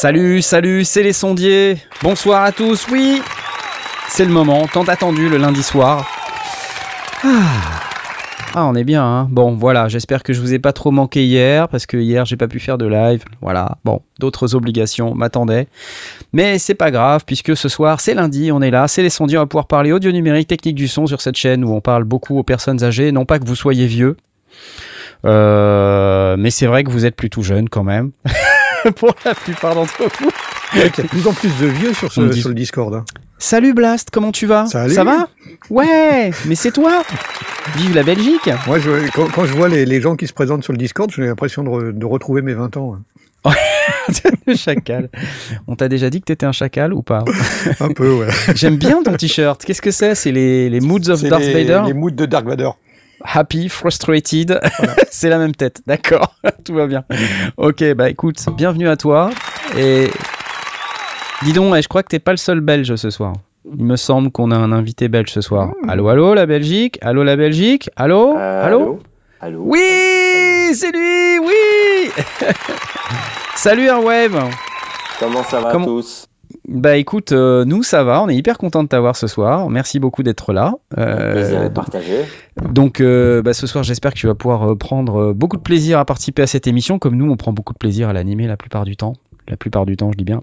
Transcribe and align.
Salut, 0.00 0.42
salut, 0.42 0.84
c'est 0.84 1.02
les 1.02 1.12
sondiers. 1.12 1.78
Bonsoir 2.02 2.44
à 2.44 2.52
tous, 2.52 2.86
oui. 2.88 3.20
C'est 4.18 4.24
le 4.24 4.32
moment, 4.32 4.66
tant 4.66 4.82
attendu 4.82 5.28
le 5.28 5.36
lundi 5.36 5.62
soir. 5.62 6.04
Ah, 7.22 7.28
ah 8.52 8.66
on 8.66 8.74
est 8.74 8.82
bien, 8.82 9.04
hein. 9.04 9.28
Bon, 9.30 9.54
voilà, 9.54 9.86
j'espère 9.86 10.24
que 10.24 10.32
je 10.32 10.40
vous 10.40 10.52
ai 10.52 10.58
pas 10.58 10.72
trop 10.72 10.90
manqué 10.90 11.24
hier, 11.24 11.68
parce 11.68 11.86
que 11.86 11.96
hier 11.96 12.24
j'ai 12.24 12.36
pas 12.36 12.48
pu 12.48 12.58
faire 12.58 12.78
de 12.78 12.86
live. 12.88 13.22
Voilà, 13.40 13.78
bon, 13.84 14.02
d'autres 14.18 14.56
obligations 14.56 15.14
m'attendaient. 15.14 15.68
Mais 16.32 16.58
c'est 16.58 16.74
pas 16.74 16.90
grave, 16.90 17.22
puisque 17.26 17.56
ce 17.56 17.68
soir 17.68 18.00
c'est 18.00 18.14
lundi, 18.14 18.50
on 18.50 18.60
est 18.60 18.72
là, 18.72 18.88
c'est 18.88 19.04
les 19.04 19.10
sondiers, 19.10 19.38
on 19.38 19.42
va 19.42 19.46
pouvoir 19.46 19.68
parler 19.68 19.92
audio 19.92 20.10
numérique, 20.10 20.48
technique 20.48 20.74
du 20.74 20.88
son 20.88 21.06
sur 21.06 21.20
cette 21.20 21.36
chaîne 21.36 21.64
où 21.64 21.72
on 21.72 21.80
parle 21.80 22.02
beaucoup 22.02 22.40
aux 22.40 22.42
personnes 22.42 22.82
âgées, 22.82 23.12
non 23.12 23.24
pas 23.24 23.38
que 23.38 23.46
vous 23.46 23.54
soyez 23.54 23.86
vieux. 23.86 24.16
Euh, 25.26 26.34
mais 26.36 26.50
c'est 26.50 26.66
vrai 26.66 26.82
que 26.82 26.90
vous 26.90 27.06
êtes 27.06 27.14
plutôt 27.14 27.42
jeune 27.42 27.68
quand 27.68 27.84
même. 27.84 28.10
pour 28.96 29.14
la 29.24 29.36
plupart 29.36 29.76
d'entre 29.76 30.02
vous. 30.20 30.30
Il 30.74 30.80
y 30.80 30.82
a 30.82 30.88
de 30.88 31.02
plus 31.08 31.26
en 31.26 31.32
plus 31.32 31.50
de 31.60 31.66
vieux 31.66 31.94
sur, 31.94 32.12
ce, 32.12 32.30
sur 32.32 32.48
le 32.48 32.54
Discord. 32.54 32.94
hein. 32.94 33.04
Salut 33.38 33.72
Blast, 33.72 34.10
comment 34.10 34.32
tu 34.32 34.46
vas? 34.46 34.66
Salut. 34.66 34.92
Ça 34.94 35.04
va? 35.04 35.28
Ouais, 35.70 36.30
mais 36.46 36.54
c'est 36.54 36.72
toi 36.72 37.02
Vive 37.76 37.94
la 37.94 38.02
Belgique 38.02 38.50
Moi, 38.66 38.78
je, 38.78 39.10
quand, 39.12 39.26
quand 39.32 39.44
je 39.44 39.52
vois 39.54 39.68
les, 39.68 39.86
les 39.86 40.00
gens 40.00 40.16
qui 40.16 40.26
se 40.26 40.32
présentent 40.32 40.64
sur 40.64 40.72
le 40.72 40.78
Discord, 40.78 41.10
j'ai 41.14 41.24
l'impression 41.26 41.62
de, 41.62 41.68
re- 41.68 41.92
de 41.96 42.04
retrouver 42.04 42.42
mes 42.42 42.54
20 42.54 42.76
ans. 42.76 42.96
hein. 43.46 43.52
Le 44.46 44.54
chacal. 44.56 45.08
On 45.68 45.76
t'a 45.76 45.88
déjà 45.88 46.10
dit 46.10 46.20
que 46.20 46.26
t'étais 46.26 46.46
un 46.46 46.52
chacal 46.52 46.92
ou 46.92 47.02
pas? 47.02 47.24
Un 47.80 47.90
peu, 47.92 48.12
ouais. 48.12 48.26
J'aime 48.54 48.76
bien 48.76 49.02
ton 49.02 49.14
t-shirt. 49.14 49.64
Qu'est-ce 49.64 49.80
que 49.82 49.90
c'est? 49.92 50.14
C'est 50.14 50.32
les, 50.32 50.68
les 50.68 50.80
Moods 50.80 51.08
of 51.08 51.22
Darth 51.22 51.42
les, 51.42 51.64
Vader? 51.64 51.82
les 51.86 51.94
moods 51.94 52.10
de 52.10 52.26
Dark 52.26 52.46
Vader. 52.46 52.70
Happy, 53.22 53.68
frustrated. 53.68 54.60
c'est 55.10 55.28
la 55.28 55.38
même 55.38 55.54
tête, 55.54 55.80
d'accord. 55.86 56.34
Tout 56.64 56.74
va 56.74 56.86
bien. 56.86 57.04
Ok, 57.56 57.82
bah 57.94 58.10
écoute, 58.10 58.44
bienvenue 58.56 58.88
à 58.88 58.96
toi. 58.96 59.30
Et 59.76 60.08
dis 61.44 61.52
donc, 61.52 61.74
eh, 61.76 61.82
je 61.82 61.88
crois 61.88 62.02
que 62.02 62.08
t'es 62.08 62.18
pas 62.18 62.32
le 62.32 62.36
seul 62.36 62.60
belge 62.60 62.94
ce 62.96 63.10
soir. 63.10 63.34
Il 63.76 63.84
me 63.84 63.96
semble 63.96 64.30
qu'on 64.30 64.50
a 64.50 64.56
un 64.56 64.72
invité 64.72 65.08
belge 65.08 65.30
ce 65.30 65.40
soir. 65.40 65.72
Allô, 65.88 66.08
allô, 66.08 66.34
la 66.34 66.46
Belgique? 66.46 66.98
Allô, 67.02 67.22
la 67.22 67.36
Belgique? 67.36 67.90
Allô? 67.96 68.34
Euh, 68.36 68.66
Allô? 68.66 68.98
Allô? 69.40 69.62
Oui, 69.66 69.78
c'est 70.74 70.90
lui, 70.90 71.38
oui 71.40 72.10
Salut 73.56 73.84
Airwave 73.86 74.42
Comment 75.20 75.42
ça 75.44 75.60
va 75.60 75.72
Comment- 75.72 75.86
tous? 75.86 76.26
Bah 76.66 76.96
écoute, 76.96 77.32
euh, 77.32 77.64
nous 77.66 77.82
ça 77.82 78.04
va, 78.04 78.22
on 78.22 78.28
est 78.28 78.34
hyper 78.36 78.56
content 78.58 78.82
de 78.82 78.88
t'avoir 78.88 79.16
ce 79.16 79.26
soir. 79.26 79.68
Merci 79.70 79.98
beaucoup 79.98 80.22
d'être 80.22 80.52
là. 80.52 80.74
Euh, 80.98 81.32
Plaisir 81.32 81.62
de 81.64 81.68
partager. 81.68 82.24
donc 82.62 83.00
euh, 83.00 83.42
bah, 83.42 83.52
ce 83.54 83.66
soir 83.66 83.84
j'espère 83.84 84.12
que 84.12 84.18
tu 84.18 84.26
vas 84.26 84.34
pouvoir 84.34 84.76
prendre 84.76 85.32
beaucoup 85.34 85.56
de 85.56 85.62
plaisir 85.62 85.98
à 85.98 86.04
participer 86.06 86.42
à 86.42 86.46
cette 86.46 86.66
émission, 86.66 86.98
comme 86.98 87.16
nous 87.16 87.30
on 87.30 87.36
prend 87.36 87.52
beaucoup 87.52 87.72
de 87.74 87.78
plaisir 87.78 88.08
à 88.08 88.12
l'animer 88.14 88.46
la 88.46 88.56
plupart 88.56 88.84
du 88.84 88.96
temps. 88.96 89.14
La 89.48 89.56
plupart 89.56 89.84
du 89.86 89.96
temps, 89.96 90.10
je 90.12 90.16
dis 90.18 90.24
bien. 90.24 90.42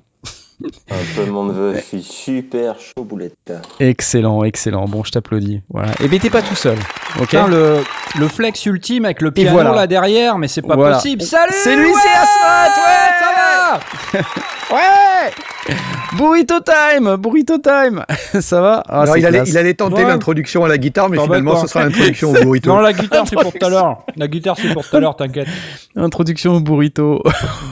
Un 0.63 0.95
peu 1.15 1.25
le 1.25 1.31
monde 1.31 1.53
veut, 1.53 1.75
je 1.75 1.81
suis 1.81 2.01
super 2.01 2.79
chaud 2.79 3.03
boulette. 3.03 3.53
Excellent, 3.79 4.43
excellent. 4.43 4.85
Bon, 4.85 5.03
je 5.03 5.11
t'applaudis. 5.11 5.61
Voilà. 5.69 5.91
Et 6.01 6.07
ben 6.07 6.17
t'es 6.19 6.29
pas 6.29 6.41
tout 6.41 6.55
seul, 6.55 6.77
ok 7.19 7.27
Putain, 7.29 7.47
le, 7.47 7.79
le 8.17 8.27
flex 8.27 8.65
ultime 8.65 9.05
avec 9.05 9.21
le 9.21 9.31
piano 9.31 9.51
voilà. 9.51 9.73
là 9.73 9.87
derrière, 9.87 10.37
mais 10.37 10.47
c'est 10.47 10.61
pas 10.61 10.75
Voilà. 10.75 10.95
possible. 10.95 11.21
Salut 11.23 11.51
C'est 11.53 11.75
lui, 11.75 11.87
ouais 11.87 11.93
c'est 12.01 12.09
Asmat, 12.09 12.67
ouais, 12.67 13.11
ça 13.19 14.21
va 14.21 14.21
Ouais 14.75 15.31
Burrito 16.17 16.55
time 16.61 17.17
Burrito 17.17 17.57
time 17.57 18.03
Ça 18.41 18.61
va 18.61 18.83
ah, 18.87 19.01
Alors, 19.01 19.17
il, 19.17 19.25
allait, 19.25 19.43
il 19.45 19.57
allait 19.57 19.73
tenter 19.73 20.03
Ouais. 20.03 20.09
l'introduction 20.09 20.63
à 20.63 20.67
la 20.67 20.77
guitare, 20.77 21.09
mais 21.09 21.17
finalement, 21.19 21.55
ce 21.57 21.67
sera 21.67 21.83
l'introduction 21.85 22.29
au 22.29 22.33
burrito. 22.33 22.69
Non, 22.69 22.79
la 22.79 22.93
guitare 22.93 23.25
c'est 23.29 23.35
pour 23.35 23.51
tout 23.51 23.65
à 23.65 23.69
l'heure. 23.69 24.03
La 24.15 24.27
guitare 24.27 24.55
c'est 24.59 24.71
pour 24.73 24.87
tout 24.87 24.95
à 24.95 24.99
l'heure, 24.99 25.15
t'inquiète. 25.15 25.47
Introduction 25.95 26.53
au 26.55 26.59
burrito. 26.61 27.21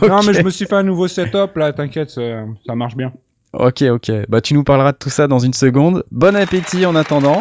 Non, 0.07 0.21
mais 0.23 0.33
je 0.33 0.41
me 0.41 0.49
suis 0.49 0.65
fait 0.65 0.75
un 0.75 0.83
nouveau 0.83 1.07
setup 1.07 1.55
là, 1.55 1.71
t'inquiète, 1.73 2.09
ça 2.09 2.72
ça 2.73 2.75
marche 2.75 2.95
bien. 2.95 3.13
Ok, 3.53 3.83
ok. 3.83 4.11
Bah, 4.27 4.41
tu 4.41 4.55
nous 4.55 4.63
parleras 4.63 4.93
de 4.93 4.97
tout 4.97 5.11
ça 5.11 5.27
dans 5.27 5.37
une 5.37 5.53
seconde. 5.53 6.03
Bon 6.09 6.35
appétit 6.35 6.87
en 6.87 6.95
attendant. 6.95 7.37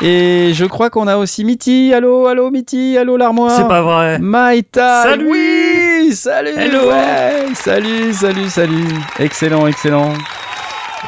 Et 0.00 0.52
je 0.54 0.64
crois 0.64 0.90
qu'on 0.90 1.08
a 1.08 1.16
aussi 1.16 1.44
Mitty. 1.44 1.92
Allô, 1.92 2.28
allô, 2.28 2.52
Mitty. 2.52 2.96
Allô, 2.96 3.16
l'armoire. 3.16 3.50
C'est 3.50 3.66
pas 3.66 3.82
vrai. 3.82 4.20
Maïta. 4.20 5.02
Salut. 5.02 5.28
Oui, 5.28 6.12
salut. 6.12 6.56
Hello. 6.56 6.88
Ouais, 6.88 7.52
salut, 7.54 8.12
salut, 8.12 8.48
salut. 8.48 8.86
Excellent, 9.18 9.66
excellent. 9.66 10.12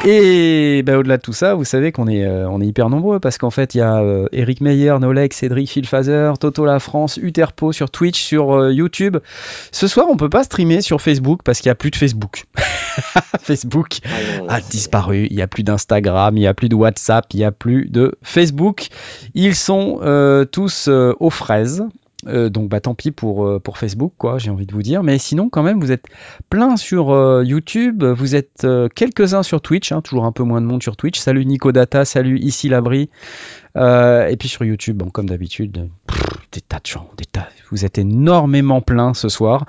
Et 0.05 0.83
bah, 0.83 0.97
au-delà 0.97 1.17
de 1.17 1.21
tout 1.21 1.33
ça, 1.33 1.53
vous 1.53 1.65
savez 1.65 1.91
qu'on 1.91 2.07
est, 2.07 2.25
euh, 2.25 2.49
on 2.49 2.61
est 2.61 2.65
hyper 2.65 2.89
nombreux 2.89 3.19
parce 3.19 3.37
qu'en 3.37 3.49
fait, 3.49 3.75
il 3.75 3.79
y 3.79 3.81
a 3.81 3.97
euh, 3.97 4.27
Eric 4.31 4.61
Meyer, 4.61 4.95
Nolek, 4.99 5.33
Cédric 5.33 5.69
Philphaser, 5.69 6.33
Toto 6.39 6.65
La 6.65 6.79
France, 6.79 7.17
Uterpo 7.17 7.71
sur 7.71 7.91
Twitch, 7.91 8.21
sur 8.21 8.53
euh, 8.53 8.73
YouTube. 8.73 9.17
Ce 9.71 9.87
soir, 9.87 10.07
on 10.09 10.17
peut 10.17 10.29
pas 10.29 10.43
streamer 10.43 10.81
sur 10.81 11.01
Facebook 11.01 11.41
parce 11.43 11.59
qu'il 11.59 11.67
y 11.67 11.71
a 11.71 11.75
plus 11.75 11.91
de 11.91 11.95
Facebook. 11.95 12.45
Facebook 13.41 13.99
Ah 14.47 14.55
a 14.55 14.61
disparu. 14.61 15.27
Il 15.29 15.35
n'y 15.35 15.41
a 15.41 15.47
plus 15.47 15.63
d'Instagram, 15.63 16.35
il 16.37 16.41
n'y 16.41 16.47
a 16.47 16.53
plus 16.53 16.69
de 16.69 16.75
WhatsApp, 16.75 17.25
il 17.33 17.37
n'y 17.37 17.45
a 17.45 17.51
plus 17.51 17.87
de 17.89 18.17
Facebook. 18.21 18.87
Ils 19.33 19.55
sont 19.55 19.99
euh, 20.01 20.45
tous 20.45 20.87
euh, 20.87 21.13
aux 21.19 21.29
fraises. 21.29 21.83
Euh, 22.27 22.49
donc 22.49 22.69
bah 22.69 22.79
tant 22.79 22.93
pis 22.93 23.11
pour, 23.11 23.45
euh, 23.45 23.59
pour 23.59 23.77
Facebook 23.77 24.13
quoi 24.17 24.37
j'ai 24.37 24.51
envie 24.51 24.65
de 24.65 24.73
vous 24.73 24.83
dire. 24.83 25.03
Mais 25.03 25.17
sinon 25.17 25.49
quand 25.49 25.63
même 25.63 25.79
vous 25.79 25.91
êtes 25.91 26.05
plein 26.49 26.77
sur 26.77 27.11
euh, 27.11 27.43
YouTube. 27.43 28.03
Vous 28.03 28.35
êtes 28.35 28.67
quelques-uns 28.95 29.43
sur 29.43 29.61
Twitch 29.61 29.91
hein, 29.91 30.01
toujours 30.01 30.25
un 30.25 30.31
peu 30.31 30.43
moins 30.43 30.61
de 30.61 30.65
monde 30.65 30.83
sur 30.83 30.95
Twitch. 30.95 31.19
Salut 31.19 31.45
Nico 31.45 31.71
Data 31.71 32.05
salut 32.05 32.39
ici 32.39 32.69
Labri. 32.69 33.09
Et 33.75 34.35
puis 34.37 34.49
sur 34.49 34.63
YouTube 34.63 35.01
comme 35.13 35.29
d'habitude 35.29 35.89
des 36.51 36.61
tas 36.61 36.79
de 36.79 36.87
gens 36.87 37.07
des 37.17 37.25
tas 37.25 37.47
vous 37.71 37.85
êtes 37.85 37.97
énormément 37.97 38.81
plein 38.81 39.13
ce 39.13 39.29
soir. 39.29 39.65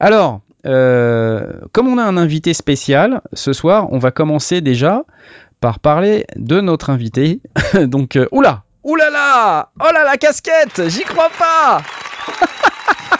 Alors 0.00 0.40
comme 0.64 1.88
on 1.88 1.98
a 1.98 2.02
un 2.02 2.16
invité 2.16 2.54
spécial 2.54 3.20
ce 3.32 3.52
soir 3.52 3.88
on 3.92 3.98
va 3.98 4.10
commencer 4.10 4.60
déjà 4.60 5.04
par 5.60 5.80
parler 5.80 6.26
de 6.36 6.60
notre 6.60 6.90
invité. 6.90 7.40
Donc 7.86 8.18
oula 8.30 8.65
Oulala 8.86 9.10
là 9.10 9.18
là 9.18 9.68
Oh 9.80 9.92
là 9.92 10.04
la 10.04 10.16
casquette 10.16 10.88
J'y 10.88 11.02
crois 11.02 11.28
pas 11.38 11.82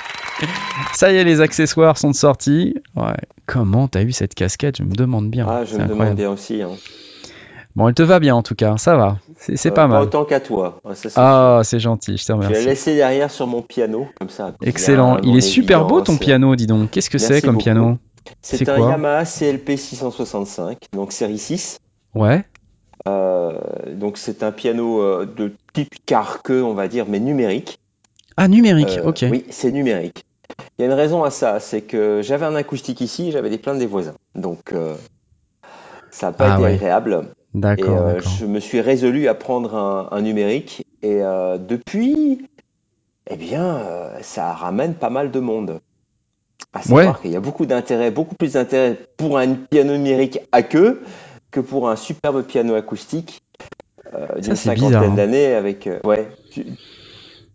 Ça 0.94 1.12
y 1.12 1.16
est, 1.16 1.24
les 1.24 1.40
accessoires 1.40 1.98
sont 1.98 2.12
sortis. 2.12 2.74
Ouais. 2.94 3.12
Comment 3.46 3.86
t'as 3.88 4.02
eu 4.02 4.12
cette 4.12 4.34
casquette? 4.34 4.78
Je 4.78 4.82
me 4.82 4.94
demande 4.94 5.28
bien. 5.30 5.46
Ah, 5.48 5.64
je 5.64 5.72
C'est 5.76 5.82
me 5.82 5.86
demande 5.88 6.14
bien 6.14 6.30
aussi. 6.30 6.62
Hein. 6.62 6.70
Bon, 7.74 7.88
elle 7.88 7.94
te 7.94 8.02
va 8.02 8.18
bien 8.20 8.34
en 8.34 8.42
tout 8.42 8.54
cas, 8.54 8.76
ça 8.78 8.96
va. 8.96 9.18
C'est 9.38 9.56
c'est 9.56 9.70
Euh, 9.70 9.74
pas 9.74 9.86
mal. 9.86 10.02
autant 10.02 10.24
qu'à 10.24 10.40
toi. 10.40 10.80
Ça, 10.94 11.10
Ah, 11.16 11.60
c'est 11.62 11.78
gentil, 11.80 12.16
je 12.16 12.22
te 12.22 12.26
sûr. 12.26 12.36
Je 12.36 12.40
l'ai 12.40 12.46
remercie. 12.48 12.66
laissé 12.66 12.94
derrière 12.96 13.30
sur 13.30 13.46
mon 13.46 13.60
piano, 13.60 14.08
comme 14.18 14.30
ça. 14.30 14.52
Excellent. 14.62 15.18
Il 15.22 15.36
est 15.36 15.42
super 15.42 15.84
beau 15.84 16.00
ton 16.00 16.12
évidence. 16.12 16.24
piano, 16.24 16.56
dis 16.56 16.66
donc. 16.66 16.90
Qu'est-ce 16.90 17.10
que 17.10 17.18
c'est 17.18 17.42
comme 17.42 17.52
beaucoup. 17.54 17.64
piano? 17.64 17.98
C'est 18.40 18.56
C'est 18.58 18.68
un 18.70 18.76
quoi? 18.78 18.90
Yamaha 18.90 19.24
CLP 19.24 19.76
665, 19.76 20.78
donc 20.94 21.12
série 21.12 21.38
6. 21.38 21.78
Ouais. 22.14 22.44
Euh, 23.06 23.52
donc 23.92 24.18
c'est 24.18 24.42
un 24.42 24.52
piano 24.52 25.00
euh, 25.02 25.26
de 25.26 25.52
type 25.72 25.94
carqueux, 26.06 26.62
on 26.62 26.74
va 26.74 26.88
dire, 26.88 27.06
mais 27.08 27.20
numérique. 27.20 27.78
Ah, 28.36 28.48
numérique, 28.48 28.98
Euh, 28.98 29.08
ok. 29.08 29.24
Oui, 29.30 29.44
c'est 29.50 29.72
numérique. 29.72 30.24
Il 30.78 30.82
y 30.82 30.84
a 30.84 30.86
une 30.88 30.94
raison 30.94 31.22
à 31.24 31.30
ça, 31.30 31.60
c'est 31.60 31.82
que 31.82 32.20
j'avais 32.22 32.46
un 32.46 32.54
acoustique 32.54 33.00
ici, 33.00 33.32
j'avais 33.32 33.50
des 33.50 33.58
plaintes 33.58 33.78
des 33.78 33.86
voisins. 33.86 34.14
Donc 34.34 34.72
ça 36.10 36.26
n'a 36.28 36.32
pas 36.32 36.52
Ah 36.52 36.54
été 36.54 36.62
ouais. 36.64 36.74
agréable. 36.74 37.26
D'accord, 37.54 38.02
euh, 38.06 38.20
je 38.38 38.44
me 38.44 38.60
suis 38.60 38.80
résolu 38.82 39.28
à 39.28 39.34
prendre 39.34 39.74
un, 39.74 40.08
un 40.10 40.20
numérique. 40.20 40.84
Et 41.02 41.22
euh, 41.22 41.56
depuis, 41.56 42.46
eh 43.30 43.36
bien, 43.36 43.64
euh, 43.76 44.10
ça 44.20 44.52
ramène 44.52 44.94
pas 44.94 45.08
mal 45.10 45.30
de 45.30 45.40
monde. 45.40 45.80
À 46.74 46.82
savoir 46.82 47.06
Ouais. 47.06 47.12
qu'il 47.22 47.30
y 47.30 47.36
a 47.36 47.40
beaucoup 47.40 47.64
d'intérêt, 47.64 48.10
beaucoup 48.10 48.34
plus 48.34 48.52
d'intérêt 48.54 48.98
pour 49.16 49.38
un 49.38 49.54
piano 49.54 49.94
numérique 49.96 50.38
à 50.52 50.62
queue 50.62 51.02
que 51.56 51.60
pour 51.60 51.88
un 51.88 51.96
superbe 51.96 52.42
piano 52.42 52.74
acoustique 52.74 53.42
euh, 54.14 54.26
d'une 54.40 54.56
cinquantaine 54.56 55.12
hein. 55.12 55.14
d'années 55.14 55.54
avec. 55.54 55.86
euh, 55.86 55.98
ouais. 56.04 56.28
tu- 56.52 56.66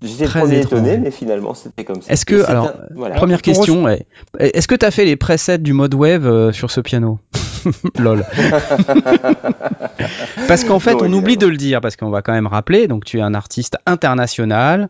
J'étais 0.03 0.24
le 0.24 0.30
Très 0.31 0.39
premier 0.39 0.57
étrange. 0.57 0.80
étonné, 0.80 0.98
mais 0.98 1.12
finalement 1.12 1.53
c'était 1.53 1.83
comme 1.83 2.01
ça. 2.01 2.12
Est-ce 2.12 2.25
que- 2.25 2.44
alors, 2.50 2.69
un- 2.69 2.74
voilà. 2.95 3.13
Première 3.15 3.44
question, 3.44 3.83
ouais. 3.83 4.07
est-ce 4.39 4.68
que 4.68 4.74
t'as 4.74 4.89
fait 4.89 5.06
les 5.06 5.15
presets 5.15 5.59
du 5.59 5.74
mode 5.74 5.94
wave 5.94 6.25
euh, 6.25 6.51
sur 6.51 6.71
ce 6.71 6.81
piano 6.81 7.19
Lol. 8.00 8.25
parce 10.48 10.63
qu'en 10.63 10.80
fait, 10.80 10.94
Non, 10.94 11.01
on 11.03 11.13
oublie 11.13 11.38
de 11.38 11.45
le 11.45 11.56
dire, 11.57 11.81
parce 11.81 11.95
qu'on 11.95 12.09
va 12.09 12.24
quand 12.24 12.33
même 12.33 12.48
rappeler, 12.48 12.88
donc 12.88 13.06
tu 13.06 13.19
es 13.19 13.21
un 13.21 13.36
artiste 13.36 13.77
international, 13.86 14.89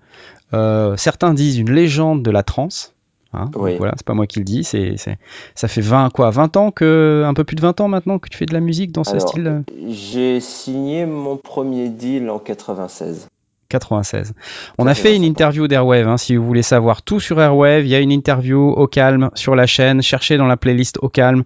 euh, 0.54 0.96
certains 0.96 1.34
disent 1.34 1.58
une 1.58 1.72
légende 1.72 2.24
de 2.24 2.32
la 2.32 2.44
trance. 2.44 2.94
Hein. 3.34 3.50
Voilà, 3.54 3.94
c'est 3.96 4.06
pas 4.06 4.14
moi 4.14 4.28
qui 4.28 4.40
le 4.40 4.46
dis. 4.46 4.64
C'est, 4.64 4.96
ça 5.56 5.68
fait 5.68 5.82
20 5.82 6.10
quoi, 6.10 6.30
20 6.32 6.58
ans 6.58 6.72
que, 6.72 7.24
un 7.26 7.34
peu 7.34 7.44
plus 7.44 7.56
de 7.56 7.62
20 7.62 7.82
ans 7.82 7.88
maintenant 7.88 8.20
que 8.20 8.30
tu 8.30 8.38
fais 8.38 8.46
de 8.46 8.54
la 8.54 8.60
musique 8.60 8.92
dans 8.92 9.04
ce 9.04 9.20
style. 9.20 9.64
J'ai 9.88 10.40
signé 10.40 11.06
mon 11.06 11.38
premier 11.38 11.90
deal 11.90 12.30
en 12.30 12.40
96. 12.40 13.28
96. 13.72 14.34
On 14.78 14.86
a 14.86 14.94
fait 14.94 15.16
une 15.16 15.24
interview 15.24 15.68
d'Airwave. 15.68 16.08
Hein, 16.08 16.18
si 16.18 16.36
vous 16.36 16.46
voulez 16.46 16.62
savoir 16.62 17.02
tout 17.02 17.20
sur 17.20 17.42
Airwave, 17.42 17.86
il 17.86 17.90
y 17.90 17.96
a 17.96 18.00
une 18.00 18.12
interview 18.12 18.70
au 18.70 18.88
calme 18.88 19.30
sur 19.34 19.56
la 19.56 19.66
chaîne. 19.66 20.02
Cherchez 20.02 20.38
dans 20.38 20.48
la 20.48 20.58
playlist 20.58 20.98
au 21.02 21.10
calme. 21.10 21.44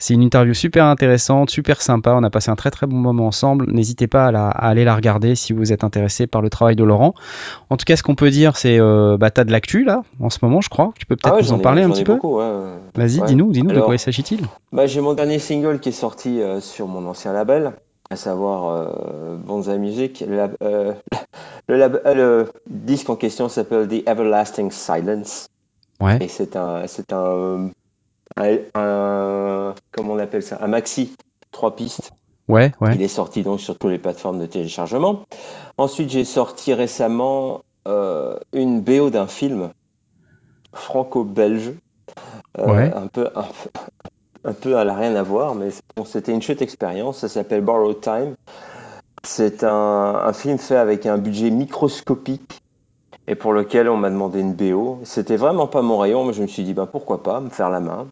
C'est 0.00 0.14
une 0.14 0.22
interview 0.22 0.54
super 0.54 0.86
intéressante, 0.86 1.50
super 1.50 1.82
sympa. 1.82 2.14
On 2.14 2.22
a 2.22 2.30
passé 2.30 2.50
un 2.50 2.56
très 2.56 2.70
très 2.70 2.86
bon 2.86 2.96
moment 2.96 3.26
ensemble. 3.26 3.70
N'hésitez 3.70 4.06
pas 4.06 4.28
à, 4.28 4.48
aller 4.48 4.82
la 4.82 4.96
regarder 4.96 5.34
si 5.34 5.52
vous 5.52 5.74
êtes 5.74 5.84
intéressé 5.84 6.26
par 6.26 6.40
le 6.40 6.48
travail 6.48 6.74
de 6.74 6.82
Laurent. 6.82 7.14
En 7.68 7.76
tout 7.76 7.84
cas, 7.84 7.96
ce 7.96 8.02
qu'on 8.02 8.14
peut 8.14 8.30
dire, 8.30 8.56
c'est 8.56 8.80
euh, 8.80 9.18
bah, 9.18 9.30
t'as 9.30 9.44
de 9.44 9.52
l'actu 9.52 9.84
là, 9.84 10.02
en 10.18 10.30
ce 10.30 10.38
moment, 10.40 10.62
je 10.62 10.70
crois. 10.70 10.92
Tu 10.98 11.04
peux 11.04 11.16
peut-être 11.16 11.36
ah 11.38 11.42
nous 11.42 11.52
en 11.52 11.58
parler 11.58 11.82
un 11.82 11.90
petit 11.90 12.04
peu. 12.04 12.18
Vas-y, 12.94 13.20
dis-nous, 13.26 13.52
dis-nous 13.52 13.72
de 13.72 13.80
quoi 13.80 13.94
il 13.94 13.98
s'agit-il. 13.98 14.40
Bah, 14.72 14.86
j'ai 14.86 15.02
mon 15.02 15.12
dernier 15.12 15.38
single 15.38 15.80
qui 15.80 15.90
est 15.90 15.92
sorti 15.92 16.40
euh, 16.40 16.60
sur 16.60 16.88
mon 16.88 17.06
ancien 17.06 17.34
label, 17.34 17.72
à 18.10 18.16
savoir 18.16 18.68
euh, 18.68 19.36
Bonza 19.36 19.76
Music. 19.78 20.24
Le, 21.68 21.82
euh, 21.82 22.14
le, 22.14 22.52
disque 22.66 23.08
en 23.10 23.16
question 23.16 23.48
s'appelle 23.48 23.86
The 23.86 24.08
Everlasting 24.08 24.72
Silence. 24.72 25.48
Ouais. 26.00 26.18
Et 26.20 26.26
c'est 26.26 26.56
un, 26.56 26.84
c'est 26.88 27.12
un 27.12 27.70
un, 28.74 29.74
comment 29.92 30.14
on 30.14 30.18
appelle 30.18 30.42
ça, 30.42 30.58
un 30.60 30.68
maxi, 30.68 31.16
trois 31.50 31.76
pistes. 31.76 32.12
Ouais, 32.48 32.72
ouais. 32.80 32.94
Il 32.94 33.02
est 33.02 33.08
sorti 33.08 33.42
donc 33.42 33.60
sur 33.60 33.78
toutes 33.78 33.90
les 33.90 33.98
plateformes 33.98 34.40
de 34.40 34.46
téléchargement. 34.46 35.24
Ensuite, 35.78 36.10
j'ai 36.10 36.24
sorti 36.24 36.74
récemment 36.74 37.62
euh, 37.86 38.36
une 38.52 38.80
BO 38.80 39.10
d'un 39.10 39.26
film 39.26 39.70
franco-belge. 40.72 41.72
Euh, 42.58 42.90
un, 42.92 43.06
peu, 43.06 43.28
un, 43.36 43.44
peu, 44.52 44.76
elle 44.78 44.86
n'a 44.86 44.94
rien 44.94 45.14
à 45.16 45.22
voir, 45.22 45.54
mais 45.54 45.68
c'était 46.04 46.32
une 46.32 46.42
chouette 46.42 46.62
expérience. 46.62 47.18
Ça 47.18 47.28
s'appelle 47.28 47.62
Borrowed 47.62 48.00
Time. 48.00 48.34
C'est 49.22 49.64
un, 49.64 50.22
un, 50.24 50.32
film 50.32 50.58
fait 50.58 50.76
avec 50.76 51.04
un 51.04 51.18
budget 51.18 51.50
microscopique 51.50 52.62
et 53.28 53.34
pour 53.34 53.52
lequel 53.52 53.88
on 53.88 53.96
m'a 53.96 54.08
demandé 54.08 54.40
une 54.40 54.54
BO. 54.54 55.00
C'était 55.04 55.36
vraiment 55.36 55.66
pas 55.66 55.82
mon 55.82 55.98
rayon, 55.98 56.24
mais 56.24 56.32
je 56.32 56.40
me 56.40 56.46
suis 56.46 56.64
dit, 56.64 56.72
bah, 56.72 56.88
pourquoi 56.90 57.22
pas, 57.22 57.40
me 57.40 57.50
faire 57.50 57.68
la 57.68 57.80
main. 57.80 58.06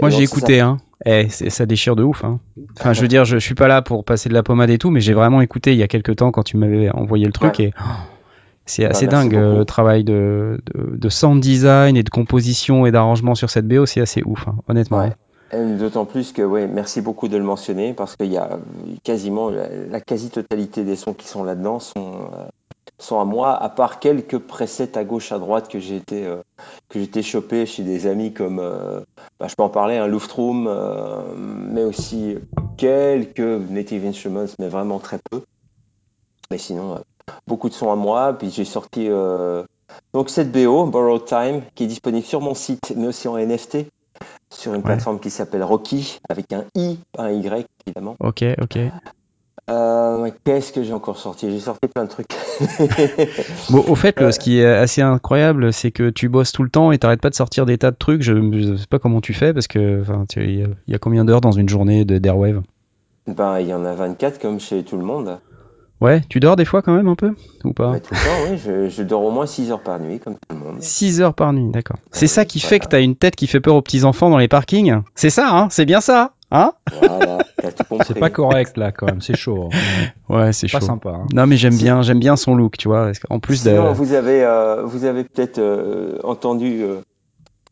Moi, 0.00 0.10
j'ai 0.10 0.22
écouté, 0.22 0.60
hein. 0.60 0.76
Eh, 1.06 1.28
ça 1.28 1.66
déchire 1.66 1.96
de 1.96 2.02
ouf. 2.02 2.24
Hein. 2.24 2.40
Enfin, 2.78 2.92
je 2.92 3.00
veux 3.00 3.08
dire, 3.08 3.24
je, 3.24 3.38
je, 3.38 3.44
suis 3.44 3.54
pas 3.54 3.68
là 3.68 3.82
pour 3.82 4.04
passer 4.04 4.28
de 4.28 4.34
la 4.34 4.42
pommade 4.42 4.70
et 4.70 4.78
tout, 4.78 4.90
mais 4.90 5.00
j'ai 5.00 5.12
vraiment 5.12 5.40
écouté 5.40 5.72
il 5.72 5.78
y 5.78 5.82
a 5.82 5.88
quelques 5.88 6.16
temps 6.16 6.30
quand 6.30 6.42
tu 6.42 6.56
m'avais 6.56 6.90
envoyé 6.90 7.26
le 7.26 7.32
truc 7.32 7.60
et 7.60 7.72
oh, 7.78 7.82
c'est 8.66 8.84
bah, 8.84 8.90
assez 8.90 9.06
dingue 9.06 9.34
le 9.34 9.64
travail 9.64 10.04
de, 10.04 10.62
de, 10.74 11.08
sound 11.10 11.40
design 11.40 11.96
et 11.96 12.02
de 12.02 12.08
composition 12.08 12.86
et 12.86 12.92
d'arrangement 12.92 13.34
sur 13.34 13.50
cette 13.50 13.68
BO, 13.68 13.84
c'est 13.84 14.00
assez 14.00 14.22
ouf, 14.24 14.48
hein, 14.48 14.56
honnêtement. 14.68 15.10
D'autant 15.52 16.04
plus 16.04 16.32
que, 16.32 16.42
ouais, 16.42 16.66
merci 16.66 17.00
beaucoup 17.00 17.28
de 17.28 17.36
le 17.36 17.44
mentionner 17.44 17.92
parce 17.92 18.16
qu'il 18.16 18.32
y 18.32 18.36
a 18.36 18.58
quasiment 19.04 19.50
la, 19.50 20.00
quasi-totalité 20.00 20.82
des 20.82 20.96
sons 20.96 21.14
qui 21.14 21.28
sont 21.28 21.44
là-dedans 21.44 21.78
sont, 21.78 22.28
euh, 22.32 22.44
sont 22.98 23.20
à 23.20 23.24
moi, 23.24 23.54
à 23.54 23.68
part 23.68 23.98
quelques 23.98 24.38
presets 24.38 24.96
à 24.96 25.04
gauche, 25.04 25.32
à 25.32 25.38
droite 25.38 25.68
que 25.68 25.78
j'ai 25.78 25.96
été, 25.96 26.26
euh, 26.26 26.42
que 26.88 26.98
été 26.98 27.22
chopé 27.22 27.66
chez 27.66 27.82
des 27.82 28.06
amis 28.06 28.32
comme, 28.32 28.58
euh, 28.58 29.00
bah, 29.38 29.46
je 29.48 29.54
peux 29.54 29.62
en 29.62 29.68
parler, 29.68 29.96
un 29.96 30.06
Luftroom, 30.06 30.66
euh, 30.66 31.22
mais 31.36 31.82
aussi 31.82 32.36
quelques 32.76 33.40
Native 33.40 34.06
Instruments, 34.06 34.46
mais 34.58 34.68
vraiment 34.68 34.98
très 34.98 35.18
peu. 35.30 35.42
Mais 36.50 36.58
sinon, 36.58 37.00
beaucoup 37.46 37.68
de 37.68 37.74
sons 37.74 37.90
à 37.90 37.96
moi. 37.96 38.32
Puis 38.34 38.50
j'ai 38.50 38.64
sorti 38.64 39.08
donc 40.12 40.30
cette 40.30 40.52
BO, 40.52 40.86
Borrowed 40.86 41.24
Time, 41.24 41.62
qui 41.74 41.84
est 41.84 41.86
disponible 41.86 42.26
sur 42.26 42.40
mon 42.40 42.54
site, 42.54 42.92
mais 42.96 43.08
aussi 43.08 43.28
en 43.28 43.38
NFT, 43.38 43.86
sur 44.54 44.74
une 44.74 44.82
plateforme 44.82 45.20
qui 45.20 45.30
s'appelle 45.30 45.62
Rocky, 45.62 46.20
avec 46.28 46.52
un 46.52 46.64
I, 46.74 46.98
pas 47.12 47.24
un 47.24 47.30
Y, 47.30 47.66
évidemment. 47.86 48.16
Ok, 48.20 48.44
ok. 48.60 48.78
Euh, 49.70 50.30
qu'est-ce 50.44 50.72
que 50.72 50.82
j'ai 50.82 50.92
encore 50.92 51.16
sorti? 51.16 51.50
J'ai 51.50 51.60
sorti 51.60 51.88
plein 51.88 52.04
de 52.04 52.10
trucs. 52.10 52.28
bon, 53.70 53.82
au 53.88 53.94
fait, 53.94 54.18
ce 54.30 54.38
qui 54.38 54.60
est 54.60 54.66
assez 54.66 55.00
incroyable, 55.00 55.72
c'est 55.72 55.90
que 55.90 56.10
tu 56.10 56.28
bosses 56.28 56.52
tout 56.52 56.62
le 56.62 56.68
temps 56.68 56.92
et 56.92 56.98
t'arrêtes 56.98 57.22
pas 57.22 57.30
de 57.30 57.34
sortir 57.34 57.64
des 57.64 57.78
tas 57.78 57.90
de 57.90 57.96
trucs. 57.96 58.22
Je 58.22 58.34
ne 58.34 58.76
sais 58.76 58.86
pas 58.86 58.98
comment 58.98 59.22
tu 59.22 59.32
fais 59.32 59.54
parce 59.54 59.66
que 59.66 60.02
il 60.36 60.68
y, 60.86 60.94
a 60.94 60.98
combien 60.98 61.24
d'heures 61.24 61.40
dans 61.40 61.52
une 61.52 61.68
journée 61.68 62.04
d'Airwave? 62.04 62.62
Ben, 63.26 63.58
il 63.60 63.68
y 63.68 63.74
en 63.74 63.86
a 63.86 63.94
24 63.94 64.38
comme 64.38 64.60
chez 64.60 64.82
tout 64.82 64.98
le 64.98 65.04
monde. 65.04 65.38
Ouais, 66.00 66.22
tu 66.28 66.40
dors 66.40 66.56
des 66.56 66.64
fois 66.64 66.82
quand 66.82 66.94
même 66.94 67.08
un 67.08 67.14
peu 67.14 67.34
ou 67.64 67.72
pas 67.72 67.98
Tout 68.00 68.14
le 68.14 68.18
temps, 68.18 68.50
oui. 68.50 68.90
Je, 68.90 69.02
dors 69.02 69.22
au 69.22 69.30
moins 69.30 69.46
6 69.46 69.70
heures 69.70 69.82
par 69.82 69.98
nuit, 69.98 70.18
comme 70.18 70.34
tout 70.34 70.40
le 70.50 70.56
monde. 70.56 70.76
6 70.82 71.20
heures 71.20 71.34
par 71.34 71.52
nuit, 71.52 71.70
d'accord. 71.70 71.96
C'est 72.10 72.26
ça 72.26 72.44
qui 72.44 72.60
fait 72.60 72.78
que 72.78 72.88
tu 72.88 72.96
as 72.96 73.00
une 73.00 73.16
tête 73.16 73.36
qui 73.36 73.46
fait 73.46 73.60
peur 73.60 73.74
aux 73.74 73.82
petits-enfants 73.82 74.28
dans 74.28 74.38
les 74.38 74.48
parkings? 74.48 75.00
C'est 75.14 75.30
ça, 75.30 75.48
hein? 75.50 75.68
C'est 75.70 75.86
bien 75.86 76.00
ça 76.00 76.32
Hein? 76.50 76.72
Voilà, 77.00 77.38
C'est 78.06 78.18
pas 78.18 78.30
correct 78.30 78.76
là 78.76 78.92
quand 78.92 79.06
même, 79.06 79.20
c'est 79.20 79.36
chaud. 79.36 79.70
Hein. 79.72 79.76
Ouais, 80.28 80.52
c'est 80.52 80.68
chaud. 80.68 80.78
Pas 80.78 80.86
sympa. 80.86 81.10
Hein. 81.10 81.26
Non 81.34 81.46
mais 81.46 81.56
j'aime 81.56 81.76
bien, 81.76 82.02
j'aime 82.02 82.20
bien 82.20 82.36
son 82.36 82.54
look, 82.54 82.76
tu 82.76 82.86
vois. 82.86 83.10
En 83.28 83.40
plus 83.40 83.56
Sinon, 83.56 83.92
vous 83.92 84.12
avez, 84.14 84.44
euh, 84.44 84.84
vous 84.84 85.04
avez 85.04 85.24
peut-être 85.24 85.58
euh, 85.58 86.18
entendu 86.22 86.84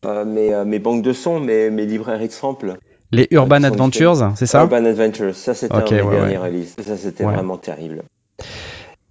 euh, 0.05 0.25
mes, 0.25 0.65
mes, 0.65 0.79
banques 0.79 1.01
de 1.01 1.13
sons, 1.13 1.39
mes, 1.39 1.69
mes 1.69 1.85
librairies 1.85 2.27
de 2.27 2.33
samples. 2.33 2.75
Les 3.11 3.27
Urban 3.31 3.63
Adventures, 3.63 4.33
c'est 4.35 4.47
ça? 4.47 4.63
Urban 4.63 4.85
Adventures, 4.85 5.35
ça 5.35 5.53
c'était 5.53 5.75
okay, 5.75 6.01
un 6.01 6.05
ouais, 6.05 6.65
Ça 6.83 6.97
c'était 6.97 7.23
vraiment 7.23 7.57
terrible. 7.57 8.03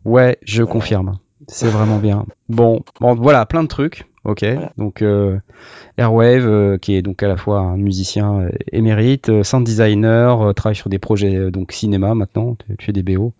Ouais, 0.04 0.38
je 0.43 0.62
confirme. 0.62 1.19
C'est 1.49 1.69
vraiment 1.69 1.99
bien. 1.99 2.26
Bon, 2.49 2.82
bon, 3.00 3.14
voilà, 3.14 3.46
plein 3.46 3.62
de 3.62 3.69
trucs. 3.69 4.06
Ok, 4.25 4.44
donc 4.78 5.02
euh, 5.02 5.38
Airwave, 5.99 6.46
euh, 6.46 6.78
qui 6.78 6.94
est 6.94 7.02
donc 7.02 7.25
à 7.25 7.28
la 7.28 7.37
fois 7.37 7.58
un 7.58 7.76
musicien 7.76 8.43
euh, 8.43 8.50
émérite, 8.70 9.43
sound 9.43 9.66
designer, 9.66 10.54
travaille 10.54 10.76
sur 10.76 10.88
des 10.88 11.00
projets 11.00 11.50
donc 11.50 11.72
cinéma 11.72 12.14
maintenant, 12.14 12.56
tu 12.78 12.87
fais 12.87 12.93
des 12.93 13.02
BO, 13.02 13.32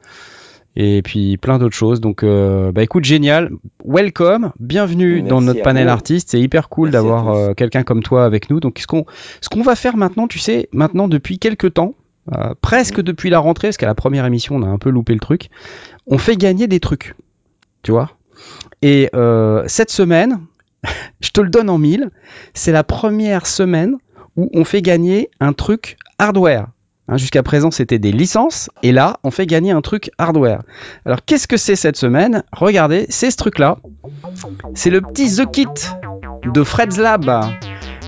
et 0.75 1.01
puis 1.03 1.37
plein 1.37 1.59
d'autres 1.59 1.77
choses. 1.77 2.01
Donc, 2.01 2.25
bah 2.25 2.83
écoute, 2.83 3.05
génial, 3.05 3.51
welcome, 3.85 4.51
bienvenue 4.59 5.23
dans 5.23 5.41
notre 5.41 5.63
panel 5.63 5.89
artiste. 5.89 6.31
C'est 6.31 6.41
hyper 6.41 6.69
cool 6.69 6.91
d'avoir 6.91 7.55
quelqu'un 7.55 7.85
comme 7.85 8.03
toi 8.03 8.25
avec 8.25 8.51
nous. 8.51 8.59
Donc, 8.59 8.81
ce 8.81 8.89
qu'on 8.89 9.07
ce 9.41 9.49
qu'on 9.49 9.63
va 9.63 9.77
faire 9.77 9.97
maintenant, 9.97 10.27
tu 10.27 10.41
sais, 10.41 10.69
maintenant 10.73 11.07
depuis 11.07 11.39
quelques 11.39 11.75
temps, 11.75 11.95
presque 12.61 12.99
mm. 12.99 13.03
depuis 13.03 13.31
la 13.31 13.39
rentrée, 13.39 13.69
parce 13.69 13.77
qu'à 13.77 13.87
la 13.87 13.95
première 13.95 14.27
émission 14.27 14.57
on 14.57 14.63
a 14.63 14.67
un 14.69 14.79
peu 14.79 14.91
loupé 14.91 15.15
le 15.15 15.21
truc, 15.21 15.49
on 16.07 16.19
fait 16.19 16.37
gagner 16.37 16.67
des 16.67 16.81
trucs, 16.81 17.15
tu 17.83 17.93
vois. 17.93 18.11
Et 18.83 19.11
cette 19.67 19.91
semaine, 19.91 20.41
je 21.21 21.31
te 21.31 21.41
le 21.41 21.49
donne 21.49 21.71
en 21.71 21.79
mille, 21.79 22.11
c'est 22.55 22.73
la 22.73 22.85
première 22.85 23.47
semaine 23.47 23.97
où 24.37 24.51
on 24.55 24.65
fait 24.65 24.83
gagner 24.83 25.31
un 25.41 25.53
truc 25.53 25.97
hardware. 26.19 26.69
Hein, 27.09 27.17
jusqu'à 27.17 27.43
présent, 27.43 27.71
c'était 27.71 27.99
des 27.99 28.13
licences, 28.13 28.71
et 28.83 28.93
là, 28.93 29.19
on 29.25 29.31
fait 29.31 29.47
gagner 29.47 29.73
un 29.73 29.81
truc 29.81 30.11
hardware. 30.19 30.63
Alors, 31.05 31.25
qu'est-ce 31.25 31.49
que 31.49 31.57
c'est 31.57 31.77
cette 31.77 31.97
semaine? 31.97 32.45
Regardez, 32.53 33.07
c'est 33.09 33.31
ce 33.31 33.37
truc-là. 33.37 33.79
C'est 34.75 34.91
le 34.91 35.01
petit 35.01 35.37
The 35.37 35.51
Kit 35.51 35.67
de 36.45 36.63
Fred's 36.63 36.99
Lab. 36.99 37.29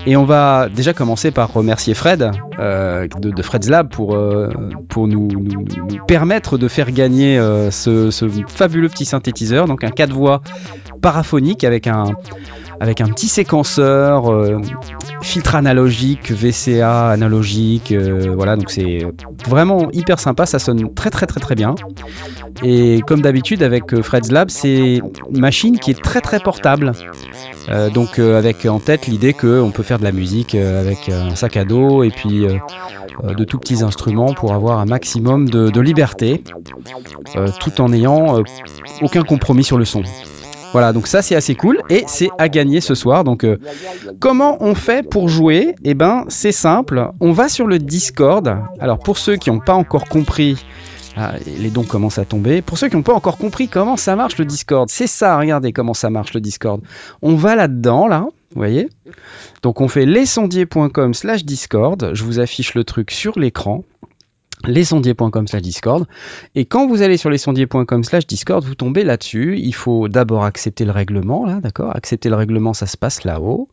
Et 0.07 0.15
on 0.15 0.23
va 0.23 0.69
déjà 0.69 0.93
commencer 0.93 1.31
par 1.31 1.51
remercier 1.51 1.93
Fred 1.93 2.31
euh, 2.59 3.07
de, 3.07 3.41
Fred's 3.41 3.69
Lab 3.69 3.89
pour, 3.89 4.15
euh, 4.15 4.49
nous, 4.97 5.27
permettre 6.07 6.57
de 6.57 6.67
faire 6.67 6.91
gagner 6.91 7.39
euh, 7.39 7.71
ce, 7.71 8.11
ce, 8.11 8.25
fabuleux 8.47 8.89
petit 8.89 9.05
synthétiseur, 9.05 9.67
donc 9.67 9.83
un 9.83 9.89
4 9.89 10.13
voix 10.13 10.41
paraphonique 11.01 11.63
avec 11.63 11.87
un, 11.87 12.05
avec 12.79 13.01
un 13.01 13.07
petit 13.07 13.27
séquenceur, 13.27 14.31
euh, 14.31 14.59
filtre 15.21 15.55
analogique, 15.55 16.31
VCA 16.31 17.09
analogique, 17.09 17.91
euh, 17.91 18.33
voilà, 18.35 18.55
donc 18.55 18.69
c'est 18.69 19.05
vraiment 19.47 19.89
hyper 19.91 20.19
sympa, 20.19 20.45
ça 20.45 20.59
sonne 20.59 20.93
très 20.93 21.09
très 21.09 21.25
très 21.25 21.39
très 21.39 21.55
bien. 21.55 21.75
Et 22.63 23.01
comme 23.07 23.21
d'habitude 23.21 23.63
avec 23.63 23.93
euh, 23.93 24.01
Fred's 24.01 24.31
Lab, 24.31 24.49
c'est 24.49 25.01
une 25.31 25.39
machine 25.39 25.79
qui 25.79 25.91
est 25.91 26.01
très 26.01 26.21
très 26.21 26.39
portable. 26.39 26.91
donc 27.93 28.19
avec 28.19 28.65
en 28.65 28.79
tête 28.79 29.07
l'idée 29.07 29.33
qu'on 29.33 29.71
peut 29.71 29.83
faire 29.83 29.99
de 29.99 30.03
la 30.03 30.11
musique 30.11 30.55
avec 30.55 31.09
un 31.09 31.35
sac 31.35 31.57
à 31.57 31.65
dos 31.65 32.03
et 32.03 32.11
puis 32.11 32.45
de 33.23 33.43
tout 33.43 33.57
petits 33.57 33.81
instruments 33.81 34.33
pour 34.33 34.53
avoir 34.53 34.79
un 34.79 34.85
maximum 34.85 35.49
de, 35.49 35.69
de 35.69 35.81
liberté, 35.81 36.43
tout 37.59 37.81
en 37.81 37.89
n'ayant 37.89 38.43
aucun 39.01 39.23
compromis 39.23 39.63
sur 39.63 39.77
le 39.77 39.85
son. 39.85 40.03
Voilà, 40.75 40.91
donc 40.91 41.07
ça 41.07 41.21
c'est 41.21 41.35
assez 41.35 41.55
cool 41.55 41.79
et 41.89 42.03
c'est 42.05 42.27
à 42.37 42.49
gagner 42.49 42.81
ce 42.81 42.95
soir. 42.95 43.23
Donc 43.23 43.45
euh, 43.45 43.57
comment 44.19 44.57
on 44.59 44.75
fait 44.75 45.09
pour 45.09 45.29
jouer? 45.29 45.73
Eh 45.85 45.93
ben 45.93 46.25
c'est 46.27 46.51
simple, 46.51 47.11
on 47.21 47.31
va 47.31 47.47
sur 47.47 47.65
le 47.65 47.79
Discord. 47.79 48.57
Alors 48.81 48.99
pour 48.99 49.17
ceux 49.17 49.37
qui 49.37 49.49
n'ont 49.49 49.61
pas 49.61 49.75
encore 49.75 50.03
compris 50.09 50.65
ah, 51.15 51.35
les 51.45 51.69
dons 51.69 51.85
commencent 51.85 52.17
à 52.17 52.25
tomber. 52.25 52.61
Pour 52.61 52.77
ceux 52.77 52.89
qui 52.89 52.97
n'ont 52.97 53.03
pas 53.03 53.13
encore 53.13 53.37
compris 53.37 53.69
comment 53.69 53.95
ça 53.95 54.17
marche 54.17 54.37
le 54.37 54.43
Discord, 54.43 54.89
c'est 54.89 55.07
ça, 55.07 55.37
regardez 55.37 55.71
comment 55.71 55.93
ça 55.93 56.09
marche 56.09 56.33
le 56.33 56.41
Discord. 56.41 56.81
On 57.21 57.35
va 57.35 57.55
là-dedans, 57.55 58.09
là, 58.09 58.25
vous 58.53 58.59
voyez? 58.59 58.89
Donc 59.63 59.79
on 59.79 59.87
fait 59.87 60.05
lescendier.com 60.05 61.13
slash 61.13 61.45
Discord, 61.45 62.11
je 62.13 62.23
vous 62.25 62.41
affiche 62.41 62.73
le 62.73 62.83
truc 62.83 63.11
sur 63.11 63.39
l'écran. 63.39 63.85
lesondiers.com 64.63 65.47
slash 65.47 65.61
discord. 65.61 66.05
Et 66.55 66.65
quand 66.65 66.87
vous 66.87 67.01
allez 67.01 67.17
sur 67.17 67.29
lesondiers.com 67.29 68.03
slash 68.03 68.25
discord 68.25 68.63
vous 68.63 68.75
tombez 68.75 69.03
là-dessus. 69.03 69.57
Il 69.57 69.73
faut 69.73 70.07
d'abord 70.07 70.43
accepter 70.43 70.85
le 70.85 70.91
règlement 70.91 71.45
là 71.45 71.59
d'accord? 71.61 71.95
Accepter 71.95 72.29
le 72.29 72.35
règlement 72.35 72.73
ça 72.73 72.85
se 72.85 72.97
passe 72.97 73.23
là-haut. 73.23 73.69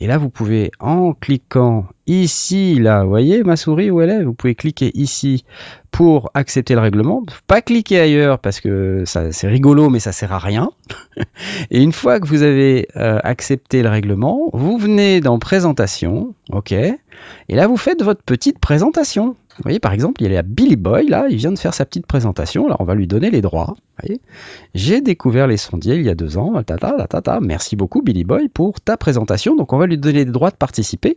Et 0.00 0.06
là 0.06 0.18
vous 0.18 0.30
pouvez 0.30 0.70
en 0.80 1.12
cliquant 1.12 1.86
ici 2.06 2.78
là 2.78 3.02
vous 3.02 3.10
voyez 3.10 3.42
ma 3.42 3.56
souris 3.56 3.90
où 3.90 4.00
elle 4.00 4.10
est? 4.10 4.24
Vous 4.24 4.34
pouvez 4.34 4.54
cliquer 4.54 4.90
ici 4.94 5.44
pour 5.90 6.30
accepter 6.34 6.74
le 6.74 6.80
règlement. 6.80 7.22
Pas 7.46 7.60
cliquer 7.60 8.00
ailleurs 8.00 8.38
parce 8.38 8.60
que 8.60 9.02
ça 9.04 9.32
c'est 9.32 9.48
rigolo 9.48 9.90
mais 9.90 10.00
ça 10.00 10.12
sert 10.12 10.32
à 10.32 10.38
rien. 10.38 10.70
Et 11.70 11.82
une 11.82 11.92
fois 11.92 12.20
que 12.20 12.26
vous 12.26 12.42
avez 12.42 12.88
euh, 12.96 13.18
accepté 13.24 13.82
le 13.82 13.88
règlement 13.88 14.50
vous 14.52 14.78
venez 14.78 15.20
dans 15.20 15.38
présentation 15.38 16.34
ok? 16.50 16.72
Et 16.72 16.96
là 17.48 17.66
vous 17.66 17.76
faites 17.76 18.02
votre 18.02 18.22
petite 18.22 18.58
présentation 18.58 19.36
vous 19.60 19.64
voyez, 19.64 19.78
par 19.78 19.92
exemple, 19.92 20.22
il 20.22 20.32
y 20.32 20.36
a 20.38 20.42
Billy 20.42 20.76
Boy, 20.76 21.08
là, 21.08 21.26
il 21.28 21.36
vient 21.36 21.52
de 21.52 21.58
faire 21.58 21.74
sa 21.74 21.84
petite 21.84 22.06
présentation, 22.06 22.64
alors 22.64 22.80
on 22.80 22.84
va 22.84 22.94
lui 22.94 23.06
donner 23.06 23.30
les 23.30 23.42
droits. 23.42 23.76
J'ai 24.74 25.02
découvert 25.02 25.46
les 25.46 25.58
sondiers 25.58 25.96
il 25.96 26.02
y 26.02 26.08
a 26.08 26.14
deux 26.14 26.38
ans, 26.38 26.62
tata, 26.62 27.06
tata, 27.06 27.40
merci 27.42 27.76
beaucoup 27.76 28.00
Billy 28.00 28.24
Boy 28.24 28.48
pour 28.48 28.80
ta 28.80 28.96
présentation, 28.96 29.56
donc 29.56 29.74
on 29.74 29.76
va 29.76 29.86
lui 29.86 29.98
donner 29.98 30.24
les 30.24 30.32
droits 30.32 30.50
de 30.50 30.56
participer. 30.56 31.14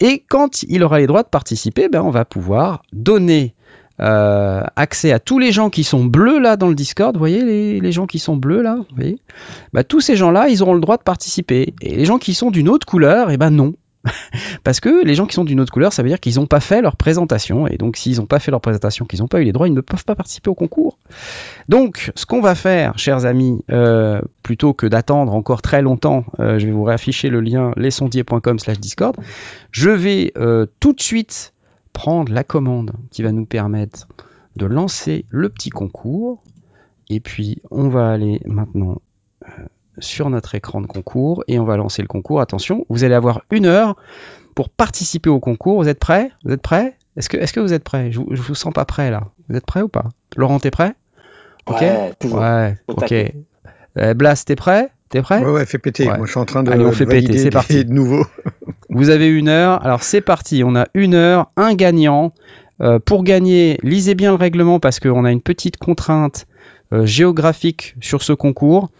Et 0.00 0.24
quand 0.26 0.62
il 0.62 0.82
aura 0.82 0.98
les 0.98 1.06
droits 1.06 1.24
de 1.24 1.28
participer, 1.28 1.90
ben, 1.90 2.00
on 2.00 2.08
va 2.08 2.24
pouvoir 2.24 2.82
donner 2.94 3.54
euh, 4.00 4.62
accès 4.76 5.12
à 5.12 5.18
tous 5.18 5.38
les 5.38 5.52
gens 5.52 5.68
qui 5.68 5.84
sont 5.84 6.06
bleus 6.06 6.38
là 6.38 6.56
dans 6.56 6.68
le 6.68 6.74
Discord, 6.74 7.14
vous 7.14 7.20
voyez 7.20 7.80
les, 7.80 7.92
gens 7.92 8.06
qui 8.06 8.18
sont 8.18 8.36
bleus 8.36 8.62
là, 8.62 8.76
vous 8.76 8.96
voyez 8.96 9.18
bah, 9.74 9.84
tous 9.84 10.00
ces 10.00 10.16
gens-là, 10.16 10.48
ils 10.48 10.62
auront 10.62 10.74
le 10.74 10.80
droit 10.80 10.96
de 10.96 11.02
participer. 11.02 11.74
Et 11.82 11.96
les 11.96 12.06
gens 12.06 12.16
qui 12.16 12.32
sont 12.32 12.50
d'une 12.50 12.70
autre 12.70 12.86
couleur, 12.86 13.30
eh 13.30 13.36
ben 13.36 13.50
non. 13.50 13.74
Parce 14.64 14.80
que 14.80 15.04
les 15.04 15.14
gens 15.14 15.26
qui 15.26 15.34
sont 15.34 15.44
d'une 15.44 15.60
autre 15.60 15.72
couleur, 15.72 15.92
ça 15.92 16.02
veut 16.02 16.08
dire 16.08 16.20
qu'ils 16.20 16.36
n'ont 16.36 16.46
pas 16.46 16.60
fait 16.60 16.82
leur 16.82 16.96
présentation. 16.96 17.66
Et 17.66 17.76
donc, 17.76 17.96
s'ils 17.96 18.18
n'ont 18.18 18.26
pas 18.26 18.38
fait 18.38 18.50
leur 18.50 18.60
présentation, 18.60 19.04
qu'ils 19.04 19.20
n'ont 19.20 19.28
pas 19.28 19.40
eu 19.40 19.44
les 19.44 19.52
droits, 19.52 19.68
ils 19.68 19.74
ne 19.74 19.80
peuvent 19.80 20.04
pas 20.04 20.14
participer 20.14 20.50
au 20.50 20.54
concours. 20.54 20.98
Donc, 21.68 22.12
ce 22.14 22.26
qu'on 22.26 22.40
va 22.40 22.54
faire, 22.54 22.98
chers 22.98 23.24
amis, 23.24 23.64
euh, 23.70 24.20
plutôt 24.42 24.74
que 24.74 24.86
d'attendre 24.86 25.34
encore 25.34 25.62
très 25.62 25.82
longtemps, 25.82 26.24
euh, 26.40 26.58
je 26.58 26.66
vais 26.66 26.72
vous 26.72 26.84
réafficher 26.84 27.28
le 27.28 27.40
lien 27.40 27.72
lesondiers.com 27.76 28.58
slash 28.58 28.78
Discord. 28.78 29.16
Je 29.70 29.90
vais 29.90 30.32
euh, 30.36 30.66
tout 30.80 30.92
de 30.92 31.00
suite 31.00 31.54
prendre 31.92 32.32
la 32.32 32.44
commande 32.44 32.92
qui 33.10 33.22
va 33.22 33.32
nous 33.32 33.46
permettre 33.46 34.08
de 34.56 34.66
lancer 34.66 35.24
le 35.30 35.48
petit 35.48 35.70
concours. 35.70 36.42
Et 37.08 37.20
puis, 37.20 37.60
on 37.70 37.88
va 37.88 38.10
aller 38.10 38.40
maintenant 38.46 39.00
sur 39.98 40.30
notre 40.30 40.54
écran 40.54 40.80
de 40.80 40.86
concours 40.86 41.44
et 41.48 41.58
on 41.58 41.64
va 41.64 41.76
lancer 41.76 42.02
le 42.02 42.08
concours. 42.08 42.40
Attention, 42.40 42.86
vous 42.88 43.04
allez 43.04 43.14
avoir 43.14 43.42
une 43.50 43.66
heure 43.66 43.96
pour 44.54 44.68
participer 44.68 45.30
au 45.30 45.40
concours. 45.40 45.82
Vous 45.82 45.88
êtes 45.88 45.98
prêts? 45.98 46.30
Vous 46.44 46.52
êtes 46.52 46.62
prêts? 46.62 46.96
Est-ce 47.16 47.28
que, 47.28 47.36
est 47.36 47.52
que 47.52 47.60
vous 47.60 47.72
êtes 47.72 47.84
prêts? 47.84 48.10
Je, 48.10 48.20
je 48.30 48.42
vous 48.42 48.54
sens 48.54 48.72
pas 48.72 48.84
prêt 48.84 49.10
là. 49.10 49.28
Vous 49.48 49.56
êtes 49.56 49.66
prêts 49.66 49.82
ou 49.82 49.88
pas? 49.88 50.06
Laurent, 50.36 50.58
t'es 50.58 50.70
prêt? 50.70 50.94
Ok? 51.66 51.80
Ouais, 51.80 52.12
toujours. 52.18 52.40
Ouais, 52.40 52.76
ok. 52.88 53.14
Euh, 53.98 54.14
Blas, 54.14 54.44
t'es 54.44 54.56
prêt? 54.56 54.90
T'es 55.08 55.22
prêt? 55.22 55.42
Ouais, 55.44 55.50
ouais, 55.50 55.66
fais 55.66 55.78
péter. 55.78 56.06
Moi, 56.06 56.18
je 56.24 56.30
suis 56.30 56.40
en 56.40 56.44
train 56.44 56.62
de. 56.62 56.70
Allez, 56.70 56.84
on 56.84 56.92
fait 56.92 57.06
péter. 57.06 57.38
C'est 57.38 57.50
parti. 57.50 57.84
De 57.84 57.92
nouveau. 57.92 58.26
vous 58.90 59.10
avez 59.10 59.28
une 59.28 59.48
heure. 59.48 59.84
Alors, 59.84 60.02
c'est 60.02 60.20
parti. 60.20 60.62
On 60.64 60.74
a 60.74 60.86
une 60.94 61.14
heure, 61.14 61.50
un 61.56 61.74
gagnant. 61.74 62.32
Euh, 62.80 62.98
pour 62.98 63.22
gagner, 63.22 63.78
lisez 63.84 64.16
bien 64.16 64.30
le 64.30 64.36
règlement 64.36 64.80
parce 64.80 64.98
qu'on 64.98 65.24
a 65.24 65.30
une 65.30 65.40
petite 65.40 65.76
contrainte 65.76 66.46
euh, 66.92 67.06
géographique 67.06 67.94
sur 68.00 68.22
ce 68.22 68.32
concours. 68.32 68.90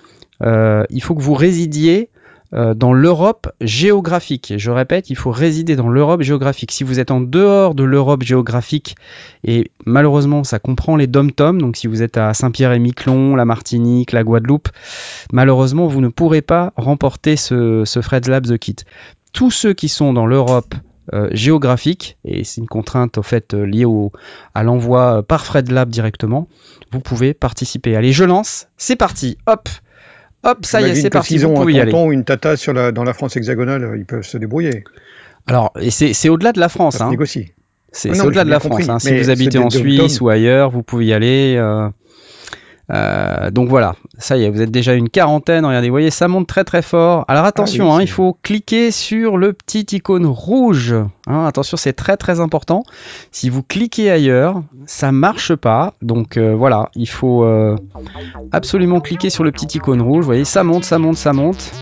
Euh, 0.42 0.84
il 0.90 1.02
faut 1.02 1.14
que 1.14 1.22
vous 1.22 1.34
résidiez 1.34 2.10
euh, 2.54 2.72
dans 2.72 2.92
l'Europe 2.92 3.50
géographique. 3.60 4.54
Je 4.56 4.70
répète, 4.70 5.10
il 5.10 5.16
faut 5.16 5.32
résider 5.32 5.74
dans 5.74 5.88
l'Europe 5.88 6.22
géographique. 6.22 6.70
Si 6.70 6.84
vous 6.84 7.00
êtes 7.00 7.10
en 7.10 7.20
dehors 7.20 7.74
de 7.74 7.82
l'Europe 7.82 8.22
géographique, 8.22 8.94
et 9.42 9.72
malheureusement 9.86 10.44
ça 10.44 10.60
comprend 10.60 10.94
les 10.94 11.08
dom-tom, 11.08 11.60
donc 11.60 11.76
si 11.76 11.88
vous 11.88 12.02
êtes 12.02 12.16
à 12.16 12.32
Saint-Pierre-et-Miquelon, 12.32 13.34
la 13.34 13.44
Martinique, 13.44 14.12
la 14.12 14.22
Guadeloupe, 14.22 14.68
malheureusement 15.32 15.88
vous 15.88 16.00
ne 16.00 16.08
pourrez 16.08 16.42
pas 16.42 16.72
remporter 16.76 17.34
ce, 17.34 17.82
ce 17.84 18.00
Fred's 18.00 18.28
Lab 18.28 18.46
The 18.46 18.58
Kit. 18.58 18.76
Tous 19.32 19.50
ceux 19.50 19.72
qui 19.72 19.88
sont 19.88 20.12
dans 20.12 20.26
l'Europe 20.26 20.76
euh, 21.12 21.28
géographique, 21.32 22.18
et 22.24 22.44
c'est 22.44 22.60
une 22.60 22.68
contrainte 22.68 23.18
au 23.18 23.22
fait 23.22 23.52
liée 23.52 23.86
à 24.54 24.62
l'envoi 24.62 25.24
par 25.24 25.44
Fred 25.44 25.72
Lab 25.72 25.88
directement, 25.88 26.46
vous 26.92 27.00
pouvez 27.00 27.34
participer. 27.34 27.96
Allez, 27.96 28.12
je 28.12 28.22
lance, 28.22 28.68
c'est 28.76 28.96
parti, 28.96 29.38
hop 29.48 29.68
Hop, 30.44 30.66
ça 30.66 30.80
y 30.80 30.90
est, 30.90 30.94
c'est 30.94 31.10
parti. 31.10 31.34
S'ils 31.34 31.46
ont 31.46 31.60
un 31.60 31.84
tonton 31.84 32.08
ou 32.08 32.12
une 32.12 32.24
tata 32.24 32.56
sur 32.56 32.72
la, 32.72 32.92
dans 32.92 33.04
la 33.04 33.14
France 33.14 33.36
hexagonale, 33.36 33.94
ils 33.96 34.04
peuvent 34.04 34.26
se 34.26 34.36
débrouiller. 34.36 34.84
Alors, 35.46 35.72
c'est 35.90 36.28
au-delà 36.28 36.52
de 36.52 36.60
la 36.60 36.68
France. 36.68 36.96
Ça 36.96 37.06
hein. 37.06 37.10
négocie. 37.10 37.52
C'est 37.92 38.18
ah 38.18 38.26
au-delà 38.26 38.44
de 38.44 38.50
la 38.50 38.60
France. 38.60 38.88
Hein. 38.88 38.98
Si 38.98 39.16
vous 39.16 39.30
habitez 39.30 39.58
en 39.58 39.70
Suisse 39.70 40.20
ou 40.20 40.28
ailleurs, 40.28 40.70
vous 40.70 40.82
pouvez 40.82 41.06
y 41.06 41.12
aller. 41.12 41.54
Euh, 41.56 41.88
euh, 42.92 43.50
donc 43.50 43.68
voilà, 43.68 43.94
ça 44.18 44.36
y 44.36 44.44
est, 44.44 44.50
vous 44.50 44.60
êtes 44.60 44.70
déjà 44.70 44.94
une 44.94 45.08
quarantaine. 45.08 45.64
Regardez, 45.64 45.88
vous 45.88 45.94
voyez, 45.94 46.10
ça 46.10 46.28
monte 46.28 46.46
très 46.46 46.64
très 46.64 46.82
fort. 46.82 47.24
Alors 47.28 47.44
attention, 47.44 47.92
ah 47.92 47.96
hein, 47.96 48.02
il 48.02 48.10
faut 48.10 48.36
cliquer 48.42 48.90
sur 48.90 49.38
le 49.38 49.52
petit 49.52 49.86
icône 49.96 50.26
rouge. 50.26 50.94
Hein, 51.26 51.46
attention, 51.46 51.76
c'est 51.76 51.94
très 51.94 52.16
très 52.16 52.40
important. 52.40 52.84
Si 53.30 53.48
vous 53.48 53.62
cliquez 53.62 54.10
ailleurs, 54.10 54.62
ça 54.86 55.12
marche 55.12 55.54
pas. 55.54 55.94
Donc 56.02 56.36
euh, 56.36 56.54
voilà, 56.54 56.90
il 56.94 57.08
faut 57.08 57.44
euh, 57.44 57.76
absolument 58.52 59.00
cliquer 59.00 59.30
sur 59.30 59.44
le 59.44 59.52
petit 59.52 59.78
icône 59.78 60.02
rouge. 60.02 60.20
Vous 60.20 60.26
voyez, 60.26 60.44
ça 60.44 60.62
monte, 60.62 60.84
ça 60.84 60.98
monte, 60.98 61.16
ça 61.16 61.32
monte. 61.32 61.72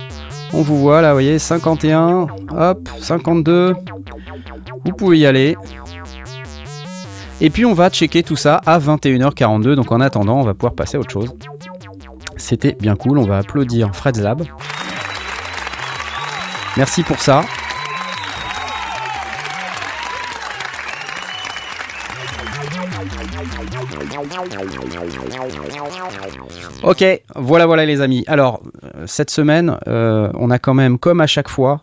On 0.55 0.63
vous 0.63 0.79
voit 0.79 1.01
là, 1.01 1.09
vous 1.09 1.15
voyez, 1.15 1.39
51, 1.39 2.27
hop, 2.55 2.89
52. 3.01 3.75
Vous 4.85 4.93
pouvez 4.93 5.19
y 5.19 5.27
aller. 5.27 5.57
Et 7.45 7.51
puis 7.51 7.65
on 7.67 7.75
va 7.75 7.91
checker 7.91 8.23
tout 8.23 8.37
ça 8.37 8.61
à 8.67 8.79
21h42. 8.79 9.75
Donc 9.75 9.91
en 9.91 10.01
attendant, 10.01 10.39
on 10.39 10.45
va 10.45 10.55
pouvoir 10.55 10.75
passer 10.75 10.97
à 10.97 11.01
autre 11.01 11.11
chose. 11.11 11.35
C'était 12.37 12.77
bien 12.79 12.95
cool. 12.95 13.19
On 13.19 13.25
va 13.25 13.39
applaudir 13.39 13.91
Fred's 13.93 14.21
Lab. 14.21 14.45
Merci 16.77 17.03
pour 17.03 17.19
ça. 17.19 17.43
Ok, 26.85 27.05
voilà, 27.35 27.67
voilà 27.67 27.85
les 27.85 28.01
amis. 28.01 28.23
Alors, 28.29 28.63
euh, 28.85 29.05
cette 29.07 29.31
semaine, 29.31 29.79
euh, 29.89 30.31
on 30.35 30.51
a 30.51 30.59
quand 30.61 30.75
même, 30.75 30.97
comme 30.99 31.21
à 31.21 31.27
chaque 31.27 31.49
fois, 31.49 31.81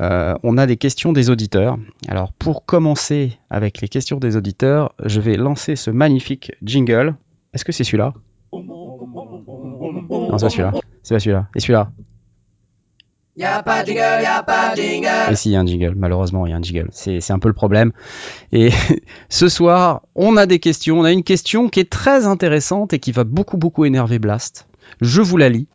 euh, 0.00 0.34
on 0.42 0.58
a 0.58 0.66
des 0.66 0.76
questions 0.76 1.12
des 1.12 1.30
auditeurs. 1.30 1.78
Alors 2.08 2.32
pour 2.32 2.64
commencer 2.64 3.38
avec 3.50 3.80
les 3.80 3.88
questions 3.88 4.18
des 4.18 4.36
auditeurs, 4.36 4.94
je 5.04 5.20
vais 5.20 5.36
lancer 5.36 5.76
ce 5.76 5.90
magnifique 5.90 6.52
jingle. 6.62 7.14
Est-ce 7.52 7.64
que 7.64 7.72
c'est 7.72 7.84
celui-là? 7.84 8.14
Non, 8.52 10.38
c'est 10.38 10.44
pas 10.44 10.50
celui-là. 10.50 10.72
C'est 11.02 11.14
pas 11.14 11.20
celui-là. 11.20 11.48
Et 11.54 11.60
celui-là? 11.60 11.90
Y'a 13.34 13.62
pas 13.62 13.82
de 13.82 13.88
jingle, 13.88 14.22
y'a 14.22 14.42
pas 14.42 14.74
de 14.74 14.82
jingle. 14.82 15.08
Et 15.30 15.36
si, 15.36 15.50
il 15.50 15.52
y 15.52 15.56
a 15.56 15.60
un 15.60 15.66
jingle. 15.66 15.94
Malheureusement, 15.96 16.46
il 16.46 16.50
y 16.50 16.52
a 16.52 16.56
un 16.56 16.62
jingle. 16.62 16.88
C'est 16.92 17.30
un 17.30 17.38
peu 17.38 17.48
le 17.48 17.54
problème. 17.54 17.92
Et 18.52 18.70
ce 19.30 19.48
soir, 19.48 20.02
on 20.14 20.36
a 20.36 20.44
des 20.44 20.58
questions. 20.58 21.00
On 21.00 21.04
a 21.04 21.12
une 21.12 21.22
question 21.22 21.70
qui 21.70 21.80
est 21.80 21.90
très 21.90 22.26
intéressante 22.26 22.92
et 22.92 22.98
qui 22.98 23.10
va 23.10 23.24
beaucoup, 23.24 23.56
beaucoup 23.56 23.86
énerver 23.86 24.18
Blast. 24.18 24.66
Je 25.00 25.20
vous 25.20 25.36
la 25.36 25.48
lis. 25.48 25.66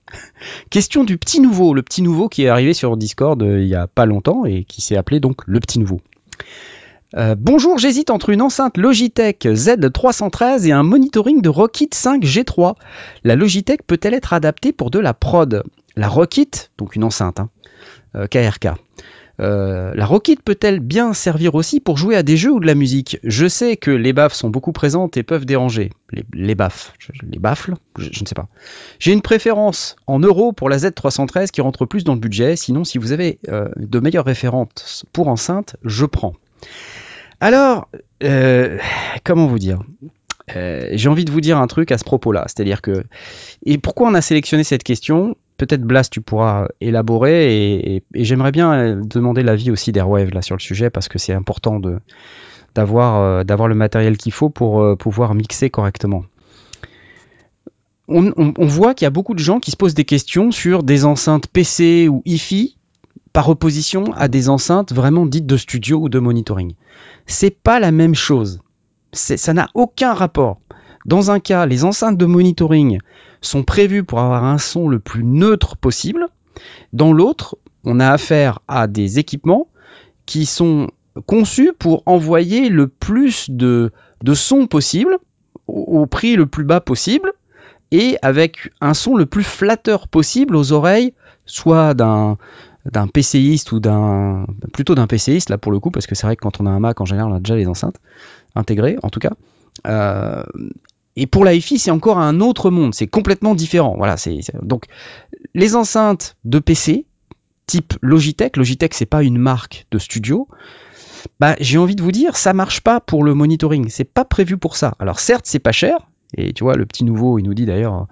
Question 0.69 1.03
du 1.03 1.17
petit 1.17 1.39
nouveau, 1.39 1.73
le 1.73 1.81
petit 1.81 2.01
nouveau 2.01 2.29
qui 2.29 2.43
est 2.43 2.49
arrivé 2.49 2.73
sur 2.73 2.97
Discord 2.97 3.41
euh, 3.41 3.61
il 3.61 3.67
y 3.67 3.75
a 3.75 3.87
pas 3.87 4.05
longtemps 4.05 4.45
et 4.45 4.63
qui 4.63 4.81
s'est 4.81 4.95
appelé 4.97 5.19
donc 5.19 5.41
le 5.45 5.59
petit 5.59 5.79
nouveau. 5.79 6.01
Euh, 7.15 7.35
bonjour, 7.37 7.77
j'hésite 7.77 8.09
entre 8.09 8.29
une 8.29 8.41
enceinte 8.41 8.77
Logitech 8.77 9.45
Z313 9.45 10.67
et 10.67 10.71
un 10.71 10.83
monitoring 10.83 11.41
de 11.41 11.49
Rockit 11.49 11.89
5 11.93 12.23
G3. 12.23 12.75
La 13.23 13.35
Logitech 13.35 13.83
peut-elle 13.83 14.13
être 14.13 14.33
adaptée 14.33 14.73
pour 14.73 14.91
de 14.91 14.99
la 14.99 15.13
prod? 15.13 15.63
La 15.95 16.09
Rockit, 16.09 16.69
donc 16.77 16.95
une 16.95 17.03
enceinte, 17.03 17.39
KRK, 18.29 18.65
hein, 18.65 18.75
euh, 18.75 18.75
la 19.39 20.05
Rocket 20.05 20.41
peut-elle 20.41 20.79
bien 20.79 21.13
servir 21.13 21.55
aussi 21.55 21.79
pour 21.79 21.97
jouer 21.97 22.15
à 22.15 22.23
des 22.23 22.37
jeux 22.37 22.51
ou 22.51 22.59
de 22.59 22.65
la 22.65 22.75
musique? 22.75 23.19
Je 23.23 23.47
sais 23.47 23.77
que 23.77 23.91
les 23.91 24.13
baffes 24.13 24.33
sont 24.33 24.49
beaucoup 24.49 24.71
présentes 24.71 25.17
et 25.17 25.23
peuvent 25.23 25.45
déranger. 25.45 25.91
Les, 26.33 26.55
baffes, 26.55 26.93
les 27.29 27.37
baffles, 27.37 27.73
je, 27.97 28.07
ne 28.21 28.27
sais 28.27 28.35
pas. 28.35 28.47
J'ai 28.99 29.11
une 29.11 29.21
préférence 29.21 29.97
en 30.07 30.19
euros 30.19 30.53
pour 30.53 30.69
la 30.69 30.77
Z313 30.77 31.49
qui 31.49 31.61
rentre 31.61 31.85
plus 31.85 32.03
dans 32.03 32.13
le 32.13 32.19
budget. 32.19 32.55
Sinon, 32.55 32.83
si 32.83 32.97
vous 32.97 33.11
avez 33.11 33.39
euh, 33.49 33.67
de 33.75 33.99
meilleures 33.99 34.25
références 34.25 35.05
pour 35.11 35.27
enceinte, 35.27 35.75
je 35.83 36.05
prends. 36.05 36.33
Alors, 37.41 37.89
euh, 38.23 38.77
comment 39.23 39.47
vous 39.47 39.59
dire? 39.59 39.81
J'ai 40.55 41.09
envie 41.09 41.25
de 41.25 41.31
vous 41.31 41.41
dire 41.41 41.57
un 41.57 41.67
truc 41.67 41.91
à 41.91 41.97
ce 41.97 42.05
propos-là. 42.05 42.45
C'est-à-dire 42.47 42.81
que... 42.81 43.03
Et 43.65 43.77
pourquoi 43.77 44.07
on 44.07 44.13
a 44.13 44.21
sélectionné 44.21 44.63
cette 44.63 44.83
question? 44.83 45.35
Peut-être 45.57 45.81
Blas, 45.81 46.09
tu 46.09 46.21
pourras 46.21 46.67
élaborer 46.81 47.51
et, 47.51 48.03
j'aimerais 48.13 48.51
bien 48.51 48.73
euh, 48.73 49.01
demander 49.03 49.43
l'avis 49.43 49.71
aussi 49.71 49.91
d'Airwave 49.91 50.29
là 50.33 50.41
sur 50.41 50.55
le 50.55 50.61
sujet 50.61 50.89
parce 50.89 51.07
que 51.07 51.17
c'est 51.19 51.33
important 51.33 51.81
euh, 51.83 51.99
d'avoir 52.75 53.67
le 53.67 53.75
matériel 53.75 54.17
qu'il 54.17 54.31
faut 54.31 54.49
pour 54.49 54.81
euh, 54.81 54.95
pouvoir 54.95 55.33
mixer 55.33 55.69
correctement. 55.69 56.23
On, 58.09 58.31
voit 58.59 58.93
qu'il 58.93 59.05
y 59.05 59.07
a 59.07 59.11
beaucoup 59.11 59.33
de 59.33 59.39
gens 59.39 59.59
qui 59.59 59.69
se 59.69 59.75
posent 59.75 59.93
des 59.93 60.05
questions 60.05 60.51
sur 60.51 60.81
des 60.81 61.03
enceintes 61.03 61.47
PC 61.47 62.07
ou 62.07 62.21
hi 62.25 62.77
par 63.33 63.49
opposition 63.49 64.13
à 64.13 64.29
des 64.29 64.47
enceintes 64.47 64.93
vraiment 64.93 65.25
dites 65.25 65.45
de 65.45 65.57
studio 65.57 65.99
ou 65.99 66.07
de 66.07 66.17
monitoring. 66.17 66.75
C'est 67.25 67.61
pas 67.61 67.81
la 67.81 67.91
même 67.91 68.15
chose. 68.15 68.61
ça 69.11 69.53
n'a 69.53 69.67
aucun 69.73 70.13
rapport. 70.13 70.61
Dans 71.05 71.31
un 71.31 71.41
cas, 71.41 71.65
les 71.65 71.83
enceintes 71.83 72.17
de 72.17 72.25
monitoring 72.25 72.99
sont 73.47 73.63
prévues 73.63 74.03
pour 74.03 74.19
avoir 74.19 74.43
un 74.43 74.57
son 74.57 74.87
le 74.87 74.99
plus 74.99 75.23
neutre 75.23 75.77
possible. 75.77 76.27
Dans 76.93 77.13
l'autre, 77.13 77.57
on 77.83 77.99
a 77.99 78.09
affaire 78.09 78.59
à 78.67 78.87
des 78.87 79.19
équipements 79.19 79.67
qui 80.25 80.45
sont 80.45 80.89
conçus 81.25 81.71
pour 81.77 82.03
envoyer 82.05 82.69
le 82.69 82.87
plus 82.87 83.49
de, 83.49 83.91
de 84.23 84.33
son 84.33 84.67
possible 84.67 85.17
au, 85.67 86.05
prix 86.05 86.35
le 86.35 86.45
plus 86.45 86.63
bas 86.63 86.81
possible 86.81 87.31
et 87.91 88.17
avec 88.21 88.71
un 88.81 88.93
son 88.93 89.15
le 89.15 89.25
plus 89.25 89.43
flatteur 89.43 90.07
possible 90.07 90.55
aux 90.55 90.71
oreilles, 90.71 91.13
soit 91.45 91.93
d'un 91.93 92.37
d'un 92.85 93.07
PCiste 93.07 93.73
ou 93.73 93.81
d'un 93.81 94.45
plutôt 94.71 94.95
d'un 94.95 95.07
PCiste 95.07 95.49
là 95.49 95.57
pour 95.57 95.73
le 95.73 95.79
coup 95.81 95.91
parce 95.91 96.07
que 96.07 96.15
c'est 96.15 96.25
vrai 96.25 96.37
que 96.37 96.41
quand 96.41 96.61
on 96.61 96.65
a 96.65 96.69
un 96.69 96.79
Mac 96.79 97.01
en 97.01 97.05
général 97.05 97.29
on 97.33 97.35
a 97.35 97.39
déjà 97.39 97.57
les 97.57 97.67
enceintes 97.67 97.97
intégrées 98.55 98.95
en 99.03 99.09
tout 99.09 99.19
cas 99.19 99.33
euh, 99.87 100.41
et 101.17 101.27
pour 101.27 101.43
la 101.43 101.53
hi 101.53 101.61
c'est 101.61 101.91
encore 101.91 102.19
un 102.19 102.39
autre 102.39 102.69
monde 102.69 102.95
c'est 102.95 103.07
complètement 103.07 103.55
différent 103.55 103.95
voilà 103.97 104.15
c'est 104.15 104.39
donc 104.61 104.85
les 105.53 105.75
enceintes 105.75 106.37
de 106.45 106.59
PC 106.59 107.05
type 107.65 107.93
Logitech 108.01 108.55
Logitech 108.55 108.93
c'est 108.93 109.05
pas 109.05 109.23
une 109.23 109.37
marque 109.37 109.85
de 109.91 109.99
studio 109.99 110.47
bah, 111.39 111.55
j'ai 111.59 111.77
envie 111.77 111.95
de 111.95 112.01
vous 112.01 112.11
dire, 112.11 112.37
ça 112.37 112.53
marche 112.53 112.81
pas 112.81 112.99
pour 112.99 113.23
le 113.23 113.33
monitoring. 113.33 113.87
C'est 113.89 114.11
pas 114.11 114.25
prévu 114.25 114.57
pour 114.57 114.75
ça. 114.75 114.93
Alors 114.99 115.19
certes, 115.19 115.45
c'est 115.45 115.59
pas 115.59 115.71
cher. 115.71 115.97
Et 116.35 116.53
tu 116.53 116.63
vois, 116.63 116.75
le 116.75 116.85
petit 116.85 117.03
nouveau, 117.03 117.39
il 117.39 117.43
nous 117.43 117.53
dit 117.53 117.65
d'ailleurs, 117.65 118.07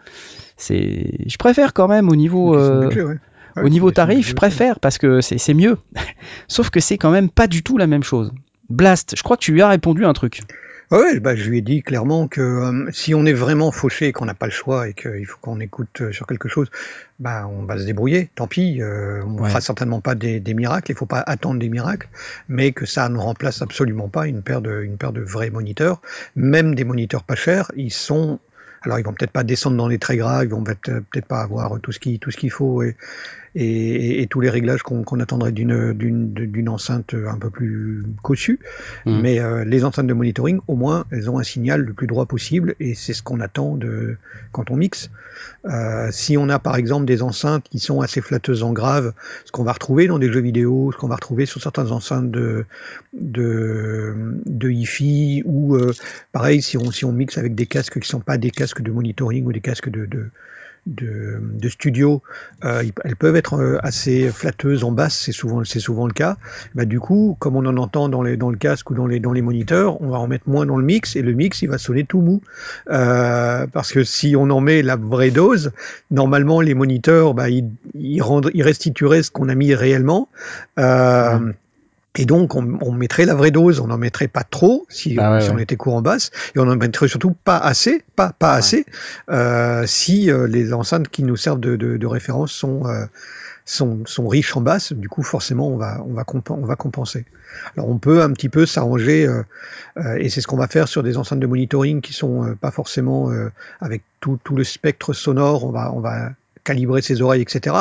c'est, 0.58 1.18
je 1.28 1.38
préfère 1.38 1.74
quand 1.74 1.88
même 1.88 2.10
au 2.10 2.16
niveau, 2.16 2.56
euh, 2.56 3.18
au 3.62 3.70
niveau 3.70 3.92
tarif, 3.92 4.30
je 4.30 4.34
préfère 4.34 4.80
parce 4.80 4.98
que 4.98 5.22
c'est 5.22 5.54
mieux. 5.54 5.78
Sauf 6.48 6.70
que 6.70 6.80
c'est 6.80 6.98
quand 6.98 7.12
même 7.12 7.30
pas 7.30 7.48
du 7.48 7.64
tout 7.64 7.78
la 7.78 7.88
même 7.88 8.04
chose. 8.04 8.32
Blast, 8.70 9.16
je 9.18 9.24
crois 9.24 9.38
que 9.38 9.44
tu 9.44 9.52
lui 9.52 9.62
as 9.62 9.70
répondu 9.70 10.06
un 10.06 10.14
truc. 10.14 10.42
Oui, 10.92 11.20
bah, 11.20 11.36
je 11.36 11.50
lui 11.50 11.58
ai 11.58 11.62
dit 11.62 11.82
clairement 11.82 12.28
que 12.28 12.42
euh, 12.42 12.92
si 12.92 13.16
on 13.16 13.26
est 13.26 13.34
vraiment 13.34 13.72
fauché 13.72 14.08
et 14.08 14.12
qu'on 14.12 14.26
n'a 14.26 14.36
pas 14.36 14.46
le 14.46 14.52
choix 14.52 14.88
et 14.88 14.94
qu'il 14.94 15.26
faut 15.26 15.38
qu'on 15.42 15.60
écoute 15.60 16.02
euh, 16.02 16.12
sur 16.12 16.28
quelque 16.28 16.48
chose, 16.48 16.70
bah, 17.20 17.48
on 17.48 17.64
va 17.64 17.80
se 17.80 17.86
débrouiller, 17.86 18.30
tant 18.36 18.46
pis, 18.46 18.82
euh, 18.82 19.24
on 19.26 19.42
ne 19.42 19.48
fera 19.48 19.62
certainement 19.62 20.00
pas 20.00 20.14
des, 20.14 20.40
des 20.40 20.54
miracles, 20.54 20.92
il 20.92 20.94
ne 20.94 20.98
faut 21.00 21.08
pas 21.08 21.24
attendre 21.26 21.60
des 21.60 21.70
miracles, 21.70 22.08
mais 22.50 22.72
que 22.72 22.86
ça 22.86 23.10
ne 23.10 23.18
remplace 23.18 23.64
absolument 23.64 24.10
pas 24.10 24.28
une 24.28 24.44
paire 24.44 24.62
de, 24.62 24.84
une 24.84 24.98
paire 24.98 25.12
de 25.12 25.22
vrais 25.22 25.50
moniteurs, 25.50 26.02
même 26.36 26.76
des 26.76 26.84
moniteurs 26.84 27.24
pas 27.24 27.36
chers, 27.36 27.72
ils 27.76 27.92
sont 27.92 28.40
alors 28.84 29.00
ils 29.00 29.04
vont 29.04 29.14
peut-être 29.14 29.32
pas 29.32 29.44
descendre 29.44 29.78
dans 29.78 29.88
les 29.88 29.98
très 29.98 30.16
graves, 30.16 30.44
ils 30.44 30.52
vont 30.52 30.64
peut-être 30.64 31.26
pas 31.26 31.42
avoir 31.42 31.80
tout 31.82 31.92
ce 31.92 31.98
qui 31.98 32.20
tout 32.20 32.30
ce 32.30 32.38
qu'il 32.38 32.52
faut 32.52 32.84
et, 32.84 32.96
et, 33.56 34.28
tous 34.30 34.42
les 34.42 34.50
réglages 34.50 34.84
qu'on 34.84 35.20
attendrait 35.20 35.52
d'une 35.52 36.70
enceinte 36.70 37.14
un 37.14 37.38
peu 37.38 37.50
plus 37.50 38.04
cossue. 38.22 38.60
Mmh. 39.06 39.22
Mais 39.22 39.40
euh, 39.40 39.64
les 39.64 39.86
enceintes 39.86 40.08
de 40.08 40.14
monitoring, 40.14 40.60
au 40.68 40.76
moins, 40.76 41.06
elles 41.12 41.30
ont 41.30 41.40
un 41.40 41.44
signal 41.44 41.82
le 41.82 41.94
plus 41.94 42.08
droit 42.08 42.26
possible 42.26 42.76
et 42.80 42.96
c'est 42.96 43.14
ce 43.14 43.24
qu'on 43.24 43.40
attend 43.40 43.76
de 43.76 44.18
quand 44.52 44.72
on 44.72 44.76
mixe. 44.76 45.10
Euh, 45.66 46.10
si 46.12 46.38
on 46.38 46.50
a 46.50 46.60
par 46.60 46.76
exemple 46.76 47.06
des 47.06 47.22
enceintes 47.22 47.68
qui 47.70 47.80
sont 47.80 48.02
assez 48.02 48.22
flatteuses 48.22 48.64
en 48.64 48.74
grave, 48.74 49.14
ce 49.46 49.52
qu'on 49.52 49.64
va 49.64 49.74
retrouver 49.74 50.08
dans 50.08 50.20
des 50.20 50.32
jeux 50.32 50.42
vidéo, 50.42 50.92
ce 50.92 50.98
qu'on 50.98 51.08
va 51.08 51.16
retrouver 51.16 51.46
sur 51.46 51.62
certaines 51.62 51.92
enceintes 51.92 52.32
de 52.32 52.66
de, 53.14 54.14
de 54.46 54.70
hi-fi 54.70 55.44
ou 55.46 55.76
euh, 55.76 55.94
pareil 56.32 56.62
si 56.62 56.78
on 56.78 56.92
si 56.92 57.06
on 57.06 57.12
mixe 57.12 57.38
avec 57.38 57.56
des 57.56 57.66
casques 57.66 58.00
qui 58.00 58.08
sont 58.08 58.20
pas 58.20 58.38
des 58.38 58.52
casques 58.52 58.82
de 58.82 58.92
monitoring 58.92 59.46
ou 59.46 59.52
des 59.52 59.62
casques 59.62 59.90
de, 59.90 60.06
de 60.06 60.30
de, 60.86 61.40
de 61.42 61.70
studio, 61.70 62.22
euh, 62.64 62.84
elles 63.04 63.16
peuvent 63.16 63.36
être 63.36 63.56
euh, 63.56 63.78
assez 63.82 64.30
flatteuses 64.30 64.84
en 64.84 64.92
basse, 64.92 65.18
c'est 65.18 65.32
souvent, 65.32 65.64
c'est 65.64 65.80
souvent 65.80 66.08
le 66.08 66.14
cas. 66.14 66.38
Bah, 66.76 66.86
du 66.86 67.00
coup, 67.00 67.36
comme 67.40 67.56
on 67.56 67.66
en 67.66 67.78
entend 67.78 68.10
dans, 68.10 68.22
les, 68.22 68.38
dans 68.38 68.50
le 68.50 68.58
casque 68.58 68.90
ou 68.92 68.94
dans 68.94 69.08
les, 69.08 69.20
dans 69.20 69.32
les 69.32 69.42
moniteurs, 69.42 70.02
on 70.02 70.10
va 70.10 70.20
en 70.20 70.28
mettre 70.28 70.48
moins 70.48 70.66
dans 70.66 70.78
le 70.78 70.84
mix 70.84 71.16
et 71.16 71.22
le 71.22 71.34
mix 71.34 71.62
il 71.62 71.70
va 71.70 71.78
sonner 71.78 72.04
tout 72.04 72.22
mou. 72.22 72.42
Euh, 72.90 73.66
parce 73.72 73.92
que 73.92 74.04
si 74.04 74.36
on 74.36 74.50
en 74.50 74.62
met 74.62 74.82
la 74.82 74.96
vraie 74.96 75.32
dose, 75.32 75.72
normalement 76.12 76.62
les 76.62 76.74
moniteurs, 76.74 77.34
bah, 77.34 77.50
ils, 77.50 77.70
ils, 77.96 78.22
ils 78.54 78.64
restitueraient 78.64 79.24
ce 79.24 79.32
qu'on 79.32 79.50
a 79.50 79.56
mis 79.56 79.74
réellement. 79.74 80.30
Euh. 80.80 81.40
Et 82.18 82.26
donc, 82.26 82.56
on, 82.56 82.78
on, 82.82 82.92
mettrait 82.92 83.26
la 83.26 83.36
vraie 83.36 83.52
dose, 83.52 83.80
on 83.80 83.88
n'en 83.88 83.98
mettrait 83.98 84.28
pas 84.28 84.44
trop 84.44 84.86
si, 84.90 85.16
bah 85.16 85.42
si 85.42 85.50
on 85.50 85.58
était 85.58 85.76
courant 85.76 86.02
basse, 86.02 86.32
et 86.56 86.60
on 86.60 86.66
n'en 86.66 86.76
mettrait 86.76 87.08
surtout 87.08 87.36
pas 87.44 87.58
assez, 87.58 88.04
pas, 88.16 88.32
pas 88.38 88.54
assez, 88.54 88.86
euh, 89.30 89.86
si 89.86 90.32
euh, 90.32 90.48
les 90.48 90.74
enceintes 90.74 91.10
qui 91.10 91.24
nous 91.24 91.36
servent 91.36 91.60
de, 91.60 91.76
de, 91.76 91.98
de 91.98 92.08
référence 92.08 92.54
sont, 92.54 92.86
euh, 92.86 93.06
sont, 93.66 94.06
sont, 94.06 94.28
riches 94.28 94.56
en 94.56 94.62
basse. 94.62 94.94
Du 94.94 95.10
coup, 95.10 95.24
forcément, 95.24 95.68
on 95.68 95.78
va, 95.78 96.02
on 96.06 96.14
va, 96.14 96.24
on 96.50 96.66
va 96.66 96.76
compenser. 96.76 97.26
Alors, 97.76 97.90
on 97.90 97.98
peut 97.98 98.22
un 98.22 98.32
petit 98.32 98.50
peu 98.50 98.66
s'arranger, 98.66 99.26
euh, 99.26 99.44
euh, 99.98 100.16
et 100.18 100.30
c'est 100.30 100.42
ce 100.42 100.48
qu'on 100.48 100.58
va 100.58 100.68
faire 100.68 100.88
sur 100.88 101.04
des 101.04 101.18
enceintes 101.18 101.40
de 101.40 101.48
monitoring 101.48 102.02
qui 102.02 102.14
sont 102.14 102.56
pas 102.62 102.72
forcément 102.72 103.32
avec 103.82 104.04
tout, 104.20 104.40
tout 104.44 104.56
le 104.56 104.64
spectre 104.64 105.14
sonore. 105.14 105.66
On 105.66 105.72
va, 105.72 105.92
on 105.94 106.00
va 106.00 106.32
calibrer 106.64 107.02
ses 107.02 107.22
oreilles, 107.22 107.42
etc. 107.42 107.76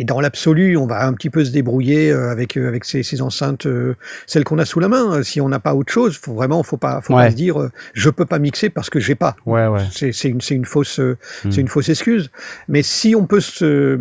Et 0.00 0.04
dans 0.04 0.18
l'absolu, 0.18 0.78
on 0.78 0.86
va 0.86 1.04
un 1.04 1.12
petit 1.12 1.28
peu 1.28 1.44
se 1.44 1.50
débrouiller 1.50 2.10
euh, 2.10 2.30
avec 2.30 2.56
euh, 2.56 2.66
avec 2.66 2.86
ces, 2.86 3.02
ces 3.02 3.20
enceintes, 3.20 3.66
euh, 3.66 3.96
celles 4.26 4.44
qu'on 4.44 4.58
a 4.58 4.64
sous 4.64 4.80
la 4.80 4.88
main. 4.88 5.22
Si 5.22 5.42
on 5.42 5.48
n'a 5.50 5.58
pas 5.58 5.74
autre 5.74 5.92
chose, 5.92 6.16
faut 6.16 6.32
vraiment, 6.32 6.62
faut 6.62 6.78
pas, 6.78 7.02
faut 7.02 7.12
pas 7.12 7.30
se 7.30 7.36
dire, 7.36 7.68
je 7.92 8.08
peux 8.08 8.24
pas 8.24 8.38
mixer 8.38 8.70
parce 8.70 8.88
que 8.88 8.98
j'ai 8.98 9.14
pas. 9.14 9.36
Ouais, 9.44 9.66
ouais. 9.66 9.82
C'est 9.92 10.24
une, 10.24 10.40
c'est 10.40 10.54
une 10.54 10.64
fausse, 10.64 11.02
c'est 11.50 11.60
une 11.60 11.68
fausse 11.68 11.90
excuse. 11.90 12.30
Mais 12.66 12.82
si 12.82 13.14
on 13.14 13.26
peut 13.26 13.40
se 13.40 13.98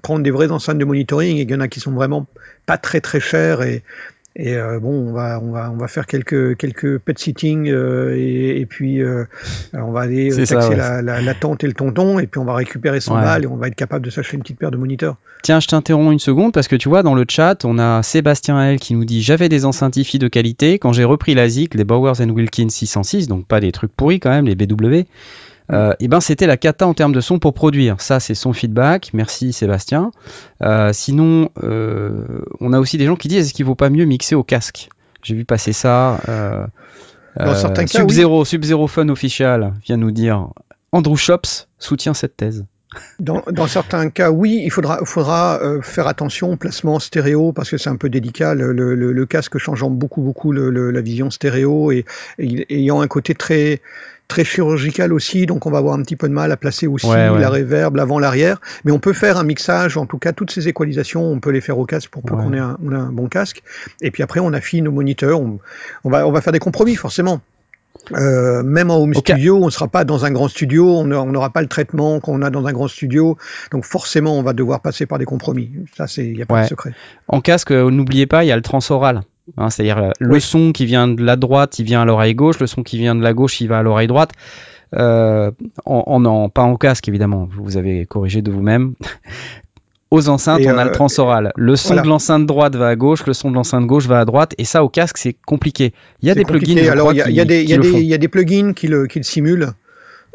prendre 0.00 0.22
des 0.22 0.30
vraies 0.30 0.50
enceintes 0.50 0.78
de 0.78 0.86
monitoring, 0.86 1.36
et 1.36 1.42
il 1.42 1.50
y 1.50 1.54
en 1.54 1.60
a 1.60 1.68
qui 1.68 1.80
sont 1.80 1.92
vraiment 1.92 2.26
pas 2.64 2.78
très 2.78 3.02
très 3.02 3.20
chères 3.20 3.60
et 3.60 3.82
et 4.40 4.54
euh, 4.54 4.78
bon, 4.78 4.90
on 4.90 5.12
va, 5.12 5.40
on 5.42 5.50
va, 5.50 5.68
on 5.72 5.76
va 5.76 5.88
faire 5.88 6.06
quelques, 6.06 6.56
quelques 6.56 6.98
pet 6.98 7.18
sitting 7.18 7.68
euh, 7.68 8.14
et, 8.16 8.60
et, 8.60 8.66
puis 8.66 9.02
euh, 9.02 9.24
on 9.72 9.90
va 9.90 10.02
aller 10.02 10.28
taxer 10.28 10.46
ça, 10.46 10.68
ouais. 10.68 10.76
la, 10.76 11.02
la, 11.02 11.20
la, 11.20 11.34
tante 11.34 11.64
et 11.64 11.66
le 11.66 11.72
tonton 11.72 12.20
et 12.20 12.28
puis 12.28 12.38
on 12.38 12.44
va 12.44 12.54
récupérer 12.54 13.00
son 13.00 13.16
ouais. 13.16 13.22
balles 13.22 13.42
et 13.42 13.46
on 13.48 13.56
va 13.56 13.66
être 13.66 13.74
capable 13.74 14.04
de 14.04 14.10
s'acheter 14.10 14.36
une 14.36 14.44
petite 14.44 14.60
paire 14.60 14.70
de 14.70 14.76
moniteurs. 14.76 15.16
Tiens, 15.42 15.58
je 15.58 15.66
t'interromps 15.66 16.12
une 16.12 16.20
seconde 16.20 16.52
parce 16.52 16.68
que 16.68 16.76
tu 16.76 16.88
vois, 16.88 17.02
dans 17.02 17.16
le 17.16 17.24
chat, 17.28 17.64
on 17.64 17.80
a 17.80 18.04
Sébastien 18.04 18.62
L 18.62 18.78
qui 18.78 18.94
nous 18.94 19.04
dit 19.04 19.22
J'avais 19.22 19.48
des 19.48 19.64
enceintes 19.64 19.96
hi 19.96 20.18
de 20.18 20.28
qualité. 20.28 20.78
Quand 20.78 20.92
j'ai 20.92 21.04
repris 21.04 21.34
la 21.34 21.48
ZIC, 21.48 21.74
les 21.74 21.84
Bowers 21.84 22.20
Wilkins 22.20 22.70
606, 22.70 23.26
donc 23.26 23.44
pas 23.44 23.58
des 23.58 23.72
trucs 23.72 23.92
pourris 23.92 24.20
quand 24.20 24.30
même, 24.30 24.46
les 24.46 24.54
BW. 24.54 25.02
Euh, 25.72 25.92
et 26.00 26.08
ben 26.08 26.20
c'était 26.20 26.46
la 26.46 26.56
cata 26.56 26.86
en 26.86 26.94
termes 26.94 27.12
de 27.12 27.20
son 27.20 27.38
pour 27.38 27.54
produire. 27.54 28.00
Ça, 28.00 28.20
c'est 28.20 28.34
son 28.34 28.52
feedback. 28.52 29.10
Merci 29.12 29.52
Sébastien. 29.52 30.10
Euh, 30.62 30.92
sinon, 30.92 31.50
euh, 31.62 32.42
on 32.60 32.72
a 32.72 32.78
aussi 32.78 32.96
des 32.98 33.06
gens 33.06 33.16
qui 33.16 33.28
disent 33.28 33.46
est-ce 33.46 33.54
qu'il 33.54 33.66
vaut 33.66 33.74
pas 33.74 33.90
mieux 33.90 34.04
mixer 34.04 34.34
au 34.34 34.42
casque? 34.42 34.88
J'ai 35.22 35.34
vu 35.34 35.44
passer 35.44 35.72
ça. 35.72 36.20
Euh, 36.28 36.66
Dans 37.38 37.54
certains 37.54 37.84
cas, 37.84 37.98
Sub-Zero, 37.98 38.40
oui. 38.40 38.46
Sub-Zero 38.46 38.86
Fun 38.86 39.08
Official 39.08 39.74
vient 39.84 39.96
nous 39.96 40.10
dire 40.10 40.48
Andrew 40.92 41.16
Shops 41.16 41.68
soutient 41.78 42.14
cette 42.14 42.36
thèse. 42.36 42.64
Dans, 43.20 43.42
dans, 43.52 43.66
certains 43.66 44.08
cas, 44.08 44.30
oui, 44.30 44.62
il 44.64 44.70
faudra, 44.70 45.00
faudra 45.04 45.60
euh, 45.62 45.82
faire 45.82 46.06
attention 46.06 46.52
au 46.52 46.56
placement 46.56 46.98
stéréo 46.98 47.52
parce 47.52 47.70
que 47.70 47.76
c'est 47.76 47.90
un 47.90 47.96
peu 47.96 48.08
délicat. 48.08 48.54
Le, 48.54 48.72
le, 48.72 48.94
le, 48.94 49.26
casque 49.26 49.58
changeant 49.58 49.90
beaucoup, 49.90 50.22
beaucoup 50.22 50.52
la 50.52 51.00
vision 51.02 51.30
stéréo 51.30 51.92
et, 51.92 52.06
et, 52.38 52.74
ayant 52.74 53.02
un 53.02 53.06
côté 53.06 53.34
très 53.34 53.82
très 54.28 54.44
chirurgical 54.44 55.12
aussi, 55.12 55.46
donc 55.46 55.66
on 55.66 55.70
va 55.70 55.78
avoir 55.78 55.94
un 55.94 56.02
petit 56.02 56.16
peu 56.16 56.28
de 56.28 56.34
mal 56.34 56.52
à 56.52 56.56
placer 56.56 56.86
aussi 56.86 57.06
ouais, 57.06 57.30
ouais. 57.30 57.40
la 57.40 57.48
réverb, 57.48 57.96
l'avant, 57.96 58.18
l'arrière, 58.18 58.60
mais 58.84 58.92
on 58.92 58.98
peut 58.98 59.14
faire 59.14 59.38
un 59.38 59.44
mixage, 59.44 59.96
en 59.96 60.06
tout 60.06 60.18
cas 60.18 60.32
toutes 60.32 60.50
ces 60.50 60.68
équalisations, 60.68 61.24
on 61.24 61.40
peut 61.40 61.50
les 61.50 61.62
faire 61.62 61.78
au 61.78 61.86
casque 61.86 62.10
pour 62.10 62.22
peu 62.22 62.34
ouais. 62.34 62.44
qu'on 62.44 62.52
ait 62.52 62.58
un, 62.58 62.78
on 62.84 62.92
a 62.92 62.98
un 62.98 63.10
bon 63.10 63.28
casque, 63.28 63.62
et 64.02 64.10
puis 64.10 64.22
après 64.22 64.40
on 64.40 64.52
affine 64.52 64.84
nos 64.84 64.92
moniteurs, 64.92 65.40
on, 65.40 65.58
on, 66.04 66.10
va, 66.10 66.28
on 66.28 66.30
va 66.30 66.40
faire 66.42 66.52
des 66.52 66.58
compromis 66.58 66.94
forcément. 66.94 67.40
Euh, 68.12 68.62
même 68.62 68.90
en 68.90 68.98
home 69.02 69.10
okay. 69.10 69.32
studio, 69.32 69.56
on 69.56 69.66
ne 69.66 69.70
sera 69.70 69.88
pas 69.88 70.04
dans 70.04 70.24
un 70.24 70.30
grand 70.30 70.48
studio, 70.48 70.96
on 70.96 71.04
n'aura 71.04 71.50
pas 71.50 71.60
le 71.60 71.66
traitement 71.66 72.20
qu'on 72.20 72.42
a 72.42 72.50
dans 72.50 72.66
un 72.66 72.72
grand 72.72 72.88
studio, 72.88 73.36
donc 73.70 73.84
forcément 73.84 74.38
on 74.38 74.42
va 74.42 74.52
devoir 74.52 74.80
passer 74.80 75.04
par 75.04 75.18
des 75.18 75.24
compromis. 75.24 75.72
Ça, 75.96 76.06
c'est 76.06 76.24
il 76.24 76.34
n'y 76.34 76.42
a 76.42 76.46
pas 76.46 76.62
de 76.62 76.68
secret. 76.68 76.92
En 77.26 77.40
casque, 77.40 77.70
euh, 77.72 77.90
n'oubliez 77.90 78.26
pas, 78.26 78.44
il 78.44 78.48
y 78.48 78.52
a 78.52 78.56
le 78.56 78.62
transoral. 78.62 79.22
Hein, 79.56 79.70
C'est-à-dire 79.70 79.98
euh, 79.98 80.10
le 80.20 80.34
oui. 80.34 80.40
son 80.40 80.72
qui 80.72 80.86
vient 80.86 81.08
de 81.08 81.22
la 81.22 81.36
droite, 81.36 81.78
il 81.78 81.84
vient 81.84 82.02
à 82.02 82.04
l'oreille 82.04 82.34
gauche, 82.34 82.58
le 82.60 82.66
son 82.66 82.82
qui 82.82 82.98
vient 82.98 83.14
de 83.14 83.22
la 83.22 83.32
gauche, 83.32 83.60
il 83.60 83.68
va 83.68 83.78
à 83.78 83.82
l'oreille 83.82 84.06
droite. 84.06 84.32
Euh, 84.96 85.50
en, 85.84 86.02
en, 86.06 86.24
en, 86.24 86.48
pas 86.48 86.62
en 86.62 86.76
casque 86.76 87.08
évidemment, 87.08 87.48
vous 87.50 87.76
avez 87.76 88.06
corrigé 88.06 88.42
de 88.42 88.50
vous-même. 88.50 88.94
Aux 90.10 90.30
enceintes, 90.30 90.60
et 90.60 90.70
on 90.70 90.74
euh, 90.74 90.78
a 90.78 90.84
le 90.86 90.92
transoral. 90.92 91.52
Le 91.56 91.76
son 91.76 91.88
voilà. 91.88 92.02
de 92.02 92.08
l'enceinte 92.08 92.46
droite 92.46 92.74
va 92.74 92.88
à 92.88 92.96
gauche, 92.96 93.26
le 93.26 93.34
son 93.34 93.50
de 93.50 93.56
l'enceinte 93.56 93.86
gauche 93.86 94.06
va 94.06 94.20
à 94.20 94.24
droite, 94.24 94.54
et 94.56 94.64
ça 94.64 94.82
au 94.82 94.88
casque 94.88 95.18
c'est 95.18 95.36
compliqué. 95.44 95.92
Il 96.22 96.28
y 96.28 96.30
a 96.30 96.34
des 96.34 96.44
compliqué. 96.44 96.74
plugins. 96.74 96.90
Alors 96.92 97.12
il 97.12 97.18
y, 97.18 97.20
y, 97.20 97.42
y, 97.42 98.06
y, 98.06 98.14
a 98.14 98.18
des 98.18 98.28
plugins 98.28 98.72
qui 98.72 98.88
le, 98.88 99.06
qui 99.06 99.18
le 99.18 99.24
simulent. 99.24 99.68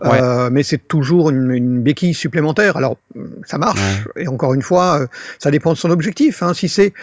Euh, 0.01 0.49
mais 0.51 0.63
c'est 0.63 0.87
toujours 0.87 1.29
une, 1.29 1.51
une, 1.51 1.81
béquille 1.81 2.13
supplémentaire. 2.13 2.77
Alors, 2.77 2.97
ça 3.45 3.57
marche. 3.57 3.79
Et 4.15 4.27
encore 4.27 4.53
une 4.53 4.61
fois, 4.61 5.01
euh, 5.01 5.07
ça 5.39 5.51
dépend 5.51 5.73
de 5.73 5.77
son 5.77 5.89
objectif. 5.91 6.41
Hein. 6.43 6.53
Si 6.53 6.67
c'est, 6.67 6.93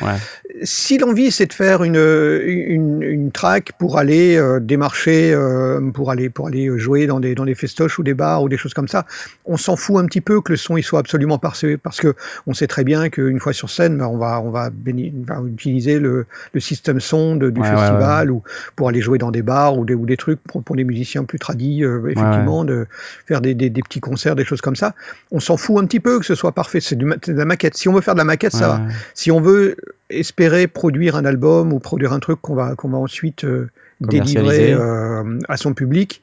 si 0.63 0.99
l'envie 0.99 1.31
c'est 1.31 1.47
de 1.47 1.53
faire 1.53 1.85
une, 1.85 1.97
une, 1.97 3.03
une 3.03 3.31
track 3.31 3.73
pour 3.79 3.99
aller 3.99 4.37
euh, 4.37 4.61
démarcher, 4.61 5.33
euh, 5.33 5.81
pour 5.93 6.11
aller 6.11 6.31
pour 6.31 6.49
aller 6.49 6.79
jouer 6.79 7.07
dans 7.07 7.21
des 7.21 7.35
dans 7.35 7.45
des 7.45 7.55
festoches 7.55 7.99
ou 7.99 8.03
des 8.03 8.15
bars 8.15 8.43
ou 8.43 8.49
des 8.49 8.57
choses 8.57 8.75
comme 8.75 8.89
ça, 8.89 9.07
on 9.45 9.57
s'en 9.57 9.77
fout 9.77 9.97
un 9.97 10.07
petit 10.07 10.21
peu 10.21 10.41
que 10.41 10.53
le 10.53 10.57
son 10.57 10.77
il 10.77 10.83
soit 10.83 11.01
absolument 11.01 11.39
parfait 11.39 11.77
parce 11.77 12.01
que 12.01 12.15
on 12.47 12.55
sait 12.55 12.67
très 12.67 12.85
bien 12.85 13.09
qu'une 13.09 13.41
fois 13.41 13.53
sur 13.53 13.71
scène, 13.71 14.03
on 14.03 14.17
va 14.17 14.41
on 14.41 14.51
va, 14.51 14.71
va 14.71 15.43
utiliser 15.47 15.99
le, 15.99 16.27
le 16.53 16.61
système 16.61 17.01
son 17.01 17.37
de, 17.37 17.51
du 17.51 17.63
festival 17.63 18.31
ou 18.31 18.43
pour 18.77 18.89
aller 18.89 19.01
jouer 19.01 19.19
dans 19.19 19.31
des 19.31 19.43
bars 19.43 19.79
ou 19.79 19.85
des 19.85 19.95
ou 19.95 20.07
des 20.07 20.17
trucs 20.17 20.43
pour, 20.43 20.63
pour 20.63 20.77
les 20.77 20.85
musiciens 20.85 21.25
plus 21.25 21.39
tradis, 21.39 21.83
effectivement 21.83 22.65
de 22.65 22.80
faire 23.27 23.41
des, 23.41 23.55
des, 23.55 23.71
des, 23.71 23.83
petits 23.83 24.01
concerts, 24.01 24.37
des 24.37 24.45
choses 24.45 24.61
comme 24.61 24.77
ça. 24.77 24.95
On 25.31 25.41
s'en 25.41 25.57
fout 25.57 25.83
un 25.83 25.87
petit 25.87 26.01
peu 26.01 26.19
que 26.19 26.27
ce 26.27 26.35
soit 26.35 26.53
parfait. 26.53 26.81
C'est 26.81 26.97
de 26.97 27.33
la 27.33 27.45
maquette. 27.45 27.77
Si 27.77 27.89
on 27.89 27.93
veut 27.93 28.01
faire 28.01 28.15
de 28.15 28.21
la 28.21 28.25
maquette, 28.25 28.53
ça 28.53 28.69
va. 28.69 28.81
Si 29.15 29.31
on 29.31 29.41
veut 29.41 29.77
espérer 30.09 30.67
produire 30.67 31.17
un 31.17 31.25
album 31.25 31.73
ou 31.73 31.79
produire 31.79 32.13
un 32.13 32.21
truc 32.21 32.41
qu'on 32.41 32.55
va, 32.55 32.75
qu'on 32.75 32.89
va 32.89 32.99
ensuite 32.99 33.45
euh, 33.45 33.71
délivrer 34.01 34.73
euh, 34.73 35.39
à 35.49 35.57
son 35.57 35.73
public, 35.73 36.23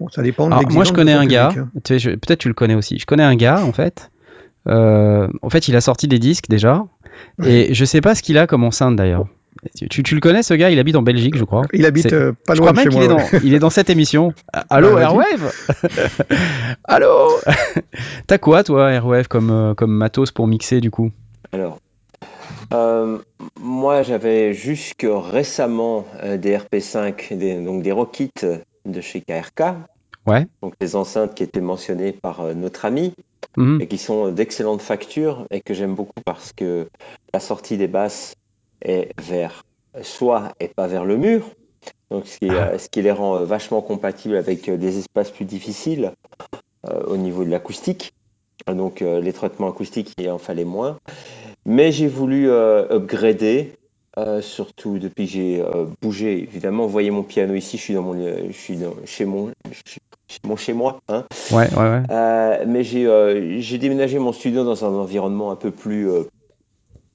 bon, 0.00 0.08
ça 0.08 0.22
dépend 0.22 0.48
de 0.48 0.72
Moi, 0.72 0.84
je 0.84 0.92
connais 0.92 1.12
un 1.12 1.26
gars, 1.26 1.52
hein. 1.56 1.68
peut-être 1.74 2.38
tu 2.38 2.48
le 2.48 2.54
connais 2.54 2.74
aussi. 2.74 2.98
Je 2.98 3.06
connais 3.06 3.24
un 3.24 3.36
gars, 3.36 3.62
en 3.62 3.72
fait. 3.72 4.10
Euh, 4.68 5.28
en 5.42 5.50
fait, 5.50 5.68
il 5.68 5.76
a 5.76 5.80
sorti 5.80 6.08
des 6.08 6.18
disques 6.18 6.48
déjà. 6.48 6.84
Et 7.44 7.72
je 7.72 7.84
sais 7.84 8.00
pas 8.00 8.14
ce 8.14 8.22
qu'il 8.22 8.38
a 8.38 8.46
comme 8.46 8.64
enceinte 8.64 8.96
d'ailleurs. 8.96 9.26
Tu, 9.74 10.02
tu, 10.02 10.14
le 10.14 10.20
connais 10.20 10.42
ce 10.42 10.54
gars? 10.54 10.70
Il 10.70 10.78
habite 10.78 10.96
en 10.96 11.02
Belgique, 11.02 11.36
je 11.36 11.44
crois. 11.44 11.62
Il 11.72 11.86
habite 11.86 12.12
euh, 12.12 12.32
pas 12.46 12.54
loin 12.54 12.72
de 12.72 12.80
chez 12.80 12.88
moi. 12.88 13.02
Il, 13.02 13.04
est 13.04 13.08
dans, 13.08 13.38
il 13.44 13.54
est 13.54 13.58
dans 13.58 13.70
cette 13.70 13.90
émission. 13.90 14.32
Allô, 14.70 14.98
Airwave? 14.98 15.52
Allô? 16.84 17.30
T'as 18.26 18.38
quoi, 18.38 18.64
toi, 18.64 18.92
Airwave, 18.92 19.28
comme, 19.28 19.50
euh, 19.50 19.74
comme 19.74 19.92
matos 19.92 20.30
pour 20.30 20.46
mixer, 20.46 20.80
du 20.80 20.90
coup? 20.90 21.10
Alors, 21.52 21.78
euh, 22.72 23.18
moi, 23.60 24.02
j'avais 24.02 24.52
jusque 24.52 25.06
récemment 25.08 26.06
euh, 26.22 26.36
des 26.36 26.56
RP5, 26.56 27.36
des, 27.36 27.62
donc 27.62 27.82
des 27.82 27.92
Rockits 27.92 28.46
de 28.84 29.00
chez 29.00 29.20
KRK. 29.20 29.74
Ouais. 30.26 30.46
Donc, 30.62 30.74
des 30.80 30.96
enceintes 30.96 31.34
qui 31.34 31.42
étaient 31.42 31.60
mentionnées 31.60 32.12
par 32.12 32.40
euh, 32.40 32.54
notre 32.54 32.84
ami. 32.84 33.14
Mhm. 33.56 33.80
Et 33.80 33.86
qui 33.86 33.96
sont 33.96 34.30
d'excellentes 34.32 34.82
factures 34.82 35.46
et 35.50 35.62
que 35.62 35.72
j'aime 35.72 35.94
beaucoup 35.94 36.20
parce 36.26 36.52
que 36.52 36.88
la 37.32 37.40
sortie 37.40 37.78
des 37.78 37.88
basses 37.88 38.34
est 38.82 39.10
vers 39.20 39.64
soi 40.02 40.52
et 40.60 40.68
pas 40.68 40.86
vers 40.86 41.04
le 41.04 41.16
mur. 41.16 41.42
Donc, 42.10 42.26
ce 42.26 42.38
qui, 42.38 42.48
Ah. 42.50 42.78
ce 42.78 42.88
qui 42.88 43.02
les 43.02 43.10
rend 43.12 43.42
vachement 43.44 43.80
compatibles 43.82 44.36
avec 44.36 44.70
des 44.70 44.98
espaces 44.98 45.30
plus 45.30 45.44
difficiles 45.44 46.12
euh, 46.88 47.02
au 47.06 47.16
niveau 47.16 47.44
de 47.44 47.50
l'acoustique. 47.50 48.12
Donc, 48.66 49.02
euh, 49.02 49.20
les 49.20 49.32
traitements 49.32 49.68
acoustiques, 49.68 50.12
il 50.18 50.30
en 50.30 50.38
fallait 50.38 50.64
moins. 50.64 50.98
Mais 51.64 51.90
j'ai 51.92 52.06
voulu 52.08 52.48
euh, 52.48 52.86
upgrader, 52.90 53.72
euh, 54.18 54.40
surtout 54.40 54.98
depuis 54.98 55.26
que 55.26 55.32
j'ai 55.32 55.60
euh, 55.62 55.86
bougé. 56.00 56.38
Évidemment, 56.42 56.84
vous 56.84 56.92
voyez 56.92 57.10
mon 57.10 57.22
piano 57.22 57.54
ici, 57.54 57.76
je 57.76 57.82
suis 57.82 57.94
dans 57.94 58.02
mon, 58.02 58.14
je 58.14 58.52
suis 58.52 58.76
dans, 58.76 58.94
chez 59.04 59.24
mon, 59.24 59.50
chez 60.28 60.38
mon 60.44 60.56
chez 60.56 60.72
moi. 60.72 60.98
Hein. 61.08 61.24
Ouais, 61.52 61.68
ouais, 61.74 61.90
ouais. 61.90 62.02
Euh, 62.10 62.64
mais 62.66 62.82
j'ai 62.84 63.06
euh, 63.06 63.60
déménagé 63.78 64.18
mon 64.18 64.32
studio 64.32 64.64
dans 64.64 64.84
un 64.84 64.94
environnement 64.94 65.50
un 65.50 65.56
peu 65.56 65.70
plus, 65.72 66.08
euh, 66.08 66.22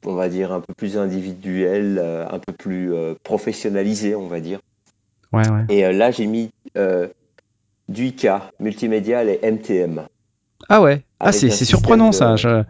on 0.06 0.14
va 0.14 0.30
dire, 0.30 0.52
un 0.52 0.62
peu 0.62 0.74
plus 0.76 0.98
individuel, 0.98 2.00
euh, 2.02 2.26
un 2.30 2.40
peu 2.40 2.54
plus 2.54 2.94
euh, 2.94 3.14
professionnalisé, 3.24 4.16
on 4.16 4.28
va 4.28 4.40
dire. 4.40 4.60
Ouais, 5.34 5.48
ouais. 5.50 5.66
Et 5.70 5.86
euh, 5.86 5.92
là, 5.92 6.12
j'ai 6.12 6.26
mis 6.28 6.50
du 7.90 8.06
IK, 8.08 8.28
multimédia 8.60 9.24
et 9.24 9.40
MTM. 9.44 10.02
Ah 10.70 10.82
ouais. 10.82 11.02
Ah, 11.20 11.32
c'est 11.32 11.50
surprenant 11.52 12.10
de- 12.10 12.16
ça. 12.16 12.36
Je- 12.36 12.48
Ouais. 12.50 12.64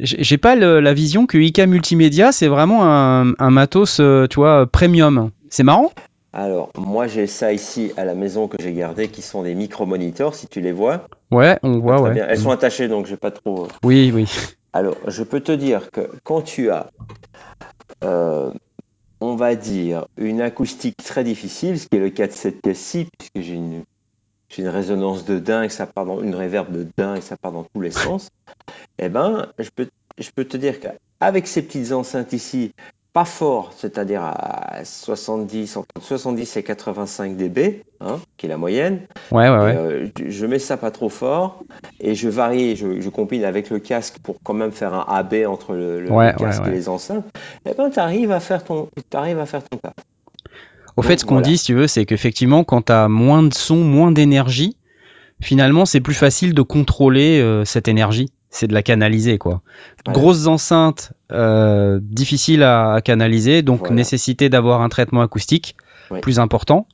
J'ai 0.00 0.22
j'ai 0.24 0.38
pas 0.38 0.56
le- 0.56 0.80
la 0.80 0.94
vision 0.94 1.26
que 1.26 1.36
IK 1.36 1.58
Multimédia, 1.66 2.32
c'est 2.32 2.48
vraiment 2.48 2.84
un, 2.84 3.34
un 3.38 3.50
matos, 3.50 4.00
tu 4.30 4.36
vois, 4.36 4.66
premium. 4.66 5.30
C'est 5.50 5.62
marrant? 5.62 5.92
Alors, 6.32 6.70
moi, 6.78 7.06
j'ai 7.06 7.26
ça 7.26 7.52
ici 7.52 7.92
à 7.98 8.04
la 8.06 8.14
maison 8.14 8.48
que 8.48 8.56
j'ai 8.60 8.72
gardé, 8.72 9.08
qui 9.08 9.20
sont 9.20 9.42
des 9.42 9.54
micro-monitors, 9.54 10.34
si 10.34 10.48
tu 10.48 10.60
les 10.62 10.72
vois. 10.72 11.06
Ouais, 11.30 11.58
on 11.62 11.78
voit, 11.78 12.00
ouais. 12.00 12.12
bien. 12.14 12.26
Elles 12.28 12.38
sont 12.38 12.50
attachées, 12.50 12.88
donc 12.88 13.04
je 13.06 13.10
vais 13.10 13.16
pas 13.18 13.30
trop. 13.30 13.68
Oui, 13.84 14.10
oui. 14.14 14.26
Alors, 14.74 14.96
je 15.06 15.22
peux 15.22 15.40
te 15.40 15.52
dire 15.52 15.90
que 15.92 16.10
quand 16.24 16.42
tu 16.42 16.68
as, 16.70 16.90
euh, 18.02 18.50
on 19.20 19.36
va 19.36 19.54
dire, 19.54 20.06
une 20.16 20.40
acoustique 20.40 20.96
très 20.96 21.22
difficile, 21.22 21.78
ce 21.78 21.86
qui 21.86 21.96
est 21.96 22.00
le 22.00 22.10
cas 22.10 22.26
de 22.26 22.32
cette 22.32 22.60
pièce-ci, 22.60 23.06
puisque 23.16 23.38
j'ai 23.46 23.54
une, 23.54 23.84
j'ai 24.48 24.62
une 24.62 24.68
résonance 24.68 25.24
de 25.24 25.38
dingue, 25.38 25.70
ça 25.70 25.86
part 25.86 26.06
dans 26.06 26.20
une 26.20 26.34
réverb 26.34 26.72
de 26.72 26.88
dingue, 26.98 27.22
ça 27.22 27.36
part 27.36 27.52
dans 27.52 27.64
tous 27.72 27.80
les 27.80 27.92
sens, 27.92 28.30
eh 28.98 29.08
ben, 29.08 29.46
je 29.60 29.70
peux, 29.70 29.86
je 30.18 30.30
peux 30.34 30.44
te 30.44 30.56
dire 30.56 30.80
qu'avec 30.80 31.46
ces 31.46 31.62
petites 31.62 31.92
enceintes 31.92 32.32
ici, 32.32 32.72
pas 33.12 33.24
fort, 33.24 33.72
c'est-à-dire 33.76 34.22
à 34.24 34.84
70, 34.84 35.76
entre 35.76 35.86
70 36.02 36.56
et 36.56 36.62
85 36.64 37.36
dB, 37.36 37.84
hein, 38.00 38.18
qui 38.36 38.46
est 38.46 38.48
la 38.48 38.56
moyenne, 38.56 39.02
Ouais, 39.30 39.48
ouais, 39.48 39.56
ouais. 39.56 39.76
euh, 39.76 40.08
je 40.26 40.46
mets 40.46 40.58
ça 40.58 40.76
pas 40.76 40.90
trop 40.90 41.08
fort 41.08 41.62
et 42.10 42.14
je 42.14 42.28
varie, 42.28 42.76
je, 42.76 43.00
je 43.00 43.08
combine 43.08 43.44
avec 43.44 43.70
le 43.70 43.78
casque 43.78 44.16
pour 44.22 44.36
quand 44.42 44.54
même 44.54 44.72
faire 44.72 44.94
un 44.94 45.04
AB 45.08 45.34
entre 45.46 45.74
le, 45.74 46.00
le 46.00 46.10
Ouais, 46.10 46.34
casque 46.36 46.62
ouais, 46.62 46.68
ouais. 46.68 46.74
et 46.74 46.76
les 46.78 46.88
enceintes. 46.88 47.24
Et 47.68 47.72
ben, 47.76 47.90
tu 47.90 47.98
arrives 47.98 48.30
à 48.32 48.40
faire 48.40 48.64
ton, 48.64 48.88
t'arrives 49.10 49.38
à 49.38 49.46
faire 49.46 49.62
ton 49.62 49.76
taf. 49.78 49.92
Au 50.96 51.02
Donc, 51.02 51.10
fait, 51.10 51.18
ce 51.20 51.24
qu'on 51.24 51.34
voilà. 51.34 51.48
dit, 51.48 51.58
si 51.58 51.66
tu 51.66 51.74
veux, 51.74 51.86
c'est 51.88 52.04
qu'effectivement, 52.06 52.62
quand 52.64 52.82
tu 52.86 52.92
as 52.92 53.08
moins 53.08 53.42
de 53.42 53.52
son, 53.54 53.76
moins 53.76 54.12
d'énergie, 54.12 54.76
finalement, 55.42 55.86
c'est 55.86 56.00
plus 56.00 56.14
facile 56.14 56.54
de 56.54 56.62
contrôler 56.62 57.40
euh, 57.40 57.64
cette 57.64 57.88
énergie. 57.88 58.30
C'est 58.50 58.68
de 58.68 58.74
la 58.74 58.84
canaliser, 58.84 59.36
quoi. 59.38 59.62
Voilà. 60.04 60.20
Grosses 60.20 60.46
enceintes, 60.46 61.12
euh, 61.32 61.98
difficiles 62.00 62.62
à, 62.62 62.92
à 62.92 63.00
canaliser, 63.00 63.62
donc 63.62 63.80
Voilà. 63.80 63.94
nécessité 63.96 64.48
d'avoir 64.48 64.80
un 64.82 64.88
traitement 64.88 65.22
acoustique 65.22 65.76
plus 66.22 66.38
important. 66.38 66.86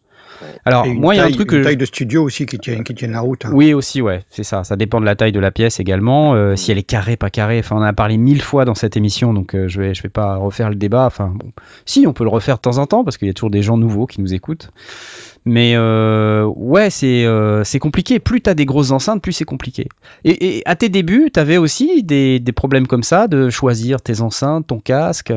Alors, 0.64 0.87
Et 0.87 0.90
une 0.90 1.00
moi, 1.00 1.14
il 1.14 1.18
y 1.18 1.20
a 1.20 1.24
un 1.24 1.31
truc 1.31 1.53
une 1.53 1.59
que. 1.59 1.64
taille 1.64 1.76
de 1.76 1.85
studio 1.85 2.22
aussi 2.22 2.46
qui 2.46 2.59
tienne, 2.59 2.83
qui 2.85 2.94
tienne 2.94 3.12
la 3.12 3.20
route. 3.20 3.44
hein. 3.44 3.50
Oui, 3.53 3.74
aussi, 3.74 4.00
ouais, 4.03 4.20
c'est 4.31 4.42
ça. 4.42 4.64
Ça 4.64 4.76
dépend 4.76 5.00
de 5.00 5.05
la 5.07 5.16
taille 5.16 5.33
de 5.33 5.40
la 5.40 5.50
pièce 5.50 5.81
également. 5.81 6.35
Euh, 6.35 6.57
si 6.57 6.72
elle 6.72 6.79
est 6.79 6.83
carrée, 6.83 7.16
pas 7.16 7.31
carrée. 7.31 7.59
Enfin, 7.61 7.76
on 7.76 7.81
en 7.81 7.83
a 7.83 7.92
parlé 7.92 8.16
mille 8.16 8.42
fois 8.42 8.64
dans 8.64 8.74
cette 8.74 8.96
émission, 8.96 9.33
donc 9.35 9.55
euh, 9.55 9.68
je 9.68 9.81
vais, 9.81 9.94
je 9.94 10.03
vais 10.03 10.09
pas 10.09 10.37
refaire 10.37 10.68
le 10.70 10.76
débat. 10.76 11.07
Enfin, 11.07 11.33
bon, 11.35 11.50
si, 11.85 12.07
on 12.07 12.12
peut 12.12 12.24
le 12.24 12.31
refaire 12.31 12.57
de 12.57 12.61
temps 12.62 12.79
en 12.79 12.87
temps 12.87 13.05
parce 13.05 13.18
qu'il 13.18 13.29
y 13.29 13.31
a 13.31 13.35
toujours 13.35 13.50
des 13.50 13.62
gens 13.62 13.76
nouveaux 13.76 14.07
qui 14.07 14.20
nous 14.20 14.35
écoutent. 14.35 14.70
Mais 15.46 15.72
euh, 15.74 16.44
ouais, 16.55 16.90
c'est 16.90 17.24
euh, 17.24 17.64
c'est 17.64 17.79
compliqué. 17.79 18.18
Plus 18.18 18.42
t'as 18.42 18.53
des 18.55 18.66
grosses 18.66 18.90
enceintes, 18.90 19.22
plus 19.22 19.33
c'est 19.33 19.46
compliqué. 19.46 19.88
Et, 20.24 20.59
et 20.59 20.62
à 20.66 20.76
tes 20.76 20.90
débuts, 20.90 21.31
t'avais 21.33 21.57
aussi 21.57 22.03
des, 22.03 22.38
des 22.40 22.53
problèmes 22.53 22.87
comme 22.87 23.03
ça 23.03 23.26
de 23.26 23.48
choisir 23.48 24.03
tes 24.03 24.20
enceintes, 24.20 24.66
ton 24.66 24.81
casque? 24.81 25.33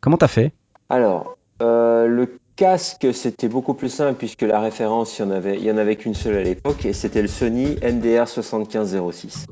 Comment 0.00 0.18
t'as 0.18 0.28
fait? 0.28 0.52
Alors, 0.90 1.38
euh, 1.62 2.06
le 2.06 2.37
casque, 2.58 3.06
c'était 3.14 3.48
beaucoup 3.48 3.72
plus 3.74 3.88
simple 3.88 4.14
puisque 4.18 4.42
la 4.42 4.58
référence, 4.60 5.16
il 5.18 5.22
y 5.22 5.24
en 5.24 5.30
avait, 5.30 5.56
il 5.56 5.64
y 5.64 5.70
en 5.70 5.78
avait 5.78 5.94
qu'une 5.96 6.14
seule 6.14 6.36
à 6.36 6.42
l'époque 6.42 6.84
et 6.84 6.92
c'était 6.92 7.22
le 7.22 7.28
Sony 7.28 7.76
NDR 7.82 8.26
7506. 8.28 9.46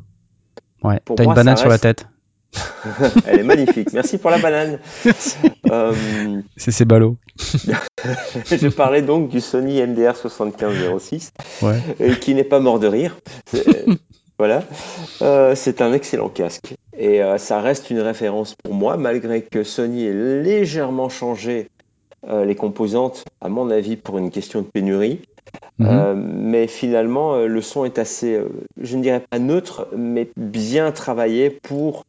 Ouais. 0.82 1.00
T'as 1.16 1.24
une 1.24 1.32
banane 1.32 1.56
sur 1.56 1.68
la 1.68 1.78
tête. 1.78 2.06
Elle 3.26 3.40
est 3.40 3.44
magnifique. 3.44 3.92
Merci 3.92 4.18
pour 4.18 4.30
la 4.30 4.38
banane. 4.38 4.78
Euh, 5.72 5.92
C'est 6.56 6.70
ces 6.70 6.84
ballots. 6.84 7.16
je 7.36 8.68
parlais 8.68 9.02
donc 9.02 9.28
du 9.28 9.40
Sony 9.40 9.84
MDR 9.84 10.14
7506, 10.14 11.32
Ouais. 11.62 11.80
et 11.98 12.12
qui 12.20 12.36
n'est 12.36 12.44
pas 12.44 12.60
mort 12.60 12.78
de 12.78 12.86
rire. 12.86 13.16
C'est- 13.46 13.84
voilà. 14.38 14.62
Euh, 15.22 15.56
c'est 15.56 15.80
un 15.82 15.92
excellent 15.92 16.28
casque. 16.28 16.76
Et 16.96 17.20
euh, 17.20 17.36
ça 17.38 17.60
reste 17.60 17.90
une 17.90 17.98
référence 17.98 18.54
pour 18.54 18.74
moi, 18.74 18.96
malgré 18.96 19.42
que 19.42 19.64
Sony 19.64 20.04
ait 20.04 20.12
légèrement 20.12 21.08
changé 21.08 21.68
euh, 21.68 21.75
les 22.44 22.54
composantes, 22.54 23.24
à 23.40 23.48
mon 23.48 23.70
avis, 23.70 23.96
pour 23.96 24.18
une 24.18 24.30
question 24.30 24.62
de 24.62 24.66
pénurie. 24.66 25.20
Mhm. 25.78 25.86
Euh, 25.88 26.14
mais 26.16 26.66
finalement, 26.66 27.34
euh, 27.34 27.46
le 27.46 27.60
son 27.60 27.84
est 27.84 27.98
assez, 27.98 28.34
euh, 28.34 28.48
je 28.80 28.96
ne 28.96 29.02
dirais 29.02 29.22
pas 29.30 29.38
neutre, 29.38 29.86
mais 29.96 30.28
bien 30.36 30.90
travaillé 30.90 31.50
pour 31.50 32.04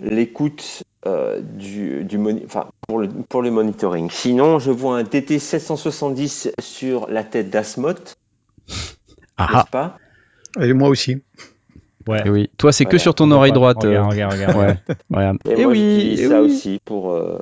l'écoute 0.00 0.82
euh, 1.06 1.40
du, 1.40 2.02
du 2.04 2.18
moni- 2.18 2.42
enfin, 2.46 2.66
pour, 2.88 2.98
le, 2.98 3.08
pour 3.08 3.42
le 3.42 3.50
monitoring. 3.50 4.10
Sinon, 4.10 4.58
je 4.58 4.70
vois 4.70 4.98
un 4.98 5.04
TT 5.04 5.38
770 5.38 6.50
sur 6.60 7.08
la 7.10 7.22
tête 7.22 7.50
d'Asmoth, 7.50 8.14
Ah, 9.36 9.48
n'est-ce 9.54 9.70
pas? 9.70 9.98
Et 10.60 10.72
moi 10.72 10.88
aussi. 10.88 11.18
Ouais. 12.08 12.20
eh 12.24 12.30
oui. 12.30 12.50
Toi, 12.56 12.72
c'est 12.72 12.84
que 12.84 12.98
sur 12.98 13.14
ton 13.14 13.30
oreille 13.30 13.52
droite. 13.52 13.78
Regarde, 13.82 14.06
euh, 14.06 14.08
regarde, 14.10 14.32
regarde. 14.34 14.56
Ouais. 14.56 14.94
Regarde. 15.10 15.38
Et, 15.46 15.54
Eh 15.56 15.62
moi, 15.62 15.72
oui, 15.72 16.16
eh 16.18 16.26
ça 16.28 16.40
oui. 16.42 16.46
aussi 16.46 16.80
pour, 16.84 17.12
euh, 17.12 17.38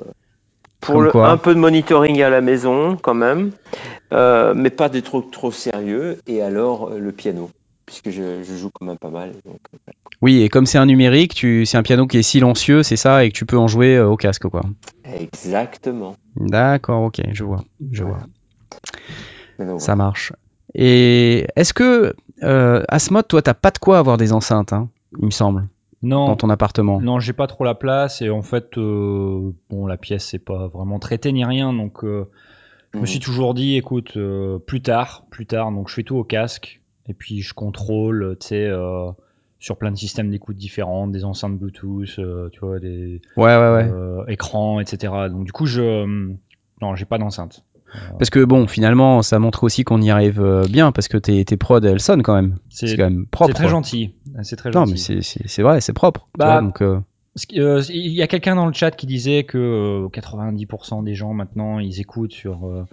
pour 0.83 1.01
le- 1.01 1.15
un 1.17 1.37
peu 1.37 1.55
de 1.55 1.61
monitoring 1.61 2.21
à 2.23 2.31
la 2.31 2.41
maison, 2.41 2.97
quand 3.01 3.15
même, 3.15 3.53
euh, 4.13 4.53
mais 4.55 4.71
pas 4.71 4.89
des 4.89 5.03
trucs 5.03 5.31
trop 5.31 5.51
sérieux. 5.51 6.19
Et 6.27 6.43
alors, 6.43 6.91
euh, 6.91 6.99
le 6.99 7.13
piano, 7.13 7.51
puisque 7.87 8.11
je, 8.11 8.43
je 8.43 8.55
joue 8.57 8.71
quand 8.73 8.85
même 8.87 8.99
pas 8.99 9.11
mal. 9.11 9.33
donc, 9.45 9.59
euh, 9.75 9.93
Oui, 10.21 10.43
et 10.43 10.49
comme 10.49 10.67
c'est 10.67 10.79
un 10.79 10.87
numérique, 10.87 11.45
c'est 11.65 11.77
un 11.77 11.83
piano 11.83 12.07
qui 12.07 12.19
est 12.19 12.23
silencieux, 12.23 12.83
c'est 12.83 12.97
ça, 12.97 13.25
et 13.25 13.31
que 13.31 13.35
tu 13.37 13.47
peux 13.47 13.59
en 13.59 13.69
jouer 13.69 13.99
au 14.01 14.17
casque, 14.17 14.49
quoi. 14.49 14.63
exactement. 15.05 16.15
D'accord, 16.37 17.03
ok, 17.05 17.21
je 17.33 17.45
vois, 17.45 17.63
je 17.91 18.05
vois. 18.05 18.21
Ça 19.79 19.97
marche. 19.97 20.33
Et 20.75 21.47
est-ce 21.57 21.75
que 21.75 22.15
euh, 22.43 22.83
Asmod, 22.89 23.29
toi, 23.29 23.43
t'as 23.43 23.55
pas 23.55 23.71
de 23.71 23.79
quoi 23.79 23.99
avoir 23.99 24.17
des 24.17 24.33
enceintes, 24.33 24.73
hein, 24.73 24.89
il 25.19 25.27
me 25.27 25.31
semble. 25.31 25.69
Non. 26.03 26.27
Dans 26.27 26.37
ton 26.37 26.51
appartement. 26.51 27.01
Non, 27.01 27.21
j'ai 27.21 27.33
pas 27.33 27.47
trop 27.47 27.65
la 27.65 27.75
place 27.75 28.23
et 28.23 28.31
en 28.31 28.43
fait, 28.43 28.77
euh, 28.79 29.53
bon, 29.71 29.87
la 29.87 29.97
pièce 29.97 30.25
c'est 30.27 30.39
pas 30.45 30.67
vraiment 30.69 30.99
traitée 30.99 31.33
ni 31.33 31.45
rien, 31.45 31.73
donc 31.73 32.03
euh, 32.05 32.29
je 32.95 32.99
me 32.99 33.07
suis 33.07 33.19
Mhm. 33.19 33.25
toujours 33.25 33.55
dit, 33.55 33.77
écoute, 33.77 34.15
euh, 34.17 34.59
plus 34.59 34.83
tard, 34.83 35.25
plus 35.31 35.47
tard, 35.47 35.71
donc 35.71 35.89
je 35.89 35.95
fais 35.95 36.03
tout 36.03 36.17
au 36.17 36.25
casque 36.25 36.81
et 37.09 37.15
puis 37.15 37.41
je 37.41 37.55
contrôle, 37.55 38.37
tu 38.41 38.49
sais, 38.49 38.67
euh, 38.67 39.11
sur 39.61 39.77
plein 39.77 39.93
de 39.93 39.97
systèmes 39.97 40.29
d'écoute 40.29 40.57
différents, 40.57 41.07
des 41.07 41.25
enceintes 41.25 41.57
Bluetooth, 41.57 42.19
euh, 42.19 42.49
tu 42.51 42.61
vois, 42.61 42.81
des 42.81 43.21
Ouais, 43.37 43.45
ouais, 43.57 43.73
ouais. 43.73 43.89
euh, 43.93 44.25
écrans, 44.27 44.81
etc. 44.81 45.13
Donc 45.31 45.45
du 45.45 45.53
coup, 45.53 45.67
je, 45.67 45.81
euh, 45.83 46.33
non, 46.81 46.97
j'ai 46.97 47.05
pas 47.05 47.19
d'enceinte. 47.19 47.65
Parce 48.19 48.31
que 48.31 48.43
bon, 48.43 48.67
finalement, 48.67 49.21
ça 49.21 49.39
montre 49.39 49.65
aussi 49.65 49.85
qu'on 49.85 50.01
y 50.01 50.11
arrive 50.11 50.43
bien, 50.71 50.93
parce 50.93 51.09
que 51.09 51.19
tes, 51.19 51.45
tes 51.45 51.59
prods, 51.59 51.79
elles 51.83 52.01
sonnent 52.01 52.23
quand 52.23 52.35
même. 52.35 52.57
C'est 52.71 52.97
quand 52.97 53.05
même 53.05 53.27
propre. 53.27 53.51
c'est 53.51 53.55
très 53.55 53.69
gentil, 53.69 54.15
c'est 54.43 54.57
très 54.57 54.71
Non, 54.71 54.87
gentil. 54.87 55.15
mais 55.17 55.23
c'est- 55.23 55.63
vrai, 55.63 55.81
c'est 55.81 55.93
propre. 55.93 56.29
Bah, 56.39 56.53
vois, 56.53 56.61
donc, 56.63 56.81
euh, 56.83 56.99
euh, 57.57 57.83
Il 57.91 58.13
y 58.13 58.23
a 58.23 58.27
quelqu'un 58.27 58.55
dans 58.57 58.67
le 58.67 58.73
chat 58.73 58.91
qui 58.93 59.07
disait 59.07 59.45
que 59.45 59.59
euh, 59.59 60.09
90% 60.09 61.03
des 61.03 61.15
gens 61.15 61.33
maintenant 61.35 61.79
ils 61.79 62.01
écoutent 62.01 62.33
sur 62.33 62.67
euh, 62.67 62.85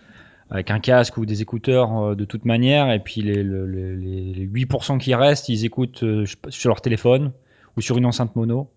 avec 0.50 0.72
un 0.72 0.80
casque 0.80 1.18
ou 1.18 1.26
des 1.26 1.42
écouteurs 1.42 1.98
euh, 1.98 2.16
de 2.16 2.26
toute 2.26 2.46
manière 2.46 2.92
et 2.92 3.00
puis 3.00 3.22
les, 3.22 3.44
le- 3.44 3.66
le- 3.66 3.96
les, 3.96 4.34
les 4.34 4.48
8% 4.48 4.98
qui 4.98 5.14
restent 5.14 5.50
ils 5.50 5.66
écoutent 5.66 6.04
euh, 6.04 6.26
sur 6.50 6.70
leur 6.70 6.82
téléphone 6.82 7.32
ou 7.78 7.82
sur 7.82 7.98
une 7.98 8.06
enceinte 8.06 8.36
mono. 8.36 8.70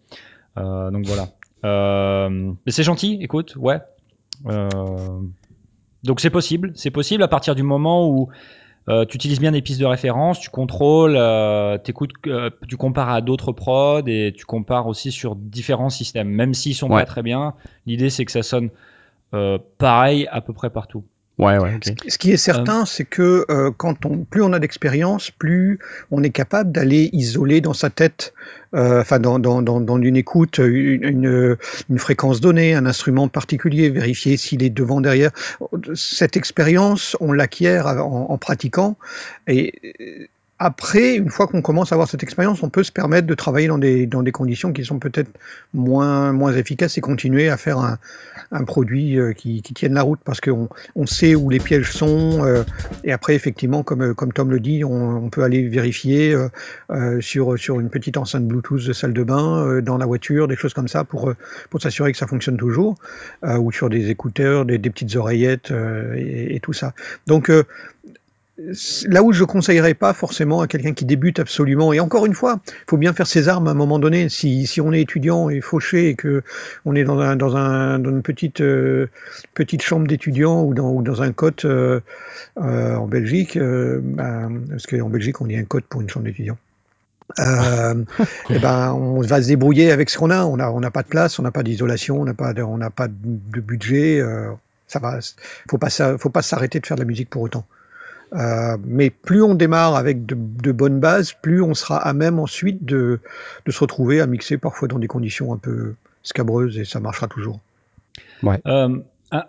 Euh, 0.58 0.90
donc 0.90 1.06
voilà. 1.06 1.28
Euh, 1.64 2.52
mais 2.66 2.72
c'est 2.72 2.82
gentil, 2.82 3.18
écoute, 3.22 3.54
ouais. 3.56 3.78
Euh, 4.46 4.68
donc 6.02 6.20
c'est 6.20 6.30
possible, 6.30 6.72
c'est 6.74 6.90
possible 6.90 7.22
à 7.22 7.28
partir 7.28 7.54
du 7.54 7.62
moment 7.62 8.08
où 8.10 8.28
euh, 8.88 9.04
tu 9.04 9.16
utilises 9.16 9.38
bien 9.40 9.52
des 9.52 9.62
pistes 9.62 9.80
de 9.80 9.86
référence, 9.86 10.40
tu 10.40 10.50
contrôles, 10.50 11.14
euh, 11.16 11.78
t'écoutes, 11.78 12.12
euh, 12.26 12.50
tu 12.68 12.76
compares 12.76 13.10
à 13.10 13.20
d'autres 13.20 13.52
prods 13.52 14.02
et 14.06 14.32
tu 14.36 14.44
compares 14.44 14.86
aussi 14.88 15.12
sur 15.12 15.36
différents 15.36 15.90
systèmes, 15.90 16.28
même 16.28 16.52
s'ils 16.54 16.74
sont 16.74 16.90
Ouais. 16.90 17.00
pas 17.00 17.06
très 17.06 17.22
bien. 17.22 17.54
L'idée 17.86 18.10
c'est 18.10 18.24
que 18.24 18.32
ça 18.32 18.42
sonne 18.42 18.70
euh, 19.34 19.58
pareil 19.78 20.26
à 20.30 20.40
peu 20.40 20.52
près 20.52 20.68
partout. 20.70 21.04
Ouais, 21.38 21.58
ouais, 21.58 21.74
ok. 21.74 21.94
Ce 22.08 22.18
qui 22.18 22.30
est 22.32 22.36
certain, 22.36 22.84
c'est 22.84 23.04
que 23.04 23.44
euh, 23.50 23.70
quand 23.76 24.06
on, 24.06 24.18
plus 24.24 24.42
on 24.42 24.52
a 24.52 24.58
d'expérience, 24.58 25.30
plus 25.30 25.78
on 26.10 26.22
est 26.22 26.30
capable 26.30 26.72
d'aller 26.72 27.10
isoler 27.12 27.60
dans 27.60 27.72
sa 27.72 27.90
tête, 27.90 28.34
euh, 28.74 29.00
enfin 29.00 29.18
dans, 29.18 29.38
dans, 29.38 29.62
dans, 29.62 29.80
dans 29.80 30.00
une 30.00 30.16
écoute, 30.16 30.58
une, 30.58 31.04
une, 31.04 31.56
une 31.90 31.98
fréquence 31.98 32.40
donnée, 32.40 32.74
un 32.74 32.86
instrument 32.86 33.28
particulier, 33.28 33.90
vérifier 33.90 34.36
s'il 34.36 34.62
est 34.62 34.70
devant, 34.70 35.00
derrière. 35.00 35.30
Cette 35.94 36.36
expérience, 36.36 37.16
on 37.20 37.32
l'acquiert 37.32 37.86
en, 37.86 38.26
en 38.30 38.38
pratiquant. 38.38 38.96
Et 39.46 39.72
euh, 40.00 40.26
après, 40.64 41.16
une 41.16 41.28
fois 41.28 41.48
qu'on 41.48 41.60
commence 41.60 41.90
à 41.90 41.96
avoir 41.96 42.08
cette 42.08 42.22
expérience, 42.22 42.62
on 42.62 42.70
peut 42.70 42.84
se 42.84 42.92
permettre 42.92 43.26
de 43.26 43.34
travailler 43.34 43.66
dans 43.66 43.78
des, 43.78 44.06
dans 44.06 44.22
des 44.22 44.30
conditions 44.30 44.72
qui 44.72 44.84
sont 44.84 45.00
peut-être 45.00 45.30
moins, 45.74 46.32
moins 46.32 46.52
efficaces 46.52 46.96
et 46.96 47.00
continuer 47.00 47.48
à 47.48 47.56
faire 47.56 47.78
un, 47.78 47.98
un 48.52 48.62
produit 48.62 49.18
euh, 49.18 49.32
qui, 49.32 49.60
qui 49.60 49.74
tienne 49.74 49.94
la 49.94 50.02
route 50.02 50.20
parce 50.24 50.40
qu'on 50.40 50.68
on 50.94 51.04
sait 51.04 51.34
où 51.34 51.50
les 51.50 51.58
pièges 51.58 51.90
sont. 51.90 52.44
euh, 52.44 52.62
et 53.02 53.10
après, 53.10 53.34
effectivement, 53.34 53.82
comme, 53.82 54.02
euh, 54.02 54.14
comme 54.14 54.32
Tom 54.32 54.52
le 54.52 54.60
dit, 54.60 54.84
on, 54.84 55.30
peut 55.30 55.42
aller 55.42 55.66
vérifier 55.66 56.36
sur, 57.20 57.58
sur 57.58 57.80
une 57.80 57.88
petite 57.88 58.18
enceinte 58.18 58.46
Bluetooth 58.46 58.84
de 58.84 58.92
salle 58.92 59.14
de 59.14 59.22
bain, 59.22 59.80
dans 59.80 59.96
la 59.96 60.04
voiture, 60.04 60.46
des 60.46 60.56
choses 60.56 60.74
comme 60.74 60.88
ça 60.88 61.04
pour, 61.04 61.32
pour 61.70 61.80
s'assurer 61.80 62.12
que 62.12 62.18
ça 62.18 62.26
fonctionne 62.26 62.58
toujours, 62.58 62.96
ou 63.42 63.72
sur 63.72 63.88
des 63.88 64.10
écouteurs, 64.10 64.66
des, 64.66 64.76
des 64.76 64.90
petites 64.90 65.16
oreillettes 65.16 65.72
et, 66.14 66.54
et 66.54 66.60
tout 66.60 66.74
ça. 66.74 66.92
Donc, 67.26 67.50
là 69.06 69.22
où 69.22 69.32
je 69.32 69.44
conseillerais 69.44 69.94
pas 69.94 70.12
forcément 70.12 70.60
à 70.60 70.66
quelqu'un 70.66 70.92
qui 70.92 71.04
débute 71.04 71.38
absolument, 71.38 71.92
et 71.92 72.00
encore 72.00 72.26
une 72.26 72.34
fois, 72.34 72.60
il 72.66 72.90
faut 72.90 72.96
bien 72.96 73.12
faire 73.12 73.26
ses 73.26 73.48
armes 73.48 73.68
à 73.68 73.72
un 73.72 73.74
moment 73.74 73.98
donné. 73.98 74.28
Si, 74.28 74.66
si 74.66 74.80
on 74.80 74.92
est 74.92 75.00
étudiant 75.00 75.48
et 75.48 75.60
fauché 75.60 76.08
et 76.08 76.14
que 76.14 76.42
on 76.84 76.94
est 76.94 77.04
dans, 77.04 77.18
un, 77.20 77.36
dans, 77.36 77.56
un, 77.56 77.98
dans 77.98 78.10
une 78.10 78.22
petite, 78.22 78.60
euh, 78.60 79.08
petite 79.54 79.82
chambre 79.82 80.06
d'étudiant 80.06 80.62
ou 80.62 80.74
dans, 80.74 80.90
ou 80.92 81.02
dans 81.02 81.22
un 81.22 81.32
cote 81.32 81.64
euh, 81.64 82.00
euh, 82.60 82.96
en 82.96 83.06
Belgique, 83.06 83.58
ben, 83.58 84.62
parce 84.70 84.86
qu'en 84.86 85.08
Belgique 85.08 85.40
on 85.40 85.46
dit 85.46 85.56
un 85.56 85.64
cote 85.64 85.84
pour 85.84 86.00
une 86.00 86.08
chambre 86.08 86.26
d'étudiant. 86.26 86.56
Euh, 87.38 88.04
eh 88.50 88.58
ben, 88.58 88.92
on 88.92 89.20
va 89.20 89.42
se 89.42 89.48
débrouiller 89.48 89.92
avec 89.92 90.10
ce 90.10 90.18
qu'on 90.18 90.30
a. 90.30 90.44
On 90.44 90.56
n'a 90.56 90.70
on 90.70 90.80
pas 90.90 91.02
de 91.02 91.08
place, 91.08 91.38
on 91.38 91.42
n'a 91.42 91.50
pas 91.50 91.62
d'isolation, 91.62 92.20
on 92.20 92.24
n'a 92.24 92.34
pas, 92.34 92.52
de, 92.52 92.62
on 92.62 92.78
n'a 92.78 92.90
pas 92.90 93.08
de, 93.08 93.14
de 93.24 93.60
budget. 93.60 94.20
euh, 94.20 94.50
ça 94.86 94.98
va. 94.98 95.18
Faut 95.70 95.78
pas, 95.78 95.88
faut 95.90 96.30
pas 96.30 96.42
s'arrêter 96.42 96.80
de 96.80 96.86
faire 96.86 96.96
de 96.96 97.02
la 97.02 97.06
musique 97.06 97.30
pour 97.30 97.42
autant. 97.42 97.64
Euh, 98.34 98.76
mais 98.84 99.10
plus 99.10 99.42
on 99.42 99.54
démarre 99.54 99.94
avec 99.94 100.24
de, 100.24 100.34
de 100.38 100.72
bonnes 100.72 101.00
bases, 101.00 101.32
plus 101.34 101.60
on 101.62 101.74
sera 101.74 101.96
à 101.98 102.12
même 102.14 102.38
ensuite 102.38 102.84
de, 102.84 103.20
de 103.66 103.70
se 103.70 103.80
retrouver 103.80 104.20
à 104.20 104.26
mixer 104.26 104.56
parfois 104.58 104.88
dans 104.88 104.98
des 104.98 105.06
conditions 105.08 105.52
un 105.52 105.58
peu 105.58 105.94
scabreuses 106.22 106.78
et 106.78 106.84
ça 106.84 106.98
marchera 107.00 107.26
toujours. 107.28 107.60
Euh, 108.66 108.98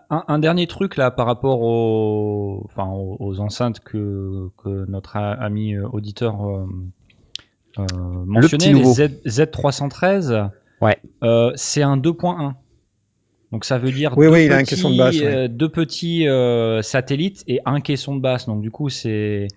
un, 0.09 0.39
dernier 0.39 0.67
truc 0.67 0.95
là 0.97 1.11
par 1.11 1.25
rapport 1.25 1.61
aux, 1.61 2.61
enfin, 2.65 2.85
aux, 2.89 3.17
aux 3.19 3.39
enceintes 3.39 3.79
que, 3.81 4.49
que 4.63 4.85
notre 4.89 5.17
a- 5.17 5.31
ami 5.33 5.75
euh, 5.75 5.87
auditeur 5.91 6.45
euh, 6.45 6.65
euh, 7.79 7.83
mentionnait, 8.25 8.57
petit 8.57 8.73
les 8.73 8.79
nouveau. 8.79 8.93
Z, 8.93 9.09
Z313, 9.25 10.49
Ouais. 10.81 10.97
euh, 11.23 11.51
c'est 11.55 11.81
un 11.83 11.97
2.1. 11.97 12.53
Donc 13.53 13.65
ça 13.65 13.77
veut 13.77 13.91
dire 13.91 14.13
Oui, 14.17 14.25
deux, 14.25 14.33
oui, 14.33 14.45
il 14.45 14.51
a 14.51 14.55
un 14.55 14.59
petits, 14.63 14.75
caisson 14.75 14.89
de 14.89 14.97
basse, 14.97 15.15
ouais. 15.15 15.25
euh, 15.25 15.47
deux 15.47 15.69
petits 15.69 16.27
euh, 16.27 16.81
satellites 16.81 17.43
et 17.47 17.59
un 17.65 17.81
caisson 17.81 18.15
de 18.15 18.19
basse. 18.19 18.47
Donc 18.47 18.61
du 18.61 18.71
coup 18.71 18.89
c'est 18.89 19.47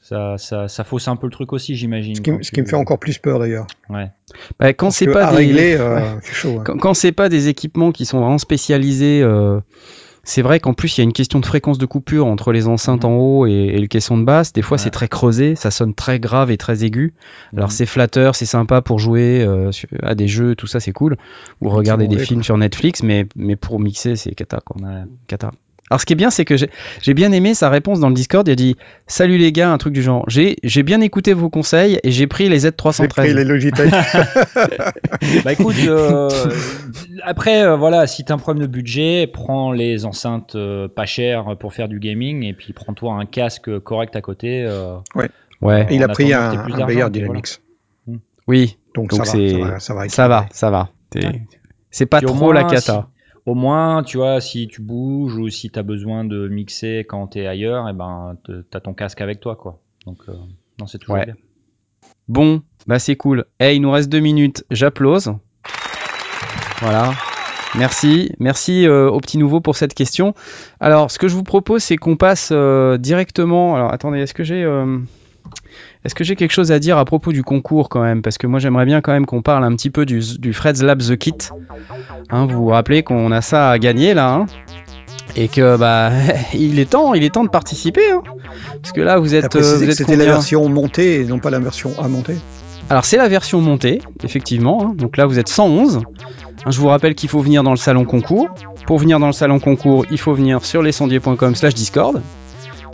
ça, 0.00 0.36
ça, 0.38 0.68
ça 0.68 0.84
fausse 0.84 1.08
un 1.08 1.16
peu 1.16 1.26
le 1.26 1.32
truc 1.32 1.52
aussi, 1.52 1.74
j'imagine. 1.74 2.14
Ce 2.14 2.20
qui, 2.20 2.30
quand 2.30 2.44
ce 2.44 2.52
qui 2.52 2.60
me 2.62 2.66
fait 2.66 2.76
encore 2.76 3.00
plus 3.00 3.18
peur 3.18 3.40
d'ailleurs. 3.40 3.66
Ouais. 3.88 4.08
Bah, 4.60 4.72
quand 4.72 4.92
c'est 4.92 5.08
pas 5.08 5.26
à 5.26 5.30
des... 5.32 5.38
régler, 5.38 5.74
euh, 5.74 5.98
chaud. 6.22 6.58
hein. 6.60 6.62
Quand, 6.64 6.78
quand 6.78 6.94
c'est 6.94 7.10
pas 7.10 7.28
des 7.28 7.48
équipements 7.48 7.90
qui 7.90 8.06
sont 8.06 8.20
vraiment 8.20 8.38
spécialisés, 8.38 9.20
euh, 9.22 9.58
c'est 10.28 10.42
vrai 10.42 10.60
qu'en 10.60 10.74
plus 10.74 10.98
il 10.98 11.00
y 11.00 11.02
a 11.02 11.04
une 11.04 11.12
question 11.14 11.40
de 11.40 11.46
fréquence 11.46 11.78
de 11.78 11.86
coupure 11.86 12.26
entre 12.26 12.52
les 12.52 12.66
enceintes 12.68 13.04
en 13.06 13.14
haut 13.16 13.46
et, 13.46 13.52
et 13.52 13.78
le 13.78 13.86
caisson 13.86 14.18
de 14.18 14.24
basse. 14.24 14.52
Des 14.52 14.60
fois 14.60 14.76
Ouais. 14.76 14.82
c'est 14.82 14.90
très 14.90 15.08
creusé, 15.08 15.54
ça 15.54 15.70
sonne 15.70 15.94
très 15.94 16.20
grave 16.20 16.50
et 16.50 16.56
très 16.58 16.84
aigu. 16.84 17.14
Alors 17.56 17.68
Mhm. 17.68 17.74
c'est 17.74 17.86
flatteur, 17.86 18.34
c'est 18.34 18.44
sympa 18.44 18.82
pour 18.82 18.98
jouer 18.98 19.42
euh, 19.42 19.70
à 20.02 20.14
des 20.14 20.28
jeux, 20.28 20.54
tout 20.54 20.66
ça 20.66 20.80
c'est 20.80 20.92
cool. 20.92 21.16
Ou 21.62 21.68
regarder 21.70 22.08
des 22.08 22.18
films 22.18 22.42
sur 22.42 22.58
Netflix, 22.58 23.02
mais, 23.02 23.26
mais 23.36 23.56
pour 23.56 23.80
mixer 23.80 24.16
c'est 24.16 24.34
cata 24.34 24.60
quoi. 24.62 24.76
Ouais. 24.82 25.04
Cata. 25.28 25.52
Alors 25.90 26.00
ce 26.00 26.06
qui 26.06 26.14
est 26.14 26.16
bien, 26.16 26.30
c'est 26.30 26.44
que 26.44 26.56
j'ai 26.56 26.68
j'ai 27.00 27.14
bien 27.14 27.30
aimé 27.32 27.54
sa 27.54 27.70
réponse 27.70 28.00
dans 28.00 28.08
le 28.08 28.14
Discord. 28.14 28.46
Il 28.48 28.50
a 28.50 28.54
dit 28.56 28.76
Salut 29.06 29.38
les 29.38 29.52
gars, 29.52 29.70
un 29.70 29.78
truc 29.78 29.92
du 29.94 30.02
genre. 30.02 30.24
J'ai 30.28 30.56
j'ai 30.64 30.82
bien 30.82 31.00
écouté 31.00 31.32
vos 31.32 31.48
conseils 31.50 32.00
et 32.02 32.10
j'ai 32.10 32.26
pris 32.26 32.48
les 32.48 32.60
J'ai 32.60 32.70
pris 32.72 32.90
Z313. 32.90 33.34
les 33.34 33.44
Logitech. 33.44 33.92
Bah 35.44 35.52
écoute, 35.52 35.76
euh, 35.86 36.28
après 37.22 37.62
euh, 37.64 37.76
voilà, 37.76 38.06
si 38.06 38.24
t'as 38.24 38.34
un 38.34 38.38
problème 38.38 38.66
de 38.66 38.70
budget, 38.72 39.28
prends 39.32 39.72
les 39.72 40.04
enceintes 40.04 40.54
euh, 40.56 40.88
pas 40.88 41.06
chères 41.06 41.56
pour 41.58 41.72
faire 41.74 41.88
du 41.88 41.98
gaming 42.00 42.42
et 42.44 42.52
puis 42.52 42.72
prends-toi 42.72 43.14
un 43.14 43.26
casque 43.26 43.78
correct 43.80 44.16
à 44.16 44.20
côté. 44.20 44.64
euh, 44.66 44.96
Ouais, 45.62 45.86
Et 45.88 45.94
il 45.96 46.02
a 46.02 46.08
pris 46.08 46.32
un, 46.34 46.50
un 46.50 46.68
d'argent, 46.68 46.86
Bayer 46.86 47.02
puis 47.04 47.10
Dynamics. 47.12 47.60
oui, 48.46 48.76
Donc, 48.94 49.08
Donc 49.10 49.24
ça, 49.24 49.32
c'est- 49.32 49.58
va, 49.58 49.78
ça 49.80 49.94
va, 49.94 50.08
ça 50.08 50.28
va. 50.28 50.28
ça 50.28 50.28
va, 50.28 50.46
ça 50.52 50.70
va. 50.70 50.88
T'es- 51.10 51.26
Ouais. 51.26 51.42
C'est 51.90 52.04
pas 52.06 52.18
Puis 52.18 52.26
trop 52.26 52.52
la 52.52 52.60
moins, 52.62 52.70
cata. 52.70 53.08
Au 53.46 53.54
moins, 53.54 54.02
tu 54.02 54.16
vois, 54.16 54.40
si 54.40 54.66
tu 54.66 54.82
bouges 54.82 55.36
ou 55.36 55.48
si 55.48 55.70
t'as 55.70 55.82
besoin 55.84 56.24
de 56.24 56.48
mixer 56.48 57.04
quand 57.08 57.28
t'es 57.28 57.46
ailleurs, 57.46 57.88
et 57.88 57.92
ben 57.92 58.36
te- 58.44 58.62
t'as 58.62 58.80
ton 58.80 58.92
casque 58.92 59.20
avec 59.20 59.38
toi, 59.40 59.54
quoi. 59.56 59.80
Donc 60.04 60.18
euh, 60.28 60.32
non, 60.80 60.86
c'est 60.86 60.98
toujours 60.98 61.14
Ouais. 61.16 61.24
bien. 61.26 61.36
Bon, 62.28 62.62
bah 62.88 62.98
c'est 62.98 63.14
cool. 63.16 63.44
Eh, 63.60 63.76
il 63.76 63.80
nous 63.82 63.90
reste 63.92 64.08
deux 64.10 64.18
minutes. 64.20 64.64
J'applause. 64.72 65.32
Voilà. 66.80 67.12
Merci, 67.76 68.32
merci 68.38 68.86
euh, 68.86 69.08
au 69.10 69.20
petit 69.20 69.38
nouveau 69.38 69.60
pour 69.60 69.76
cette 69.76 69.94
question. 69.94 70.34
Alors, 70.80 71.10
ce 71.10 71.18
que 71.18 71.28
je 71.28 71.34
vous 71.34 71.42
propose, 71.42 71.82
c'est 71.82 71.96
qu'on 71.96 72.16
passe 72.16 72.48
euh, 72.52 72.96
directement. 72.98 73.76
Alors, 73.76 73.92
attendez, 73.92 74.20
est-ce 74.20 74.34
que 74.34 74.44
j'ai, 74.44 74.64
est-ce 76.06 76.14
que 76.14 76.24
j'ai 76.24 76.36
quelque 76.36 76.52
chose 76.52 76.70
à 76.72 76.78
dire 76.78 76.98
à 76.98 77.04
propos 77.04 77.32
du 77.32 77.42
concours 77.42 77.88
quand 77.88 78.02
même? 78.02 78.22
Parce 78.22 78.38
que 78.38 78.46
moi, 78.46 78.60
j'aimerais 78.60 78.86
bien 78.86 79.00
quand 79.00 79.12
même 79.12 79.26
qu'on 79.26 79.42
parle 79.42 79.64
un 79.64 79.74
petit 79.74 79.90
peu 79.90 80.06
du, 80.06 80.20
du 80.38 80.52
Fred's 80.52 80.80
Lab 80.82 81.00
The 81.02 81.16
Kit. 81.16 81.34
Hein, 82.30 82.46
vous 82.46 82.58
vous 82.64 82.68
rappelez 82.68 83.02
qu'on 83.02 83.32
a 83.32 83.40
ça 83.40 83.70
à 83.70 83.78
gagner 83.78 84.14
là, 84.14 84.32
hein? 84.32 84.46
Et 85.34 85.48
que 85.48 85.76
bah, 85.76 86.10
il 86.54 86.78
est 86.78 86.90
temps, 86.90 87.12
il 87.14 87.24
est 87.24 87.34
temps 87.34 87.44
de 87.44 87.50
participer. 87.50 88.08
hein? 88.10 88.22
Parce 88.80 88.92
que 88.92 89.00
là, 89.00 89.18
vous 89.18 89.34
êtes, 89.34 89.54
euh, 89.56 89.60
vous 89.60 89.82
êtes 89.82 89.92
c'était 89.96 90.16
la 90.16 90.24
version 90.26 90.68
montée 90.68 91.20
et 91.20 91.24
non 91.24 91.38
pas 91.40 91.50
la 91.50 91.58
version 91.58 91.90
à 92.00 92.08
monter. 92.08 92.36
Alors 92.88 93.04
c'est 93.04 93.16
la 93.16 93.28
version 93.28 93.60
montée, 93.60 94.00
effectivement. 94.22 94.94
Donc 94.94 95.16
là 95.16 95.26
vous 95.26 95.40
êtes 95.40 95.48
111. 95.48 95.96
Hein, 95.96 96.70
Je 96.70 96.78
vous 96.78 96.86
rappelle 96.86 97.16
qu'il 97.16 97.28
faut 97.28 97.40
venir 97.40 97.64
dans 97.64 97.72
le 97.72 97.76
salon 97.76 98.04
concours. 98.04 98.48
Pour 98.86 98.98
venir 98.98 99.18
dans 99.18 99.26
le 99.26 99.32
salon 99.32 99.58
concours, 99.58 100.06
il 100.12 100.18
faut 100.18 100.32
venir 100.34 100.64
sur 100.64 100.82
lescendiers.com 100.82 101.56
slash 101.56 101.74
discord. 101.74 102.22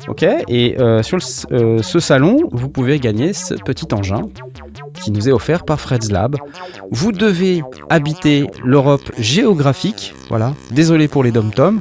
Ok 0.09 0.25
Et 0.49 0.81
euh, 0.81 1.03
sur 1.03 1.17
le 1.17 1.55
euh, 1.55 1.83
ce 1.83 2.01
salon, 2.01 2.37
vous 2.51 2.69
pouvez 2.69 2.99
gagner 2.99 3.33
ce 3.33 3.55
petit 3.55 3.87
engin 3.95 4.23
qui 4.95 5.11
nous 5.11 5.29
est 5.29 5.33
offert 5.33 5.65
par 5.65 5.81
Fred's 5.81 6.11
Lab. 6.11 6.37
Vous 6.91 7.13
devez 7.13 7.63
habiter 7.91 8.47
l'Europe 8.65 9.11
géographique. 9.19 10.15
Voilà. 10.29 10.55
Désolé 10.71 11.09
pour 11.09 11.25
les 11.25 11.31
dom-toms. 11.31 11.81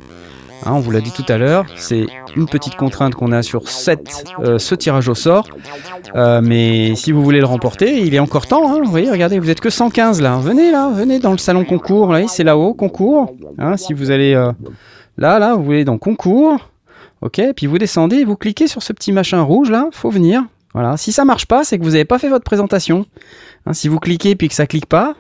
Hein, 0.66 0.74
on 0.74 0.80
vous 0.80 0.92
l'a 0.92 1.02
dit 1.02 1.12
tout 1.12 1.26
à 1.28 1.38
l'heure, 1.38 1.66
c'est 1.76 2.06
une 2.36 2.46
petite 2.46 2.76
contrainte 2.76 3.16
qu'on 3.16 3.32
a 3.32 3.42
sur 3.42 3.68
cette, 3.68 4.26
euh, 4.40 4.60
ce 4.60 4.76
tirage 4.76 5.10
au 5.10 5.16
sort. 5.16 5.48
Euh, 6.16 6.42
mais 6.44 6.94
si 6.96 7.12
vous 7.12 7.24
voulez 7.24 7.40
le 7.40 7.48
remporter, 7.48 8.00
il 8.02 8.14
est 8.14 8.20
encore 8.20 8.46
temps. 8.46 8.72
Hein, 8.72 8.82
vous 8.84 8.92
voyez, 8.92 9.10
regardez, 9.10 9.40
vous 9.40 9.50
êtes 9.50 9.60
que 9.60 9.72
115 9.72 10.22
là. 10.22 10.38
Venez 10.38 10.72
là, 10.72 10.92
venez 10.94 11.18
dans 11.18 11.32
le 11.32 11.40
salon 11.40 11.66
concours. 11.66 12.12
Là, 12.12 12.28
c'est 12.28 12.44
là-haut, 12.44 12.76
concours. 12.76 13.34
Hein, 13.58 13.76
si 13.76 13.94
vous 13.94 14.12
allez 14.12 14.36
euh, 14.36 14.52
là, 15.18 15.40
là, 15.40 15.56
vous 15.56 15.64
voulez 15.64 15.84
dans 15.84 15.98
concours. 15.98 16.70
Ok, 17.22 17.42
puis 17.56 17.68
vous 17.68 17.78
descendez, 17.78 18.24
vous 18.24 18.36
cliquez 18.36 18.68
sur 18.68 18.82
ce 18.82 18.94
petit 18.94 19.12
machin 19.12 19.42
rouge 19.42 19.70
là. 19.70 19.88
Faut 19.92 20.10
venir. 20.10 20.44
Voilà. 20.74 20.98
Si 20.98 21.12
ça 21.12 21.26
marche 21.26 21.46
pas, 21.46 21.64
c'est 21.64 21.78
que 21.78 21.84
vous 21.84 21.92
n'avez 21.92 22.06
pas 22.06 22.18
fait 22.18 22.30
votre 22.30 22.44
présentation. 22.44 23.06
Hein, 23.66 23.74
si 23.74 23.88
vous 23.88 24.00
cliquez 24.00 24.36
puis 24.36 24.48
que 24.48 24.56
ça 24.56 24.66
clique 24.66 24.86
pas, 24.88 25.16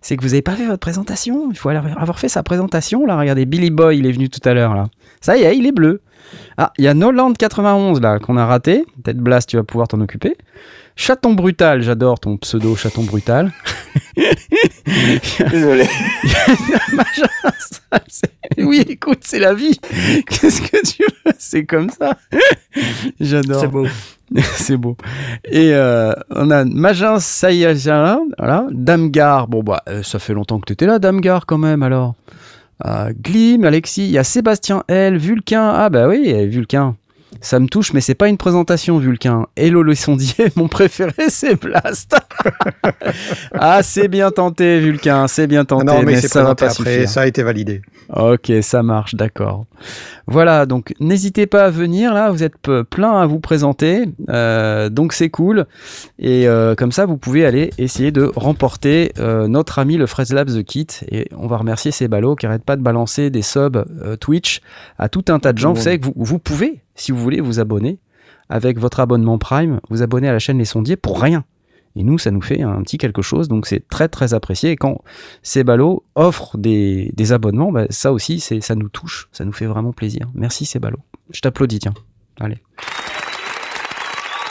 c'est 0.00 0.16
que 0.16 0.22
vous 0.22 0.28
n'avez 0.30 0.42
pas 0.42 0.52
fait 0.52 0.66
votre 0.66 0.80
présentation. 0.80 1.50
Il 1.50 1.56
faut 1.56 1.68
avoir 1.68 2.18
fait 2.18 2.28
sa 2.28 2.42
présentation. 2.42 3.06
Là, 3.06 3.18
regardez, 3.18 3.46
Billy 3.46 3.70
Boy, 3.70 3.98
il 3.98 4.06
est 4.06 4.12
venu 4.12 4.28
tout 4.28 4.46
à 4.48 4.54
l'heure. 4.54 4.74
là. 4.74 4.88
Ça 5.20 5.36
y 5.36 5.42
est, 5.42 5.56
il 5.56 5.66
est 5.66 5.72
bleu. 5.72 6.00
Ah, 6.56 6.72
il 6.78 6.84
y 6.84 6.88
a 6.88 6.94
Noland 6.94 7.32
91 7.32 8.00
là 8.00 8.18
qu'on 8.18 8.36
a 8.36 8.46
raté. 8.46 8.84
Peut-être 9.02 9.18
Blast, 9.18 9.48
tu 9.48 9.56
vas 9.56 9.62
pouvoir 9.64 9.88
t'en 9.88 10.00
occuper. 10.00 10.36
Chaton 11.00 11.32
brutal, 11.32 11.80
j'adore 11.80 12.20
ton 12.20 12.36
pseudo 12.36 12.76
chaton 12.76 13.04
brutal. 13.04 13.50
Désolé. 15.50 15.86
oui, 18.58 18.84
écoute, 18.86 19.20
c'est 19.22 19.38
la 19.38 19.54
vie. 19.54 19.80
Qu'est-ce 20.26 20.60
que 20.60 20.86
tu 20.86 21.02
veux? 21.02 21.32
C'est 21.38 21.64
comme 21.64 21.88
ça. 21.88 22.18
J'adore. 23.18 23.60
C'est 23.62 23.68
beau. 23.68 23.86
c'est 24.56 24.76
beau. 24.76 24.98
Et 25.46 25.72
euh, 25.72 26.12
on 26.28 26.50
a 26.50 26.66
Magin 26.66 27.16
voilà. 28.36 28.66
Damgar, 28.70 29.48
bon 29.48 29.62
bah 29.62 29.82
euh, 29.88 30.02
ça 30.02 30.18
fait 30.18 30.34
longtemps 30.34 30.60
que 30.60 30.66
tu 30.66 30.74
étais 30.74 30.84
là, 30.84 30.98
Damgar 30.98 31.46
quand 31.46 31.56
même 31.56 31.82
alors. 31.82 32.14
Euh, 32.84 33.10
Glim, 33.18 33.64
Alexis, 33.64 34.04
il 34.04 34.10
y 34.10 34.18
a 34.18 34.24
Sébastien 34.24 34.84
L, 34.86 35.16
Vulcain, 35.16 35.72
ah 35.74 35.88
bah 35.88 36.06
oui, 36.08 36.46
Vulcain. 36.46 36.96
Ça 37.40 37.60
me 37.60 37.68
touche, 37.68 37.92
mais 37.92 38.00
c'est 38.00 38.14
pas 38.14 38.28
une 38.28 38.36
présentation, 38.36 38.98
Vulcain. 38.98 39.46
Hello 39.56 39.82
le 39.82 39.94
sondier, 39.94 40.46
mon 40.56 40.68
préféré, 40.68 41.28
c'est 41.28 41.54
Blast. 41.54 42.16
ah, 43.54 43.82
c'est 43.82 44.08
bien 44.08 44.30
tenté, 44.30 44.80
Vulcain, 44.80 45.28
c'est 45.28 45.46
bien 45.46 45.64
tenté, 45.64 45.86
non, 45.86 45.98
mais, 46.00 46.12
mais 46.12 46.20
ça 46.20 46.42
va 46.42 46.54
pas 46.54 46.66
après, 46.66 46.74
suffire. 46.74 47.08
ça 47.08 47.22
a 47.22 47.26
été 47.26 47.42
validé. 47.42 47.82
Ok, 48.14 48.52
ça 48.62 48.82
marche, 48.82 49.14
d'accord. 49.14 49.66
Voilà, 50.26 50.66
donc 50.66 50.94
n'hésitez 51.00 51.46
pas 51.46 51.64
à 51.64 51.70
venir 51.70 52.14
là, 52.14 52.30
vous 52.30 52.42
êtes 52.42 52.56
plein 52.90 53.20
à 53.20 53.26
vous 53.26 53.40
présenter, 53.40 54.04
euh, 54.28 54.88
donc 54.88 55.12
c'est 55.12 55.30
cool. 55.30 55.66
Et 56.18 56.46
euh, 56.48 56.74
comme 56.74 56.92
ça, 56.92 57.06
vous 57.06 57.16
pouvez 57.16 57.44
aller 57.46 57.70
essayer 57.78 58.12
de 58.12 58.30
remporter 58.36 59.12
euh, 59.18 59.48
notre 59.48 59.78
ami 59.78 59.96
le 59.96 60.06
Fraise 60.06 60.32
Labs 60.32 60.50
The 60.50 60.62
Kit. 60.62 60.86
Et 61.10 61.28
on 61.36 61.46
va 61.46 61.56
remercier 61.56 61.90
ces 61.90 62.08
ballots 62.08 62.36
qui 62.36 62.46
arrêtent 62.46 62.64
pas 62.64 62.76
de 62.76 62.82
balancer 62.82 63.30
des 63.30 63.42
subs 63.42 63.84
Twitch 64.20 64.60
à 64.98 65.08
tout 65.08 65.24
un 65.28 65.38
tas 65.38 65.52
de 65.52 65.58
gens. 65.58 65.72
Vous 65.72 65.82
savez 65.82 65.98
que 65.98 66.06
vous, 66.06 66.14
vous 66.16 66.38
pouvez, 66.38 66.82
si 67.00 67.12
vous 67.12 67.18
voulez, 67.18 67.40
vous 67.40 67.60
abonner 67.60 67.98
avec 68.48 68.78
votre 68.78 69.00
abonnement 69.00 69.38
Prime, 69.38 69.80
vous 69.88 70.02
abonner 70.02 70.28
à 70.28 70.32
la 70.32 70.38
chaîne 70.38 70.58
Les 70.58 70.64
Sondiers 70.64 70.96
pour 70.96 71.20
rien. 71.20 71.44
Et 71.96 72.04
nous, 72.04 72.18
ça 72.18 72.30
nous 72.30 72.42
fait 72.42 72.62
un 72.62 72.82
petit 72.82 72.98
quelque 72.98 73.22
chose, 73.22 73.48
donc 73.48 73.66
c'est 73.66 73.88
très 73.88 74.08
très 74.08 74.34
apprécié. 74.34 74.70
Et 74.70 74.76
quand 74.76 75.02
ces 75.42 75.64
offrent 76.14 76.56
des, 76.56 77.32
abonnements, 77.32 77.72
bah, 77.72 77.86
ça 77.90 78.12
aussi, 78.12 78.40
ça 78.40 78.74
nous 78.74 78.88
touche, 78.88 79.28
ça 79.32 79.44
nous 79.44 79.52
fait 79.52 79.66
vraiment 79.66 79.92
plaisir. 79.92 80.28
Merci 80.34 80.66
ces 80.66 80.78
ballots. 80.78 81.00
Je 81.30 81.40
t'applaudis, 81.40 81.80
tiens. 81.80 81.94
Allez. 82.38 82.58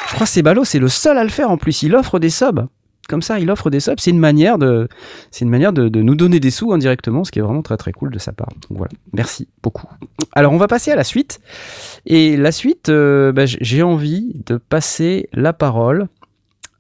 Je 0.08 0.16
crois 0.16 0.26
que 0.26 0.32
ces 0.32 0.42
ballots, 0.42 0.66
c'est 0.66 0.80
le 0.80 0.90
seul 0.90 1.18
à 1.18 1.24
le 1.24 1.30
faire 1.30 1.50
en 1.50 1.58
plus. 1.58 1.84
Il 1.84 1.96
offre 1.96 2.20
des 2.20 2.30
subs. 2.30 2.68
Comme 3.10 3.22
ça, 3.24 3.40
il 3.40 3.50
offre 3.52 3.70
des 3.70 3.80
subs. 3.82 3.96
C'est 3.98 4.12
une 4.12 4.20
manière 4.20 4.58
de, 4.60 4.88
c'est 5.32 5.44
une 5.44 5.50
manière 5.52 5.74
de, 5.74 5.90
de 5.90 6.02
nous 6.02 6.16
donner 6.16 6.40
des 6.40 6.52
sous 6.52 6.72
indirectement, 6.72 7.24
ce 7.24 7.32
qui 7.32 7.40
est 7.40 7.42
vraiment 7.42 7.64
très 7.64 7.76
très 7.76 7.92
cool 7.92 8.12
de 8.12 8.20
sa 8.20 8.32
part. 8.32 8.50
Donc 8.70 8.78
voilà, 8.78 8.92
merci 9.14 9.48
beaucoup. 9.64 9.88
Alors 10.34 10.54
on 10.54 10.58
va 10.58 10.68
passer 10.68 10.92
à 10.92 10.96
la 10.96 11.04
suite. 11.04 11.40
Et 12.06 12.38
la 12.38 12.52
suite, 12.52 12.90
euh, 12.90 13.32
bah, 13.32 13.44
j'ai 13.46 13.82
envie 13.84 14.42
de 14.46 14.58
passer 14.58 15.28
la 15.34 15.54
parole. 15.54 16.08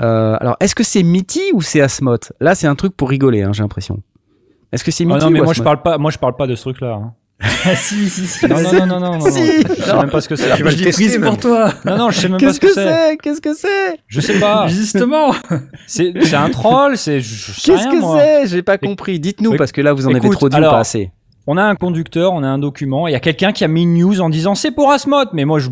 Euh, 0.01 0.37
alors, 0.39 0.55
est-ce 0.61 0.75
que 0.75 0.83
c'est 0.83 1.03
Mitty 1.03 1.41
ou 1.53 1.61
c'est 1.61 1.81
Asmoth? 1.81 2.31
Là, 2.39 2.55
c'est 2.55 2.67
un 2.67 2.75
truc 2.75 2.95
pour 2.95 3.09
rigoler, 3.09 3.41
hein, 3.41 3.51
j'ai 3.51 3.63
l'impression. 3.63 4.01
Est-ce 4.71 4.83
que 4.83 4.91
c'est 4.91 5.03
Ah 5.03 5.07
Mitty 5.15 5.25
non, 5.25 5.31
mais 5.31 5.41
ou 5.41 5.43
moi 5.45 5.53
je 5.53 5.63
parle 5.63 5.81
pas, 5.81 5.97
moi 5.97 6.11
je 6.11 6.17
parle 6.19 6.35
pas 6.35 6.47
de 6.47 6.55
ce 6.55 6.61
truc-là. 6.61 6.93
hein. 6.93 7.13
Ah, 7.41 7.75
si, 7.75 8.10
si, 8.10 8.28
si. 8.28 8.47
Non, 8.47 8.58
non, 8.62 8.86
non, 8.86 8.99
non, 8.99 9.17
non. 9.17 9.19
Si. 9.21 9.62
Je 9.62 9.82
sais 9.84 9.95
même 9.95 10.10
pas 10.10 10.19
ce 10.21 10.28
que 10.28 10.36
c'est. 10.36 10.56
Tu 10.58 10.63
vas 10.63 10.69
Je 10.71 10.84
le 10.84 10.91
prise 10.91 11.19
pour 11.23 11.38
toi. 11.38 11.71
Non, 11.86 11.97
non, 11.97 12.10
je 12.12 12.19
sais 12.19 12.28
même 12.28 12.38
pas 12.38 12.45
Qu'est-ce 12.47 12.56
ce 12.56 12.60
que 12.60 12.67
que 12.67 12.73
c'est. 12.73 12.84
c'est 12.84 13.17
Qu'est-ce 13.17 13.41
que 13.41 13.54
c'est 13.54 13.99
Je 14.08 14.19
sais 14.21 14.39
pas. 14.39 14.67
Justement. 14.67 15.34
C'est 15.88 16.13
c'est 16.21 16.36
un 16.36 16.49
troll, 16.49 16.97
c'est. 16.97 17.21
Je 17.21 17.54
je 17.54 17.60
sais 17.60 17.71
Qu'est-ce 17.71 17.84
rien, 17.88 17.91
que 17.91 17.99
moi. 18.02 18.19
c'est 18.19 18.47
J'ai 18.47 18.62
pas 18.62 18.78
compris. 18.78 19.19
Dites-nous 19.19 19.56
parce 19.56 19.71
que 19.71 19.82
là, 19.82 19.93
vous 19.93 20.06
en 20.08 20.13
avez 20.13 20.30
trop 20.30 20.49
dit 20.49 20.56
ou 20.56 20.58
alors, 20.58 20.73
pas 20.73 20.80
assez. 20.80 21.12
On 21.47 21.58
a 21.58 21.63
un 21.63 21.75
conducteur, 21.75 22.34
on 22.34 22.43
a 22.43 22.47
un 22.47 22.60
document, 22.60 23.08
il 23.08 23.12
y 23.13 23.15
a 23.15 23.19
quelqu'un 23.19 23.52
qui 23.54 23.63
a 23.63 23.67
mis 23.67 23.82
une 23.82 23.95
news 23.97 24.21
en 24.21 24.30
disant 24.30 24.54
c'est 24.54 24.69
pour 24.69 24.91
Asmoth, 24.91 25.30
mais 25.34 25.45
moi 25.45 25.58
je 25.58 25.69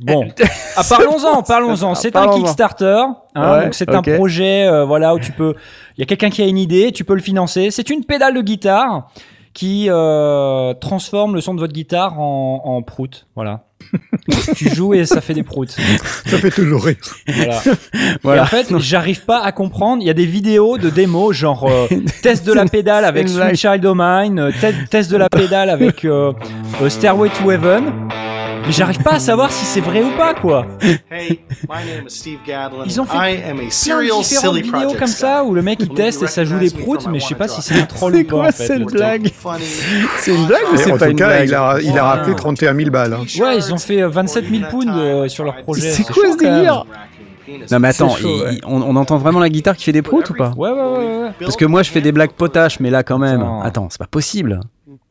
bon, 0.00 0.28
ah, 0.76 0.82
parlons-en, 0.88 1.42
parlons-en. 1.42 1.94
C'est 1.96 2.14
un 2.14 2.20
Parlons-en. 2.26 2.38
Kickstarter, 2.44 3.02
hein, 3.34 3.52
Ouais, 3.56 3.64
donc 3.64 3.74
c'est 3.74 3.92
un 3.92 4.02
projet, 4.02 4.68
euh, 4.68 4.84
voilà 4.84 5.14
où 5.16 5.18
tu 5.18 5.32
peux, 5.32 5.54
il 5.96 6.00
y 6.00 6.02
a 6.02 6.06
quelqu'un 6.06 6.30
qui 6.30 6.42
a 6.42 6.46
une 6.46 6.58
idée, 6.58 6.92
tu 6.92 7.02
peux 7.02 7.14
le 7.14 7.20
financer. 7.22 7.72
C'est 7.72 7.90
une 7.90 8.04
pédale 8.04 8.34
de 8.34 8.40
guitare 8.42 9.08
qui 9.56 9.86
euh, 9.88 10.74
transforme 10.74 11.34
le 11.34 11.40
son 11.40 11.54
de 11.54 11.60
votre 11.60 11.72
guitare 11.72 12.20
en, 12.20 12.60
en 12.62 12.82
prout, 12.82 13.26
voilà. 13.34 13.62
tu 14.56 14.68
joues 14.74 14.92
et 14.94 15.06
ça 15.06 15.20
fait 15.22 15.32
des 15.32 15.42
proutes. 15.44 15.70
Ça 16.26 16.36
fait 16.38 16.50
toujours 16.50 16.84
rire. 16.84 16.96
Voilà. 17.26 17.62
Voilà. 18.22 18.42
Et 18.42 18.44
en 18.44 18.46
fait, 18.46 18.76
j'arrive 18.78 19.24
pas 19.24 19.40
à 19.42 19.52
comprendre. 19.52 20.02
Il 20.02 20.06
y 20.06 20.10
a 20.10 20.14
des 20.14 20.26
vidéos 20.26 20.76
de 20.76 20.90
démos, 20.90 21.34
genre 21.34 21.64
euh, 21.70 21.86
test 22.22 22.44
de 22.46 22.52
la 22.52 22.66
pédale 22.66 23.04
avec. 23.04 23.28
Sweet 23.28 23.56
Child 23.56 23.86
O' 23.86 23.94
Mine, 23.94 24.38
euh, 24.38 24.50
te- 24.52 24.88
test 24.88 25.10
de 25.10 25.16
la 25.16 25.28
pédale 25.30 25.70
avec 25.70 26.04
euh, 26.04 26.32
euh, 26.82 26.88
Stairway 26.90 27.30
to 27.30 27.50
Heaven. 27.50 27.84
Mais 28.66 28.72
j'arrive 28.72 29.00
pas 29.02 29.12
à 29.14 29.18
savoir 29.20 29.52
si 29.52 29.64
c'est 29.64 29.80
vrai 29.80 30.02
ou 30.02 30.10
pas, 30.16 30.34
quoi. 30.34 30.66
Hey, 31.10 31.40
my 31.68 31.76
name 31.86 32.06
is 32.06 32.10
Steve 32.10 32.38
Gadlin. 32.46 32.82
Ils 32.84 33.00
ont 33.00 33.04
fait 33.04 33.16
I 33.16 33.42
am 33.48 33.58
a 33.58 33.60
Plein 33.60 33.98
de 34.02 34.18
différentes 34.22 34.56
vidéos 34.56 34.94
comme 34.98 35.06
ça 35.06 35.44
où 35.44 35.54
le 35.54 35.62
mec 35.62 35.78
il 35.80 35.88
teste 35.90 36.22
et 36.22 36.26
ça 36.26 36.44
joue 36.44 36.58
des 36.58 36.70
proutes, 36.70 37.06
mais 37.06 37.20
je 37.20 37.26
sais 37.26 37.34
pas 37.36 37.46
si 37.48 37.62
c'est 37.62 37.80
un 37.80 37.86
troll 37.86 38.14
C'est 38.14 38.20
ou 38.22 38.24
pas. 38.24 38.30
quoi 38.30 38.42
en 38.48 38.52
fait, 38.52 38.66
cette 38.66 38.82
blague. 38.84 39.30
C'est 40.18 40.34
une 40.34 40.46
blague 40.46 40.62
ou 40.72 40.76
c'est 40.76 40.92
en 40.92 40.98
pas 40.98 41.04
tout 41.06 41.10
une 41.12 41.16
cas, 41.18 41.26
blague 41.28 41.48
il 41.48 41.54
a, 41.54 41.78
il 41.80 41.90
a 41.90 41.92
Ouais. 41.92 42.00
rappelé 42.00 42.34
31 42.34 42.74
000 42.74 42.90
balles. 42.90 43.12
hein. 43.14 43.24
Ouais, 43.40 43.56
ils 43.56 43.72
ont 43.72 43.78
fait 43.78 44.02
euh, 44.02 44.08
27 44.08 44.44
000 44.48 44.70
pounds 44.70 44.88
euh, 44.96 45.28
sur 45.28 45.44
leur 45.44 45.56
projet. 45.62 45.88
C'est 45.90 46.02
quoi 46.04 46.24
ce 46.32 46.36
délire 46.36 46.84
Non 47.70 47.78
mais 47.78 47.88
attends, 47.88 48.10
C'est 48.10 48.22
chaud, 48.22 48.28
il- 48.38 48.42
ouais. 48.42 48.54
il- 48.54 48.60
on, 48.66 48.82
on 48.82 48.96
entend 48.96 49.16
vraiment 49.18 49.38
la 49.40 49.48
guitare 49.48 49.76
qui 49.76 49.84
fait 49.84 49.92
des 49.92 50.02
proutes 50.02 50.30
ou 50.30 50.34
pas 50.34 50.52
Ouais, 50.56 50.70
ouais, 50.70 50.76
ouais, 50.76 51.18
ouais. 51.22 51.30
Parce 51.40 51.56
que 51.56 51.64
moi 51.64 51.82
je 51.84 51.90
fais 51.90 52.00
des 52.00 52.12
blagues 52.12 52.32
potaches, 52.32 52.80
mais 52.80 52.90
là 52.90 53.02
quand 53.04 53.18
même, 53.18 53.44
attends, 53.62 53.86
c'est 53.90 53.98
pas 53.98 54.06
possible. 54.08 54.60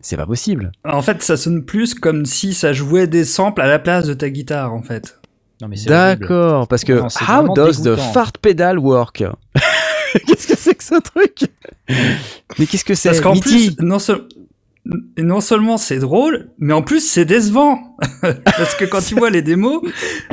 C'est 0.08 0.18
pas 0.18 0.28
possible. 0.28 0.72
En 0.88 1.02
fait, 1.02 1.24
ça 1.24 1.36
sonne 1.36 1.66
plus 1.66 1.96
comme 1.96 2.26
si 2.28 2.54
ça 2.54 2.74
jouait 2.74 3.08
des 3.08 3.26
samples 3.26 3.60
à 3.62 3.66
la 3.66 3.80
place 3.80 4.06
de 4.06 4.14
ta 4.14 4.30
guitare, 4.30 4.72
en 4.72 4.84
fait. 4.84 5.20
Non, 5.64 5.68
mais 5.68 5.78
c'est 5.78 5.90
horrible. 5.92 6.22
D'accord, 6.22 6.68
parce 6.68 6.84
que 6.84 6.94
Non, 6.94 7.08
how 7.28 7.52
does 7.56 7.82
the 7.82 7.96
fart 8.14 8.38
pedal 8.40 8.78
work? 8.78 9.24
Qu'est-ce 10.28 10.46
que 10.46 10.56
c'est 10.56 10.76
que 10.76 10.84
ce 10.84 11.02
truc? 11.02 11.50
Mais 12.60 12.68
qu'est-ce 12.68 12.86
que 12.86 12.94
c'est? 12.94 13.10
Parce 13.10 13.20
qu'en 13.20 13.36
plus, 13.40 13.76
non, 13.80 13.98
seul- 13.98 14.28
non 15.18 15.42
seulement 15.42 15.78
c'est 15.78 15.98
drôle, 15.98 16.50
mais 16.60 16.74
en 16.74 16.84
plus 16.84 17.00
c'est 17.00 17.26
décevant. 17.26 17.98
Parce 18.46 18.76
que 18.76 18.86
quand 18.86 19.02
tu 19.02 19.16
vois 19.16 19.32
les 19.32 19.42
démos, 19.42 19.82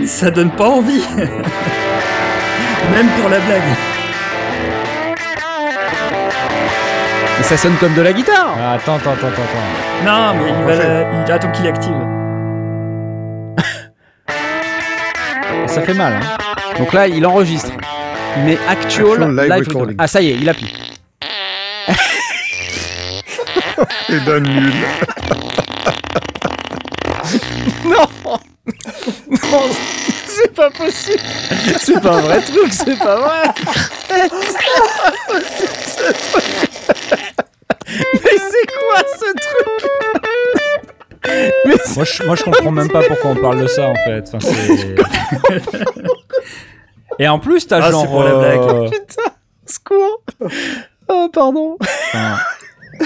ça 0.04 0.30
donne 0.30 0.50
pas 0.50 0.68
envie. 0.68 1.00
Même 2.90 3.08
pour 3.18 3.30
la 3.30 3.40
blague. 3.40 3.62
Mais 7.38 7.44
ça 7.44 7.56
sonne 7.56 7.76
comme 7.76 7.94
de 7.94 8.02
la 8.02 8.12
guitare 8.12 8.54
Ah, 8.58 8.72
attends, 8.74 8.96
attends, 8.96 9.12
attends, 9.12 9.28
attends. 9.28 10.04
Non, 10.04 10.34
mais 10.34 10.50
il, 10.50 10.62
va 10.64 10.74
la- 10.76 11.24
il 11.26 11.32
attend 11.32 11.50
qu'il 11.50 11.66
active. 11.66 11.96
Ça 15.66 15.80
fait 15.82 15.94
mal, 15.94 16.12
hein. 16.14 16.20
Donc 16.78 16.92
là, 16.92 17.06
il 17.08 17.24
enregistre. 17.26 17.70
Il 18.36 18.44
met 18.44 18.58
actual, 18.68 19.22
Actual 19.22 19.36
live 19.36 19.40
live, 19.40 19.50
recording. 19.50 19.68
recording. 19.68 19.96
Ah, 19.98 20.06
ça 20.06 20.20
y 20.22 20.30
est, 20.30 20.34
il 20.34 20.48
appuie. 20.48 20.72
Et 24.10 24.20
donne 24.20 24.44
nul. 24.44 24.72
Non 27.84 28.06
Non, 29.28 29.62
c'est 30.26 30.54
pas 30.54 30.70
possible. 30.70 31.18
C'est 31.80 32.00
pas 32.00 32.12
un 32.18 32.20
vrai 32.20 32.40
truc, 32.42 32.72
c'est 32.72 32.98
pas 32.98 33.16
vrai. 33.16 33.42
Mais 37.88 38.38
c'est 38.38 38.66
quoi 38.66 39.02
ce 39.18 39.32
truc? 39.32 39.90
Mais 41.66 41.76
c'est- 41.84 41.96
Moi 41.96 42.04
je, 42.04 42.22
moi, 42.24 42.36
je 42.36 42.42
comprends 42.44 42.70
même 42.70 42.88
pas 42.90 43.02
pourquoi 43.02 43.30
on 43.32 43.36
parle 43.36 43.60
de 43.62 43.66
ça, 43.66 43.88
en 43.88 43.94
fait. 43.94 44.24
Enfin, 44.32 44.38
c'est- 44.40 44.94
Et 47.18 47.28
en 47.28 47.38
plus, 47.38 47.66
t'as 47.66 47.78
Ah, 47.78 47.86
c'est 47.86 47.90
genre. 47.92 48.06
pour 48.08 48.22
la 48.22 48.30
euh, 48.30 48.88
Putain, 48.88 49.22
secours. 49.66 50.22
Oh, 51.08 51.28
pardon. 51.32 51.76
enfin, 51.80 52.36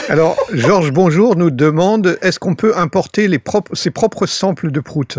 Alors, 0.09 0.37
Georges 0.53 0.92
Bonjour 0.92 1.37
nous 1.37 1.51
demande 1.51 2.18
est-ce 2.22 2.38
qu'on 2.38 2.55
peut 2.55 2.77
importer 2.77 3.29
les 3.29 3.38
propres, 3.38 3.75
ses 3.75 3.90
propres 3.90 4.27
samples 4.27 4.70
de 4.70 4.81
prout? 4.81 5.18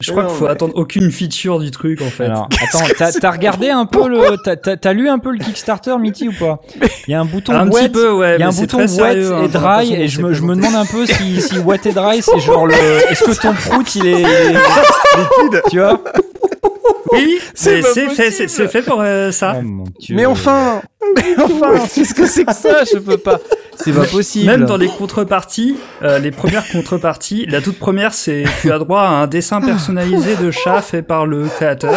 Je 0.00 0.10
crois 0.10 0.24
qu'il 0.24 0.34
faut 0.36 0.44
mais- 0.44 0.50
attendre 0.50 0.74
aucune 0.76 1.10
feature 1.10 1.60
du 1.60 1.70
truc 1.70 2.02
en 2.02 2.10
fait. 2.10 2.24
Alors, 2.24 2.48
attends, 2.62 2.84
t'as- 2.98 3.12
t'as 3.12 3.30
regardé 3.30 3.70
un 3.70 3.86
peu 3.86 4.06
le, 4.06 4.36
t'as- 4.76 4.92
lu 4.92 5.08
un 5.08 5.18
peu 5.18 5.30
le 5.32 5.38
Kickstarter, 5.38 5.96
Mitty 5.98 6.28
ou 6.28 6.32
pas? 6.32 6.60
Il 7.08 7.12
y 7.12 7.14
a 7.14 7.20
un 7.20 7.24
bouton 7.24 7.54
un 7.54 7.70
wet, 7.70 7.84
petit 7.84 7.92
peu, 7.92 8.12
ouais. 8.12 8.34
il 8.36 8.40
y 8.40 8.42
a 8.42 8.48
un 8.48 8.52
bouton 8.52 8.78
wet 8.80 8.88
sérieux, 8.88 9.32
hein, 9.32 9.38
et 9.38 9.42
la 9.42 9.48
dry, 9.48 9.94
et 9.94 10.08
je 10.08 10.20
me, 10.20 10.34
je 10.34 10.42
me 10.42 10.48
présenté. 10.54 10.66
demande 10.68 10.82
un 10.82 10.90
peu 10.90 11.06
si, 11.06 11.40
si 11.40 11.58
wet 11.58 11.80
et 11.86 11.92
dry, 11.92 12.20
c'est 12.20 12.38
genre 12.40 12.66
le, 12.66 12.74
est-ce 12.74 13.24
que 13.24 13.40
ton 13.40 13.54
prout 13.54 13.94
il 13.94 14.06
est, 14.06 14.20
il 14.20 15.56
est- 15.56 15.70
tu 15.70 15.78
vois? 15.78 16.02
Oui, 17.14 17.38
C'est 17.54 18.68
fait, 18.68 18.82
pour 18.82 19.00
euh, 19.00 19.30
ça. 19.30 19.56
Oh. 19.58 19.84
Mais 20.10 20.26
enfin 20.26 20.82
Mais 21.16 21.42
enfin 21.42 21.72
Qu'est-ce 21.94 22.14
que 22.14 22.26
c'est 22.26 22.44
que 22.44 22.54
ça 22.54 22.84
Je 22.84 22.98
peux 22.98 23.18
pas? 23.18 23.40
C'est 23.76 23.92
pas 23.92 24.04
possible. 24.04 24.46
Même 24.46 24.66
dans 24.66 24.76
les 24.76 24.88
contreparties, 24.88 25.76
euh, 26.02 26.18
les 26.18 26.30
premières 26.30 26.66
contreparties, 26.68 27.46
la 27.46 27.60
toute 27.60 27.78
première, 27.78 28.14
c'est 28.14 28.44
tu 28.60 28.70
as 28.70 28.78
droit 28.78 29.02
à 29.02 29.08
un 29.08 29.26
dessin 29.26 29.60
personnalisé 29.60 30.36
de 30.36 30.50
chat 30.50 30.80
fait 30.80 31.02
par 31.02 31.26
le 31.26 31.46
créateur. 31.46 31.94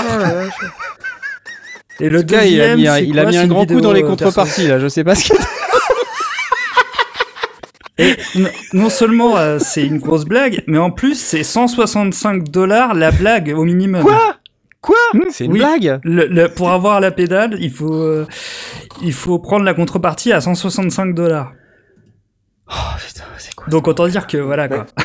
Et 1.99 2.09
le 2.09 2.17
Le 2.17 2.21
gars, 2.23 2.45
il 2.45 2.61
a 2.61 2.75
deuxième, 2.75 3.01
mis 3.01 3.09
il 3.09 3.19
a 3.19 3.25
mis 3.25 3.37
un 3.37 3.47
grand 3.47 3.65
coup 3.65 3.81
dans 3.81 3.91
les 3.91 4.03
euh, 4.03 4.07
contreparties 4.07 4.67
là. 4.67 4.79
Je 4.79 4.87
sais 4.87 5.03
pas 5.03 5.15
ce 5.15 5.25
qu'il 5.25 5.35
Et 7.99 8.15
non 8.73 8.89
seulement 8.89 9.37
euh, 9.37 9.57
c'est 9.59 9.83
une 9.83 9.97
grosse 9.97 10.25
blague, 10.25 10.63
mais 10.67 10.77
en 10.77 10.91
plus 10.91 11.19
c'est 11.19 11.43
165 11.43 12.43
dollars 12.49 12.93
la 12.93 13.09
blague 13.09 13.53
au 13.57 13.63
minimum. 13.63 14.03
Quoi? 14.03 14.35
Quoi 14.87 14.95
C'est 15.31 15.45
une 15.45 15.51
Oui. 15.51 15.59
blague 15.59 15.99
Le- 16.03 16.27
le- 16.27 16.47
pour 16.49 16.69
avoir 16.71 16.99
la 17.01 17.11
pédale, 17.11 17.57
il 17.59 17.71
faut 17.71 17.93
euh, 17.93 18.25
il 19.01 19.11
faut 19.13 19.37
prendre 19.37 19.65
la 19.65 19.73
contrepartie 19.73 20.31
à 20.31 20.39
165 20.41 21.13
dollars. 21.13 21.51
Oh 22.69 22.73
putain, 23.05 23.23
c'est 23.37 23.53
quoi 23.53 23.67
Donc 23.67 23.87
autant 23.87 24.07
dire 24.07 24.25
que 24.27 24.37
voilà 24.37 24.67
quoi. 24.67 24.85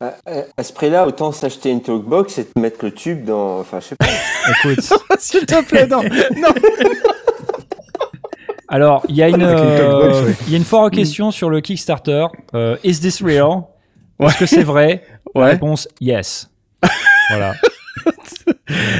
À, 0.00 0.06
à- 0.26 0.44
à 0.58 0.62
ce 0.64 0.72
prix-là, 0.72 1.06
autant 1.06 1.30
s'acheter 1.32 1.70
une 1.70 1.80
talkbox 1.80 2.36
et 2.38 2.44
te 2.46 2.58
mettre 2.58 2.84
le 2.84 2.90
tube 2.92 3.24
dans. 3.24 3.60
Enfin, 3.60 3.78
je 3.80 3.86
sais 3.86 3.96
pas. 3.96 4.06
Écoute, 4.64 4.80
S'il 5.18 5.46
te 5.46 5.64
plaît, 5.64 5.86
non 5.86 6.02
Non 6.36 6.48
alors 8.68 9.04
il 9.08 9.14
y 9.16 9.22
a 9.22 9.28
une, 9.28 9.42
euh, 9.42 10.32
y 10.48 10.54
a 10.54 10.56
une 10.56 10.64
forte 10.64 10.92
question 10.94 11.30
sur 11.30 11.48
le 11.48 11.60
Kickstarter. 11.60 12.26
Euh, 12.54 12.76
is 12.82 12.98
this 13.00 13.22
real? 13.22 13.62
Est-ce 14.20 14.38
que 14.38 14.46
c'est 14.46 14.62
vrai? 14.64 15.04
La 15.34 15.46
réponse 15.46 15.88
yes. 16.00 16.50
Voilà. 17.30 17.54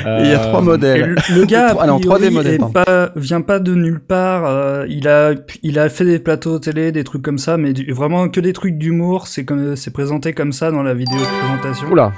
Il 0.06 0.26
y 0.26 0.34
a 0.34 0.40
Euh, 0.40 0.48
trois 0.48 0.60
Et 0.60 0.64
modèles. 0.64 1.14
le, 1.30 1.40
le 1.40 1.44
gars, 1.46 1.74
Ah 1.80 1.86
non, 1.86 1.96
a 1.96 1.98
3D 1.98 2.06
priori, 2.06 2.30
modèle, 2.34 2.54
est 2.54 2.58
pardon. 2.58 2.72
pas, 2.84 3.10
vient 3.16 3.40
pas 3.40 3.58
de 3.58 3.74
nulle 3.74 4.00
part. 4.00 4.44
euh, 4.46 4.84
il 4.88 5.08
a, 5.08 5.32
il 5.62 5.78
a 5.78 5.88
fait 5.88 6.04
des 6.04 6.18
plateaux 6.18 6.58
télé, 6.58 6.92
des 6.92 7.04
trucs 7.04 7.22
comme 7.22 7.38
ça, 7.38 7.56
mais 7.56 7.72
du- 7.72 7.90
vraiment 7.92 8.28
que 8.28 8.40
des 8.40 8.52
trucs 8.52 8.76
d'humour. 8.78 9.26
C'est 9.26 9.44
comme, 9.44 9.76
c'est 9.76 9.92
présenté 9.92 10.32
comme 10.32 10.52
ça 10.52 10.70
dans 10.70 10.82
la 10.82 10.94
vidéo 10.94 11.18
de 11.18 11.24
présentation. 11.58 11.88
Oula 11.90 12.12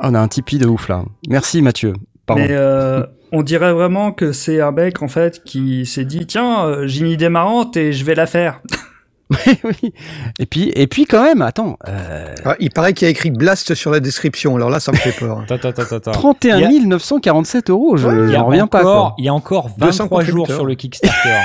On 0.00 0.14
a 0.14 0.20
un 0.20 0.28
Tipeee 0.28 0.58
de 0.58 0.66
ouf 0.66 0.88
là. 0.88 1.04
Merci 1.28 1.60
Mathieu. 1.62 1.92
Pardon. 2.26 2.42
Mais 2.42 2.48
euh, 2.50 3.02
on 3.32 3.42
dirait 3.42 3.72
vraiment 3.72 4.12
que 4.12 4.32
c'est 4.32 4.60
un 4.60 4.72
mec 4.72 5.02
en 5.02 5.08
fait 5.08 5.42
qui 5.44 5.86
s'est 5.86 6.04
dit 6.04 6.26
tiens, 6.26 6.64
euh, 6.66 6.86
j'ai 6.86 7.00
une 7.04 7.10
idée 7.10 7.28
marrante 7.28 7.76
et 7.76 7.92
je 7.92 8.04
vais 8.04 8.14
la 8.14 8.26
faire. 8.26 8.60
oui. 9.64 9.92
Et 10.38 10.46
puis, 10.46 10.70
et 10.74 10.86
puis 10.86 11.04
quand 11.04 11.22
même, 11.22 11.42
attends. 11.42 11.76
euh, 11.88 12.34
Ah, 12.44 12.54
il 12.60 12.70
paraît 12.70 12.92
qu'il 12.92 13.06
y 13.06 13.08
a 13.08 13.10
écrit 13.10 13.30
Blast 13.30 13.74
sur 13.74 13.90
la 13.90 13.98
description. 14.00 14.54
Alors 14.56 14.70
là, 14.70 14.78
ça 14.80 14.92
me 14.92 14.96
fait 14.96 15.12
peur. 15.12 15.40
Attends, 15.50 15.68
attends, 15.68 15.82
attends, 15.82 15.96
attends. 15.96 16.10
31 16.12 16.58
Il 16.58 16.72
y 16.74 16.82
a- 16.82 16.86
947 16.86 17.70
euros. 17.70 17.96
Je 17.96 18.06
a 18.08 18.26
j'en 18.32 18.46
reviens 18.46 18.66
pas 18.66 18.82
quoi. 18.82 19.14
Il 19.18 19.24
y 19.24 19.28
a 19.28 19.34
encore 19.34 19.70
200 19.78 20.04
23 20.04 20.24
jours 20.24 20.46
sur 20.46 20.64
le 20.64 20.74
Kickstarter. 20.74 21.38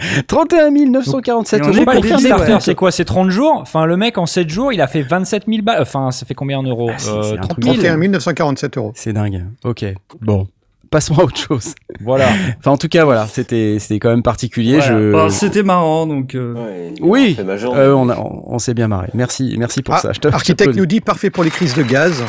31 0.26 0.70
947 0.70 1.60
Et 1.60 1.62
on 1.64 1.68
euros. 1.68 1.78
pas 1.78 1.84
pas 1.84 1.94
le 1.94 2.00
pour 2.00 2.08
faire 2.08 2.16
des 2.16 2.22
Kickstarter, 2.24 2.52
ouais. 2.54 2.60
c'est 2.60 2.74
quoi 2.74 2.90
C'est 2.90 3.04
30 3.04 3.30
jours? 3.30 3.58
Enfin, 3.60 3.86
le 3.86 3.96
mec 3.96 4.18
en 4.18 4.26
7 4.26 4.48
jours, 4.50 4.72
il 4.72 4.80
a 4.80 4.88
fait 4.88 5.02
27 5.02 5.44
000 5.46 5.62
balles. 5.62 5.80
Enfin, 5.82 6.10
ça 6.10 6.26
fait 6.26 6.34
combien 6.34 6.58
en 6.58 6.62
euros? 6.64 6.90
Ah, 6.92 6.98
c'est- 6.98 7.08
Euh, 7.10 7.22
c'est 7.22 7.32
un 7.34 7.42
30 7.42 7.50
truc 7.50 7.64
000 7.64 7.74
31 7.76 7.96
947 8.08 8.76
euros. 8.78 8.92
C'est 8.96 9.12
dingue. 9.12 9.44
Ok. 9.64 9.84
Bon. 10.20 10.48
Passons 10.92 11.18
à 11.18 11.24
autre 11.24 11.36
chose. 11.38 11.74
Voilà. 12.00 12.26
Enfin, 12.60 12.70
en 12.70 12.76
tout 12.76 12.86
cas, 12.88 13.04
voilà, 13.04 13.26
c'était, 13.26 13.78
c'était 13.80 13.98
quand 13.98 14.10
même 14.10 14.22
particulier. 14.22 14.76
Voilà. 14.78 14.92
Je... 15.00 15.10
Bon, 15.12 15.28
C'était 15.30 15.62
marrant 15.64 16.06
donc. 16.06 16.34
euh, 16.36 16.54
Ouais, 16.54 16.94
Oui. 17.00 17.36
Euh, 17.40 17.92
on, 17.94 18.08
a- 18.10 18.16
on, 18.18 18.44
on 18.46 18.58
s'est 18.60 18.74
bien 18.74 18.86
marré. 18.88 19.08
Merci, 19.14 19.56
merci 19.58 19.82
pour 19.82 19.94
Ah, 19.94 19.98
ça. 19.98 20.12
Je 20.12 20.28
Architecte 20.28 20.76
nous 20.76 20.86
dit 20.86 21.00
parfait 21.00 21.30
pour 21.30 21.42
les 21.44 21.50
crises 21.50 21.74
de 21.74 21.82
gaz. 21.82 22.22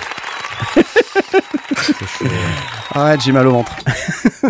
Arrête, 2.95 3.22
j'ai 3.22 3.32
mal 3.32 3.47
au 3.47 3.51
ventre. 3.51 3.76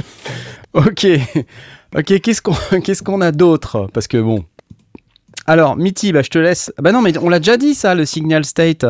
ok. 0.73 1.07
Ok, 1.95 2.19
qu'est-ce 2.21 2.41
qu'on 2.41 2.55
qu'est-ce 2.81 3.03
qu'on 3.03 3.21
a 3.21 3.31
d'autre? 3.31 3.87
Parce 3.93 4.07
que 4.07 4.17
bon. 4.21 4.45
Alors, 5.45 5.75
Mitty, 5.75 6.13
bah, 6.13 6.21
je 6.21 6.29
te 6.29 6.39
laisse. 6.39 6.71
Bah 6.81 6.91
non, 6.91 7.01
mais 7.01 7.17
on 7.17 7.29
l'a 7.29 7.39
déjà 7.39 7.57
dit 7.57 7.73
ça, 7.73 7.95
le 7.95 8.05
Signal 8.05 8.45
State. 8.45 8.85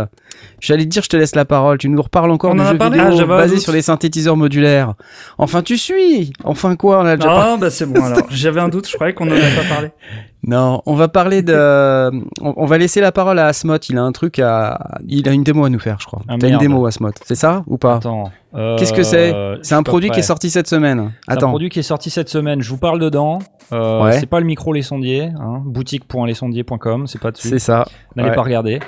J'allais 0.59 0.83
te 0.83 0.89
dire, 0.89 1.03
je 1.03 1.09
te 1.09 1.17
laisse 1.17 1.35
la 1.35 1.45
parole. 1.45 1.77
Tu 1.77 1.89
nous 1.89 2.01
reparles 2.01 2.31
encore 2.31 2.51
On 2.51 2.55
du 2.55 2.61
en 2.61 2.77
parlé 2.77 2.99
vidéo 2.99 3.27
Ah, 3.31 3.47
sur 3.59 3.71
les 3.71 3.81
synthétiseurs 3.81 4.37
modulaires. 4.37 4.93
Enfin, 5.37 5.61
tu 5.63 5.77
suis. 5.77 6.33
Enfin 6.43 6.75
quoi 6.75 6.99
On 6.99 7.05
a 7.05 7.15
déjà 7.15 7.27
parlé 7.29 7.51
Ah 7.53 7.57
bah 7.57 7.69
c'est 7.69 7.85
bon 7.85 8.03
alors. 8.03 8.27
J'avais 8.29 8.61
un 8.61 8.69
doute, 8.69 8.87
je 8.87 8.93
croyais 8.95 9.13
qu'on 9.13 9.27
en 9.27 9.31
avait 9.31 9.55
pas 9.55 9.67
parlé. 9.67 9.89
Non, 10.45 10.81
on 10.85 10.95
va 10.95 11.07
parler 11.07 11.41
de. 11.41 12.11
on, 12.41 12.65
va 12.65 12.77
laisser 12.77 12.99
la 12.99 13.11
parole 13.13 13.39
à 13.39 13.47
Asmot. 13.47 13.77
Il 13.89 13.97
a 13.97 14.03
un 14.03 14.11
truc 14.11 14.39
à. 14.39 14.97
Il 15.07 15.27
a 15.29 15.31
une 15.31 15.43
démo 15.43 15.63
à 15.63 15.69
nous 15.69 15.79
faire, 15.79 15.97
je 16.01 16.05
crois. 16.05 16.21
Ah, 16.27 16.35
T'as 16.37 16.49
une 16.49 16.57
démo, 16.57 16.85
Asmot. 16.85 17.11
C'est 17.23 17.35
ça 17.35 17.63
ou 17.67 17.77
pas 17.77 17.95
Attends. 17.95 18.29
euh, 18.55 18.75
Qu'est-ce 18.77 18.91
que 18.91 19.03
c'est 19.03 19.33
C'est 19.61 19.75
un 19.75 19.83
produit 19.83 20.09
qui 20.09 20.19
est 20.19 20.23
sorti 20.23 20.49
cette 20.49 20.67
semaine. 20.67 21.13
C'est 21.25 21.31
un 21.31 21.35
Attends. 21.37 21.49
produit 21.49 21.69
qui 21.69 21.79
est 21.79 21.83
sorti 21.83 22.09
cette 22.09 22.27
semaine. 22.29 22.61
Je 22.61 22.69
vous 22.69 22.77
parle 22.77 22.99
dedans. 22.99 23.39
Euh, 23.71 24.03
Ouais. 24.03 24.19
C'est 24.19 24.25
pas 24.25 24.39
le 24.41 24.45
micro 24.45 24.73
Les 24.73 24.81
Sondiers. 24.81 25.29
Hein. 25.39 25.61
Boutique.lesondiers.com. 25.65 27.07
C'est 27.07 27.21
pas 27.21 27.31
dessus. 27.31 27.47
C'est 27.47 27.59
ça. 27.59 27.85
N'allez 28.15 28.29
Ouais. 28.29 28.35
pas 28.35 28.43
regarder. 28.43 28.79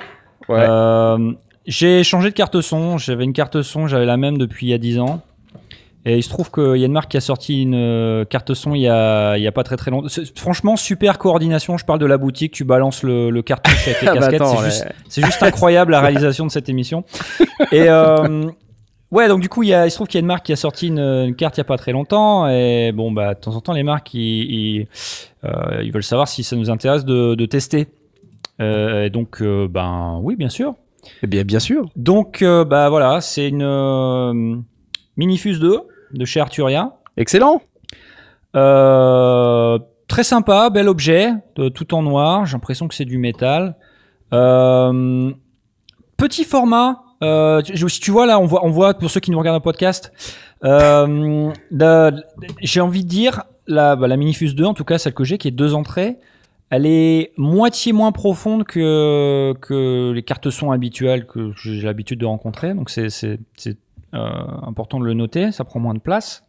Ouais. 0.49 0.57
Euh, 0.67 1.31
j'ai 1.65 2.03
changé 2.03 2.29
de 2.29 2.35
carte 2.35 2.59
son. 2.61 2.97
J'avais 2.97 3.23
une 3.23 3.33
carte 3.33 3.61
son, 3.61 3.87
j'avais 3.87 4.05
la 4.05 4.17
même 4.17 4.37
depuis 4.37 4.67
il 4.67 4.69
y 4.69 4.73
a 4.73 4.77
10 4.77 4.99
ans. 4.99 5.21
Et 6.07 6.17
il 6.17 6.23
se 6.23 6.29
trouve 6.29 6.51
qu'il 6.51 6.77
y 6.77 6.83
a 6.83 6.85
une 6.85 6.91
marque 6.91 7.09
qui 7.09 7.17
a 7.17 7.21
sorti 7.21 7.63
une 7.63 7.73
euh, 7.73 8.25
carte 8.25 8.53
son 8.53 8.75
il 8.75 8.81
y 8.81 8.87
a, 8.87 9.37
il 9.37 9.43
y 9.43 9.47
a 9.47 9.51
pas 9.51 9.63
très 9.63 9.75
très 9.75 9.89
longtemps. 9.89 10.07
Franchement, 10.35 10.75
super 10.77 11.17
coordination. 11.17 11.77
Je 11.77 11.85
parle 11.85 11.97
de 11.97 12.05
la 12.05 12.19
boutique, 12.19 12.53
tu 12.53 12.63
balances 12.63 13.01
le, 13.01 13.31
le 13.31 13.41
cartouche 13.41 13.87
avec 13.87 14.01
les 14.03 14.07
Ah 14.09 14.13
bah 14.13 14.29
casquettes. 14.29 14.93
c'est 15.09 15.25
juste, 15.25 15.41
incroyable 15.41 15.93
la 15.93 16.01
réalisation 16.01 16.45
de 16.45 16.51
cette 16.51 16.69
émission. 16.69 17.05
Et 17.71 17.89
euh, 17.89 18.47
ouais, 19.09 19.27
donc 19.27 19.41
du 19.41 19.49
coup, 19.49 19.63
il, 19.63 19.69
y 19.69 19.73
a, 19.73 19.87
il 19.87 19.89
se 19.89 19.95
trouve 19.95 20.07
qu'il 20.07 20.19
y 20.19 20.19
a 20.19 20.21
une 20.21 20.27
marque 20.27 20.45
qui 20.45 20.53
a 20.53 20.55
sorti 20.55 20.89
une, 20.89 20.99
une 20.99 21.35
carte 21.35 21.57
il 21.57 21.61
y 21.61 21.61
a 21.61 21.65
pas 21.65 21.77
très 21.77 21.91
longtemps. 21.91 22.47
Et 22.49 22.91
bon, 22.91 23.11
bah 23.11 23.33
de 23.33 23.39
temps 23.39 23.55
en 23.55 23.61
temps, 23.61 23.73
les 23.73 23.81
marques 23.81 24.13
ils, 24.13 24.21
ils, 24.21 24.87
euh, 25.43 25.81
ils 25.81 25.91
veulent 25.91 26.03
savoir 26.03 26.27
si 26.27 26.43
ça 26.43 26.55
nous 26.55 26.69
intéresse 26.69 27.03
de, 27.03 27.33
de 27.33 27.45
tester. 27.47 27.87
Euh, 28.61 29.05
et 29.05 29.09
donc, 29.09 29.41
ben 29.41 30.19
oui, 30.21 30.35
bien 30.35 30.49
sûr. 30.49 30.75
Eh 31.23 31.27
bien, 31.27 31.43
bien 31.43 31.59
sûr. 31.59 31.89
Donc, 31.95 32.43
bah 32.43 32.89
voilà, 32.89 33.21
c'est 33.21 33.49
une 33.49 34.63
Minifuse 35.17 35.59
2 35.59 35.81
de 36.13 36.25
chez 36.25 36.39
Arturia. 36.39 36.93
Excellent. 37.17 37.61
Euh, 38.55 39.77
très 40.07 40.23
sympa, 40.23 40.69
bel 40.69 40.87
objet, 40.87 41.31
de- 41.55 41.69
tout 41.69 41.93
en 41.93 42.01
noir. 42.01 42.45
J'ai 42.45 42.53
l'impression 42.53 42.87
que 42.87 42.95
c'est 42.95 43.05
du 43.05 43.17
métal. 43.17 43.75
Euh, 44.33 45.31
petit 46.17 46.43
format. 46.43 47.01
Euh, 47.23 47.61
tu- 47.61 47.89
si 47.89 47.99
tu 47.99 48.11
vois 48.11 48.25
là, 48.25 48.39
on 48.39 48.45
voit, 48.45 48.65
on 48.65 48.69
voit 48.69 48.93
pour 48.93 49.09
ceux 49.09 49.19
qui 49.19 49.31
nous 49.31 49.39
regardent 49.39 49.57
en 49.57 49.61
podcast. 49.61 50.11
euh, 50.63 51.51
j'ai 52.61 52.81
envie 52.81 53.03
de 53.03 53.09
dire 53.09 53.43
la, 53.67 53.95
bah, 53.95 54.07
la 54.07 54.17
Minifuse 54.17 54.55
2, 54.55 54.65
en 54.65 54.73
tout 54.73 54.83
cas 54.85 54.97
celle 54.97 55.13
que 55.13 55.23
j'ai, 55.23 55.37
qui 55.37 55.47
est 55.47 55.51
deux 55.51 55.73
entrées. 55.75 56.17
Elle 56.71 56.85
est 56.87 57.31
moitié 57.37 57.93
moins 57.93 58.11
profonde 58.11 58.63
que, 58.63 59.53
que 59.61 60.11
les 60.11 60.23
cartes 60.23 60.49
son 60.49 60.71
habituelles 60.71 61.27
que 61.27 61.51
j'ai 61.55 61.81
l'habitude 61.81 62.19
de 62.19 62.25
rencontrer. 62.25 62.73
Donc 62.73 62.89
c'est 62.89 63.07
important 64.15 64.99
de 64.99 65.05
le 65.05 65.13
noter. 65.13 65.51
Ça 65.51 65.63
prend 65.63 65.79
moins 65.79 65.93
de 65.93 65.99
place. 65.99 66.43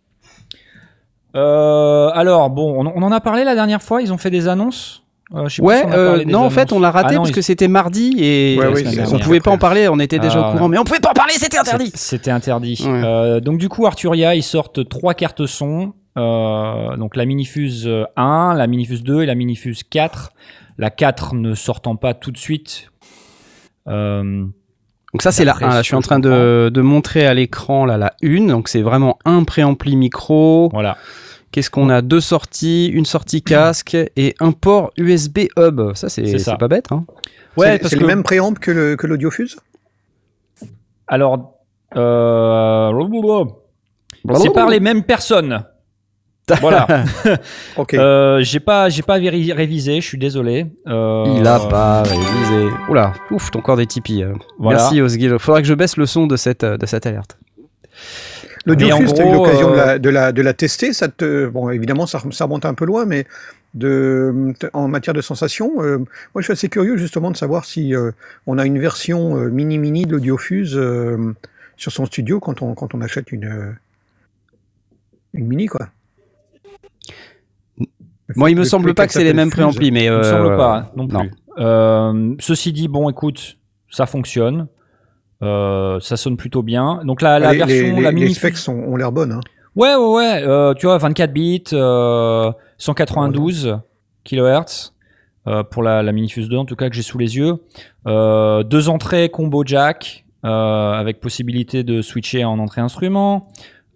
Euh, 1.34 2.08
alors, 2.14 2.48
bon, 2.50 2.84
on, 2.86 2.92
on 2.94 3.02
en 3.02 3.12
a 3.12 3.20
parlé 3.20 3.44
la 3.44 3.54
dernière 3.54 3.82
fois. 3.82 4.00
Ils 4.02 4.12
ont 4.12 4.18
fait 4.18 4.30
des 4.30 4.48
annonces. 4.48 5.02
Euh, 5.34 5.48
je 5.48 5.60
Ouais, 5.60 5.80
si 5.80 5.86
euh, 5.92 6.18
des 6.18 6.24
non, 6.26 6.40
en 6.44 6.50
fait, 6.50 6.72
on 6.72 6.78
l'a 6.78 6.90
raté 6.92 7.08
Ah 7.10 7.12
non, 7.14 7.18
parce 7.22 7.30
ils- 7.30 7.34
que 7.34 7.42
c'était 7.42 7.66
mardi 7.68 8.14
et 8.18 8.56
Ouais, 8.58 8.66
euh, 8.66 8.72
oui, 8.74 8.84
on 9.12 9.18
pouvait 9.18 9.40
pas 9.40 9.50
en 9.50 9.58
parler, 9.58 9.88
on 9.88 9.98
était 9.98 10.20
déjà 10.20 10.40
Ah, 10.40 10.48
au 10.48 10.52
courant, 10.52 10.68
mais 10.68 10.78
on 10.78 10.84
pouvait 10.84 11.00
pas 11.00 11.10
en 11.10 11.14
parler, 11.14 11.32
c'était 11.36 11.58
interdit. 11.58 11.90
C'était 11.94 12.30
interdit. 12.30 12.80
Ouais. 12.84 13.02
Euh, 13.04 13.40
donc 13.40 13.58
du 13.58 13.68
coup, 13.68 13.86
Arturia, 13.86 14.36
ils 14.36 14.44
sortent 14.44 14.88
trois 14.88 15.14
cartes 15.14 15.44
son. 15.46 15.94
Euh, 16.16 16.96
donc 16.96 17.16
la 17.16 17.24
Minifuse 17.26 17.90
1, 18.16 18.54
la 18.54 18.66
Minifuse 18.68 19.02
2 19.02 19.22
et 19.22 19.26
la 19.26 19.34
Minifuse 19.34 19.82
4. 19.82 20.30
La 20.78 20.90
4 20.90 21.34
ne 21.34 21.54
sortant 21.54 21.96
pas 21.96 22.14
tout 22.14 22.30
de 22.30 22.38
suite. 22.38 22.90
Euh, 23.88 24.44
Donc 25.16 25.22
ça 25.22 25.32
c'est 25.32 25.46
la 25.46 25.52
D'après 25.52 25.64
1, 25.64 25.68
là, 25.68 25.74
ce 25.76 25.78
je 25.78 25.86
suis 25.86 25.94
en 25.96 26.02
train 26.02 26.18
de, 26.18 26.70
de 26.70 26.80
montrer 26.82 27.26
à 27.26 27.32
l'écran 27.32 27.86
là 27.86 27.96
la 27.96 28.12
1, 28.22 28.48
donc 28.48 28.68
c'est 28.68 28.82
vraiment 28.82 29.18
un 29.24 29.44
préampli 29.44 29.96
micro. 29.96 30.68
voilà. 30.74 30.98
Qu'est-ce 31.52 31.70
qu'on 31.70 31.88
a? 31.88 32.02
Deux 32.02 32.20
sorties, 32.20 32.88
une 32.88 33.06
sortie 33.06 33.40
casque 33.40 33.96
et 34.16 34.34
un 34.40 34.52
port 34.52 34.92
USB 34.98 35.38
hub. 35.56 35.94
Ça 35.94 36.10
c'est 36.10 36.26
pas 36.58 36.68
bête, 36.68 36.92
hein 36.92 37.06
Ouais, 37.56 37.80
c'est 37.82 37.96
que 37.96 38.00
le 38.02 38.06
même 38.08 38.22
préamp 38.24 38.52
que 38.52 38.70
le- 38.70 38.96
que 38.96 39.06
l'audiofuse 39.06 39.56
alors, 41.08 41.54
euh, 41.96 42.90
c'est 44.34 44.50
par 44.52 44.68
les 44.68 44.80
mêmes 44.80 45.02
personnes. 45.04 45.64
Voilà. 46.60 46.86
Ok. 47.76 47.94
Euh, 47.94 48.40
j'ai 48.42 48.60
pas, 48.60 48.88
j'ai 48.88 49.02
pas 49.02 49.14
révisé. 49.14 50.00
Je 50.00 50.06
suis 50.06 50.18
désolé. 50.18 50.66
Euh, 50.86 51.24
Il 51.38 51.46
a 51.46 51.58
pas 51.58 52.02
révisé. 52.02 52.68
Oula, 52.88 53.12
ouf, 53.30 53.50
ton 53.50 53.60
corps 53.60 53.76
des 53.76 53.86
tipis. 53.86 54.22
euh. 54.22 54.32
Voilà. 54.58 54.78
Merci 54.78 55.00
Osgil. 55.00 55.38
Faudra 55.38 55.60
que 55.60 55.66
je 55.66 55.74
baisse 55.74 55.96
le 55.96 56.06
son 56.06 56.26
de 56.26 56.36
cette, 56.36 56.62
euh, 56.64 56.76
de 56.76 56.86
cette 56.86 57.04
alerte. 57.06 57.38
L'audio 58.64 58.86
mais 58.88 58.92
en 58.92 58.98
fuse, 58.98 59.14
t'as 59.14 59.28
eu 59.28 59.32
l'occasion 59.32 59.70
de, 59.70 59.74
euh, 59.74 59.86
la, 59.86 59.98
de, 59.98 60.08
la, 60.10 60.32
de 60.32 60.42
la 60.42 60.52
tester. 60.54 60.92
Ça 60.92 61.08
te, 61.08 61.46
bon, 61.48 61.70
évidemment, 61.70 62.06
ça, 62.06 62.20
ça 62.30 62.44
remonte 62.44 62.64
un 62.64 62.74
peu 62.74 62.84
loin, 62.84 63.04
mais 63.06 63.26
de, 63.74 64.52
en 64.72 64.88
matière 64.88 65.14
de 65.14 65.20
sensation, 65.20 65.72
euh, 65.82 65.98
moi, 65.98 66.06
je 66.36 66.42
suis 66.42 66.52
assez 66.52 66.68
curieux 66.68 66.96
justement 66.96 67.30
de 67.30 67.36
savoir 67.36 67.64
si 67.64 67.94
euh, 67.94 68.10
on 68.46 68.58
a 68.58 68.66
une 68.66 68.78
version 68.78 69.36
euh, 69.36 69.50
mini-mini 69.50 70.06
de 70.06 70.12
l'audiofuse 70.12 70.76
euh, 70.76 71.34
sur 71.76 71.92
son 71.92 72.06
studio 72.06 72.40
quand 72.40 72.62
on, 72.62 72.74
quand 72.74 72.94
on 72.94 73.02
achète 73.02 73.30
une, 73.32 73.76
une 75.34 75.46
mini, 75.46 75.66
quoi. 75.66 75.88
Moi, 78.34 78.50
il 78.50 78.54
me 78.56 78.60
Le- 78.62 78.66
semble 78.66 78.86
le 78.88 78.94
pas 78.94 79.06
que 79.06 79.12
c'est 79.12 79.22
les 79.24 79.34
mêmes 79.34 79.50
préamplis, 79.50 79.90
mais. 79.92 80.04
Il 80.06 80.10
me 80.10 80.16
euh, 80.16 80.22
semble 80.24 80.56
pas 80.56 80.78
hein, 80.78 80.86
non 80.96 81.06
non. 81.06 81.20
plus. 81.20 81.30
Euh, 81.58 82.34
ceci 82.40 82.72
dit, 82.72 82.88
bon, 82.88 83.08
écoute, 83.08 83.56
ça 83.90 84.06
fonctionne. 84.06 84.66
Euh, 85.42 86.00
ça 86.00 86.16
sonne 86.16 86.36
plutôt 86.36 86.62
bien. 86.62 87.02
Donc 87.04 87.20
la, 87.22 87.38
la 87.38 87.52
les, 87.52 87.58
version, 87.58 87.96
les- 87.96 88.02
la 88.02 88.10
les 88.10 88.14
mini. 88.14 88.34
specs 88.34 88.56
sont, 88.56 88.72
ont 88.74 88.96
l'air 88.96 89.12
bonnes. 89.12 89.32
Hein. 89.32 89.40
Ouais, 89.76 89.94
ouais, 89.94 90.14
ouais. 90.14 90.42
euh, 90.44 90.72
tu 90.74 90.86
vois, 90.86 90.96
24 90.98 91.32
bits, 91.32 91.62
euh, 91.74 92.50
192 92.78 93.78
kHz 94.24 94.92
euh, 95.46 95.62
pour 95.62 95.82
la, 95.82 96.02
la 96.02 96.12
Minifuse 96.12 96.48
2, 96.48 96.56
en 96.56 96.64
tout 96.64 96.74
cas, 96.76 96.88
que 96.88 96.94
j'ai 96.96 97.02
sous 97.02 97.18
les 97.18 97.36
yeux. 97.36 97.54
Euh, 98.06 98.62
deux 98.62 98.88
entrées 98.88 99.28
combo 99.28 99.62
jack 99.64 100.24
euh, 100.44 100.92
avec 100.92 101.20
possibilité 101.20 101.84
de 101.84 102.00
switcher 102.02 102.44
en 102.44 102.58
entrée 102.58 102.80
instrument. 102.80 103.48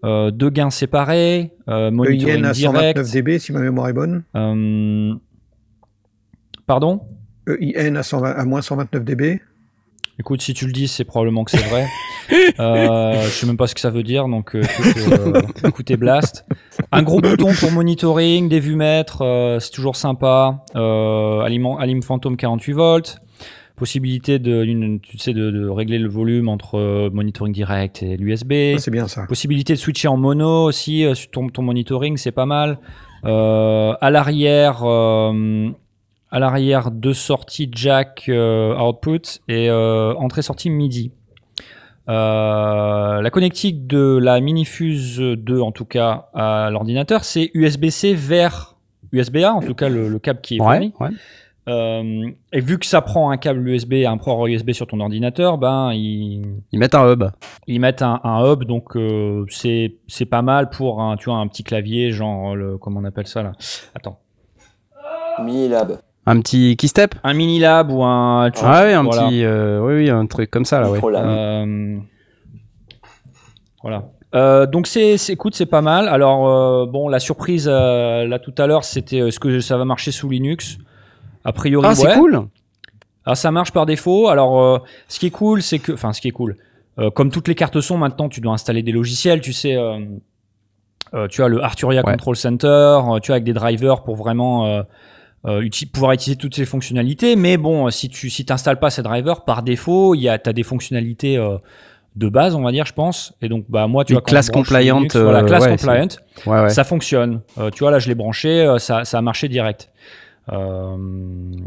Euh, 0.03 0.30
deux 0.30 0.51
gains 0.51 0.70
séparés, 0.70 1.53
euh, 1.68 1.90
monitoring 1.90 2.38
EIN 2.38 2.44
à 2.44 2.55
129 2.55 2.94
direct. 2.94 3.12
dB 3.12 3.38
si 3.38 3.53
ma 3.53 3.61
mémoire 3.61 3.88
est 3.88 3.92
bonne. 3.92 4.22
Euh, 4.34 5.14
pardon? 6.66 7.03
EIN 7.46 7.96
à, 7.96 8.03
120 8.03 8.30
à 8.30 8.44
moins 8.44 8.62
129 8.62 9.05
dB. 9.05 9.40
Écoute, 10.20 10.42
si 10.42 10.53
tu 10.53 10.66
le 10.66 10.72
dis, 10.72 10.86
c'est 10.86 11.05
probablement 11.05 11.44
que 11.44 11.51
c'est 11.51 11.66
vrai. 11.68 11.86
euh, 12.61 13.22
je 13.22 13.28
sais 13.28 13.46
même 13.46 13.57
pas 13.57 13.66
ce 13.66 13.74
que 13.74 13.80
ça 13.80 13.88
veut 13.88 14.03
dire, 14.03 14.28
donc 14.28 14.55
euh, 14.55 14.61
écoute, 14.62 14.96
euh, 15.09 15.42
écoutez 15.68 15.96
Blast. 15.96 16.44
Un 16.92 17.03
gros 17.03 17.20
bouton 17.20 17.53
pour 17.59 17.72
monitoring, 17.72 18.48
des 18.48 18.61
vues-mètres, 18.61 19.22
euh, 19.22 19.59
c'est 19.61 19.70
toujours 19.70 19.96
sympa. 19.96 20.64
Euh, 20.76 21.40
aliment, 21.40 21.78
Alim 21.78 22.03
Phantom 22.03 22.36
48 22.36 22.72
volts. 22.74 23.18
Possibilité 23.80 24.38
de, 24.38 24.62
une- 24.62 25.00
tu 25.00 25.18
sais, 25.18 25.32
de, 25.32 25.50
de 25.50 25.68
régler 25.68 25.98
le 25.98 26.08
volume 26.08 26.48
entre 26.48 26.76
euh, 26.78 27.10
monitoring 27.12 27.52
direct 27.52 28.02
et 28.04 28.16
l'USB. 28.16 28.52
C'est 28.78 28.90
bien 28.92 29.08
ça. 29.08 29.26
Possibilité 29.26 29.72
de 29.72 29.78
switcher 29.78 30.06
en 30.08 30.16
mono 30.16 30.64
aussi 30.64 31.04
euh, 31.04 31.14
sur 31.14 31.30
ton, 31.32 31.48
ton 31.48 31.62
monitoring, 31.62 32.16
c'est 32.16 32.30
pas 32.30 32.46
mal. 32.46 32.78
Euh, 33.24 33.92
à 34.00 34.10
l'arrière, 34.10 34.82
euh, 34.84 35.68
à 36.30 36.38
l'arrière 36.38 36.90
deux 36.92 37.14
sorties 37.14 37.68
jack 37.72 38.26
euh, 38.28 38.78
output 38.78 39.40
et 39.48 39.68
euh, 39.70 40.14
entrée-sortie 40.14 40.70
MIDI. 40.70 41.10
Euh, 42.08 43.20
la 43.22 43.30
connectique 43.30 43.86
de 43.86 44.18
la 44.20 44.40
Minifuse 44.40 45.18
2, 45.18 45.60
en 45.60 45.70
tout 45.72 45.84
cas, 45.84 46.28
à 46.34 46.68
l'ordinateur, 46.70 47.24
c'est 47.24 47.50
USB-C 47.54 48.14
vers 48.14 48.76
USB-A, 49.12 49.52
en 49.54 49.60
tout 49.60 49.74
cas 49.74 49.88
le, 49.88 50.08
le 50.08 50.18
câble 50.18 50.40
qui 50.40 50.56
est 50.56 50.58
fourni. 50.58 50.92
Ouais, 51.00 51.08
ouais. 51.08 51.14
Euh, 51.70 52.28
et 52.52 52.60
vu 52.60 52.78
que 52.78 52.84
ça 52.86 53.00
prend 53.00 53.30
un 53.30 53.36
câble 53.36 53.66
USB, 53.68 53.94
un 54.06 54.18
port 54.18 54.46
USB 54.46 54.72
sur 54.72 54.86
ton 54.86 54.98
ordinateur, 55.00 55.56
ben 55.56 55.92
il, 55.92 56.42
Ils 56.72 56.78
mettent 56.78 56.94
un 56.94 57.10
hub. 57.12 57.24
ils 57.66 57.80
mettent 57.80 58.02
un, 58.02 58.20
un 58.24 58.44
hub, 58.52 58.64
donc 58.64 58.96
euh, 58.96 59.44
c'est 59.48 59.94
c'est 60.08 60.24
pas 60.26 60.42
mal 60.42 60.68
pour 60.70 61.00
un, 61.00 61.16
tu 61.16 61.26
vois, 61.26 61.36
un 61.38 61.46
petit 61.46 61.62
clavier, 61.64 62.10
genre 62.10 62.56
le 62.56 62.76
comment 62.76 63.00
on 63.00 63.04
appelle 63.04 63.26
ça 63.26 63.42
là? 63.42 63.52
Attends, 63.94 64.18
Mini 65.44 65.68
Lab. 65.68 65.98
Un 66.26 66.40
petit 66.40 66.76
keystep? 66.76 67.14
Un 67.24 67.32
mini 67.34 67.58
lab 67.58 67.90
ou 67.90 68.02
un. 68.04 68.50
tu 68.50 68.60
vois, 68.60 68.70
Ah 68.76 68.84
oui, 68.86 68.92
un 68.92 69.02
voilà. 69.04 69.28
petit. 69.28 69.44
euh, 69.44 69.80
oui, 69.80 69.94
oui, 69.94 70.10
un 70.10 70.26
truc 70.26 70.50
comme 70.50 70.64
ça 70.66 70.80
là, 70.80 70.90
ouais. 70.90 71.00
Euh, 71.04 71.96
voilà. 73.82 74.04
Euh, 74.34 74.66
donc 74.66 74.86
c'est, 74.86 75.16
c'est- 75.16 75.32
écoute, 75.32 75.54
c'est 75.56 75.66
pas 75.66 75.80
mal. 75.82 76.08
Alors 76.08 76.46
euh, 76.48 76.86
bon, 76.86 77.08
la 77.08 77.18
surprise 77.18 77.68
euh, 77.70 78.26
là 78.26 78.38
tout 78.38 78.54
à 78.58 78.66
l'heure, 78.66 78.84
c'était 78.84 79.18
est-ce 79.18 79.40
que 79.40 79.60
ça 79.60 79.76
va 79.76 79.84
marcher 79.84 80.12
sous 80.12 80.28
Linux? 80.28 80.78
A 81.45 81.53
priori, 81.53 81.86
Ah, 81.88 81.95
c'est 81.95 82.12
cool 82.14 82.47
Alors 83.24 83.36
ça 83.36 83.51
marche 83.51 83.72
par 83.72 83.86
défaut. 83.86 84.28
Alors 84.28 84.61
euh, 84.62 84.78
ce 85.09 85.18
qui 85.18 85.26
est 85.26 85.30
cool, 85.30 85.62
c'est 85.62 85.78
que, 85.78 85.93
enfin 85.93 86.12
ce 86.12 86.20
qui 86.20 86.28
est 86.28 86.32
cool, 86.32 86.57
euh, 86.99 87.11
comme 87.11 87.30
toutes 87.30 87.49
les 87.49 87.55
cartes 87.55 87.80
son 87.80 87.97
maintenant, 87.99 88.28
tu 88.28 88.41
dois 88.41 88.53
installer 88.53 88.82
des 88.82 88.93
logiciels. 88.93 89.41
Tu 89.41 89.53
sais, 89.53 89.76
euh, 89.76 91.26
tu 91.28 91.43
as 91.43 91.49
le 91.49 91.62
Arturia 91.62 92.03
Ouais. 92.05 92.12
Control 92.12 92.36
Center, 92.36 92.99
tu 93.22 93.32
as 93.32 93.34
avec 93.34 93.45
des 93.45 93.53
drivers 93.53 94.03
pour 94.03 94.16
vraiment 94.16 94.84
uti- 95.47 95.91
pouvoir 95.91 96.12
utiliser 96.12 96.36
toutes 96.36 96.55
ces 96.55 96.66
fonctionnalités. 96.66 97.36
Mais 97.36 97.57
bon, 97.57 97.91
si 97.91 98.09
tu 98.09 98.30
si 98.30 98.45
t'installes 98.45 98.78
pas 98.78 98.91
ces 98.91 99.03
drivers 99.03 99.45
par 99.45 99.62
défaut, 99.62 100.14
il 100.14 100.20
y 100.20 100.28
a 100.28 100.38
t'as 100.38 100.53
des 100.53 100.62
fonctionnalités 100.62 101.36
de 102.16 102.28
base, 102.28 102.55
on 102.55 102.62
va 102.62 102.72
dire, 102.72 102.86
je 102.86 102.93
pense. 102.93 103.32
Et 103.41 103.49
donc 103.49 103.64
bah 103.68 103.86
moi, 103.86 104.05
tu 104.05 104.12
vois, 104.12 104.22
classe 104.22 104.51
compliant, 104.51 105.03
voilà, 105.14 105.43
classe 105.43 105.64
ouais, 105.64 105.70
compliant. 105.70 106.09
Ouais, 106.47 106.62
ouais. 106.62 106.68
Ça 106.70 106.84
fonctionne. 106.84 107.41
Euh, 107.59 107.70
tu 107.70 107.80
vois, 107.80 107.91
là, 107.91 107.99
je 107.99 108.09
l'ai 108.09 108.14
branché, 108.14 108.61
euh, 108.62 108.78
ça, 108.78 109.05
ça 109.05 109.18
a 109.18 109.22
marché 109.22 109.49
direct. 109.49 109.91
Euh, 110.53 110.97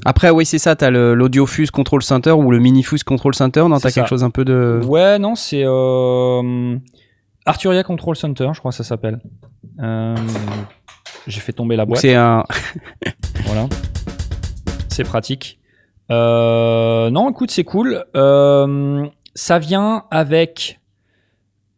Après, 0.06 0.30
oui, 0.30 0.46
c'est 0.46 0.58
ça. 0.60 0.76
T'as 0.76 0.90
le- 0.90 1.14
l'audiofuse 1.14 1.72
control 1.72 2.04
center 2.04 2.32
ou 2.32 2.52
le 2.52 2.60
minifuse 2.60 3.04
control 3.04 3.34
center. 3.36 3.62
Non, 3.70 3.78
C'est 3.78 3.84
t'as 3.84 3.90
ça. 3.90 4.02
quelque 4.02 4.10
chose 4.10 4.24
un 4.24 4.30
peu 4.30 4.44
de. 4.46 4.82
Ouais, 4.86 5.20
non, 5.20 5.36
c'est 5.36 5.64
euh, 5.66 6.76
Arturia 7.46 7.84
Control 7.84 8.16
Center, 8.16 8.50
je 8.54 8.60
crois 8.60 8.72
que 8.72 8.78
ça 8.78 8.84
s'appelle. 8.84 9.20
Euh, 9.82 10.16
J'ai 11.28 11.40
fait 11.40 11.54
tomber 11.54 11.76
la 11.76 11.86
boîte. 11.86 12.00
C'est 12.02 12.16
un. 12.16 12.44
Voilà. 13.46 13.68
C'est 14.90 15.04
pratique. 15.04 15.60
Euh, 16.12 17.10
non, 17.10 17.30
écoute, 17.30 17.52
c'est 17.52 17.64
cool. 17.64 18.04
Euh, 18.16 19.06
ça 19.36 19.60
vient 19.60 20.04
avec 20.12 20.80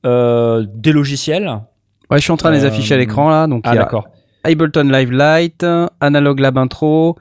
euh, 0.06 0.66
des 0.74 0.92
logiciels. 0.92 1.62
Ouais, 2.10 2.18
je 2.18 2.24
suis 2.24 2.32
en 2.32 2.38
train 2.38 2.50
de 2.52 2.56
les 2.56 2.66
afficher 2.66 2.96
à 2.96 2.98
l'écran 2.98 3.30
là. 3.30 3.48
Donc, 3.48 3.62
Ah, 3.66 3.76
d'accord. 3.76 4.08
Ableton 4.46 4.84
Live 4.90 5.12
Lite, 5.12 5.66
Analog 6.00 6.40
Lab 6.40 6.58
Intro. 6.58 7.18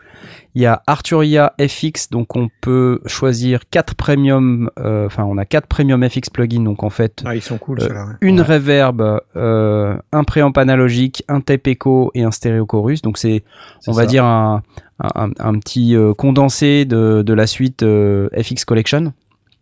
Il 0.57 0.63
y 0.63 0.67
a 0.67 0.83
Arturia 0.87 1.53
FX, 1.61 2.11
donc 2.11 2.37
on 2.37 2.49
peut 2.61 3.01
choisir 3.07 3.63
quatre 3.71 3.97
premium. 3.97 4.71
euh, 4.79 5.07
Enfin, 5.07 5.25
on 5.25 5.37
a 5.37 5.45
quatre 5.45 5.67
premium 5.67 6.09
FX 6.09 6.31
plugins. 6.31 6.63
Donc 6.63 6.85
en 6.85 6.91
fait, 6.91 7.23
Ah, 7.27 7.35
ils 7.35 7.43
sont 7.43 7.59
cool, 7.59 7.81
Euh, 7.83 7.89
ouais. 7.89 8.13
une 8.21 8.39
Ouais. 8.41 8.47
reverb, 8.47 9.03
euh, 9.35 9.97
un 10.13 10.23
préamp 10.25 10.53
analogique, 10.53 11.25
un 11.29 11.41
tape 11.41 11.67
echo 11.67 12.13
et 12.15 12.23
un 12.23 12.31
stéréo 12.31 12.67
chorus. 12.67 13.03
Donc 13.03 13.19
c'est, 13.19 13.43
on 13.89 13.93
va 13.93 14.07
dire, 14.07 14.25
un, 14.25 14.63
un, 15.03 15.31
un 15.41 15.59
petit 15.59 15.97
condensé 16.19 16.85
de, 16.85 17.23
de 17.23 17.35
la 17.35 17.49
suite 17.49 17.85
FX 17.85 18.65
Collection. 18.65 19.13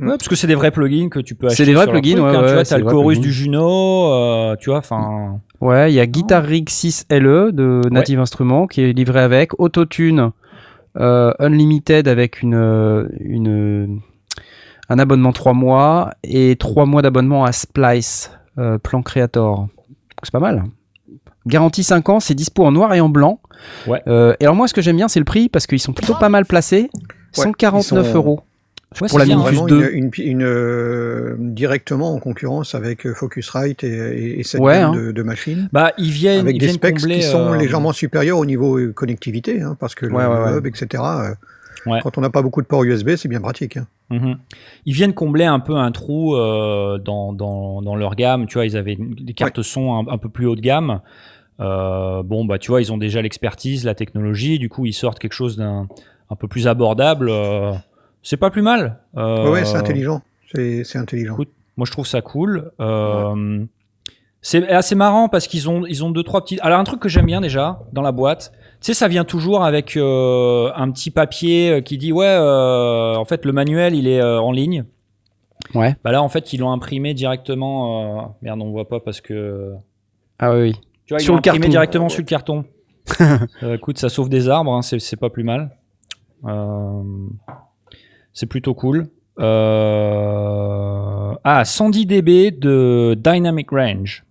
Ouais, 0.03 0.09
parce 0.19 0.29
que 0.29 0.35
c'est 0.37 0.47
des 0.47 0.55
vrais 0.55 0.71
plugins 0.71 1.09
que 1.09 1.21
tu 1.21 1.35
peux 1.35 1.47
acheter. 1.47 1.65
C'est 1.65 1.71
des 1.71 1.75
vrais 1.75 1.87
plugins, 1.87 2.17
truc, 2.17 2.25
ouais, 2.25 2.37
hein, 2.37 2.41
ouais, 2.43 2.49
tu 2.49 2.55
vois, 2.55 2.65
t'as 2.65 2.79
le 2.79 2.85
chorus 2.85 3.19
plugins. 3.19 3.29
du 3.29 3.33
Juno, 3.33 4.13
euh, 4.13 4.57
tu 4.57 4.71
vois, 4.71 4.79
enfin. 4.79 5.41
Ouais, 5.61 5.93
il 5.93 5.95
y 5.95 6.01
a 6.01 6.07
Guitar 6.07 6.43
Rig 6.43 6.69
6 6.69 7.07
LE 7.11 7.53
de 7.53 7.83
Native 7.91 8.19
Instruments 8.19 8.67
qui 8.67 8.83
est 8.83 8.93
livré 8.93 9.21
avec 9.21 9.59
Autotune 9.61 10.31
euh, 10.99 11.33
Unlimited 11.39 12.09
avec 12.09 12.43
une, 12.43 12.55
euh, 12.55 13.09
une 13.21 14.01
un 14.89 14.99
abonnement 14.99 15.33
3 15.33 15.53
mois 15.55 16.11
et 16.25 16.57
3 16.57 16.85
mois 16.85 17.01
d'abonnement 17.01 17.45
à 17.45 17.53
Splice 17.53 18.31
euh, 18.59 18.79
Plan 18.79 19.03
Creator. 19.03 19.69
C'est 20.23 20.33
pas 20.33 20.41
mal. 20.41 20.65
Garantie 21.47 21.83
5 21.85 22.09
ans, 22.09 22.21
c'est 22.21 22.35
dispo 22.35 22.65
en 22.65 22.73
noir 22.73 22.93
et 22.95 23.01
en 23.01 23.09
blanc. 23.09 23.41
Ouais. 23.87 24.03
Et 24.07 24.45
alors 24.45 24.55
moi, 24.57 24.69
ce 24.69 24.75
que 24.75 24.83
j'aime 24.83 24.97
bien, 24.97 25.09
c'est 25.09 25.19
le 25.21 25.25
prix 25.25 25.49
parce 25.49 25.67
qu'ils 25.67 25.81
sont 25.81 25.93
plutôt 25.93 26.15
pas 26.15 26.29
mal 26.29 26.45
placés. 26.45 26.91
Ouais, 27.39 27.45
149 27.45 28.05
ils 28.07 28.11
sont- 28.11 28.17
euros. 28.17 28.41
Ouais, 29.01 29.09
Pour 29.09 29.19
la 29.19 29.25
bien, 29.25 29.37
Minifuse 29.37 29.59
Vraiment 29.59 29.67
2. 29.69 29.91
une, 29.93 30.11
une, 30.17 30.25
une, 30.25 30.43
euh, 30.43 31.35
directement 31.39 32.15
en 32.15 32.19
concurrence 32.19 32.75
avec 32.75 33.07
euh, 33.07 33.15
Focusrite 33.15 33.85
et, 33.85 33.89
et, 33.89 34.41
et 34.41 34.43
cette 34.43 34.61
Ouais, 34.61 34.75
gamme 34.75 34.93
hein. 34.95 34.97
de, 34.97 35.13
de 35.13 35.23
machines. 35.23 35.69
Bah, 35.73 35.93
ils 35.99 36.11
viennent, 36.11 36.41
Avec 36.41 36.57
ils 36.57 36.59
des 36.59 36.67
viennent 36.67 36.77
specs 36.77 36.99
combler. 36.99 37.17
qui 37.17 37.23
sont 37.23 37.53
euh, 37.53 37.57
légèrement 37.57 37.93
supérieurs 37.93 38.39
au 38.39 38.45
niveau 38.47 38.79
connectivité, 38.93 39.63
hein, 39.63 39.77
parce 39.81 39.95
que 39.95 40.07
le, 40.07 40.15
Ouais, 40.15 40.27
ouais, 40.27 40.37
le 40.37 40.53
ouais. 40.53 40.59
hub, 40.59 40.67
etc., 40.67 41.03
euh, 41.05 41.35
Ouais. 41.85 41.99
quand 42.01 42.17
on 42.17 42.21
n'a 42.21 42.31
pas 42.31 42.43
beaucoup 42.43 42.63
de 42.63 42.67
ports 42.69 42.85
USB, 42.85 43.17
c'est 43.17 43.27
bien 43.29 43.41
pratique. 43.41 43.77
hein. 43.77 43.87
Mhm. 44.11 44.37
Ils 44.87 44.93
viennent 44.95 45.15
combler 45.15 45.47
un 45.47 45.59
peu 45.59 45.75
un 45.75 45.91
trou 45.91 46.37
euh, 46.37 46.99
dans, 46.99 47.33
dans, 47.33 47.83
dans 47.83 47.97
leur 47.97 48.15
gamme. 48.15 48.47
Tu 48.47 48.55
vois, 48.55 48.67
ils 48.67 48.77
avaient 48.77 48.97
des 49.01 49.33
cartes 49.33 49.63
son 49.63 49.95
un, 49.95 50.13
un 50.13 50.19
peu 50.19 50.29
plus 50.29 50.47
haut 50.47 50.55
de 50.55 50.61
gamme. 50.61 51.01
Euh, 51.61 52.23
bon, 52.23 52.45
bah, 52.45 52.59
tu 52.59 52.71
vois, 52.71 52.81
ils 52.81 52.93
ont 52.93 52.99
déjà 52.99 53.21
l'expertise, 53.21 53.85
la 53.85 53.95
technologie. 53.97 54.59
Du 54.61 54.69
coup, 54.69 54.87
ils 54.87 54.93
sortent 54.93 55.19
quelque 55.19 55.33
chose 55.33 55.57
d'un 55.57 55.89
un 56.31 56.37
peu 56.37 56.47
plus 56.47 56.69
abordable. 56.69 57.29
euh, 57.31 57.73
c'est 58.23 58.37
pas 58.37 58.51
plus 58.51 58.63
mal. 58.63 59.01
Euh, 59.17 59.45
Ouais, 59.45 59.51
ouais, 59.51 59.65
c'est 59.65 59.77
intelligent. 59.77 60.23
C'est 60.55 60.85
c'est 60.85 60.99
intelligent. 60.99 61.35
Écoute, 61.35 61.51
Moi, 61.77 61.87
je 61.87 61.93
trouve 61.93 62.07
ça 62.07 62.21
cool. 62.23 62.71
Euh, 62.81 63.65
C'est 64.43 64.69
assez 64.69 64.95
marrant 64.97 65.29
parce 65.29 65.47
qu'ils 65.47 65.69
ont, 65.71 65.87
ils 65.87 66.03
ont 66.05 66.11
deux, 66.11 66.23
trois 66.25 66.43
petits. 66.43 66.59
Alors, 66.61 66.79
un 66.81 66.85
truc 66.85 67.01
que 67.01 67.09
j'aime 67.09 67.27
bien 67.27 67.41
déjà 67.41 67.81
dans 67.93 68.03
la 68.03 68.11
boîte, 68.13 68.53
tu 68.81 68.87
sais, 68.87 68.95
ça 68.95 69.07
vient 69.09 69.25
toujours 69.25 69.65
avec 69.65 69.97
euh, 69.97 70.71
un 70.75 70.91
petit 70.91 71.11
papier 71.13 71.71
euh, 71.71 71.81
qui 71.81 71.97
dit 71.99 72.13
Ouais, 72.13 72.27
euh, 72.27 73.15
en 73.15 73.25
fait, 73.25 73.45
le 73.45 73.53
manuel, 73.53 73.95
il 73.95 74.09
est 74.09 74.21
euh, 74.21 74.41
en 74.41 74.51
ligne. 74.53 74.85
Ouais. 75.75 75.95
Bah 76.03 76.11
là, 76.11 76.23
en 76.23 76.29
fait, 76.29 76.53
ils 76.53 76.59
l'ont 76.59 76.73
imprimé 76.73 77.15
directement. 77.15 78.19
euh, 78.19 78.23
Merde, 78.43 78.61
on 78.61 78.71
voit 78.73 78.89
pas 78.89 78.99
parce 79.01 79.21
que. 79.21 79.73
Ah 80.41 80.53
oui, 80.53 80.61
oui. 80.63 80.73
Tu 81.07 81.15
vois, 81.15 81.21
ils 81.21 81.25
Sur 81.25 81.33
l'ont 81.35 81.37
le 81.37 81.49
imprimé 81.49 81.59
carton. 81.67 81.71
directement 81.71 82.09
sur 82.09 82.21
le 82.21 82.27
carton. 82.27 82.65
Euh, 83.63 83.75
écoute, 83.77 83.99
ça 83.99 84.09
sauve 84.09 84.29
des 84.29 84.49
arbres, 84.49 84.73
hein, 84.73 84.83
c'est 84.83 84.99
c'est 85.01 85.17
pas 85.17 85.31
plus 85.31 85.45
mal. 85.45 85.71
Euh, 86.45 87.03
c'est 88.33 88.47
plutôt 88.47 88.75
cool. 88.75 89.09
Euh, 89.39 91.33
Ah, 91.45 91.65
110 91.65 92.07
dB 92.07 92.51
de 92.53 93.15
Dynamic 93.19 93.71
Range. 93.71 94.25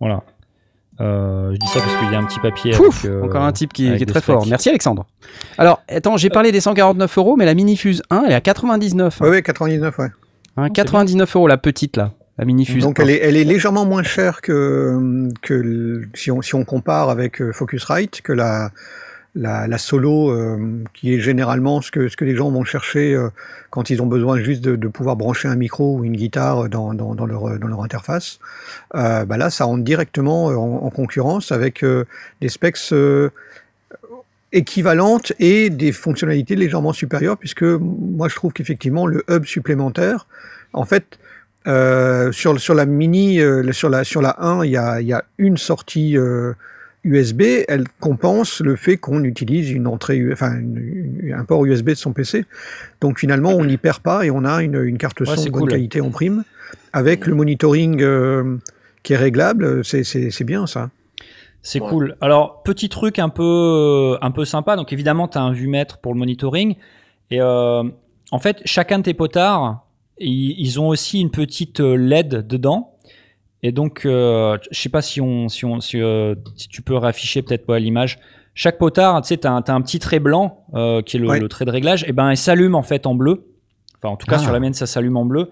Voilà. 0.00 0.22
Euh, 1.00 1.52
je 1.52 1.56
dis 1.56 1.66
ça 1.68 1.80
parce 1.80 1.96
qu'il 1.96 2.12
y 2.12 2.14
a 2.14 2.18
un 2.18 2.26
petit 2.26 2.40
papier. 2.40 2.72
Pouf, 2.72 3.04
avec, 3.04 3.10
euh, 3.10 3.24
encore 3.24 3.42
un 3.42 3.52
type 3.52 3.72
qui, 3.72 3.88
est 3.88 4.06
très 4.06 4.20
fort. 4.20 4.46
Merci 4.46 4.68
Alexandre. 4.68 5.06
Alors, 5.58 5.82
attends, 5.88 6.16
j'ai 6.16 6.28
parlé 6.28 6.52
des 6.52 6.60
149 6.60 7.18
euros, 7.18 7.36
mais 7.36 7.46
la 7.46 7.54
Minifuse 7.54 8.02
1, 8.10 8.24
elle 8.26 8.32
est 8.32 8.34
à 8.34 8.40
99. 8.40 9.20
hein. 9.20 9.24
Ouais, 9.24 9.30
ouais, 9.30 9.42
99, 9.42 9.98
ouais. 9.98 10.08
Hein, 10.56 10.68
99 10.68 11.34
euros 11.34 11.48
la 11.48 11.56
petite 11.56 11.96
là, 11.96 12.12
la 12.36 12.44
Minifuse. 12.44 12.84
Donc 12.84 13.00
1. 13.00 13.04
elle 13.04 13.10
est, 13.10 13.20
elle 13.22 13.36
est 13.36 13.44
légèrement 13.44 13.86
moins 13.86 14.02
chère 14.02 14.42
que, 14.42 15.28
que 15.40 16.02
si, 16.14 16.30
on, 16.30 16.42
si 16.42 16.54
on 16.54 16.64
compare 16.64 17.08
avec 17.08 17.42
Focusrite, 17.52 18.20
que 18.20 18.34
la, 18.34 18.70
la, 19.34 19.66
la 19.66 19.78
solo, 19.78 20.30
euh, 20.30 20.82
qui 20.94 21.14
est 21.14 21.20
généralement 21.20 21.80
ce 21.80 21.90
que, 21.90 22.08
ce 22.08 22.16
que 22.16 22.24
les 22.24 22.36
gens 22.36 22.50
vont 22.50 22.64
chercher 22.64 23.14
euh, 23.14 23.30
quand 23.70 23.90
ils 23.90 24.02
ont 24.02 24.06
besoin 24.06 24.38
juste 24.38 24.62
de, 24.62 24.76
de 24.76 24.88
pouvoir 24.88 25.16
brancher 25.16 25.48
un 25.48 25.56
micro 25.56 25.96
ou 25.96 26.04
une 26.04 26.16
guitare 26.16 26.68
dans, 26.68 26.92
dans, 26.94 27.14
dans 27.14 27.26
leur, 27.26 27.58
dans 27.58 27.68
leur 27.68 27.82
interface. 27.82 28.38
Euh, 28.94 29.24
bah 29.24 29.36
là, 29.38 29.50
ça 29.50 29.64
rentre 29.64 29.84
directement 29.84 30.46
en, 30.46 30.84
en 30.84 30.90
concurrence 30.90 31.50
avec 31.52 31.84
des 32.40 32.48
specs 32.48 32.92
équivalentes 34.52 35.32
et 35.38 35.70
des 35.70 35.92
fonctionnalités 35.92 36.56
légèrement 36.56 36.92
supérieures, 36.92 37.38
puisque 37.38 37.62
moi 37.62 38.28
je 38.28 38.34
trouve 38.34 38.52
qu'effectivement 38.52 39.06
le 39.06 39.24
hub 39.30 39.46
supplémentaire, 39.46 40.26
en 40.74 40.84
fait, 40.84 41.18
euh, 41.66 42.32
sur, 42.32 42.58
sur 42.60 42.74
la 42.74 42.86
mini, 42.86 43.40
euh, 43.40 43.70
sur, 43.72 43.88
la, 43.88 44.04
sur 44.04 44.20
la 44.20 44.36
1, 44.42 44.64
il 44.64 44.72
y 44.72 44.76
a, 44.76 45.00
y 45.00 45.12
a 45.12 45.24
une 45.38 45.56
sortie 45.56 46.18
euh, 46.18 46.54
USB, 47.04 47.42
elle 47.68 47.84
compense 48.00 48.60
le 48.60 48.76
fait 48.76 48.96
qu'on 48.96 49.24
utilise 49.24 49.70
une 49.70 49.86
entrée, 49.88 50.22
enfin 50.32 50.56
une- 50.58 51.34
un 51.36 51.44
port 51.44 51.64
USB 51.64 51.90
de 51.90 51.94
son 51.94 52.12
PC. 52.12 52.44
Donc 53.00 53.18
finalement, 53.18 53.50
on 53.50 53.64
n'y 53.64 53.76
perd 53.76 53.98
pas 54.00 54.24
et 54.24 54.30
on 54.30 54.44
a 54.44 54.62
une, 54.62 54.80
une 54.82 54.98
carte 54.98 55.24
son 55.24 55.44
de 55.46 55.50
bonne 55.50 55.62
cool. 55.62 55.70
qualité 55.70 56.00
en 56.00 56.10
prime, 56.10 56.44
avec 56.92 57.26
le 57.26 57.34
monitoring 57.34 58.00
euh, 58.02 58.56
qui 59.02 59.14
est 59.14 59.16
réglable. 59.16 59.84
C'est- 59.84 60.04
bien 60.44 60.66
ça. 60.66 60.90
C'est 61.60 61.80
Ouais. 61.80 61.88
cool. 61.88 62.16
Alors, 62.20 62.62
petit 62.64 62.88
truc 62.88 63.18
un 63.18 63.28
peu, 63.28 64.16
un 64.20 64.30
peu 64.32 64.44
sympa. 64.44 64.74
Donc, 64.76 64.92
évidemment, 64.92 65.28
tu 65.28 65.38
as 65.38 65.42
un 65.42 65.52
vue-mètre 65.52 65.98
pour 65.98 66.12
le 66.12 66.18
monitoring. 66.18 66.74
Et 67.30 67.40
euh, 67.40 67.82
en 68.32 68.38
fait, 68.40 68.60
chacun 68.64 68.98
de 68.98 69.04
tes 69.04 69.14
potards, 69.14 69.86
ils, 70.18 70.54
ils 70.58 70.80
ont 70.80 70.88
aussi 70.88 71.20
une 71.20 71.30
petite 71.30 71.80
euh, 71.80 71.94
LED 71.96 72.46
dedans. 72.46 72.91
Et 73.62 73.70
donc, 73.72 74.02
euh, 74.04 74.58
je 74.70 74.80
sais 74.80 74.88
pas 74.88 75.02
si, 75.02 75.20
on, 75.20 75.48
si, 75.48 75.64
on, 75.64 75.80
si, 75.80 76.00
euh, 76.00 76.34
si 76.56 76.68
tu 76.68 76.82
peux 76.82 76.96
réafficher 76.96 77.42
peut-être 77.42 77.64
pas 77.66 77.78
l'image. 77.78 78.18
Chaque 78.54 78.76
potard, 78.76 79.22
tu 79.22 79.28
sais, 79.28 79.36
tu 79.38 79.46
as, 79.46 79.52
un 79.52 79.80
petit 79.80 79.98
trait 79.98 80.18
blanc 80.18 80.64
euh, 80.74 81.00
qui 81.00 81.16
est 81.16 81.20
le, 81.20 81.28
Ouais. 81.28 81.40
le 81.40 81.48
trait 81.48 81.64
de 81.64 81.70
réglage. 81.70 82.04
Et 82.08 82.12
ben, 82.12 82.30
il 82.32 82.36
s'allume 82.36 82.74
en 82.74 82.82
fait 82.82 83.06
en 83.06 83.14
bleu. 83.14 83.46
Enfin, 83.98 84.12
en 84.12 84.16
tout 84.16 84.26
cas, 84.26 84.36
Ah. 84.36 84.42
sur 84.42 84.52
la 84.52 84.58
mienne, 84.60 84.74
ça 84.74 84.86
s'allume 84.86 85.16
en 85.16 85.24
bleu. 85.24 85.50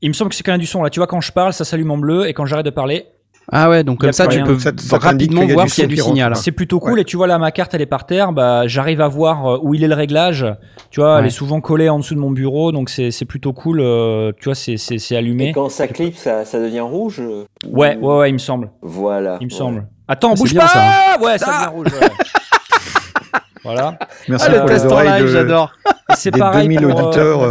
Il 0.00 0.08
me 0.08 0.12
semble 0.14 0.30
que 0.30 0.34
c'est 0.36 0.42
quand 0.42 0.52
même 0.52 0.60
du 0.60 0.66
son. 0.66 0.82
Là, 0.82 0.90
tu 0.90 0.98
vois, 0.98 1.06
quand 1.06 1.20
je 1.20 1.30
parle, 1.32 1.52
ça 1.52 1.64
s'allume 1.64 1.90
en 1.90 1.98
bleu. 1.98 2.26
Et 2.26 2.32
quand 2.32 2.46
j'arrête 2.46 2.64
de 2.66 2.70
parler, 2.70 3.06
Ah 3.52 3.70
ouais, 3.70 3.84
donc 3.84 4.00
comme 4.00 4.12
ça, 4.12 4.26
tu 4.26 4.38
rien. 4.38 4.44
peux 4.46 4.58
Ça 4.58 4.72
ça 4.76 4.98
rapidement 4.98 5.46
voir 5.46 5.68
s'il 5.68 5.82
y 5.82 5.84
a 5.84 5.88
du 5.88 5.96
signal. 5.96 6.32
quoi. 6.32 6.42
C'est 6.42 6.50
plutôt 6.50 6.80
cool. 6.80 6.94
Ouais. 6.94 7.00
Et 7.02 7.04
tu 7.04 7.16
vois, 7.16 7.26
là, 7.28 7.38
ma 7.38 7.52
carte, 7.52 7.74
elle 7.74 7.80
est 7.82 7.86
par 7.86 8.04
terre. 8.04 8.32
Bah, 8.32 8.66
j'arrive 8.66 9.00
à 9.00 9.06
voir 9.08 9.46
euh, 9.46 9.58
où 9.62 9.72
il 9.74 9.84
est 9.84 9.88
le 9.88 9.94
réglage. 9.94 10.44
Tu 10.90 11.00
vois, 11.00 11.20
elle 11.20 11.26
est 11.26 11.30
souvent 11.30 11.60
collée 11.60 11.88
en 11.88 11.98
dessous 12.00 12.14
de 12.16 12.20
mon 12.20 12.30
bureau. 12.32 12.72
Donc, 12.72 12.90
c'est 12.90 13.10
c'est 13.12 13.24
plutôt 13.24 13.52
cool. 13.52 13.80
euh, 13.80 14.32
tu 14.40 14.46
vois, 14.46 14.54
c'est- 14.56 14.76
c'est 14.78 14.98
c'est 14.98 15.16
allumé. 15.16 15.50
Et 15.50 15.52
quand 15.52 15.68
ça 15.68 15.86
clip, 15.86 16.16
ça, 16.16 16.44
ça 16.44 16.58
devient 16.58 16.80
rouge 16.80 17.20
euh, 17.20 17.44
Ouais, 17.70 17.96
ou- 18.00 18.08
ouais, 18.08 18.18
ouais, 18.18 18.30
il 18.30 18.34
me 18.34 18.38
semble. 18.38 18.70
Voilà. 18.82 19.38
Il 19.40 19.46
me 19.46 19.52
ouais. 19.52 19.56
semble. 19.58 19.86
Attends, 20.08 20.34
C'est 20.34 20.42
bouge 20.42 20.52
bien, 20.52 20.60
pas 20.62 20.68
ça. 20.68 20.84
Ouais, 21.20 21.38
ça 21.38 21.46
devient 21.46 21.70
rouge. 21.72 21.86
ouais. 22.00 22.08
voilà. 23.64 23.98
Merci 24.28 24.46
Ah, 24.48 24.52
le 24.52 24.58
pour 24.60 24.68
les 24.68 24.74
test 24.74 24.86
en 24.86 24.90
oreilles 24.90 25.22
live, 25.22 25.26
j'adore. 25.32 25.72
C'est 26.16 26.30
des 26.32 26.40
pareil 26.40 26.68
2000 26.68 26.80
pour, 26.88 26.98
euh, 27.00 27.02
auditeurs. 27.04 27.42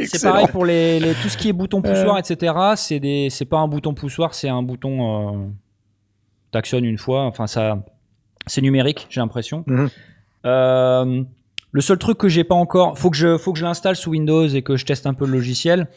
Euh, 0.00 0.04
C'est 0.06 0.22
pareil 0.22 0.46
pour 0.48 0.64
les, 0.64 1.00
les- 1.00 1.14
tout 1.14 1.28
ce 1.28 1.36
qui 1.36 1.48
est 1.48 1.52
bouton 1.52 1.82
poussoir, 1.82 2.18
etc. 2.18 2.54
C'est 2.76 3.00
des, 3.00 3.28
c'est 3.30 3.44
pas 3.44 3.58
un 3.58 3.68
bouton 3.68 3.94
poussoir, 3.94 4.34
c'est 4.34 4.48
un 4.48 4.62
bouton. 4.62 5.34
Euh, 5.34 5.46
T'actionnes 6.50 6.84
une 6.86 6.96
fois. 6.98 7.24
Enfin, 7.24 7.46
ça, 7.46 7.78
c'est 8.46 8.62
numérique, 8.62 9.06
j'ai 9.10 9.20
l'impression. 9.20 9.64
Mhm. 9.66 9.88
Euh, 10.46 11.22
le 11.72 11.80
seul 11.82 11.98
truc 11.98 12.16
que 12.16 12.28
j'ai 12.28 12.44
pas 12.44 12.54
encore, 12.54 12.98
faut 12.98 13.10
que 13.10 13.16
je, 13.16 13.36
faut 13.36 13.52
que 13.52 13.58
je 13.58 13.64
l'installe 13.64 13.96
sous 13.96 14.10
Windows 14.10 14.46
et 14.48 14.62
que 14.62 14.76
je 14.76 14.86
teste 14.86 15.06
un 15.06 15.12
peu 15.14 15.26
le 15.26 15.32
logiciel. 15.32 15.88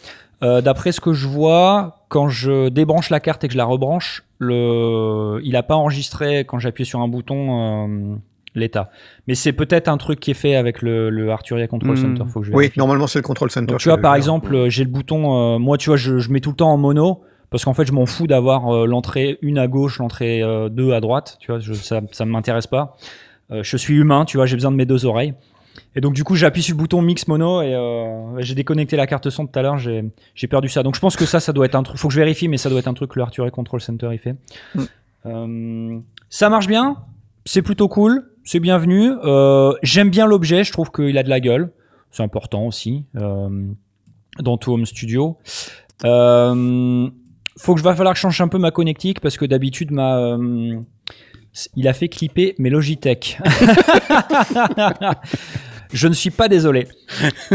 Euh, 0.43 0.59
D'après 0.61 0.91
ce 0.91 0.99
que 0.99 1.13
je 1.13 1.27
vois, 1.27 2.03
quand 2.09 2.27
je 2.27 2.67
débranche 2.69 3.09
la 3.11 3.19
carte 3.21 3.43
et 3.43 3.47
que 3.47 3.53
je 3.53 3.57
la 3.57 3.63
rebranche, 3.63 4.23
le, 4.39 5.39
il 5.43 5.55
a 5.55 5.63
pas 5.63 5.75
enregistré 5.75 6.39
quand 6.39 6.59
j'appuie 6.59 6.85
sur 6.85 6.99
un 6.99 7.07
bouton 7.07 7.85
euh, 7.87 8.15
l'état. 8.55 8.89
Mais 9.27 9.35
c'est 9.35 9.53
peut-être 9.53 9.87
un 9.87 9.97
truc 9.97 10.19
qui 10.19 10.31
est 10.31 10.35
fait 10.35 10.55
avec 10.55 10.81
le, 10.81 11.09
le 11.09 11.31
Arturia 11.31 11.67
Control 11.67 11.91
Mhm. 11.91 11.97
Center. 12.17 12.23
Faut 12.31 12.41
que 12.41 12.47
je 12.47 12.51
Oui, 12.53 12.71
normalement 12.77 13.07
c'est 13.07 13.19
le 13.19 13.23
control 13.23 13.49
center. 13.51 13.67
Donc, 13.71 13.79
tu 13.79 13.87
vois, 13.89 13.97
par 13.97 14.15
exemple, 14.15 14.53
euh, 14.55 14.69
j'ai 14.69 14.83
le 14.83 14.89
bouton. 14.89 15.55
euh, 15.55 15.59
moi, 15.59 15.77
tu 15.77 15.89
vois, 15.89 15.97
je, 15.97 16.19
je 16.19 16.29
mets 16.31 16.39
tout 16.41 16.49
le 16.51 16.55
temps 16.57 16.71
en 16.71 16.77
mono 16.77 17.21
parce 17.49 17.65
qu'en 17.65 17.73
fait, 17.73 17.85
je 17.85 17.91
m'en 17.93 18.05
fous 18.05 18.27
d'avoir 18.27 18.73
euh, 18.73 18.85
l'entrée 18.85 19.37
1 19.43 19.55
à 19.57 19.67
gauche, 19.67 19.99
l'entrée 19.99 20.41
2 20.71 20.93
à 20.93 20.99
droite. 21.01 21.37
Tu 21.39 21.51
vois, 21.51 21.59
je, 21.59 21.73
ça, 21.73 22.01
ça 22.11 22.25
ne 22.25 22.31
m'intéresse 22.31 22.67
pas. 22.67 22.95
Euh, 23.51 23.63
je 23.63 23.75
suis 23.77 23.95
humain, 23.95 24.23
tu 24.25 24.37
vois, 24.37 24.45
j'ai 24.45 24.55
besoin 24.55 24.71
de 24.71 24.77
mes 24.77 24.85
deux 24.85 25.05
oreilles. 25.05 25.33
Et 25.95 26.01
donc, 26.01 26.13
du 26.13 26.23
coup, 26.25 26.35
j'appuie 26.35 26.61
sur 26.61 26.75
le 26.75 26.79
bouton 26.79 27.01
mix 27.01 27.27
mono 27.29 27.61
et 27.61 27.73
euh, 27.73 28.39
j'ai 28.39 28.55
déconnecté 28.55 28.97
la 28.97 29.07
carte 29.07 29.29
son 29.29 29.47
tout 29.47 29.57
à 29.57 29.61
l'heure. 29.61 29.77
J'ai 29.77 30.03
j'ai 30.35 30.47
perdu 30.47 30.67
ça. 30.67 30.83
Donc, 30.83 30.95
je 30.95 30.99
pense 31.01 31.15
que 31.15 31.25
ça, 31.25 31.39
ça 31.39 31.53
doit 31.53 31.65
être 31.65 31.75
un 31.75 31.83
truc. 31.83 31.97
Faut 31.97 32.09
que 32.09 32.13
je 32.13 32.19
vérifie, 32.19 32.49
mais 32.49 32.57
ça 32.57 32.69
doit 32.69 32.79
être 32.79 32.87
un 32.89 32.93
truc 32.93 33.11
que 33.11 33.19
le 33.19 33.23
Arturia 33.23 33.49
Control 33.51 33.79
Center 33.79 34.09
il 34.11 34.19
fait. 34.19 34.35
Mm. 34.75 34.81
Euh, 35.25 35.99
ça 36.29 36.49
marche 36.49 36.67
bien. 36.67 36.97
C'est 37.45 37.61
plutôt 37.61 37.87
cool. 37.87 38.30
C'est 38.43 38.59
bienvenu. 38.59 39.11
Euh, 39.23 39.73
J'aime 39.83 40.09
bien 40.09 40.25
l'objet. 40.25 40.63
Je 40.63 40.71
trouve 40.71 40.91
qu'il 40.91 41.17
a 41.17 41.23
de 41.23 41.29
la 41.29 41.39
gueule. 41.39 41.71
C'est 42.11 42.23
important 42.23 42.65
aussi. 42.65 43.05
Euh, 43.15 43.67
dans 44.39 44.57
tout 44.57 44.73
Home 44.73 44.85
Studio. 44.85 45.37
Euh, 46.03 47.09
faut 47.57 47.73
que 47.73 47.79
je 47.79 47.83
va 47.83 47.95
falloir 47.95 48.13
que 48.13 48.17
je 48.17 48.21
change 48.21 48.41
un 48.41 48.47
peu 48.47 48.57
ma 48.57 48.71
connectique 48.71 49.19
parce 49.19 49.37
que 49.37 49.45
d'habitude 49.45 49.91
ma 49.91 50.17
euh, 50.17 50.79
il 51.75 51.87
a 51.87 51.93
fait 51.93 52.09
clipper 52.09 52.55
mes 52.57 52.69
Logitech. 52.69 53.37
je 55.93 56.07
ne 56.07 56.13
suis 56.13 56.31
pas 56.31 56.47
désolé. 56.47 56.87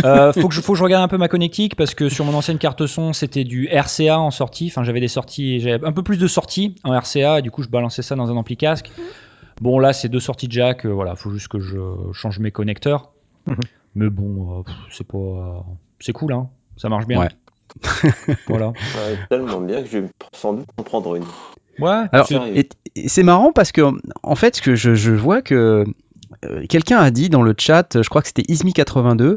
Euh, 0.05 0.33
faut 0.33 0.49
que 0.49 0.55
je 0.55 0.83
regarde 0.83 1.03
un 1.03 1.09
peu 1.09 1.17
ma 1.17 1.29
connectique 1.29 1.75
parce 1.75 1.95
que 1.95 2.09
sur 2.09 2.25
mon 2.25 2.35
ancienne 2.35 2.59
carte 2.59 2.87
son 2.87 3.13
c'était 3.13 3.45
du 3.45 3.69
RCA 3.73 4.21
en 4.21 4.31
sortie. 4.31 4.69
Enfin 4.71 4.85
j'avais 4.85 5.01
des 5.01 5.09
sorties, 5.09 5.61
j'avais 5.61 5.85
un 5.85 5.93
peu 5.93 6.03
plus 6.03 6.19
de 6.19 6.29
sorties 6.29 6.77
en 6.85 6.97
RCA 6.97 7.41
et 7.41 7.43
du 7.43 7.51
coup 7.51 7.63
je 7.63 7.69
balançais 7.69 8.03
ça 8.03 8.15
dans 8.15 8.31
un 8.31 8.37
ampli 8.37 8.57
casque. 8.57 8.91
Bon 9.61 9.79
là 9.79 9.93
c'est 9.93 10.09
deux 10.09 10.21
sorties 10.21 10.49
jack. 10.51 10.85
euh, 10.85 10.91
voilà 10.91 11.15
faut 11.17 11.31
juste 11.31 11.49
que 11.49 11.59
je 11.59 11.79
change 12.13 12.39
mes 12.39 12.51
connecteurs. 12.51 13.13
Mhm. 13.47 13.57
Mais 13.95 14.11
bon 14.11 14.61
euh, 14.61 14.63
c'est 14.91 15.07
pas 15.07 15.19
euh, 15.19 15.59
c'est 16.01 16.13
cool 16.13 16.33
hein. 16.33 16.49
Ça 16.77 16.89
marche 16.89 17.07
bien. 17.07 17.21
Ouais. 17.21 17.29
voilà. 18.49 18.69
Ouais, 18.69 19.19
tellement 19.31 19.61
bien 19.61 19.83
que 19.83 19.89
je 19.89 19.99
vais 19.99 20.09
sans 20.33 20.53
doute 20.55 20.67
en 20.77 20.83
prendre 20.83 21.17
une. 21.17 21.25
Ouais. 21.79 22.05
Alors, 22.13 22.27
Sérieux. 22.27 22.57
et, 22.57 22.69
et 22.95 23.09
c'est 23.09 23.23
marrant 23.23 23.53
parce 23.53 23.73
que, 23.73 23.83
en 24.23 24.35
fait, 24.35 24.57
ce 24.57 24.63
que 24.63 24.75
je, 24.75 24.95
je 24.95 25.13
vois 25.13 25.43
que 25.43 25.85
euh, 26.45 26.67
quelqu'un 26.69 26.99
a 26.99 27.11
dit 27.11 27.29
dans 27.31 27.43
le 27.43 27.55
chat, 27.59 28.03
je 28.03 28.09
crois 28.09 28.23
que 28.23 28.29
c'était 28.29 28.43
Ismi82, 28.43 29.37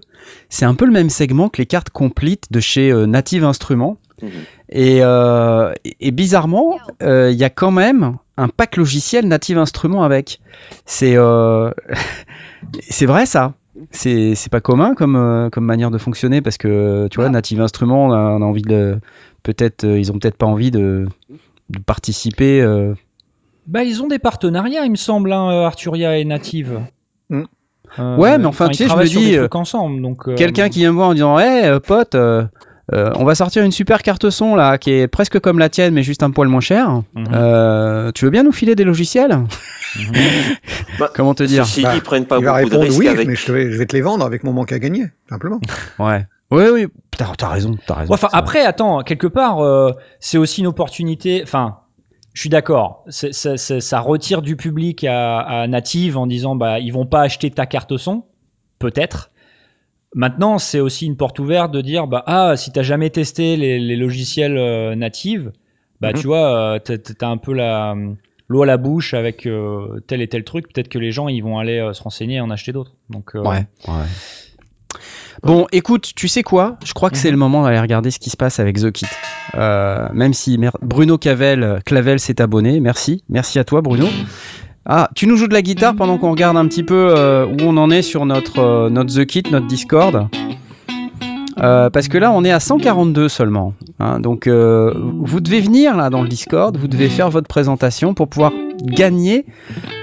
c'est 0.49 0.65
un 0.65 0.75
peu 0.75 0.85
le 0.85 0.91
même 0.91 1.09
segment 1.09 1.49
que 1.49 1.57
les 1.57 1.65
cartes 1.65 1.89
complete 1.89 2.51
de 2.51 2.59
chez 2.59 2.91
euh, 2.91 3.05
Native 3.05 3.43
Instruments. 3.43 3.97
Mhm. 4.21 4.29
Et, 4.69 4.99
euh, 5.01 5.73
bizarrement, 6.11 6.77
euh, 7.01 7.31
il 7.31 7.37
y 7.37 7.43
a 7.45 7.49
quand 7.49 7.71
même 7.71 8.17
un 8.41 8.47
pack 8.47 8.77
logiciel 8.77 9.27
Native 9.27 9.57
Instruments 9.57 10.03
avec. 10.03 10.39
C'est 10.85 11.15
euh, 11.15 11.71
c'est 12.81 13.05
vrai 13.05 13.25
ça. 13.25 13.53
C'est 13.91 14.35
c'est 14.35 14.51
pas 14.51 14.59
commun 14.61 14.93
comme, 14.93 15.15
euh, 15.15 15.49
comme 15.49 15.63
manière 15.65 15.89
de 15.91 15.97
fonctionner 15.97 16.41
parce 16.41 16.57
que 16.57 17.07
tu 17.09 17.19
vois, 17.19 17.29
Native 17.29 17.61
Instruments, 17.61 18.07
on 18.07 18.11
a, 18.11 18.17
on 18.17 18.41
a 18.41 18.45
envie 18.45 18.61
de. 18.61 18.99
Peut-être, 19.43 19.85
euh, 19.85 19.97
ils 19.97 20.11
ont 20.11 20.19
peut-être 20.19 20.35
pas 20.35 20.45
envie 20.45 20.69
de, 20.69 21.07
de 21.69 21.79
participer. 21.79 22.61
euh, 22.61 22.93
Bah, 23.67 23.83
ils 23.85 24.03
ont 24.03 24.07
des 24.07 24.19
partenariats, 24.19 24.83
il 24.83 24.91
me 24.91 24.97
semble, 24.97 25.31
hein, 25.31 25.63
Arturia 25.63 26.17
et 26.17 26.25
Native. 26.25 26.81
Mm. 27.29 27.43
Euh, 27.99 28.17
Ouais, 28.17 28.37
mais 28.37 28.45
enfin, 28.45 28.67
tu 28.67 28.75
sais, 28.75 28.89
je 28.89 28.95
me 28.95 29.05
dis, 29.05 29.37
ensemble, 29.53 30.01
donc. 30.01 30.27
euh, 30.27 30.35
Quelqu'un 30.35 30.67
qui 30.69 30.79
vient 30.79 30.91
me 30.91 30.95
voir 30.97 31.09
en 31.09 31.13
disant 31.13 31.39
Hé, 31.39 31.65
euh, 31.65 31.79
pote, 31.79 32.15
euh, 32.93 33.11
on 33.15 33.23
va 33.23 33.35
sortir 33.35 33.63
une 33.63 33.71
super 33.71 34.01
carte 34.01 34.29
son 34.29 34.55
là, 34.55 34.77
qui 34.77 34.91
est 34.91 35.07
presque 35.07 35.39
comme 35.39 35.59
la 35.59 35.69
tienne, 35.69 35.93
mais 35.93 36.03
juste 36.03 36.23
un 36.23 36.31
poil 36.31 36.47
moins 36.47 36.59
cher. 36.61 36.89
Mhm. 37.13 37.25
Euh, 37.33 38.11
tu 38.13 38.25
veux 38.25 38.31
bien 38.31 38.43
nous 38.43 38.51
filer 38.51 38.75
des 38.75 38.83
logiciels 38.83 39.37
Mhm. 39.95 40.13
Bah, 40.99 41.09
Comment 41.15 41.33
te 41.33 41.43
dire 41.43 41.65
Ceci 41.65 41.81
Bah, 41.81 41.91
dit, 41.93 41.97
ils 41.97 42.01
prennent 42.03 42.25
pas 42.25 42.37
il 42.37 42.45
va 42.45 42.57
beaucoup 42.61 42.69
de 42.69 42.75
répondre 42.75 42.83
risques 42.89 42.99
oui, 42.99 43.07
avec. 43.07 43.27
mais 43.27 43.35
je 43.35 43.51
vais, 43.51 43.71
je 43.71 43.77
vais 43.77 43.85
te 43.87 43.95
les 43.95 44.01
vendre 44.01 44.23
avec 44.25 44.43
mon 44.43 44.53
manque 44.53 44.71
à 44.71 44.77
gagner, 44.79 45.05
simplement. 45.29 45.59
Ouais. 45.97 46.25
Oui, 46.51 46.63
oui, 46.73 46.87
t'as 47.17 47.25
t'as 47.37 47.47
raison, 47.49 47.75
t'as 47.87 47.95
raison. 47.95 48.11
Ouais, 48.11 48.15
Enfin, 48.15 48.29
après, 48.31 48.65
attends, 48.65 49.01
quelque 49.01 49.27
part, 49.27 49.59
euh, 49.59 49.91
c'est 50.19 50.37
aussi 50.37 50.61
une 50.61 50.67
opportunité. 50.67 51.41
Enfin, 51.43 51.77
je 52.33 52.41
suis 52.41 52.49
d'accord. 52.49 53.03
ça 53.09 53.99
retire 53.99 54.41
du 54.43 54.55
public 54.55 55.03
à, 55.03 55.39
à 55.39 55.67
Native 55.67 56.17
en 56.17 56.27
disant, 56.27 56.55
bah, 56.55 56.79
ils 56.79 56.91
vont 56.91 57.05
pas 57.05 57.21
acheter 57.21 57.49
ta 57.51 57.65
carte 57.65 57.97
son, 57.97 58.23
peut-être. 58.79 59.31
Maintenant, 60.15 60.57
c'est 60.57 60.79
aussi 60.79 61.05
une 61.05 61.15
porte 61.17 61.37
ouverte 61.39 61.71
de 61.71 61.81
dire, 61.81 62.07
bah, 62.07 62.23
ah, 62.25 62.55
si 62.57 62.71
t'as 62.71 62.81
jamais 62.81 63.09
testé 63.11 63.55
les, 63.57 63.77
les 63.79 63.95
logiciels 63.95 64.57
euh, 64.57 64.95
Native, 64.95 65.51
bah, 66.01 66.09
Mhm. 66.13 66.19
tu 66.19 66.27
vois, 66.27 66.75
euh, 66.75 66.79
t'as- 66.79 67.27
un 67.27 67.37
peu 67.37 67.53
la 67.53 67.95
l'eau 68.51 68.63
à 68.63 68.65
la 68.65 68.77
bouche 68.77 69.13
avec 69.13 69.45
euh, 69.45 69.99
tel 70.07 70.21
et 70.23 70.27
tel 70.27 70.43
truc, 70.43 70.73
peut-être 70.73 70.87
que 70.89 70.97
les 70.97 71.11
gens 71.11 71.27
ils 71.27 71.41
vont 71.41 71.59
aller 71.59 71.77
euh, 71.77 71.93
se 71.93 72.01
renseigner 72.01 72.37
et 72.37 72.41
en 72.41 72.49
acheter 72.49 72.71
d'autres. 72.71 72.93
Donc 73.11 73.35
euh, 73.35 73.43
Ouais. 73.43 73.67
Bon, 75.43 75.67
écoute, 75.71 76.11
tu 76.15 76.27
sais 76.27 76.41
quoi? 76.43 76.77
Je 76.83 76.93
crois 76.93 77.09
que 77.11 77.17
c'est 77.17 77.29
le 77.31 77.37
moment 77.37 77.63
d'aller 77.63 77.79
regarder 77.79 78.09
ce 78.11 78.19
qui 78.19 78.29
se 78.31 78.35
passe 78.35 78.59
avec 78.59 78.77
The 78.79 78.91
Kit. 78.91 79.05
Euh, 79.55 80.09
même 80.13 80.33
si 80.33 80.57
mer- 80.57 80.75
Bruno 80.81 81.17
Cavel, 81.17 81.79
Clavel 81.85 82.19
s'est 82.19 82.41
abonné, 82.41 82.79
merci, 82.79 83.23
merci 83.29 83.57
à 83.59 83.63
toi 83.63 83.81
Bruno. 83.81 84.07
Ah, 84.85 85.09
tu 85.15 85.27
nous 85.27 85.35
joues 85.37 85.47
de 85.47 85.53
la 85.53 85.61
guitare 85.61 85.95
pendant 85.95 86.17
qu'on 86.17 86.31
regarde 86.31 86.57
un 86.57 86.65
petit 86.67 86.83
peu 86.83 87.13
euh, 87.15 87.45
où 87.45 87.57
on 87.61 87.77
en 87.77 87.91
est 87.91 88.01
sur 88.01 88.25
notre, 88.25 88.59
euh, 88.59 88.89
notre 88.89 89.13
The 89.13 89.25
Kit, 89.25 89.43
notre 89.51 89.67
Discord. 89.67 90.27
Euh, 91.61 91.89
parce 91.89 92.07
que 92.07 92.17
là, 92.17 92.31
on 92.31 92.45
est 92.45 92.51
à 92.51 92.61
142 92.61 93.27
seulement. 93.27 93.73
hein. 93.99 94.21
donc, 94.21 94.47
vous 94.47 95.41
devez 95.41 95.59
venir 95.59 95.97
là 95.97 96.09
dans 96.09 96.21
le 96.21 96.29
Discord, 96.29 96.75
vous 96.77 96.87
devez 96.87 97.09
faire 97.09 97.29
votre 97.29 97.49
présentation 97.49 98.13
pour 98.13 98.29
pouvoir 98.29 98.53
gagner 98.85 99.45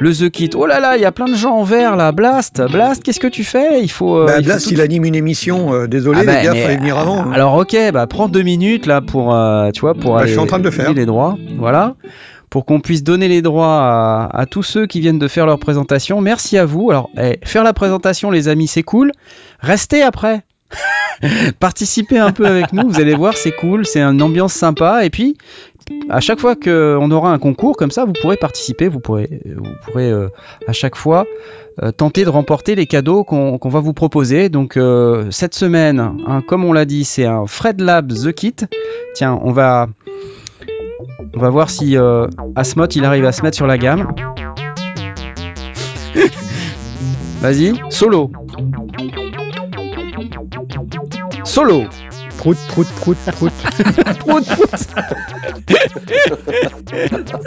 le 0.01 0.12
The 0.12 0.29
Kit. 0.31 0.51
Oh 0.55 0.66
là 0.66 0.81
là, 0.81 0.99
il 0.99 1.01
y 1.03 1.07
a 1.07 1.12
plein 1.12 1.24
de 1.24 1.35
gens 1.35 1.55
en 1.57 1.62
vert 1.64 1.97
là. 1.97 2.12
Blast, 2.12 2.62
Blast, 2.70 3.03
qu'est-ce 3.03 3.20
que 3.20 3.27
tu 3.27 3.43
fais? 3.43 3.83
Il 3.83 3.91
faut. 3.91 4.18
euh, 4.18 4.27
Bah, 4.27 4.35
il 4.37 4.43
faut 4.45 4.51
Blast, 4.51 4.66
tout- 4.68 4.74
il 4.74 4.81
anime 4.83 5.07
une 5.07 5.14
émission. 5.14 5.72
euh, 5.72 5.87
désolé, 5.87 6.20
Ah 6.20 6.24
bah, 6.27 6.37
les 6.41 6.45
gars, 6.45 6.53
mais, 6.53 6.62
fallait 6.62 6.77
venir 6.77 6.99
avant. 6.99 7.22
hein. 7.22 7.31
Alors 7.33 7.55
ok, 7.55 7.74
bah 7.95 8.07
prends 8.07 8.29
deux 8.29 8.43
minutes 8.43 8.85
là 8.85 9.01
pour, 9.01 9.35
euh, 9.35 9.70
tu 9.70 9.81
vois, 9.81 9.95
pour 9.95 10.12
Bah, 10.12 10.18
aller 10.20 10.29
je 10.29 10.33
suis 10.33 10.41
en 10.43 10.47
train 10.47 10.59
de 10.59 10.64
le 10.64 10.70
faire. 10.70 10.93
les 10.93 11.07
droits, 11.07 11.39
voilà, 11.57 11.95
pour 12.51 12.65
qu'on 12.65 12.81
puisse 12.81 13.03
donner 13.03 13.29
les 13.29 13.43
droits 13.43 14.29
à, 14.33 14.47
tous 14.47 14.63
ceux 14.63 14.87
qui 14.87 15.01
viennent 15.01 15.19
de 15.19 15.29
faire 15.29 15.47
leur 15.47 15.59
présentation. 15.59 16.21
Merci 16.21 16.59
à 16.59 16.65
vous. 16.65 16.91
Alors, 16.91 17.11
eh, 17.19 17.39
faire 17.45 17.65
la 17.65 17.73
présentation, 17.73 18.31
les 18.31 18.49
amis, 18.49 18.69
c'est 18.69 18.83
cool. 18.83 19.13
Restez 19.61 20.03
après. 20.03 20.45
Participez 21.61 22.19
un 22.19 22.33
peu 22.33 22.47
avec 22.47 22.73
nous, 22.73 22.89
vous 22.89 23.01
allez 23.01 23.15
voir, 23.15 23.37
c'est 23.37 23.53
cool, 23.53 23.87
c'est 23.87 24.03
une 24.03 24.21
ambiance 24.21 24.53
sympa. 24.53 25.05
Et 25.05 25.11
puis, 25.11 25.37
à 26.09 26.21
chaque 26.21 26.41
fois 26.41 26.57
qu'on 26.57 27.11
aura 27.11 27.33
un 27.33 27.39
concours 27.39 27.77
comme 27.77 27.91
ça, 27.91 28.05
vous 28.05 28.13
pourrez 28.13 28.37
participer, 28.37 28.89
vous 28.89 29.01
pourrez, 29.01 29.41
vous 29.45 29.71
pourrez 29.85 30.11
euh, 30.11 30.29
à 30.67 30.73
chaque 30.73 30.97
fois 30.97 31.25
euh, 31.83 31.93
tenter 31.93 32.25
de 32.25 32.31
remporter 32.31 32.75
les 32.75 32.87
cadeaux 32.87 33.23
qu'on 33.23 33.59
qu'on 33.59 33.69
va 33.69 33.81
vous 33.81 33.93
proposer. 33.93 34.49
Donc 34.49 34.77
euh, 34.77 35.31
cette 35.31 35.55
semaine, 35.55 36.01
hein, 36.27 36.43
comme 36.47 36.65
on 36.65 36.73
l'a 36.73 36.85
dit, 36.85 37.05
c'est 37.05 37.25
un 37.25 37.47
Fred 37.47 37.81
Lab 37.81 38.13
The 38.13 38.33
Kit. 38.33 38.57
Tiens, 39.15 39.39
on 39.43 39.53
va, 39.53 39.89
on 41.35 41.41
va 41.41 41.51
voir 41.51 41.70
si 41.70 41.97
euh, 41.97 42.27
Asmod 42.55 42.95
il 42.95 43.05
arrive 43.05 43.24
à 43.24 43.33
se 43.33 43.43
mettre 43.43 43.57
sur 43.57 43.66
la 43.66 43.79
gamme. 43.79 44.09
Vas-y, 47.41 47.74
solo. 47.91 48.31
Solo. 51.45 51.85
Prout, 52.39 52.57
prout, 52.68 52.87
prout, 52.97 53.16
prout. 53.33 53.53
Prout, 54.18 54.45
prout. 54.45 54.87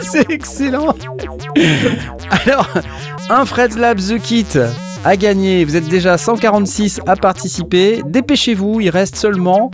C'est 0.00 0.30
excellent. 0.30 0.94
Alors, 2.46 2.68
un 3.30 3.44
Fred 3.46 3.78
Lab 3.78 3.98
The 3.98 4.18
Kit 4.20 4.58
à 5.04 5.16
gagner. 5.16 5.64
Vous 5.64 5.76
êtes 5.76 5.88
déjà 5.88 6.18
146 6.18 7.00
à 7.06 7.16
participer. 7.16 8.02
Dépêchez-vous, 8.04 8.80
il 8.80 8.90
reste 8.90 9.16
seulement 9.16 9.70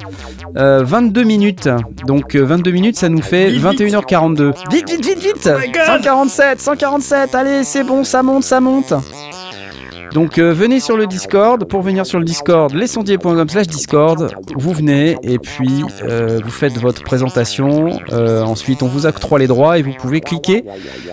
euh, 0.57 0.85
22 0.85 1.25
minutes. 1.25 1.69
Donc 2.07 2.35
euh, 2.37 2.45
22 2.45 2.71
minutes, 2.71 2.97
ça 2.97 3.09
nous 3.09 3.23
fait 3.23 3.51
Vite, 3.51 3.65
vite. 3.81 3.95
21h42. 3.95 4.53
Vite, 4.71 4.91
vite, 4.91 5.05
vite, 5.05 5.19
vite 5.19 5.47
my 5.47 5.73
God. 5.73 5.87
147, 5.87 6.61
147, 6.61 7.35
allez, 7.35 7.65
c'est 7.65 7.83
bon, 7.85 8.05
ça 8.05 8.23
monte, 8.23 8.45
ça 8.45 8.61
monte. 8.61 8.93
Donc 10.17 10.39
euh, 10.39 10.55
venez 10.55 10.81
sur 10.81 10.97
le 10.97 11.07
Discord. 11.07 11.67
Pour 11.67 11.83
venir 11.83 12.07
sur 12.07 12.19
le 12.19 12.25
Discord, 12.25 12.73
lesondiers.com 12.73 13.47
slash 13.51 13.67
Discord. 13.67 14.35
Vous 14.55 14.73
venez 14.73 15.19
et 15.23 15.39
puis 15.39 15.85
euh, 16.05 16.41
vous 16.43 16.51
faites 16.51 16.79
votre 16.79 17.03
présentation. 17.03 17.91
Euh, 18.13 18.43
ensuite, 18.43 18.83
on 18.83 18.87
vous 18.87 19.05
octroie 19.05 19.39
les 19.39 19.47
droits 19.47 19.79
et 19.79 19.83
vous 19.83 19.93
pouvez 19.93 20.23
cliquer 20.23 20.65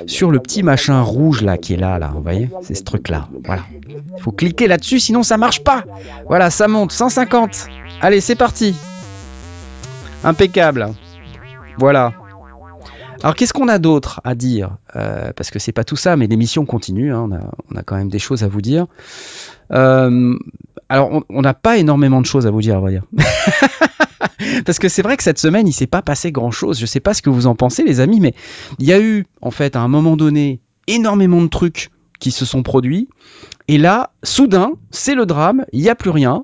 sur 0.08 0.32
le 0.32 0.40
petit 0.40 0.64
machin 0.64 1.02
rouge 1.02 1.42
là 1.42 1.58
qui 1.58 1.74
est 1.74 1.78
là, 1.78 2.00
là. 2.00 2.12
Vous 2.16 2.22
voyez? 2.24 2.50
C'est 2.62 2.76
ce 2.76 2.84
truc 2.86 3.10
là. 3.10 3.28
Voilà. 3.44 3.64
Il 3.90 4.24
faut 4.24 4.32
cliquer 4.32 4.68
là-dessus, 4.68 5.02
sinon 5.02 5.22
ça 5.22 5.36
marche 5.36 5.66
pas. 5.66 5.84
Voilà, 6.30 6.50
ça 6.50 6.70
monte. 6.70 6.94
150. 6.94 7.68
Allez, 8.00 8.22
c'est 8.22 8.36
parti. 8.36 8.74
Impeccable. 10.24 10.88
Voilà. 11.78 12.14
Alors 13.24 13.36
qu'est-ce 13.36 13.54
qu'on 13.54 13.68
a 13.70 13.80
d'autre 13.80 14.20
à 14.24 14.36
dire? 14.36 14.78
Euh, 14.96 15.32
Parce 15.36 15.50
que 15.50 15.58
c'est 15.60 15.72
pas 15.72 15.84
tout 15.86 15.96
ça, 15.96 16.16
mais 16.18 16.28
l'émission 16.28 16.66
continue. 16.66 17.14
hein, 17.14 17.28
on, 17.30 17.34
a, 17.34 17.40
on 17.72 17.76
a 17.78 17.84
quand 17.84 17.96
même 17.96 18.10
des 18.10 18.20
choses 18.20 18.44
à 18.44 18.48
vous 18.48 18.62
dire. 18.62 18.86
Euh, 19.72 20.36
alors 20.90 21.24
on- 21.30 21.42
n'a 21.42 21.54
pas 21.54 21.78
énormément 21.78 22.20
de 22.22 22.26
choses 22.26 22.46
à 22.46 22.52
vous 22.52 22.62
dire, 22.62 22.76
à 22.78 22.80
vrai 22.80 22.92
dire. 22.92 23.04
Parce 24.66 24.78
que 24.80 24.90
c'est 24.90 25.02
vrai 25.02 25.18
que 25.18 25.24
cette 25.24 25.40
semaine, 25.40 25.68
il 25.68 25.74
s'est 25.74 25.88
pas 25.88 26.02
passé 26.02 26.32
grand-chose. 26.32 26.80
Je 26.80 26.86
sais 26.86 27.00
pas 27.00 27.14
ce 27.14 27.22
que 27.22 27.30
vous 27.30 27.48
en 27.48 27.56
pensez, 27.56 27.84
les 27.84 28.00
amis, 28.00 28.20
mais 28.20 28.34
il 28.80 28.86
y 28.86 28.94
a 28.94 29.00
eu, 29.00 29.26
en 29.42 29.52
fait, 29.52 29.76
à 29.76 29.80
un 29.82 29.88
moment 29.88 30.18
donné, 30.18 30.60
énormément 30.88 31.42
de 31.42 31.48
trucs 31.48 31.92
qui 32.20 32.32
se 32.32 32.46
sont 32.46 32.62
produits. 32.64 33.08
Et 33.70 33.78
là, 33.78 34.12
soudain, 34.24 34.74
c'est 34.92 35.16
le 35.16 35.26
drame, 35.26 35.66
il 35.72 35.82
n'y 35.82 35.90
a 35.90 35.96
plus 35.96 36.10
rien. 36.10 36.44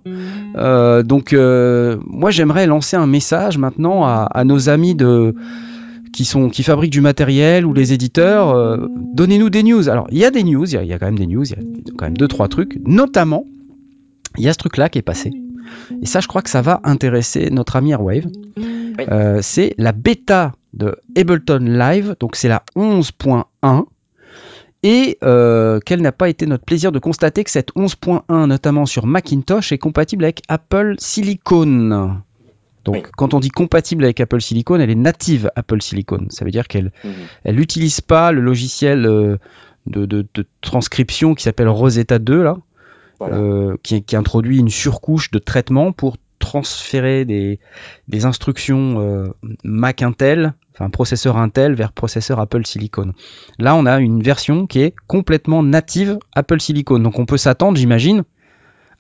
Euh, 0.56 1.04
donc, 1.04 1.34
moi, 1.34 2.32
j'aimerais 2.32 2.68
lancer 2.68 2.96
un 2.96 3.08
message 3.08 3.58
maintenant 3.58 4.06
à 4.06 4.44
nos 4.46 4.70
amis 4.70 4.96
de, 4.96 5.36
qui, 6.14 6.26
sont, 6.26 6.50
qui 6.50 6.64
fabriquent 6.64 6.92
du 6.92 7.02
matériel 7.02 7.66
ou 7.66 7.74
les 7.74 7.94
éditeurs. 7.94 8.50
euh, 8.50 8.88
Donnez-nous 9.14 9.50
des 9.50 9.64
news. 9.64 9.90
Alors, 9.90 10.08
il 10.12 10.18
y 10.18 10.26
a 10.26 10.32
des 10.32 10.44
news, 10.44 10.66
il 10.66 10.74
y 10.74 10.78
a- 10.78 10.84
il 10.84 10.90
y, 10.90 10.94
a 10.94 11.00
quand 11.00 11.06
même 11.06 11.20
des 11.20 11.28
news, 11.28 11.44
il 11.46 11.52
y 11.52 11.54
a 11.54 11.94
quand 11.98 12.06
même 12.06 12.18
deux, 12.18 12.28
trois 12.28 12.48
trucs. 12.48 12.80
Notamment, 12.86 13.46
il 14.38 14.44
y 14.44 14.50
a 14.50 14.54
ce 14.54 14.58
truc-là 14.58 14.90
qui 14.90 14.98
est 15.00 15.04
passé. 15.04 15.32
Et 16.02 16.06
ça, 16.06 16.20
je 16.20 16.28
crois 16.28 16.42
que 16.42 16.50
ça 16.50 16.62
va 16.62 16.80
intéresser 16.84 17.50
notre 17.52 17.76
ami 17.76 17.92
Airwave. 17.92 18.26
Euh, 19.12 19.40
c'est 19.42 19.76
la 19.78 19.92
bêta 19.92 20.54
de 20.74 20.96
Ableton 21.16 21.60
Live, 21.62 22.16
donc 22.20 22.36
c'est 22.36 22.48
la 22.48 22.64
11.1. 22.76 23.86
Et 24.82 25.18
euh, 25.24 25.80
quel 25.86 26.02
n'a 26.02 26.12
pas 26.14 26.30
été 26.30 26.46
notre 26.46 26.64
plaisir 26.64 26.92
de 26.92 27.00
constater 27.00 27.44
que 27.44 27.52
cette 27.52 27.72
11.1, 27.76 28.48
notamment 28.48 28.86
sur 28.86 29.06
Macintosh, 29.06 29.72
est 29.74 29.78
compatible 29.78 30.24
avec 30.24 30.42
Apple 30.48 30.96
Silicon. 31.00 32.18
Donc, 32.86 32.96
Oui. 32.96 33.02
quand 33.18 33.34
on 33.34 33.40
dit 33.40 33.50
compatible 33.50 34.04
avec 34.04 34.20
Apple 34.22 34.42
Silicon, 34.42 34.80
elle 34.80 34.90
est 34.90 34.96
native 34.96 35.52
Apple 35.56 35.82
Silicon. 35.82 36.26
Ça 36.30 36.46
veut 36.46 36.52
dire 36.52 36.68
qu'elle 36.68 36.92
Mhm. 37.04 37.12
elle 37.44 37.56
n'utilise 37.56 38.02
pas 38.02 38.32
le 38.32 38.42
logiciel 38.42 39.06
euh, 39.06 39.38
de, 39.88 40.06
de- 40.06 40.26
de 40.34 40.46
transcription 40.62 41.36
qui 41.36 41.44
s'appelle 41.44 41.68
Rosetta 41.70 42.20
2, 42.20 42.42
là, 42.44 42.58
Voilà. 43.20 43.36
euh, 43.38 43.76
qui, 43.84 44.02
qui 44.04 44.16
introduit 44.16 44.60
une 44.60 44.70
surcouche 44.70 45.32
de 45.32 45.40
traitement 45.40 45.92
pour 45.92 46.18
transférer 46.40 47.26
des, 47.26 47.60
des 48.08 48.26
instructions 48.26 49.00
euh, 49.02 49.28
Mac 49.66 50.02
Intel, 50.02 50.54
enfin 50.74 50.90
processeur 50.90 51.36
Intel 51.38 51.74
vers 51.74 51.92
processeur 51.92 52.40
Apple 52.40 52.66
Silicon. 52.66 53.12
Là, 53.60 53.76
on 53.76 53.86
a 53.86 54.00
une 54.00 54.24
version 54.24 54.66
qui 54.68 54.80
est 54.82 54.94
complètement 55.08 55.64
native 55.64 56.18
Apple 56.36 56.62
Silicon. 56.62 57.00
Donc 57.00 57.20
on 57.20 57.26
peut 57.26 57.38
s'attendre, 57.38 57.78
j'imagine, 57.78 58.24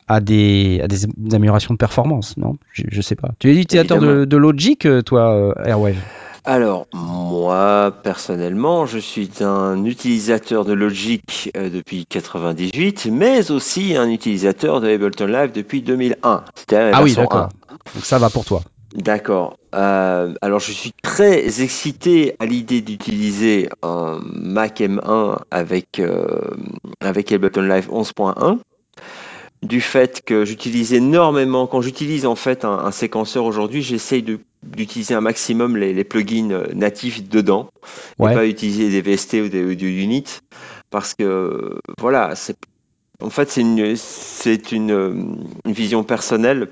à 0.09 0.19
des, 0.19 0.81
à 0.83 0.87
des 0.87 1.05
améliorations 1.33 1.73
de 1.73 1.77
performance, 1.77 2.35
non? 2.35 2.57
Je, 2.73 2.83
je 2.89 3.01
sais 3.01 3.15
pas. 3.15 3.29
Tu 3.39 3.51
es 3.51 3.61
utilisateur 3.61 3.99
de, 3.99 4.37
Logic, 4.37 4.85
euh, 4.85 5.01
toi, 5.01 5.33
euh, 5.33 5.53
Airwave? 5.63 5.97
Alors, 6.45 6.87
moi, 6.93 7.93
personnellement, 8.01 8.87
je 8.87 8.97
suis 8.97 9.29
un 9.41 9.85
utilisateur 9.85 10.65
de 10.65 10.73
Logic 10.73 11.51
euh, 11.55 11.69
depuis 11.69 12.07
98, 12.07 13.09
mais 13.11 13.51
aussi 13.51 13.95
un 13.95 14.09
utilisateur 14.09 14.81
de 14.81 14.89
Ableton 14.89 15.27
Live 15.27 15.51
depuis 15.53 15.83
2001. 15.83 16.43
C'était 16.55 16.91
la 16.91 16.97
Ah 16.97 17.03
oui, 17.03 17.13
d'accord. 17.13 17.49
Donc 17.93 18.03
ça 18.03 18.17
va 18.17 18.31
pour 18.31 18.45
toi. 18.45 18.63
1. 18.95 19.01
D'accord. 19.01 19.57
Euh, 19.75 20.33
alors, 20.41 20.59
je 20.59 20.71
suis 20.71 20.93
très 21.03 21.61
excité 21.61 22.35
à 22.39 22.45
l'idée 22.47 22.81
d'utiliser 22.81 23.69
un 23.83 24.19
Mac 24.23 24.79
M1 24.79 25.37
avec, 25.51 25.99
euh, 25.99 26.25
avec 26.99 27.31
Ableton 27.31 27.61
Live 27.61 27.89
11.1 27.91 28.57
du 29.61 29.81
fait 29.81 30.21
que 30.25 30.45
j'utilise 30.45 30.93
énormément, 30.93 31.67
quand 31.67 31.81
j'utilise 31.81 32.25
en 32.25 32.35
fait 32.35 32.63
un, 32.65 32.71
un 32.79 32.91
séquenceur 32.91 33.43
aujourd'hui, 33.45 33.81
j'essaye 33.81 34.23
d'utiliser 34.63 35.13
un 35.13 35.21
maximum 35.21 35.75
les, 35.77 35.93
les 35.93 36.03
plugins 36.03 36.51
euh, 36.51 36.67
natifs 36.73 37.27
dedans 37.27 37.69
Ouais. 38.19 38.31
et 38.31 38.35
pas 38.35 38.45
utiliser 38.47 38.89
des 38.89 39.01
VST 39.01 39.35
ou 39.45 39.49
des 39.49 39.63
audio 39.65 39.87
units 39.87 40.39
parce 40.89 41.13
que 41.13 41.77
voilà, 41.99 42.35
c'est 42.35 42.57
en 43.21 43.29
fait 43.29 43.49
c'est 43.49 43.61
une 43.61 43.95
c'est 43.95 44.71
une, 44.71 44.91
euh, 44.91 45.13
une 45.65 45.71
vision 45.73 46.03
personnelle. 46.03 46.69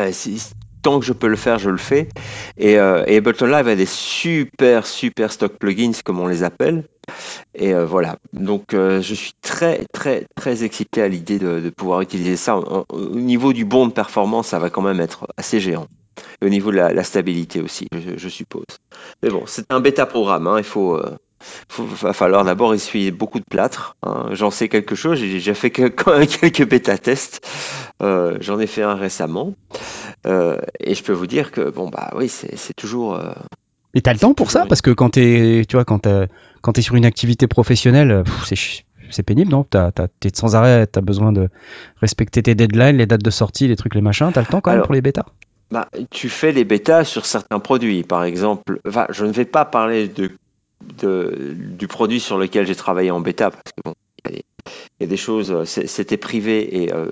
Euh, 0.00 0.10
tant 0.82 0.98
que 0.98 1.06
je 1.06 1.12
peux 1.12 1.28
le 1.28 1.36
faire, 1.36 1.58
je 1.60 1.70
le 1.70 1.76
fais. 1.78 2.08
Et, 2.58 2.76
euh, 2.78 3.04
et 3.06 3.18
Ableton 3.18 3.46
Live 3.46 3.68
a 3.68 3.76
des 3.76 3.86
super 3.86 4.86
super 4.86 5.30
stock 5.30 5.52
plugins 5.58 5.92
comme 6.04 6.18
on 6.18 6.26
les 6.26 6.42
appelle. 6.42 6.84
Et 7.54 7.74
euh, 7.74 7.84
voilà, 7.84 8.16
donc 8.32 8.74
euh, 8.74 9.02
je 9.02 9.14
suis 9.14 9.32
très 9.42 9.84
très 9.92 10.26
très 10.36 10.64
excité 10.64 11.02
à 11.02 11.08
l'idée 11.08 11.38
de, 11.38 11.70
pouvoir 11.70 12.00
utiliser 12.00 12.36
ça. 12.36 12.56
Au, 12.56 12.86
au 12.88 13.10
niveau 13.10 13.52
du 13.52 13.64
bon 13.64 13.86
de 13.86 13.92
performance, 13.92 14.48
ça 14.48 14.58
va 14.58 14.70
quand 14.70 14.82
même 14.82 15.00
être 15.00 15.26
assez 15.36 15.60
géant. 15.60 15.86
Et 16.40 16.46
au 16.46 16.48
niveau 16.48 16.70
de 16.70 16.76
la, 16.76 17.04
stabilité 17.04 17.60
aussi, 17.60 17.88
je, 18.16 18.28
suppose. 18.28 18.64
Mais 19.22 19.30
bon, 19.30 19.44
c'est 19.46 19.70
un 19.70 19.80
bêta 19.80 20.06
programme. 20.06 20.46
hein, 20.46 20.56
Il 20.58 20.64
faut, 20.64 20.96
euh, 20.96 21.16
faut- 21.68 21.84
va 21.84 22.12
falloir 22.12 22.44
d'abord 22.44 22.74
essuyer 22.74 23.10
beaucoup 23.10 23.38
de 23.38 23.44
plâtre. 23.50 23.96
hein. 24.02 24.28
J'en 24.32 24.50
sais 24.50 24.68
quelque 24.68 24.94
chose. 24.94 25.18
J'ai 25.18 25.30
déjà 25.30 25.54
fait 25.54 25.70
quand 25.70 26.18
même 26.18 26.26
quelques 26.26 26.68
bêta 26.68 26.98
tests. 26.98 27.46
J'en 28.00 28.58
ai 28.58 28.66
fait 28.66 28.82
un 28.82 28.94
récemment. 28.94 29.54
Et 30.26 30.94
je 30.94 31.02
peux 31.02 31.12
vous 31.12 31.26
dire 31.26 31.50
que 31.50 31.70
bon 31.70 31.88
bah 31.88 32.12
oui, 32.16 32.28
c'est 32.28 32.74
toujours 32.76 33.18
Et 33.94 34.00
t'as 34.00 34.12
le 34.12 34.18
temps 34.18 34.34
pour 34.34 34.50
ça 34.50 34.64
Parce 34.68 34.80
que 34.80 34.90
quand 34.90 35.10
t'es, 35.10 35.64
tu 35.68 35.76
vois, 35.76 35.84
quand 35.84 36.00
t'es, 36.00 36.28
quand 36.62 36.72
t'es 36.72 36.82
sur 36.82 36.94
une 36.94 37.04
activité 37.04 37.46
professionnelle, 37.46 38.22
pff, 38.24 38.78
c'est, 39.10 39.22
pénible, 39.22 39.50
non? 39.50 39.64
T'es 40.20 40.30
sans 40.34 40.56
arrêt, 40.56 40.86
t'as 40.86 41.02
besoin 41.02 41.32
de 41.32 41.48
respecter 42.00 42.42
tes 42.42 42.54
deadlines, 42.54 42.96
les 42.96 43.06
dates 43.06 43.22
de 43.22 43.30
sortie, 43.30 43.68
les 43.68 43.76
trucs, 43.76 43.94
les 43.94 44.00
machins. 44.00 44.30
T'as 44.32 44.40
le 44.40 44.46
temps 44.46 44.60
quand 44.60 44.70
même 44.70 44.76
Alors, 44.78 44.86
pour 44.86 44.94
les 44.94 45.02
bêtas? 45.02 45.26
Bah, 45.70 45.88
tu 46.10 46.28
fais 46.28 46.52
les 46.52 46.64
bêtas 46.64 47.04
sur 47.04 47.26
certains 47.26 47.58
produits. 47.58 48.02
Par 48.02 48.24
exemple, 48.24 48.78
enfin, 48.86 49.06
je 49.10 49.24
ne 49.24 49.32
vais 49.32 49.44
pas 49.44 49.64
parler 49.64 50.08
de, 50.08 50.30
de- 51.00 51.54
du 51.56 51.86
produit 51.88 52.20
sur 52.20 52.38
lequel 52.38 52.66
j'ai 52.66 52.74
travaillé 52.74 53.10
en 53.10 53.20
bêta, 53.20 53.50
parce 53.50 53.62
que 53.76 53.82
bon, 53.84 53.92
il 54.24 54.30
y 54.30 54.34
a 54.34 54.36
des- 54.36 54.44
il 55.00 55.04
y, 55.04 55.06
a 55.06 55.10
des 55.10 55.16
choses, 55.16 55.50
euh, 55.50 55.64
c'était 55.64 56.16
privé 56.16 56.84
et 56.84 56.92
euh, 56.94 57.10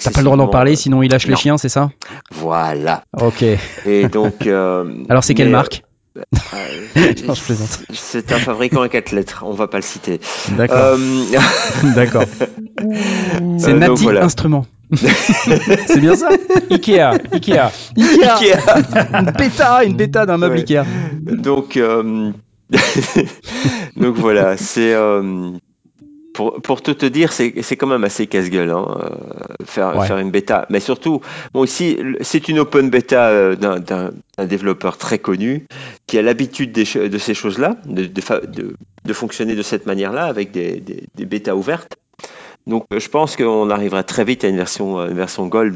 T'as 0.00 0.10
pas 0.10 0.20
le 0.20 0.24
droit 0.24 0.36
d'en 0.36 0.48
parler, 0.48 0.72
euh, 0.72 0.76
sinon 0.76 1.02
il 1.02 1.10
lâche 1.10 1.26
les 1.26 1.36
chiens, 1.36 1.56
c'est 1.56 1.70
ça? 1.70 1.90
Voilà. 2.30 3.02
Ok. 3.18 3.42
Et 3.86 4.08
donc. 4.08 4.46
euh, 4.46 4.84
Alors 5.08 5.24
c'est 5.24 5.34
quelle 5.34 5.48
marque 5.50 5.82
euh, 5.82 5.87
Non, 7.26 7.34
je 7.34 7.42
plaisante. 7.42 7.80
C'est 7.92 8.32
un 8.32 8.38
fabricant 8.38 8.82
à 8.82 8.88
quatre 8.88 9.12
lettres, 9.12 9.44
on 9.46 9.52
va 9.52 9.66
pas 9.68 9.78
le 9.78 9.82
citer. 9.82 10.20
D'accord. 10.52 10.76
Euh, 10.78 10.96
D'accord. 11.94 12.24
C'est 13.58 13.70
Euh, 13.72 13.74
Nati 13.74 14.02
voilà. 14.02 14.26
C'est 14.90 16.00
bien 16.00 16.16
ça 16.16 16.28
Ikea, 16.70 17.10
Ikea. 17.32 17.70
Ikea. 17.96 18.36
Ikea. 18.36 18.58
Une 19.20 19.30
bêta, 19.32 19.84
une 19.84 19.96
bêta 19.96 20.24
d'un 20.24 20.38
meuble 20.38 20.54
Ouais. 20.54 20.60
Ikea. 20.62 20.84
Donc, 21.22 21.76
euh, 21.76 22.30
donc 23.96 24.16
voilà, 24.16 24.56
c'est 24.56 24.94
euh, 24.94 25.50
pour, 26.38 26.62
pour 26.62 26.82
tout 26.82 26.94
te 26.94 27.04
dire, 27.04 27.32
c'est 27.32 27.50
quand 27.76 27.88
même 27.88 28.04
assez 28.04 28.28
casse-gueule 28.28 28.70
hein, 28.70 28.86
euh, 29.02 29.64
faire, 29.64 29.96
Ouais. 29.96 30.06
faire 30.06 30.18
une 30.18 30.30
bêta. 30.30 30.66
Mais 30.70 30.78
surtout, 30.78 31.20
bon 31.52 31.64
le- 31.64 32.16
c'est 32.20 32.48
une 32.48 32.60
open 32.60 32.90
bêta 32.90 33.26
euh, 33.30 33.56
d'un- 33.56 34.12
développeur 34.46 34.98
très 34.98 35.18
connu 35.18 35.66
qui 36.06 36.16
a 36.16 36.22
l'habitude 36.22 36.70
de 36.70 37.18
ces 37.18 37.34
choses-là, 37.34 37.74
de, 37.86 38.04
de, 38.06 38.20
fa- 38.20 38.38
de- 38.40 38.74
de 39.04 39.12
fonctionner 39.12 39.56
de 39.56 39.62
cette 39.62 39.84
manière-là 39.86 40.26
avec 40.26 40.52
des, 40.52 40.78
des, 40.78 41.02
des 41.12 41.26
bêtas 41.26 41.56
ouvertes. 41.56 41.96
Donc, 42.68 42.84
euh, 42.92 43.00
je 43.00 43.08
pense 43.08 43.34
qu'on 43.34 43.68
arrivera 43.68 44.04
très 44.04 44.22
vite 44.22 44.44
à 44.44 44.48
une 44.48 44.56
version, 44.58 45.00
une 45.08 45.16
version 45.16 45.48
gold. 45.48 45.74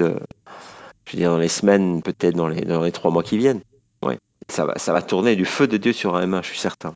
je 1.07 1.13
veux 1.13 1.19
dire 1.19 1.31
dans 1.33 1.39
les 1.39 1.49
semaines, 1.49 2.03
peut-être 2.03 2.37
dans 2.37 2.47
les, 2.47 2.61
dans 2.61 2.83
les 2.85 2.93
trois 2.93 3.11
mois 3.11 3.25
qui 3.25 3.37
viennent. 3.37 3.63
Ouais 4.05 4.19
ça 4.49 4.65
va, 4.67 4.75
ça 4.77 4.93
va 4.93 5.03
tourner 5.03 5.35
du 5.35 5.45
feu 5.45 5.67
de 5.67 5.77
Dieu 5.77 5.93
sur 5.93 6.15
un 6.15 6.25
M1, 6.27 6.43
je 6.43 6.49
suis 6.51 6.59
certain. 6.59 6.93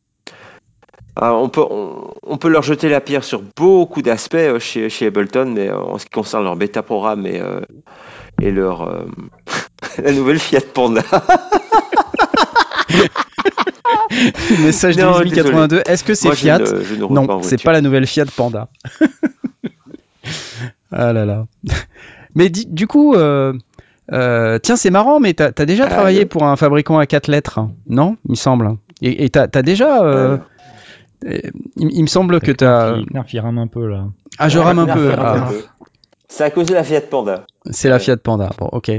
Alors, 1.18 1.42
on, 1.42 1.48
peut, 1.48 1.64
on, 1.70 2.10
on 2.24 2.36
peut 2.36 2.48
leur 2.48 2.62
jeter 2.62 2.88
la 2.90 3.00
pierre 3.00 3.24
sur 3.24 3.42
beaucoup 3.56 4.02
d'aspects 4.02 4.34
euh, 4.34 4.58
chez, 4.58 4.90
chez 4.90 5.06
Ableton, 5.06 5.46
mais 5.54 5.68
euh, 5.68 5.78
en 5.78 5.96
ce 5.98 6.04
qui 6.04 6.10
concerne 6.10 6.44
leur 6.44 6.56
bêta 6.56 6.82
programme 6.82 7.26
et, 7.26 7.40
euh, 7.40 7.60
et 8.42 8.50
leur. 8.50 9.04
la 10.02 10.12
nouvelle 10.12 10.38
Fiat 10.38 10.60
Panda. 10.74 11.02
Message 14.62 14.96
de 14.96 15.02
Non, 15.02 15.12
désolé. 15.20 15.30
82. 15.42 15.82
Est-ce 15.86 16.04
que 16.04 16.14
c'est 16.14 16.34
Fiat 16.34 16.58
ne- 16.58 16.82
je 16.82 16.94
ne 16.94 17.04
roule 17.04 17.26
pas 17.26 17.34
Non, 17.34 17.42
c'est 17.42 17.62
pas 17.62 17.72
la 17.72 17.80
nouvelle 17.80 18.06
Fiat 18.06 18.24
Panda. 18.36 18.68
ah 20.92 21.12
là 21.12 21.24
là. 21.24 21.46
Mais 22.34 22.48
di- 22.48 22.66
du 22.66 22.86
coup, 22.86 23.14
euh, 23.14 23.52
euh, 24.12 24.58
tiens, 24.62 24.76
c'est 24.76 24.90
marrant, 24.90 25.20
mais 25.20 25.34
t'as 25.34 25.50
as 25.56 25.64
déjà 25.66 25.84
Ah, 25.86 25.90
travaillé 25.90 26.26
pour 26.26 26.44
un 26.44 26.56
fabricant 26.56 26.98
à 26.98 27.06
quatre 27.06 27.28
lettres, 27.28 27.60
non? 27.88 28.16
Il 28.26 28.32
me 28.32 28.36
semble. 28.36 28.76
Et 29.02 29.28
t'as 29.28 29.46
as 29.54 29.62
déjà. 29.62 30.02
euh, 30.02 30.38
il, 31.24 31.52
il 31.92 32.02
me 32.02 32.06
semble 32.06 32.40
que 32.40 32.52
t'as. 32.52 32.96
Knarf, 33.12 33.32
il 33.32 33.40
rame 33.40 33.58
un 33.58 33.66
peu 33.66 33.86
là. 33.88 34.06
Ah, 34.38 34.48
je 34.48 34.58
Ouais, 34.58 34.64
rame 34.64 34.78
un 34.80 34.86
peu. 34.86 35.12
Ah, 35.16 35.46
peu. 35.50 35.56
C'est 36.28 36.44
à 36.44 36.50
cause 36.50 36.66
de 36.66 36.74
la 36.74 36.82
Fiat 36.84 37.02
Panda. 37.02 37.44
c'est 37.70 37.88
la 37.88 37.98
Fiat 37.98 38.16
Panda. 38.18 38.50
Bon, 38.58 38.68
ok. 38.72 38.90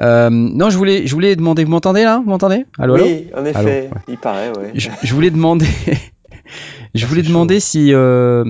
Euh, 0.00 0.30
non, 0.30 0.70
je 0.70 0.76
voulais, 0.78 1.06
je 1.06 1.12
voulais 1.14 1.34
demander. 1.34 1.64
Vous 1.64 1.70
m'entendez 1.70 2.04
là? 2.04 2.18
Vous 2.22 2.30
m'entendez? 2.30 2.64
Allô, 2.78 2.94
allô? 2.94 3.04
Oui, 3.04 3.26
en 3.36 3.44
effet, 3.44 3.58
Allô, 3.58 3.68
ouais. 3.68 3.90
il 4.08 4.18
paraît, 4.18 4.48
ouais. 4.56 4.70
je, 4.74 4.88
je 5.02 5.14
voulais 5.14 5.30
demander. 5.30 5.66
je 6.94 7.06
voulais 7.06 7.22
demander 7.22 7.58
si 7.60 7.92
euh, 7.92 8.44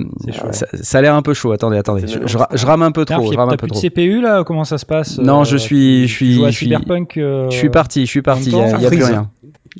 ça, 0.51 0.67
ça 0.73 0.97
a 0.99 1.01
l'air 1.01 1.15
un 1.15 1.21
peu 1.23 1.33
chaud. 1.33 1.51
Attendez, 1.51 1.77
attendez. 1.77 2.05
Je, 2.07 2.19
je 2.27 2.37
ra- 2.37 2.49
je 2.53 2.65
rame 2.65 2.83
un 2.83 2.91
peu 2.91 3.05
trop. 3.05 3.27
Peu 3.31 3.57
plus 3.57 3.69
de. 3.69 3.75
CPU 3.89 4.21
là? 4.21 4.43
Comment 4.43 4.65
ça 4.65 4.77
se 4.77 4.85
passe 4.85 5.17
Non, 5.17 5.41
euh, 5.41 5.43
je 5.45 5.57
suis- 5.57 6.03
tu- 6.05 6.07
je 6.07 6.07
tu 6.07 6.13
suis- 6.13 6.45
je 6.45 6.49
suis- 6.51 6.65
Cyberpunk. 6.67 7.17
euh, 7.17 7.49
Je 7.49 7.55
suis 7.57 7.69
parti, 7.69 8.01
je 8.05 8.09
suis 8.11 8.21
parti. 8.21 8.49
Il 8.51 8.55
n'y 8.55 8.61
a, 8.61 8.67
y 8.69 8.73
a 8.73 8.77
plus 8.89 8.97
freeze. 8.99 9.03
rien. 9.05 9.29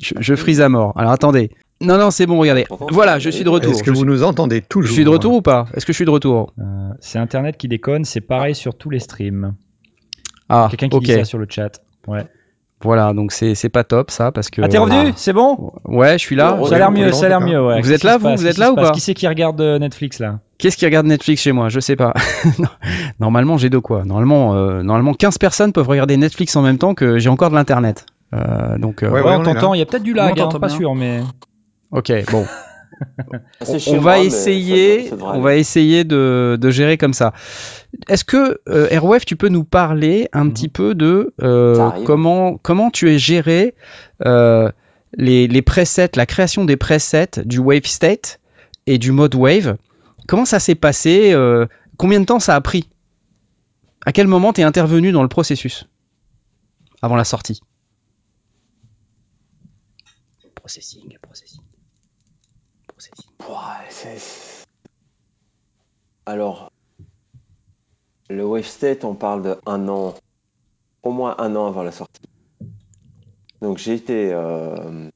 Je, 0.00 0.14
je 0.18 0.34
frise 0.34 0.60
à 0.60 0.68
mort. 0.68 0.92
Alors 0.96 1.12
attendez. 1.12 1.50
Non, 1.82 1.98
non, 1.98 2.10
c'est 2.10 2.26
bon. 2.26 2.38
Regardez. 2.38 2.64
Voilà, 2.90 3.18
je 3.18 3.28
suis 3.30 3.44
de 3.44 3.48
retour. 3.50 3.72
Est-ce 3.72 3.82
que 3.82 3.86
Je 3.92 3.98
vous 3.98 4.04
suis- 4.04 4.06
nous 4.06 4.22
entendez 4.22 4.60
toujours 4.62 4.88
Je 4.88 4.94
suis 4.94 5.04
de 5.04 5.10
retour 5.10 5.34
ou 5.34 5.42
pas 5.42 5.66
Est-ce 5.74 5.84
que 5.84 5.92
je 5.92 5.96
suis 5.96 6.04
de 6.04 6.10
retour 6.10 6.52
euh, 6.58 6.62
c'est 7.00 7.18
Internet 7.18 7.56
qui 7.56 7.68
déconne, 7.68 8.04
c'est 8.04 8.20
pareil 8.20 8.54
sur 8.54 8.74
tous 8.74 8.90
les 8.90 8.98
streams. 9.00 9.54
Ah, 10.48 10.68
Quelqu'un 10.70 10.88
qui 10.88 10.96
ok. 10.96 11.02
dit 11.04 11.12
ça 11.14 11.24
sur 11.24 11.38
le 11.38 11.46
chat. 11.48 11.80
Ouais. 12.06 12.24
Voilà, 12.84 13.12
donc 13.14 13.30
c'est 13.30 13.54
c'est 13.54 13.68
pas 13.68 13.84
top 13.84 14.10
ça 14.10 14.32
parce 14.32 14.50
que. 14.50 14.60
Ah, 14.60 14.66
t'es 14.68 14.76
revenu 14.78 15.12
C'est 15.16 15.32
bon 15.32 15.72
Ouais, 15.84 16.14
je 16.14 16.18
suis 16.18 16.34
là. 16.34 16.58
Ça 16.68 16.74
a 16.74 16.78
l'air 16.78 16.90
mieux, 16.90 17.12
ça 17.12 17.26
a 17.26 17.28
l'air 17.28 17.40
mieux. 17.40 17.64
Ouais. 17.64 17.80
Vous 17.80 17.92
êtes 17.92 18.02
là, 18.02 18.18
vous 18.18 18.28
Vous 18.34 18.46
êtes 18.46 18.58
là 18.58 18.72
ou 18.72 18.74
pas 18.74 18.90
Qui 18.90 19.00
c'est 19.00 19.14
qui 19.14 19.28
regarde 19.28 19.60
euh, 19.60 19.78
Netflix 19.78 20.18
là 20.18 20.40
Qu'est-ce 20.58 20.76
qui 20.76 20.84
regarde 20.84 21.06
Netflix 21.06 21.42
chez 21.42 21.52
moi? 21.52 21.68
Je 21.68 21.80
sais 21.80 21.96
pas. 21.96 22.12
normalement, 23.20 23.56
j'ai 23.56 23.70
de 23.70 23.78
quoi. 23.78 24.04
Normalement, 24.04 24.54
euh, 24.54 24.82
normalement, 24.82 25.14
15 25.14 25.38
personnes 25.38 25.72
peuvent 25.72 25.88
regarder 25.88 26.16
Netflix 26.16 26.54
en 26.56 26.62
même 26.62 26.78
temps 26.78 26.94
que 26.94 27.18
j'ai 27.18 27.28
encore 27.28 27.50
de 27.50 27.54
l'internet. 27.56 28.06
Euh, 28.34 28.78
donc, 28.78 29.02
euh, 29.02 29.10
Ouais, 29.10 29.20
Ouais, 29.20 29.28
ouais, 29.30 29.36
on 29.36 29.42
t'entend. 29.42 29.74
Il 29.74 29.78
y 29.78 29.82
a 29.82 29.86
peut-être 29.86 30.02
du 30.02 30.14
lag, 30.14 30.34
On 30.38 30.42
hein, 30.48 30.60
pas 30.60 30.68
sûr, 30.68 30.94
mais. 30.94 31.20
Ok, 31.92 32.12
bon. 32.30 32.46
On 33.88 33.98
va 33.98 34.16
moi, 34.16 34.18
essayer, 34.20 35.08
ça- 35.08 35.16
on 35.20 35.40
va 35.40 35.56
essayer 35.56 36.04
de, 36.04 36.56
de 36.60 36.70
gérer 36.70 36.96
comme 36.98 37.14
ça. 37.14 37.32
Est-ce 38.08 38.24
que 38.24 38.60
euh, 38.68 38.86
Airwave, 38.90 39.24
tu 39.24 39.34
peux 39.34 39.48
nous 39.48 39.64
parler 39.64 40.28
un 40.32 40.48
petit 40.50 40.68
peu 40.68 40.94
de 40.94 41.34
euh, 41.42 41.90
comment 42.04 42.58
comment 42.58 42.90
tu 42.90 43.10
es 43.10 43.18
géré 43.18 43.74
euh, 44.24 44.70
les, 45.16 45.48
les 45.48 45.62
presets, 45.62 46.10
la 46.14 46.26
création 46.26 46.64
des 46.64 46.76
presets 46.76 47.40
du 47.44 47.58
Wave 47.58 47.86
State 47.86 48.38
et 48.86 48.98
du 48.98 49.10
mode 49.10 49.34
Wave? 49.34 49.76
Comment 50.28 50.44
ça 50.44 50.60
s'est 50.60 50.76
passé 50.76 51.32
euh, 51.32 51.66
Combien 51.96 52.20
de 52.20 52.26
temps 52.26 52.38
ça 52.40 52.54
a 52.54 52.60
pris? 52.60 52.88
À 54.06 54.12
quel 54.12 54.28
moment 54.28 54.52
tu 54.52 54.60
es 54.60 54.64
intervenu 54.64 55.10
dans 55.10 55.22
le 55.22 55.28
processus 55.28 55.88
avant 57.00 57.16
la 57.16 57.24
sortie? 57.24 57.60
Processing, 60.54 61.16
processing. 61.20 61.60
Processing. 62.86 63.24
Ouais, 63.26 63.26
c'est- 63.26 63.31
Alors, 66.26 66.70
le 68.30 68.44
Wave 68.44 68.64
State, 68.64 69.04
on 69.04 69.14
parle 69.14 69.42
de 69.42 69.56
un 69.66 69.88
an, 69.88 70.14
au 71.02 71.10
moins 71.10 71.34
un 71.38 71.54
an 71.56 71.66
avant 71.66 71.82
la 71.82 71.92
sortie. 71.92 72.22
Donc 73.60 73.78
j'ai 73.78 73.94
été, 73.94 74.30
euh, 74.32 75.08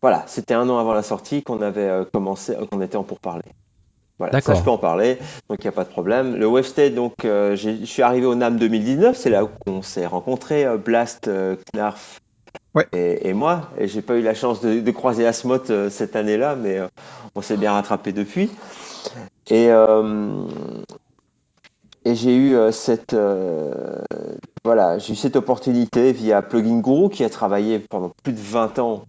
voilà, 0.00 0.24
c'était 0.26 0.54
un 0.54 0.68
an 0.68 0.78
avant 0.78 0.92
la 0.92 1.02
sortie 1.02 1.42
qu'on 1.42 1.62
avait 1.62 1.88
euh, 1.88 2.04
commencé, 2.04 2.54
euh, 2.54 2.66
qu'on 2.66 2.80
était 2.80 2.96
en 2.96 3.04
pourparlers. 3.04 3.52
Voilà, 4.18 4.40
ça 4.40 4.54
je 4.54 4.62
peux 4.62 4.70
en 4.70 4.78
parler, 4.78 5.16
donc 5.48 5.58
il 5.60 5.64
n'y 5.64 5.68
a 5.68 5.72
pas 5.72 5.84
de 5.84 5.90
problème. 5.90 6.34
Le 6.34 6.46
Wave 6.46 6.64
State, 6.64 6.92
donc 6.94 7.24
euh, 7.24 7.54
je 7.54 7.84
suis 7.84 8.02
arrivé 8.02 8.26
au 8.26 8.34
NAM 8.34 8.58
2019, 8.58 9.16
c'est 9.16 9.30
là 9.30 9.44
où 9.44 9.48
on 9.66 9.80
s'est 9.80 10.06
rencontrés, 10.06 10.66
Blast, 10.76 11.30
Knarf 11.72 12.20
Et, 12.92 13.32
moi. 13.32 13.70
Et 13.78 13.88
j'ai 13.88 14.02
pas 14.02 14.16
eu 14.16 14.22
la 14.22 14.34
chance 14.34 14.60
de, 14.60 14.90
croiser 14.90 15.26
Asmot 15.26 15.70
euh, 15.70 15.90
cette 15.90 16.16
année-là, 16.16 16.56
mais 16.56 16.78
euh, 16.78 16.88
on 17.34 17.42
s'est 17.42 17.56
bien 17.56 17.72
rattrapé 17.72 18.12
depuis. 18.12 18.50
Et, 19.48 19.70
euh, 19.70 20.44
j'ai 22.04 22.34
eu 22.34 22.56
cette 22.72 23.14
voilà, 24.64 24.98
j'ai 24.98 25.12
eu 25.12 25.16
cette 25.16 25.36
opportunité 25.36 26.12
via 26.12 26.40
Plugin 26.40 26.80
Guru 26.80 27.10
qui 27.10 27.22
a 27.22 27.28
travaillé 27.28 27.78
pendant 27.80 28.12
plus 28.22 28.32
de 28.32 28.40
20 28.40 28.78
ans 28.78 29.02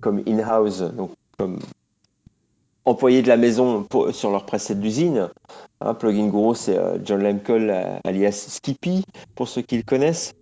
comme 0.00 0.22
in-house, 0.26 0.82
donc 0.82 1.12
comme 1.38 1.58
employé 2.84 3.22
de 3.22 3.28
la 3.28 3.36
maison 3.36 3.86
sur 4.12 4.30
leur 4.30 4.44
preset 4.44 4.74
d'usine. 4.74 5.28
Hein, 5.80 5.94
Plugin 5.94 6.28
Guru, 6.28 6.54
c'est 6.54 6.78
John 7.04 7.24
euh, 7.24 7.98
alias 8.04 8.46
Skippy, 8.48 9.04
pour 9.34 9.48
ceux 9.48 9.62
qui 9.62 9.76
le 9.76 9.82
connaissent. 9.82 10.34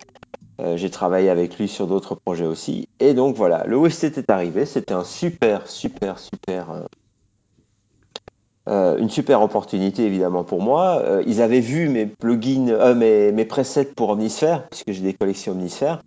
Euh, 0.60 0.76
j'ai 0.76 0.90
travaillé 0.90 1.28
avec 1.28 1.58
lui 1.58 1.68
sur 1.68 1.86
d'autres 1.86 2.14
projets 2.14 2.46
aussi. 2.46 2.88
Et 2.98 3.14
donc 3.14 3.36
voilà, 3.36 3.64
le 3.66 3.76
OST 3.76 4.04
est 4.04 4.30
arrivé. 4.30 4.64
C'était 4.64 4.94
un 4.94 5.04
super, 5.04 5.66
super, 5.66 6.18
super. 6.18 6.70
euh, 6.70 6.80
euh, 8.68 8.98
une 8.98 9.10
super 9.10 9.42
opportunité 9.42 10.04
évidemment 10.04 10.42
pour 10.42 10.60
moi. 10.60 11.02
Ils 11.26 11.40
avaient 11.40 11.60
vu 11.60 11.88
mes 11.88 12.06
plugins, 12.06 12.94
mes, 12.94 13.44
presets 13.44 13.84
pour 13.84 14.10
Omnisphere, 14.10 14.66
puisque 14.70 14.90
j'ai 14.90 15.02
des 15.02 15.14
collections 15.14 15.52
Omnisphere. 15.52 16.00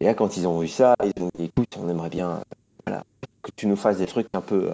Et 0.00 0.04
là, 0.04 0.14
quand 0.14 0.36
ils 0.36 0.46
ont 0.46 0.58
vu 0.60 0.68
ça, 0.68 0.94
ils 1.04 1.22
ont 1.22 1.30
dit 1.36 1.46
écoute, 1.46 1.76
on 1.80 1.88
aimerait 1.88 2.10
bien 2.10 2.40
que 2.86 3.50
tu 3.56 3.66
nous 3.66 3.76
fasses 3.76 3.98
des 3.98 4.06
trucs 4.06 4.28
un 4.32 4.40
peu 4.40 4.70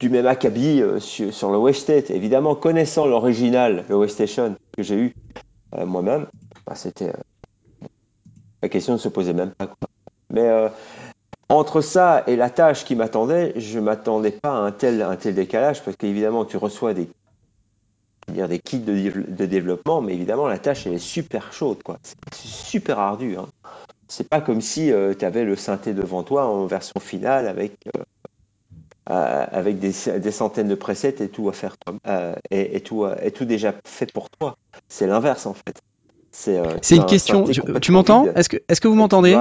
du 0.00 0.08
même 0.08 0.26
acabit 0.26 0.82
sur, 0.98 1.50
le 1.50 1.58
Wave 1.58 1.74
State. 1.74 2.10
Évidemment, 2.10 2.54
connaissant 2.54 3.06
l'original, 3.06 3.84
le 3.88 3.96
Wave 3.96 4.08
Station 4.08 4.56
que 4.74 4.82
j'ai 4.82 4.96
eu 4.96 5.14
moi-même, 5.76 6.26
bah, 6.66 6.74
c'était. 6.74 7.12
Euh, 8.64 8.68
la 8.68 8.68
question 8.68 8.94
ne 8.94 8.98
se 8.98 9.08
posait 9.08 9.32
même 9.34 9.50
pas. 9.50 9.66
quoi. 9.66 9.88
Mais 10.30 10.48
euh, 10.48 10.68
entre 11.48 11.80
ça 11.80 12.24
et 12.26 12.36
la 12.36 12.50
tâche 12.50 12.84
qui 12.84 12.96
m'attendait, 12.96 13.52
je 13.56 13.78
m'attendais 13.78 14.32
pas 14.32 14.50
à 14.50 14.58
un 14.58 14.72
tel, 14.72 15.02
un 15.02 15.16
tel 15.16 15.34
décalage 15.34 15.82
parce 15.82 15.96
qu'évidemment, 15.96 16.44
tu 16.44 16.56
reçois 16.56 16.94
des, 16.94 17.08
dire, 18.28 18.48
des 18.48 18.58
kits 18.58 18.78
de, 18.78 18.94
dév- 18.94 19.36
de 19.36 19.46
développement, 19.46 20.00
mais 20.00 20.14
évidemment, 20.14 20.46
la 20.46 20.58
tâche 20.58 20.86
est 20.86 20.98
super 20.98 21.52
chaude, 21.52 21.82
quoi. 21.82 21.98
C'est 22.32 22.46
super 22.48 22.98
ardu. 22.98 23.36
hein. 23.36 23.46
C'est 24.08 24.28
pas 24.28 24.40
comme 24.40 24.60
si 24.60 24.92
tu 25.18 25.24
avais 25.24 25.44
le 25.44 25.56
synthé 25.56 25.94
devant 25.94 26.22
toi 26.22 26.46
en 26.46 26.66
version 26.66 27.00
finale 27.00 27.48
avec 27.48 27.72
euh, 29.10 29.46
avec 29.50 29.78
des, 29.78 29.92
des, 30.18 30.30
centaines 30.30 30.68
de 30.68 30.74
presets 30.74 31.16
et 31.20 31.28
tout 31.28 31.48
à 31.50 31.52
faire 31.52 31.76
euh, 32.06 32.34
et, 32.50 32.76
et, 32.76 32.80
tout, 32.80 33.06
et 33.22 33.30
tout 33.32 33.44
déjà 33.44 33.74
fait 33.84 34.10
pour 34.12 34.30
toi. 34.30 34.56
C'est 34.88 35.06
l'inverse 35.06 35.44
en 35.46 35.52
fait. 35.54 35.80
C'est 36.34 36.58
euh, 36.58 36.96
une 36.96 37.06
question. 37.06 37.44
tu 37.80 37.92
m'entends 37.92 38.26
Est-ce 38.34 38.48
que, 38.48 38.56
est 38.68 38.80
que 38.80 38.88
vous 38.88 38.96
m'entendez 38.96 39.34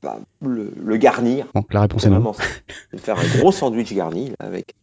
bah, 0.00 0.20
le, 0.40 0.72
le, 0.80 0.96
garnir. 0.96 1.46
Donc 1.56 1.74
la 1.74 1.80
réponse 1.80 2.06
est 2.06 2.10
non. 2.10 2.32
Faire 2.96 3.18
un 3.18 3.38
gros 3.38 3.50
sandwich 3.50 3.92
garni 3.92 4.32
avec. 4.38 4.76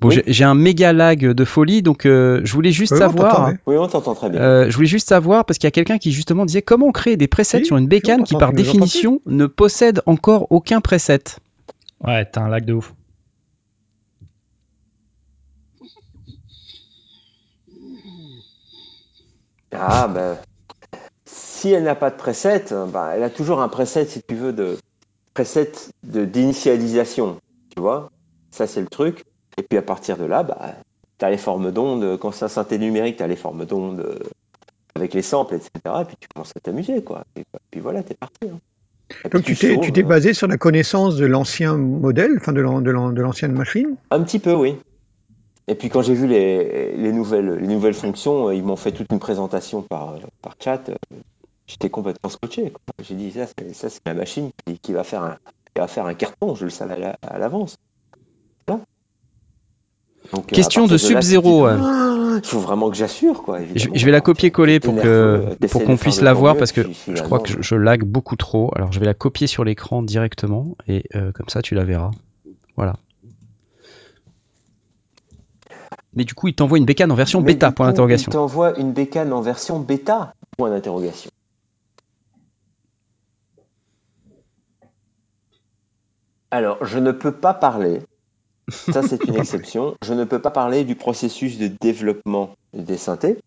Bon, 0.00 0.08
j'ai 0.08 0.44
un 0.44 0.54
méga 0.54 0.94
lag 0.94 1.20
de 1.20 1.44
folie, 1.44 1.82
donc 1.82 2.04
je 2.04 2.50
voulais 2.50 2.72
juste 2.72 2.96
savoir. 2.96 3.52
oui, 3.66 3.76
on 3.76 3.86
t'entend 3.86 4.14
très 4.14 4.30
bien. 4.30 4.40
Euh, 4.40 4.70
je 4.70 4.74
voulais 4.74 4.88
juste 4.88 5.06
savoir 5.06 5.44
parce 5.44 5.58
qu'il 5.58 5.66
y 5.66 5.68
a 5.68 5.72
quelqu'un 5.72 5.98
qui 5.98 6.12
justement 6.12 6.46
disait 6.46 6.62
comment 6.62 6.90
créer 6.92 7.18
des 7.18 7.28
presets 7.28 7.64
sur 7.64 7.76
une 7.76 7.86
bécane 7.86 8.24
qui 8.24 8.36
par 8.36 8.54
définition 8.54 9.20
ne 9.26 9.44
possède 9.44 10.00
encore 10.06 10.46
aucun 10.48 10.80
preset? 10.80 11.24
Ouais, 12.02 12.24
t'as 12.24 12.40
un 12.40 12.48
lag 12.48 12.64
de 12.64 12.72
ouf. 12.72 12.94
Ah, 19.72 20.08
ben. 20.08 20.36
Si 21.24 21.70
elle 21.70 21.84
n'a 21.84 21.94
pas 21.94 22.10
de 22.10 22.16
preset, 22.16 22.64
ben, 22.88 23.10
elle 23.14 23.22
a 23.22 23.30
toujours 23.30 23.60
un 23.60 23.68
preset, 23.68 24.06
si 24.06 24.22
tu 24.22 24.34
veux, 24.34 24.52
de 24.52 24.78
preset 25.34 25.72
d'initialisation. 26.02 27.36
Tu 27.74 27.80
vois 27.80 28.10
Ça, 28.50 28.66
c'est 28.66 28.80
le 28.80 28.88
truc. 28.88 29.24
Et 29.58 29.62
puis 29.62 29.78
à 29.78 29.82
partir 29.82 30.16
de 30.16 30.24
là, 30.24 30.42
bah, 30.42 30.58
tu 31.18 31.24
as 31.24 31.30
les 31.30 31.36
formes 31.36 31.70
d'ondes. 31.70 32.18
Quand 32.18 32.32
c'est 32.32 32.46
un 32.46 32.48
synthé 32.48 32.78
numérique, 32.78 33.18
tu 33.18 33.22
as 33.22 33.26
les 33.26 33.36
formes 33.36 33.64
d'ondes 33.66 34.00
euh, 34.00 34.18
avec 34.94 35.14
les 35.14 35.22
samples, 35.22 35.54
etc. 35.54 35.70
Et 36.00 36.04
puis 36.04 36.16
tu 36.18 36.28
commences 36.34 36.52
à 36.56 36.60
t'amuser, 36.60 37.02
quoi. 37.02 37.24
Et 37.36 37.44
puis 37.70 37.80
voilà, 37.80 38.02
t'es 38.02 38.14
parti. 38.14 38.48
Hein. 38.50 38.58
Donc 39.30 39.42
tu 39.42 39.56
t'es, 39.56 39.78
tu 39.80 39.92
t'es 39.92 40.02
basé 40.02 40.34
sur 40.34 40.46
la 40.46 40.56
connaissance 40.56 41.16
de 41.16 41.26
l'ancien 41.26 41.76
modèle, 41.76 42.32
enfin 42.36 42.52
de, 42.52 42.60
l'ancienne 42.60 43.52
machine? 43.52 43.96
Un 44.10 44.22
petit 44.22 44.38
peu, 44.38 44.54
oui. 44.54 44.76
Et 45.68 45.74
puis 45.74 45.88
quand 45.88 46.02
j'ai 46.02 46.14
vu 46.14 46.26
les, 46.26 46.96
les, 46.96 47.12
nouvelles, 47.12 47.56
les 47.56 47.66
nouvelles 47.66 47.94
fonctions, 47.94 48.48
euh, 48.48 48.54
ils 48.54 48.62
m'ont 48.62 48.76
fait 48.76 48.92
toute 48.92 49.06
une 49.12 49.18
présentation 49.18 49.82
par, 49.82 50.14
par 50.42 50.54
chat. 50.58 50.88
Euh, 50.88 51.16
j'étais 51.66 51.90
complètement 51.90 52.30
scotché. 52.30 52.72
J'ai 53.02 53.14
dit, 53.14 53.30
ça 53.30 53.46
c'est, 53.46 53.74
ça, 53.74 53.88
c'est 53.88 54.00
la 54.06 54.14
machine 54.14 54.50
qui, 54.82 54.92
va 54.92 55.04
faire 55.04 55.22
un, 55.22 55.36
qui 55.72 55.80
va 55.80 55.86
faire 55.86 56.06
un 56.06 56.14
carton, 56.14 56.54
je 56.54 56.64
le 56.64 56.70
savais 56.70 57.12
à 57.22 57.38
l'avance. 57.38 57.76
Question 60.48 60.86
de 60.86 60.96
Sub-Zero. 60.96 61.68
Il 61.68 62.40
faut 62.44 62.60
vraiment 62.60 62.90
que 62.90 62.96
j'assure, 62.96 63.42
quoi. 63.42 63.58
Je, 63.74 64.04
vais 64.04 64.12
la 64.12 64.20
copier-coller 64.20 64.80
pour 64.80 64.96
que 64.96 65.56
pour 65.70 65.84
qu'on 65.84 65.96
puisse 65.96 66.20
la 66.20 66.32
voir 66.32 66.56
parce 66.56 66.72
que 66.72 66.82
je 66.82 67.22
crois 67.22 67.40
que 67.40 67.62
je, 67.62 67.74
lag 67.74 68.04
beaucoup 68.04 68.36
trop. 68.36 68.70
Alors 68.76 68.92
je 68.92 69.00
vais 69.00 69.06
la 69.06 69.14
copier 69.14 69.46
sur 69.46 69.64
l'écran 69.64 70.02
directement 70.02 70.76
et 70.86 71.04
euh, 71.16 71.32
comme 71.32 71.48
ça 71.48 71.62
tu 71.62 71.74
la 71.74 71.84
verras. 71.84 72.10
Voilà. 72.76 72.94
Mais 76.14 76.24
du 76.24 76.34
coup, 76.34 76.48
il 76.48 76.54
t'envoie 76.54 76.78
une 76.78 76.84
bécane 76.84 77.12
en 77.12 77.14
version 77.14 77.40
bêta, 77.40 77.70
point 77.70 77.86
d'interrogation. 77.86 78.30
Il 78.30 78.34
t'envoie 78.34 78.78
une 78.78 78.92
bécane 78.92 79.32
en 79.32 79.40
version 79.40 79.78
bêta, 79.78 80.34
point 80.56 80.70
d'interrogation. 80.70 81.30
Alors, 86.50 86.84
je 86.84 86.98
ne 86.98 87.12
peux 87.12 87.32
pas 87.32 87.54
parler 87.54 88.00
ça, 88.70 89.02
c'est 89.02 89.24
une 89.24 89.36
exception. 89.36 89.94
Je 90.04 90.14
ne 90.14 90.24
peux 90.24 90.38
pas 90.38 90.50
parler 90.50 90.84
du 90.84 90.94
processus 90.94 91.58
de 91.58 91.68
développement 91.80 92.50
des 92.72 92.96
synthés 92.96 93.38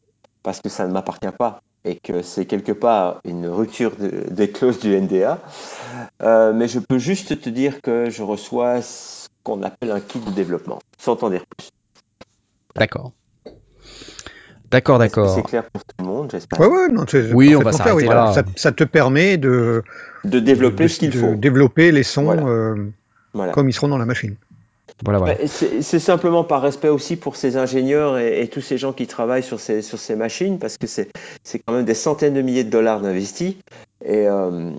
parce 0.44 0.62
que 0.62 0.70
ça 0.70 0.86
ne 0.88 0.92
m'appartient 0.92 1.32
pas 1.38 1.62
et 1.86 1.96
que 1.96 2.22
c'est 2.22 2.46
quelque 2.46 2.72
part 2.72 3.20
une 3.26 3.48
rupture 3.48 3.94
des 3.98 4.50
clauses 4.52 4.80
du 4.80 5.00
NDA. 5.00 5.40
Euh, 6.22 6.54
mais 6.54 6.68
je 6.68 6.80
peux 6.80 6.98
juste 6.98 7.42
te 7.42 7.50
dire 7.50 7.82
que 7.82 8.10
je 8.10 8.24
reçois 8.24 8.82
ce 8.82 9.28
qu'on 9.44 9.64
appelle 9.64 9.92
un 9.92 10.00
kit 10.00 10.20
de 10.20 10.32
développement, 10.32 10.80
sans 10.98 11.16
t'en 11.18 11.30
dire 11.30 11.44
plus. 11.58 11.70
D'accord. 12.76 13.12
D'accord, 14.72 14.98
d'accord. 14.98 15.36
C'est 15.36 15.44
clair 15.44 15.64
pour 15.72 15.84
tout 15.84 15.96
le 16.00 16.06
monde, 16.06 16.32
j'espère. 16.32 16.60
Ouais, 16.60 16.68
ouais, 16.68 16.88
non, 16.90 17.06
oui, 17.34 17.56
on 17.56 17.62
va 17.62 17.72
s'arrêter 17.72 18.06
là. 18.06 18.34
Ça, 18.56 18.72
te 18.72 18.84
permet 18.84 19.38
de, 19.38 19.84
de 20.24 20.40
développer 20.40 20.88
ce 20.88 20.98
qu'il 20.98 21.14
faut. 21.14 21.36
Développer 21.36 21.92
les 21.92 22.02
sons 22.02 22.48
euh, 22.48 22.92
comme 23.52 23.70
ils 23.70 23.74
seront 23.74 23.88
dans 23.88 24.00
la 24.00 24.06
machine. 24.06 24.36
Voilà, 25.06 25.36
C'est 25.48 26.00
simplement 26.00 26.44
par 26.44 26.62
respect 26.62 26.88
aussi 26.88 27.18
pour 27.18 27.36
ces 27.36 27.58
ingénieurs 27.58 28.18
et, 28.18 28.48
tous 28.48 28.62
ces 28.62 28.78
gens 28.78 28.94
qui 28.94 29.06
travaillent 29.06 29.44
sur 29.44 29.60
ces, 29.60 29.82
sur 29.82 30.00
ces 30.00 30.16
machines, 30.16 30.60
parce 30.60 30.78
que 30.78 30.88
c'est 30.88 31.10
quand 31.66 31.74
même 31.74 31.86
des 31.86 31.94
centaines 31.94 32.34
de 32.34 32.42
milliers 32.42 32.64
de 32.64 32.70
dollars 32.70 33.00
d'investis. 33.00 33.56
Et 34.04 34.28
euh, 34.28 34.72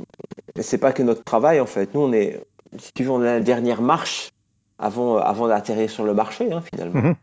c'est 0.61 0.79
pas 0.79 0.93
que 0.93 1.03
notre 1.03 1.25
travail, 1.25 1.61
en 1.61 1.67
fait. 1.67 1.95
Nous, 1.95 2.01
on 2.01 2.13
est, 2.13 2.41
si 2.79 2.93
tu 2.95 3.05
veux, 3.05 3.11
on 3.11 3.23
est 3.23 3.27
la 3.27 3.41
dernière 3.41 3.83
marche 3.83 4.31
avant, 4.79 5.19
avant 5.19 5.47
d'atterrir 5.47 5.91
sur 5.91 6.05
le 6.05 6.15
marché, 6.15 6.53
hein, 6.53 6.63
finalement. 6.63 7.01
Mhm. 7.01 7.15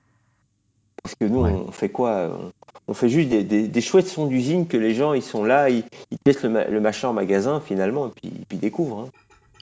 Parce 1.03 1.15
que 1.15 1.25
nous, 1.25 1.39
on 1.39 1.71
fait 1.71 1.89
quoi 1.89 2.39
on, 2.87 2.93
fait 2.93 3.09
juste 3.09 3.29
des, 3.29 3.43
des, 3.43 3.81
chouettes 3.81 4.07
sons 4.07 4.27
d'usine 4.27 4.67
que 4.67 4.77
les 4.77 4.93
gens, 4.93 5.13
ils 5.13 5.21
sont 5.21 5.43
là, 5.43 5.69
ils, 5.69 5.83
testent 6.23 6.43
le, 6.43 6.79
machin 6.79 7.09
en 7.09 7.13
magasin, 7.13 7.61
finalement, 7.63 8.07
et 8.07 8.11
puis, 8.11 8.29
puis 8.47 8.57
ils 8.57 8.59
découvrent. 8.59 9.07
Hein. 9.07 9.09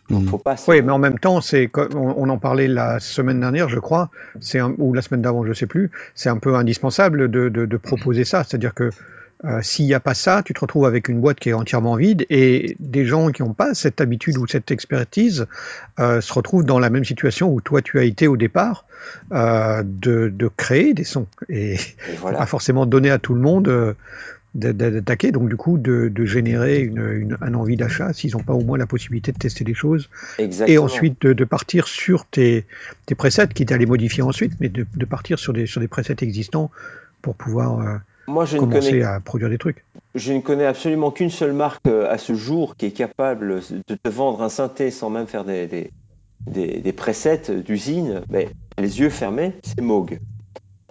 Mmh. 0.09 0.27
oui, 0.67 0.81
mais 0.81 0.91
en 0.91 0.97
même 0.97 1.19
temps, 1.19 1.39
c'est 1.39 1.69
on, 1.95 2.29
en 2.29 2.37
parlait 2.39 2.67
la 2.67 2.99
semaine 2.99 3.39
dernière, 3.39 3.69
je 3.69 3.77
crois, 3.77 4.09
c'est 4.39 4.59
ou 4.59 4.93
la 4.93 5.03
semaine 5.03 5.21
d'avant, 5.21 5.45
je 5.45 5.53
sais 5.53 5.67
plus. 5.67 5.91
C'est 6.15 6.29
un 6.29 6.37
peu 6.37 6.55
indispensable 6.55 7.29
de, 7.29 7.47
de, 7.49 7.77
proposer 7.77 8.25
ça, 8.25 8.43
c'est-à-dire 8.43 8.73
que 8.73 8.89
euh, 9.45 9.61
s'il 9.61 9.85
n'y 9.85 9.93
a 9.93 10.01
pas 10.01 10.13
ça, 10.13 10.41
tu 10.43 10.53
te 10.53 10.59
retrouves 10.59 10.85
avec 10.85 11.07
une 11.07 11.21
boîte 11.21 11.39
qui 11.39 11.49
est 11.49 11.53
entièrement 11.53 11.95
vide 11.95 12.25
et 12.29 12.75
des 12.79 13.05
gens 13.05 13.29
qui 13.29 13.41
n'ont 13.41 13.53
pas 13.53 13.73
cette 13.73 14.01
habitude 14.01 14.37
ou 14.37 14.45
cette 14.47 14.69
expertise 14.69 15.47
euh, 15.99 16.19
se 16.19 16.33
retrouvent 16.33 16.65
dans 16.65 16.79
la 16.79 16.89
même 16.89 17.05
situation 17.05 17.49
où 17.53 17.61
toi 17.61 17.81
tu 17.81 17.99
as 17.99 18.03
été 18.03 18.27
au 18.27 18.35
départ 18.35 18.85
euh, 19.31 19.81
de, 19.85 20.27
de, 20.27 20.49
créer 20.49 20.93
des 20.93 21.05
sons 21.05 21.27
et, 21.47 21.77
pas 22.21 22.45
forcément 22.47 22.85
donner 22.85 23.11
à 23.11 23.17
tout 23.17 23.33
le 23.33 23.39
monde 23.39 23.95
d'attaquer, 24.55 25.31
donc 25.31 25.47
du 25.47 25.55
coup 25.55 25.77
de, 25.77 26.11
générer 26.25 26.79
une, 26.81 27.37
un 27.39 27.53
envie 27.53 27.77
d'achat 27.77 28.11
s'ils 28.11 28.31
n'ont 28.33 28.43
pas 28.43 28.53
au 28.53 28.63
moins 28.63 28.77
la 28.77 28.87
possibilité 28.87 29.31
de 29.31 29.37
tester 29.37 29.63
des 29.63 29.75
choses. 29.75 30.09
Et 30.37 30.77
ensuite 30.77 31.25
de, 31.25 31.43
partir 31.45 31.87
sur 31.87 32.25
tes, 32.25 32.65
tes 33.05 33.15
presets, 33.15 33.47
quitte 33.47 33.71
à 33.71 33.77
les 33.77 33.85
modifier 33.85 34.21
ensuite, 34.21 34.53
mais 34.59 34.67
de, 34.67 35.05
partir 35.05 35.39
sur 35.39 35.53
des, 35.53 35.65
sur 35.65 35.79
des 35.79 35.87
presets 35.87 36.17
existants 36.21 36.71
pour 37.21 37.35
pouvoir 37.35 37.79
euh, 37.79 37.97
Moi, 38.29 38.45
je 38.45 38.57
commencer 38.57 39.01
à 39.01 39.19
produire 39.19 39.49
des 39.49 39.57
trucs. 39.57 39.83
Je 40.15 40.33
ne 40.33 40.39
connais 40.39 40.65
absolument 40.65 41.11
qu'une 41.11 41.29
seule 41.29 41.53
marque 41.53 41.87
euh, 41.87 42.11
à 42.11 42.17
ce 42.17 42.33
jour 42.33 42.75
qui 42.75 42.85
est 42.85 42.91
capable 42.91 43.61
de 43.87 43.95
te 43.95 44.09
vendre 44.09 44.41
un 44.41 44.49
synthé 44.49 44.91
sans 44.91 45.09
même 45.09 45.27
faire 45.27 45.43
des, 45.43 45.67
des, 45.67 45.91
des, 46.45 46.79
des 46.79 46.93
presets 46.93 47.49
d'usine, 47.65 48.21
mais 48.29 48.49
les 48.77 48.99
yeux 48.99 49.09
fermés, 49.09 49.53
c'est 49.63 49.81
Moog. 49.81 50.19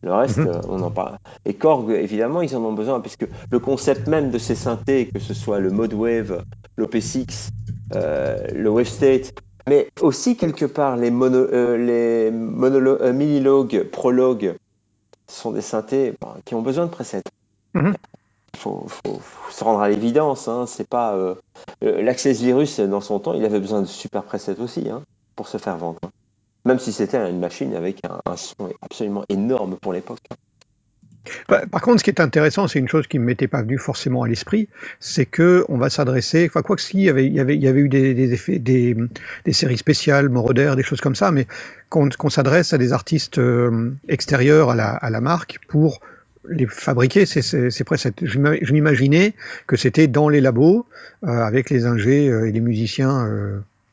Le 0.03 0.12
reste, 0.12 0.39
mhm. 0.39 0.49
euh, 0.49 0.61
on 0.68 0.82
en 0.82 0.91
parle. 0.91 1.18
Et 1.45 1.55
Korg, 1.55 1.91
évidemment, 1.91 2.43
ils 2.43 2.57
en 2.57 2.64
ont 2.64 2.72
besoin, 2.72 3.01
puisque 3.01 3.26
le 3.51 3.59
concept 3.59 4.09
même 4.09 4.30
de 4.30 4.39
ces 4.39 4.55
synthés, 4.55 5.07
que 5.07 5.20
ce 5.20 5.34
soit 5.34 5.61
le 5.61 5.70
mode 5.70 5.95
wave, 5.95 6.45
l'OP6, 6.76 7.51
euh, 7.95 8.39
le 8.53 8.68
wave 8.68 8.86
state, 8.86 9.32
mais 9.68 9.89
aussi 10.01 10.36
quelque 10.36 10.64
part 10.64 10.97
les, 10.97 11.11
mono, 11.11 11.39
euh, 11.39 11.76
les 11.76 12.30
euh, 12.32 13.12
minilogues, 13.12 13.84
prologues, 15.29 15.41
sont 15.41 15.53
des 15.53 15.61
synthés 15.61 16.14
qui 16.45 16.55
ont 16.55 16.62
besoin 16.62 16.87
de 16.87 16.91
presets. 16.91 17.22
Mhm. 17.74 17.95
Il 18.55 18.61
faut, 18.61 18.87
se 19.51 19.62
rendre 19.62 19.81
à 19.81 19.89
l'évidence. 19.89 20.49
Hein, 20.49 20.66
c'est 20.66 20.89
pas 20.89 21.16
l'Access 21.81 22.41
Virus 22.41 22.81
dans 22.81 23.01
son 23.01 23.20
temps, 23.20 23.35
il 23.35 23.45
avait 23.45 23.61
besoin 23.61 23.81
de 23.83 23.87
super 23.87 24.22
presets 24.24 24.59
aussi 24.59 24.89
hein, 24.89 25.03
pour 25.37 25.49
se 25.49 25.59
faire 25.59 25.76
vendre. 25.76 25.99
Hein. 26.03 26.11
Même 26.64 26.79
si 26.79 26.93
c'était 26.93 27.18
une 27.31 27.39
machine 27.39 27.74
avec 27.74 28.01
un, 28.05 28.37
son 28.37 28.68
absolument 28.83 29.24
énorme 29.29 29.76
pour 29.76 29.93
l'époque. 29.93 30.20
Bah, 31.49 31.62
par 31.70 31.81
contre, 31.81 31.99
ce 32.01 32.05
qui 32.05 32.11
est 32.11 32.20
intéressant, 32.20 32.68
c'est 32.68 32.79
une 32.79 32.89
chose 32.89 33.07
qui 33.07 33.18
ne 33.18 33.24
m'était 33.24 33.49
pas 33.49 33.62
venue 33.62 33.79
forcément 33.79 34.22
à 34.22 34.29
l'esprit, 34.29 34.68
c'est 35.01 35.26
que 35.26 35.64
on 35.68 35.79
va 35.79 35.91
s'adresser, 35.91 36.47
enfin 36.49 36.62
quoi 36.62 36.76
que 36.76 36.83
si, 36.83 36.99
il 36.99 37.05
y 37.05 37.11
avait, 37.11 37.26
il 37.26 37.33
y 37.33 37.41
avait, 37.41 37.57
il 37.57 37.62
y 37.62 37.68
avait 37.68 37.81
eu 37.81 37.89
des, 37.89 38.33
effets, 38.33 38.59
des, 38.59 38.97
des, 39.45 39.53
séries 39.53 39.79
spéciales, 39.79 40.29
Moroder, 40.29 40.74
des 40.76 40.83
choses 40.83 41.01
comme 41.01 41.14
ça, 41.14 41.31
mais 41.31 41.47
qu'on 41.89 42.31
s'adresse 42.31 42.72
à 42.72 42.79
des 42.79 42.93
artistes 42.93 43.39
euh, 43.39 43.93
extérieurs 44.09 44.70
à 44.70 44.74
la, 44.74 44.91
à 44.91 45.11
la 45.11 45.20
marque 45.20 45.59
pour 45.68 46.01
les 46.49 46.66
fabriquer, 46.66 47.26
c'est 47.26 47.85
presque. 47.85 48.09
Je 48.22 48.72
m'imaginais 48.72 49.35
que 49.66 49.76
c'était 49.76 50.07
dans 50.07 50.29
les 50.29 50.41
labos, 50.41 50.87
euh, 51.24 51.29
avec 51.29 51.68
les 51.68 51.85
ingés 51.85 52.29
euh, 52.29 52.49
et 52.49 52.53
les 52.53 52.61
musiciens 52.61 53.29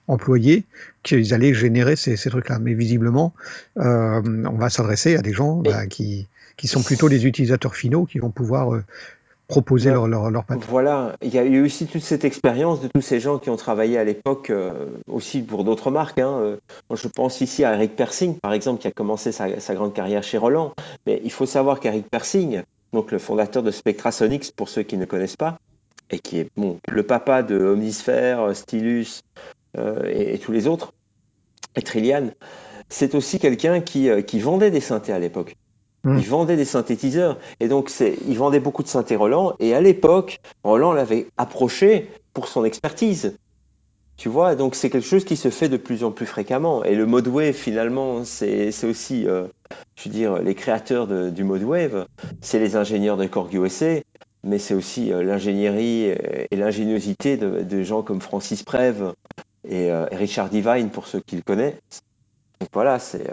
employés 0.07 0.65
qu'ils 1.03 1.33
allaient 1.33 1.53
générer 1.53 1.95
ces, 1.95 2.15
ces 2.15 2.29
trucs-là. 2.29 2.59
Mais 2.59 2.73
visiblement, 2.73 3.33
euh, 3.79 4.21
on 4.23 4.57
va 4.57 4.69
s'adresser 4.69 5.15
à 5.15 5.21
des 5.21 5.33
gens 5.33 5.57
bah, 5.57 5.87
qui, 5.87 6.27
qui 6.57 6.67
sont 6.67 6.81
plutôt 6.83 7.07
les 7.07 7.25
utilisateurs 7.25 7.75
finaux 7.75 8.05
qui 8.05 8.19
vont 8.19 8.29
pouvoir 8.29 8.73
euh, 8.73 8.83
proposer 9.47 9.91
leur, 9.91 10.07
leur, 10.07 10.31
leur 10.31 10.45
Voilà, 10.67 11.15
il 11.21 11.33
y 11.33 11.37
a 11.37 11.43
eu 11.43 11.63
aussi 11.63 11.85
toute 11.85 12.01
cette 12.01 12.25
expérience 12.25 12.81
de 12.81 12.87
tous 12.87 13.01
ces 13.01 13.19
gens 13.19 13.37
qui 13.37 13.49
ont 13.49 13.55
travaillé 13.55 13.97
à 13.97 14.03
l'époque 14.03 14.49
euh, 14.49 14.71
aussi 15.07 15.41
pour 15.41 15.63
d'autres 15.63 15.91
marques. 15.91 16.19
Hein. 16.19 16.57
je 16.93 17.07
pense 17.07 17.41
ici 17.41 17.63
à 17.63 17.75
Eric 17.75 17.95
Persing, 17.95 18.37
par 18.39 18.53
exemple, 18.53 18.81
qui 18.81 18.87
a 18.87 18.91
commencé 18.91 19.31
sa, 19.31 19.59
sa 19.59 19.75
grande 19.75 19.93
carrière 19.93 20.23
chez 20.23 20.37
Roland. 20.37 20.73
Mais 21.05 21.21
il 21.23 21.31
faut 21.31 21.45
savoir 21.45 21.79
qu'Eric 21.79 22.09
Persing, 22.09 22.63
donc 22.93 23.11
le 23.11 23.19
fondateur 23.19 23.61
de 23.61 23.71
Spectrasonics, 23.71 24.51
pour 24.55 24.69
ceux 24.69 24.83
qui 24.83 24.97
ne 24.97 25.05
connaissent 25.05 25.37
pas, 25.37 25.57
et 26.09 26.19
qui 26.19 26.39
est 26.39 26.49
bon, 26.55 26.79
le 26.89 27.03
papa 27.03 27.43
de 27.43 27.59
Omnisphere, 27.59 28.55
Stylus 28.55 29.21
euh, 29.77 30.03
et, 30.05 30.35
et 30.35 30.39
tous 30.39 30.51
les 30.51 30.67
autres, 30.67 30.91
et 31.75 31.81
Trillian, 31.81 32.29
c'est 32.89 33.15
aussi 33.15 33.39
quelqu'un 33.39 33.81
qui, 33.81 34.09
euh, 34.09 34.21
qui 34.21 34.39
vendait 34.39 34.71
des 34.71 34.79
synthés 34.81 35.13
à 35.13 35.19
l'époque. 35.19 35.55
Mm. 36.05 36.17
Il 36.19 36.25
vendait 36.27 36.55
des 36.55 36.65
synthétiseurs. 36.65 37.37
Et 37.59 37.67
donc, 37.67 37.89
c'est, 37.89 38.17
il 38.27 38.37
vendait 38.37 38.59
beaucoup 38.61 38.83
de 38.83 38.87
synthés 38.87 39.15
Roland. 39.15 39.53
Et 39.59 39.73
à 39.75 39.81
l'époque, 39.81 40.39
Roland 40.63 40.93
l'avait 40.93 41.27
approché 41.37 42.09
pour 42.33 42.47
son 42.47 42.63
expertise. 42.63 43.35
Tu 44.17 44.29
vois, 44.29 44.55
donc 44.55 44.75
c'est 44.75 44.89
quelque 44.89 45.05
chose 45.05 45.25
qui 45.25 45.35
se 45.35 45.49
fait 45.49 45.67
de 45.67 45.75
plus 45.75 46.05
en 46.05 46.11
plus 46.11 46.25
fréquemment. 46.25 46.85
Et 46.85 46.95
le 46.95 47.05
mode 47.05 47.27
wave, 47.27 47.51
finalement, 47.53 48.23
c'est, 48.23 48.71
c'est 48.71 48.87
aussi, 48.87 49.27
euh, 49.27 49.47
je 49.97 50.07
veux 50.07 50.15
dire, 50.15 50.37
les 50.41 50.55
créateurs 50.55 51.05
de- 51.05 51.29
du 51.29 51.43
mode 51.43 51.63
wave, 51.63 52.05
c'est 52.39 52.59
les 52.59 52.77
ingénieurs 52.77 53.17
de 53.17 53.25
Korg 53.25 53.53
USA, 53.53 53.95
mais 54.45 54.57
c'est 54.57 54.73
aussi 54.73 55.11
euh, 55.11 55.21
l'ingénierie 55.21 56.05
et 56.05 56.55
l'ingéniosité 56.55 57.35
de, 57.35 57.61
de 57.63 57.83
gens 57.83 58.03
comme 58.03 58.21
Francis 58.21 58.63
Preve 58.63 59.11
et, 59.67 59.91
euh, 59.91 60.05
et 60.11 60.15
Richard 60.15 60.47
Divine, 60.49 60.91
pour 60.91 61.07
ceux 61.07 61.19
qui 61.19 61.35
le 61.35 61.41
connaissent. 61.41 61.73
Donc 62.61 62.69
voilà, 62.71 62.99
c'est- 62.99 63.27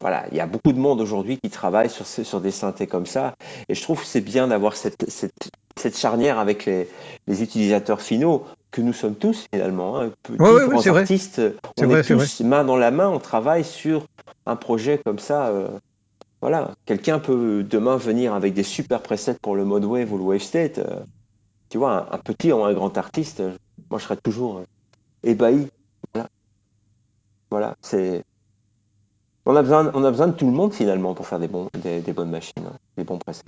voilà, 0.00 0.26
il 0.30 0.36
y 0.36 0.40
a 0.40 0.46
beaucoup 0.46 0.72
de 0.72 0.78
monde 0.78 1.00
aujourd'hui 1.00 1.38
qui 1.38 1.50
travaille 1.50 1.90
sur, 1.90 2.06
sur 2.06 2.40
des 2.40 2.50
synthés 2.50 2.86
comme 2.86 3.06
ça, 3.06 3.34
et 3.68 3.74
je 3.74 3.82
trouve 3.82 4.00
que 4.00 4.06
c'est 4.06 4.20
bien 4.22 4.48
d'avoir 4.48 4.76
cette, 4.76 5.08
cette, 5.10 5.50
cette 5.76 5.96
charnière 5.98 6.38
avec 6.38 6.64
les, 6.66 6.88
les 7.26 7.42
utilisateurs 7.42 8.00
finaux 8.00 8.44
que 8.70 8.80
nous 8.80 8.92
sommes 8.92 9.16
tous 9.16 9.46
finalement. 9.52 10.00
Hein, 10.00 10.12
petits, 10.22 10.38
Ouais, 10.38 10.50
ouais, 10.50 10.64
ouais, 10.64 10.68
grands 10.68 10.78
c'est 10.78 10.90
vrai. 10.90 11.00
artistes, 11.00 11.40
on 11.76 11.86
vrai, 11.86 12.00
est 12.00 12.04
tous 12.04 12.40
main 12.40 12.64
dans 12.64 12.76
la 12.76 12.90
main, 12.90 13.08
on 13.08 13.18
travaille 13.18 13.64
sur 13.64 14.06
un 14.46 14.56
projet 14.56 14.98
comme 15.04 15.18
ça. 15.18 15.48
euh, 15.48 15.68
voilà, 16.40 16.72
quelqu'un 16.86 17.18
peut 17.18 17.64
demain 17.68 17.96
venir 17.96 18.34
avec 18.34 18.54
des 18.54 18.62
super 18.62 19.02
presets 19.02 19.36
pour 19.42 19.56
le 19.56 19.64
mode 19.64 19.84
wave 19.84 20.12
ou 20.12 20.18
le 20.18 20.24
wave 20.24 20.40
state. 20.42 20.78
euh, 20.78 21.00
tu 21.70 21.78
vois, 21.78 22.12
un, 22.12 22.16
un 22.16 22.18
petit 22.18 22.52
ou 22.52 22.64
un 22.64 22.72
grand 22.74 22.96
artiste, 22.98 23.42
moi 23.90 23.98
je 23.98 24.04
serais 24.04 24.16
toujours 24.18 24.58
euh, 24.58 24.64
ébahi. 25.24 25.68
Voilà, 26.14 26.28
voilà 27.50 27.76
c'est. 27.82 28.24
On 29.46 29.56
a, 29.56 29.62
besoin, 29.62 29.90
on 29.94 30.04
a 30.04 30.10
besoin 30.10 30.28
de 30.28 30.32
tout 30.34 30.46
le 30.46 30.52
monde 30.52 30.72
finalement 30.74 31.14
pour 31.14 31.26
faire 31.26 31.38
des, 31.38 31.48
bons, 31.48 31.68
des, 31.82 32.00
des 32.00 32.12
bonnes 32.12 32.30
machines, 32.30 32.62
hein, 32.66 32.76
des 32.96 33.04
bons 33.04 33.18
presets. 33.18 33.42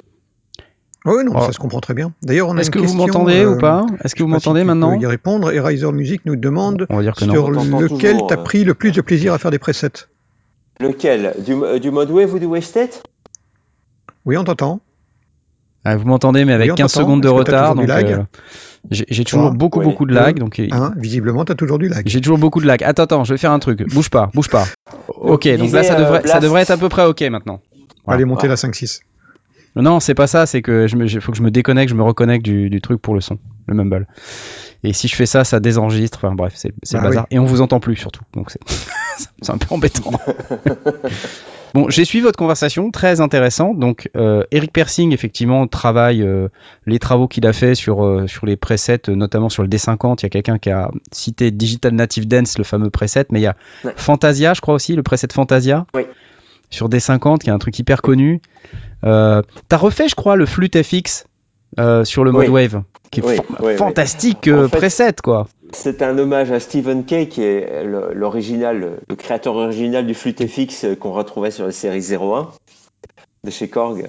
Oui, 1.04 1.24
non, 1.24 1.32
Oh. 1.34 1.40
ça 1.40 1.52
se 1.52 1.58
comprend 1.58 1.80
très 1.80 1.94
bien. 1.94 2.12
D'ailleurs, 2.22 2.48
on 2.48 2.56
a 2.56 2.60
Est-ce 2.60 2.70
que 2.70 2.78
vous 2.78 2.94
m'entendez 2.94 3.42
euh, 3.44 3.54
ou 3.54 3.58
pas 3.58 3.84
Est-ce 4.04 4.14
que 4.14 4.22
vous 4.22 4.28
m'entendez 4.28 4.62
maintenant 4.64 4.94
y 4.94 5.04
répondre. 5.04 5.52
Et 5.52 5.60
Riser 5.60 5.90
Music 5.92 6.22
nous 6.24 6.36
demande 6.36 6.86
On 6.90 6.96
va 6.96 7.02
dire 7.02 7.14
que 7.14 7.24
non. 7.24 7.32
sur 7.34 7.50
lequel 7.50 7.88
toujours, 7.88 8.26
tu 8.28 8.34
as 8.34 8.38
euh. 8.38 8.42
pris 8.42 8.64
le 8.64 8.74
plus 8.74 8.92
de 8.92 9.00
plaisir 9.00 9.32
à 9.34 9.38
faire 9.38 9.50
des 9.50 9.58
presets. 9.58 10.06
Lequel? 10.80 11.34
Du, 11.44 11.52
euh, 11.54 11.78
du 11.78 11.90
mode 11.90 12.10
wave 12.10 12.32
ou 12.34 12.38
du 12.38 12.46
wave 12.46 12.62
state? 12.62 13.02
Oui, 14.24 14.36
on 14.36 14.44
t'entend. 14.44 14.80
Ah, 15.84 15.96
vous 15.96 16.06
m'entendez, 16.06 16.44
mais 16.44 16.52
avec 16.52 16.66
Oui, 16.68 16.72
on 16.72 16.76
15 16.76 16.92
t'entend. 16.92 17.04
secondes 17.06 17.22
de 17.22 17.28
retard. 17.28 17.74
Donc, 17.74 17.88
euh, 17.90 18.22
j'ai 18.90 19.24
toujours 19.24 19.50
beaucoup, 19.52 19.80
Oui. 19.80 19.84
beaucoup 19.84 20.06
de 20.06 20.14
lag. 20.14 20.38
Donc, 20.38 20.60
euh, 20.60 20.68
Hein, 20.70 20.92
visiblement, 20.96 21.44
tu 21.44 21.52
as 21.52 21.54
toujours 21.56 21.78
du 21.78 21.88
lag. 21.88 22.02
j'ai 22.06 22.20
toujours 22.20 22.38
beaucoup 22.38 22.60
de 22.60 22.66
lag. 22.66 22.82
Attends, 22.84 23.02
attends, 23.04 23.24
je 23.24 23.34
vais 23.34 23.38
faire 23.38 23.50
un 23.52 23.58
truc. 23.58 23.86
Bouge 23.92 24.10
pas, 24.10 24.30
bouge 24.34 24.48
pas. 24.48 24.64
Ok, 25.08 25.48
donc 25.56 25.72
là, 25.72 25.82
ça 25.82 25.94
euh, 25.94 25.98
devrait, 25.98 26.18
ça 26.20 26.22
Blast. 26.22 26.42
devrait 26.42 26.62
être 26.62 26.70
à 26.70 26.76
peu 26.76 26.88
près 26.88 27.04
ok 27.04 27.20
maintenant. 27.22 27.60
Voilà. 28.04 28.16
Allez, 28.16 28.24
monter 28.24 28.48
la 28.48 28.54
5-6. 28.56 29.00
Non, 29.74 30.00
c'est 30.00 30.14
pas 30.14 30.26
ça, 30.26 30.44
c'est 30.46 30.60
que 30.62 30.86
je 30.86 30.96
me, 30.96 31.08
faut 31.20 31.32
que 31.32 31.38
je 31.38 31.42
me 31.42 31.50
déconnecte, 31.50 31.90
je 31.90 31.94
me 31.96 32.02
reconnecte 32.02 32.44
du, 32.44 32.68
du 32.68 32.80
truc 32.82 33.00
pour 33.00 33.14
le 33.14 33.20
son, 33.22 33.38
le 33.66 33.74
mumble. 33.74 34.06
Et 34.84 34.92
si 34.92 35.08
je 35.08 35.14
fais 35.16 35.24
ça, 35.26 35.44
ça 35.44 35.60
désenregistre. 35.60 36.18
Enfin 36.22 36.34
bref, 36.34 36.52
c'est 36.56 36.72
c'est 36.82 36.98
le 36.98 37.04
Ah 37.04 37.08
bazar. 37.08 37.26
Et 37.30 37.38
on 37.38 37.44
vous 37.44 37.60
entend 37.62 37.80
plus 37.80 37.96
surtout. 37.96 38.22
Donc 38.34 38.50
c'est 38.50 38.60
c'est 39.40 39.50
un 39.52 39.56
peu 39.58 39.72
embêtant. 39.74 40.10
bon, 41.74 41.88
j'ai 41.88 42.04
suivi 42.04 42.22
votre 42.22 42.38
conversation, 42.38 42.90
très 42.90 43.20
intéressant. 43.20 43.74
Donc 43.74 44.10
euh, 44.16 44.44
Eric 44.50 44.72
Persing, 44.72 45.12
effectivement, 45.12 45.66
travaille 45.66 46.22
euh, 46.22 46.48
les 46.86 46.98
travaux 46.98 47.28
qu'il 47.28 47.46
a 47.46 47.52
fait 47.52 47.74
sur, 47.74 48.04
euh, 48.04 48.26
sur 48.26 48.46
les 48.46 48.56
presets, 48.56 49.00
notamment 49.08 49.48
sur 49.48 49.62
le 49.62 49.68
D50. 49.68 50.18
Il 50.20 50.22
y 50.24 50.26
a 50.26 50.30
quelqu'un 50.30 50.58
qui 50.58 50.70
a 50.70 50.90
cité 51.12 51.50
Digital 51.50 51.92
Native 51.94 52.26
Dance, 52.28 52.58
le 52.58 52.64
fameux 52.64 52.90
preset, 52.90 53.26
mais 53.30 53.40
il 53.40 53.44
y 53.44 53.46
a 53.46 53.56
Ouais. 53.84 53.92
Fantasia, 53.96 54.54
je 54.54 54.60
crois 54.60 54.74
aussi, 54.74 54.94
le 54.96 55.02
preset 55.02 55.28
Fantasia. 55.32 55.86
Oui. 55.94 56.02
Sur 56.70 56.88
D50, 56.88 57.38
qui 57.38 57.50
est 57.50 57.52
un 57.52 57.58
truc 57.58 57.78
hyper 57.78 58.00
connu. 58.02 58.40
T'as 59.02 59.42
refait, 59.72 60.08
je 60.08 60.14
crois, 60.14 60.36
le 60.36 60.46
flûte 60.46 60.80
FX 60.82 61.24
sur 62.04 62.24
le 62.24 62.32
mode 62.32 62.48
Oui. 62.48 62.64
wave, 62.66 62.82
qui 63.10 63.20
est 63.20 63.24
Oui, 63.24 63.36
fa- 63.36 63.42
oui, 63.48 63.56
oui. 63.72 63.76
fantastique 63.76 64.48
En 64.52 64.68
fait- 64.68 64.76
preset, 64.78 65.14
quoi. 65.22 65.46
C'est 65.74 66.02
un 66.02 66.18
hommage 66.18 66.50
à 66.52 66.60
Stephen 66.60 67.04
Kay, 67.04 67.28
qui 67.28 67.42
est 67.42 67.84
le- 67.84 68.12
l'original, 68.14 68.78
le, 68.78 68.90
le 69.08 69.16
créateur 69.16 69.56
original 69.56 70.06
du 70.06 70.14
flûte 70.14 70.46
FX 70.46 70.84
euh, 70.84 70.94
qu'on 70.96 71.12
retrouvait 71.12 71.50
sur 71.50 71.64
la 71.64 71.72
série 71.72 72.00
01 72.02 72.48
de 73.44 73.50
chez 73.50 73.68
Korg. 73.68 74.08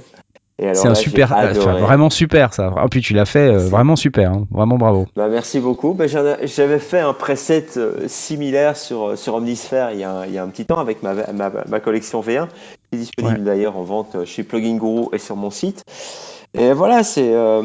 C'est 0.59 0.88
un 0.88 0.93
super, 0.95 1.34
enfin, 1.36 1.74
vraiment 1.80 2.09
super 2.11 2.53
ça. 2.53 2.72
Ah, 2.78 2.86
puis 2.89 3.01
tu 3.01 3.14
l'as 3.14 3.26
fait 3.26 3.49
euh, 3.49 3.57
vraiment 3.57 3.95
super, 3.95 4.32
hein. 4.32 4.45
vraiment 4.51 4.78
bravo. 4.78 5.07
Bah, 5.16 5.28
merci 5.28 5.59
beaucoup. 5.59 5.93
Bah, 5.93 6.05
J'avais 6.07 6.80
fait 6.80 6.99
un 6.99 7.14
preset 7.14 7.66
euh, 7.78 8.07
similaire 8.07 8.78
sur, 8.78 9.09
euh, 9.09 9.16
sur 9.16 9.34
Omnisphere 9.36 9.89
il 9.93 9.99
y, 9.99 10.03
a, 10.03 10.11
un- 10.11 10.26
il 10.26 10.32
y 10.34 10.38
a 10.38 10.43
un 10.43 10.47
petit 10.49 10.66
temps 10.66 10.78
avec 10.78 11.01
ma, 11.01 11.14
ma, 11.34 11.51
ma 11.68 11.80
collection 11.80 12.22
V1, 12.22 12.47
qui 12.91 12.95
est 12.95 12.97
disponible 12.97 13.39
Ouais. 13.39 13.43
d'ailleurs 13.45 13.78
en 13.78 13.84
vente 13.84 14.26
chez 14.26 14.43
Plugin 14.43 14.78
Guru 14.78 15.07
et 15.11 15.18
sur 15.18 15.36
mon 15.36 15.49
site. 15.49 15.82
Et 16.55 16.72
voilà, 16.72 17.03
c'est. 17.03 17.34
euh, 17.34 17.64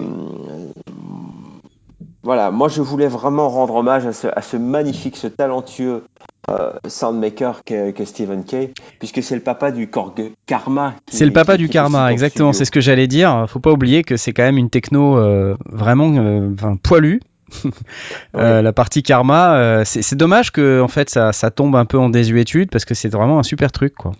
voilà, 2.28 2.50
moi 2.50 2.68
je 2.68 2.82
voulais 2.82 3.08
vraiment 3.08 3.48
rendre 3.48 3.74
hommage 3.76 4.04
à 4.04 4.12
ce, 4.12 4.26
à 4.28 4.42
ce 4.42 4.58
magnifique, 4.58 5.16
ce 5.16 5.28
talentueux 5.28 6.04
euh, 6.50 6.72
soundmaker 6.86 7.62
qu'est 7.64 7.94
qu'est 7.94 8.04
Stephen 8.04 8.44
Kay, 8.44 8.74
puisque 8.98 9.22
c'est 9.22 9.34
le 9.34 9.40
papa 9.40 9.70
du 9.70 9.88
Korg 9.88 10.32
Karma. 10.44 10.92
C'est 11.10 11.24
le 11.24 11.32
papa 11.32 11.54
qui- 11.54 11.62
du 11.62 11.66
qui 11.68 11.72
karma, 11.72 12.12
exactement. 12.12 12.52
C'est 12.52 12.66
ce 12.66 12.70
que 12.70 12.82
j'allais 12.82 13.06
dire. 13.06 13.46
Faut 13.48 13.60
pas 13.60 13.72
oublier 13.72 14.04
que 14.04 14.18
c'est 14.18 14.34
quand 14.34 14.42
même 14.42 14.58
une 14.58 14.68
techno 14.68 15.16
euh, 15.16 15.56
vraiment 15.72 16.12
euh, 16.16 16.50
enfin, 16.52 16.76
poilue. 16.76 17.20
La 18.34 18.72
partie 18.74 19.02
karma, 19.02 19.82
c'est 19.86 20.14
dommage 20.14 20.52
que 20.52 20.82
en 20.82 20.88
fait 20.88 21.08
ça, 21.08 21.32
ça 21.32 21.50
tombe 21.50 21.76
un 21.76 21.86
peu 21.86 21.98
en 21.98 22.10
désuétude 22.10 22.68
parce 22.70 22.84
que 22.84 22.92
c'est 22.92 23.08
vraiment 23.08 23.38
un 23.38 23.42
super 23.42 23.72
truc 23.72 23.94
quoi. 23.94 24.12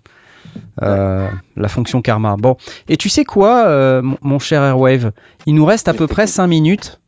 Euh, 0.81 1.27
La 1.55 1.67
fonction 1.67 2.01
karma. 2.01 2.35
Bon, 2.39 2.57
et 2.87 2.97
tu 2.97 3.07
sais 3.09 3.25
quoi, 3.25 3.65
euh, 3.67 4.01
mon, 4.01 4.17
mon 4.23 4.39
cher 4.39 4.63
Airwave, 4.63 5.11
il 5.45 5.53
nous 5.53 5.65
reste 5.65 5.87
à 5.87 5.93
peu 5.93 6.07
près 6.07 6.25
5 6.25 6.47
minutes 6.47 6.99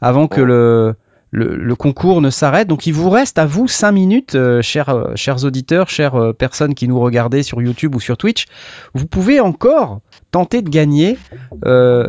avant 0.00 0.26
que 0.28 0.40
le, 0.40 0.94
le, 1.30 1.56
le 1.56 1.74
concours 1.76 2.20
ne 2.20 2.30
s'arrête. 2.30 2.68
Donc 2.68 2.86
il 2.86 2.92
vous 2.92 3.10
reste 3.10 3.38
à 3.38 3.46
vous 3.46 3.68
5 3.68 3.92
minutes, 3.92 4.34
euh, 4.34 4.62
chers, 4.62 4.88
euh, 4.88 5.12
chers 5.14 5.44
auditeurs, 5.44 5.88
chères 5.88 6.14
euh, 6.16 6.32
personnes 6.32 6.74
qui 6.74 6.88
nous 6.88 6.98
regardez 6.98 7.42
sur 7.42 7.60
YouTube 7.62 7.94
ou 7.94 8.00
sur 8.00 8.16
Twitch. 8.16 8.46
Vous 8.94 9.06
pouvez 9.06 9.40
encore 9.40 10.00
tenter 10.30 10.62
de 10.62 10.68
gagner 10.68 11.18
euh, 11.64 12.08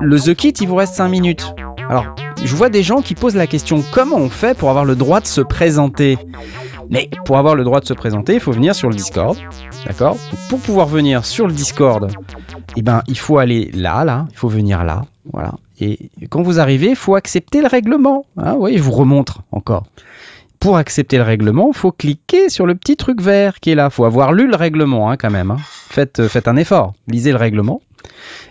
le 0.00 0.20
The 0.20 0.34
Kit. 0.34 0.54
Il 0.60 0.68
vous 0.68 0.76
reste 0.76 0.94
5 0.94 1.08
minutes. 1.08 1.54
Alors, 1.88 2.06
je 2.42 2.54
vois 2.54 2.68
des 2.68 2.82
gens 2.82 3.00
qui 3.00 3.14
posent 3.14 3.36
la 3.36 3.46
question 3.46 3.82
comment 3.92 4.16
on 4.16 4.28
fait 4.28 4.56
pour 4.56 4.70
avoir 4.70 4.84
le 4.84 4.94
droit 4.94 5.20
de 5.20 5.26
se 5.26 5.40
présenter? 5.40 6.18
Mais 6.90 7.10
pour 7.24 7.36
avoir 7.38 7.54
le 7.54 7.64
droit 7.64 7.80
de 7.80 7.84
se 7.86 7.94
présenter, 7.94 8.34
il 8.34 8.40
faut 8.40 8.52
venir 8.52 8.74
sur 8.74 8.88
le 8.88 8.94
Discord. 8.94 9.36
D'accord? 9.86 10.16
Pour 10.48 10.58
pouvoir 10.60 10.86
venir 10.86 11.24
sur 11.24 11.46
le 11.46 11.52
Discord, 11.52 12.10
eh 12.76 12.82
ben, 12.82 13.02
il 13.08 13.18
faut 13.18 13.38
aller 13.38 13.70
là, 13.74 14.04
là, 14.04 14.26
il 14.30 14.36
faut 14.36 14.48
venir 14.48 14.84
là. 14.84 15.02
Voilà. 15.32 15.52
Et 15.80 16.10
quand 16.30 16.42
vous 16.42 16.58
arrivez, 16.60 16.90
il 16.90 16.96
faut 16.96 17.14
accepter 17.14 17.60
le 17.60 17.68
règlement. 17.68 18.24
Hein, 18.36 18.56
oui, 18.58 18.78
je 18.78 18.82
vous 18.82 18.92
remontre 18.92 19.42
encore. 19.52 19.84
Pour 20.60 20.76
accepter 20.76 21.18
le 21.18 21.22
règlement, 21.22 21.68
il 21.72 21.76
faut 21.76 21.92
cliquer 21.92 22.48
sur 22.48 22.66
le 22.66 22.74
petit 22.74 22.96
truc 22.96 23.20
vert 23.20 23.60
qui 23.60 23.70
est 23.70 23.74
là. 23.76 23.88
Il 23.90 23.94
faut 23.94 24.04
avoir 24.04 24.32
lu 24.32 24.48
le 24.48 24.56
règlement 24.56 25.10
hein, 25.10 25.16
quand 25.16 25.30
même. 25.30 25.52
hein. 25.52 25.58
Euh, 26.18 26.28
faites 26.28 26.48
un 26.48 26.56
effort. 26.56 26.94
Lisez 27.06 27.30
le 27.30 27.36
règlement. 27.38 27.80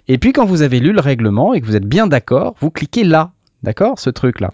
Et 0.08 0.18
puis 0.18 0.32
quand 0.32 0.46
vous 0.46 0.62
avez 0.62 0.80
lu 0.80 0.94
le 0.94 1.02
règlement 1.02 1.54
et 1.54 1.60
que 1.60 1.66
vous 1.66 1.76
êtes 1.76 1.86
bien 1.86 2.08
d'accord, 2.08 2.56
vous 2.62 2.72
cliquez 2.72 3.04
là. 3.04 3.32
D'accord 3.64 4.00
Ce 4.00 4.10
truc-là. 4.10 4.52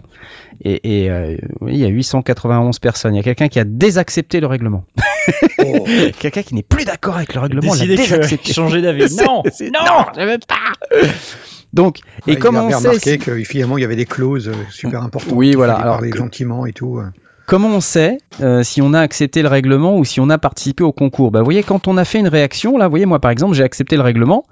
Et, 0.62 1.04
et, 1.04 1.10
euh, 1.10 1.36
oui, 1.60 1.72
il 1.74 1.78
y 1.78 1.84
a 1.84 1.88
891 1.88 2.78
personnes. 2.78 3.14
Il 3.14 3.18
y 3.18 3.20
a 3.20 3.22
quelqu'un 3.22 3.48
qui 3.48 3.58
a 3.60 3.64
désaccepté 3.64 4.40
le 4.40 4.46
règlement. 4.46 4.84
Oh. 5.58 5.84
quelqu'un 6.18 6.42
qui 6.42 6.54
n'est 6.54 6.62
plus 6.62 6.84
d'accord 6.84 7.16
avec 7.16 7.34
le 7.34 7.40
règlement. 7.40 7.74
il 7.74 7.86
Décidé 7.86 7.94
a 7.94 7.96
désaccepté. 7.96 8.48
que 8.48 8.54
changer 8.54 8.80
d'avis. 8.80 9.14
Non, 9.16 9.42
c'est- 9.52 9.70
non. 9.70 10.04
je 10.18 10.24
veux 10.24 10.38
pas. 10.48 11.08
Donc, 11.72 11.98
et 12.26 12.36
comment 12.36 12.68
il 12.68 12.74
on 12.74 12.78
sait 12.78 12.88
remarqué 12.88 13.10
si- 13.12 13.18
que 13.18 13.34
finalement 13.42 13.76
il 13.78 13.80
y 13.80 13.84
avait 13.84 13.96
des 13.96 14.06
clauses 14.06 14.48
euh, 14.48 14.52
super 14.70 15.02
importantes. 15.02 15.32
Oui, 15.34 15.54
voilà. 15.54 15.74
Alors 15.74 15.94
parler 15.96 16.10
que- 16.10 16.18
gentiment 16.18 16.66
et 16.66 16.72
tout. 16.72 16.98
euh. 16.98 17.06
Comment 17.46 17.68
on 17.68 17.80
sait 17.80 18.16
euh, 18.40 18.62
si 18.62 18.80
on 18.80 18.94
a 18.94 19.00
accepté 19.00 19.42
le 19.42 19.48
règlement 19.48 19.98
ou 19.98 20.04
si 20.06 20.18
on 20.18 20.30
a 20.30 20.38
participé 20.38 20.82
au 20.82 20.92
concours? 20.92 21.30
Bah, 21.30 21.40
Vous 21.40 21.44
voyez, 21.44 21.62
quand 21.62 21.88
on 21.88 21.96
a 21.98 22.04
fait 22.06 22.18
une 22.20 22.28
réaction, 22.28 22.78
là, 22.78 22.86
vous 22.86 22.90
voyez, 22.90 23.04
moi 23.06 23.18
par 23.18 23.30
exemple, 23.30 23.54
j'ai 23.54 23.64
accepté 23.64 23.96
le 23.96 24.02
règlement, 24.02 24.44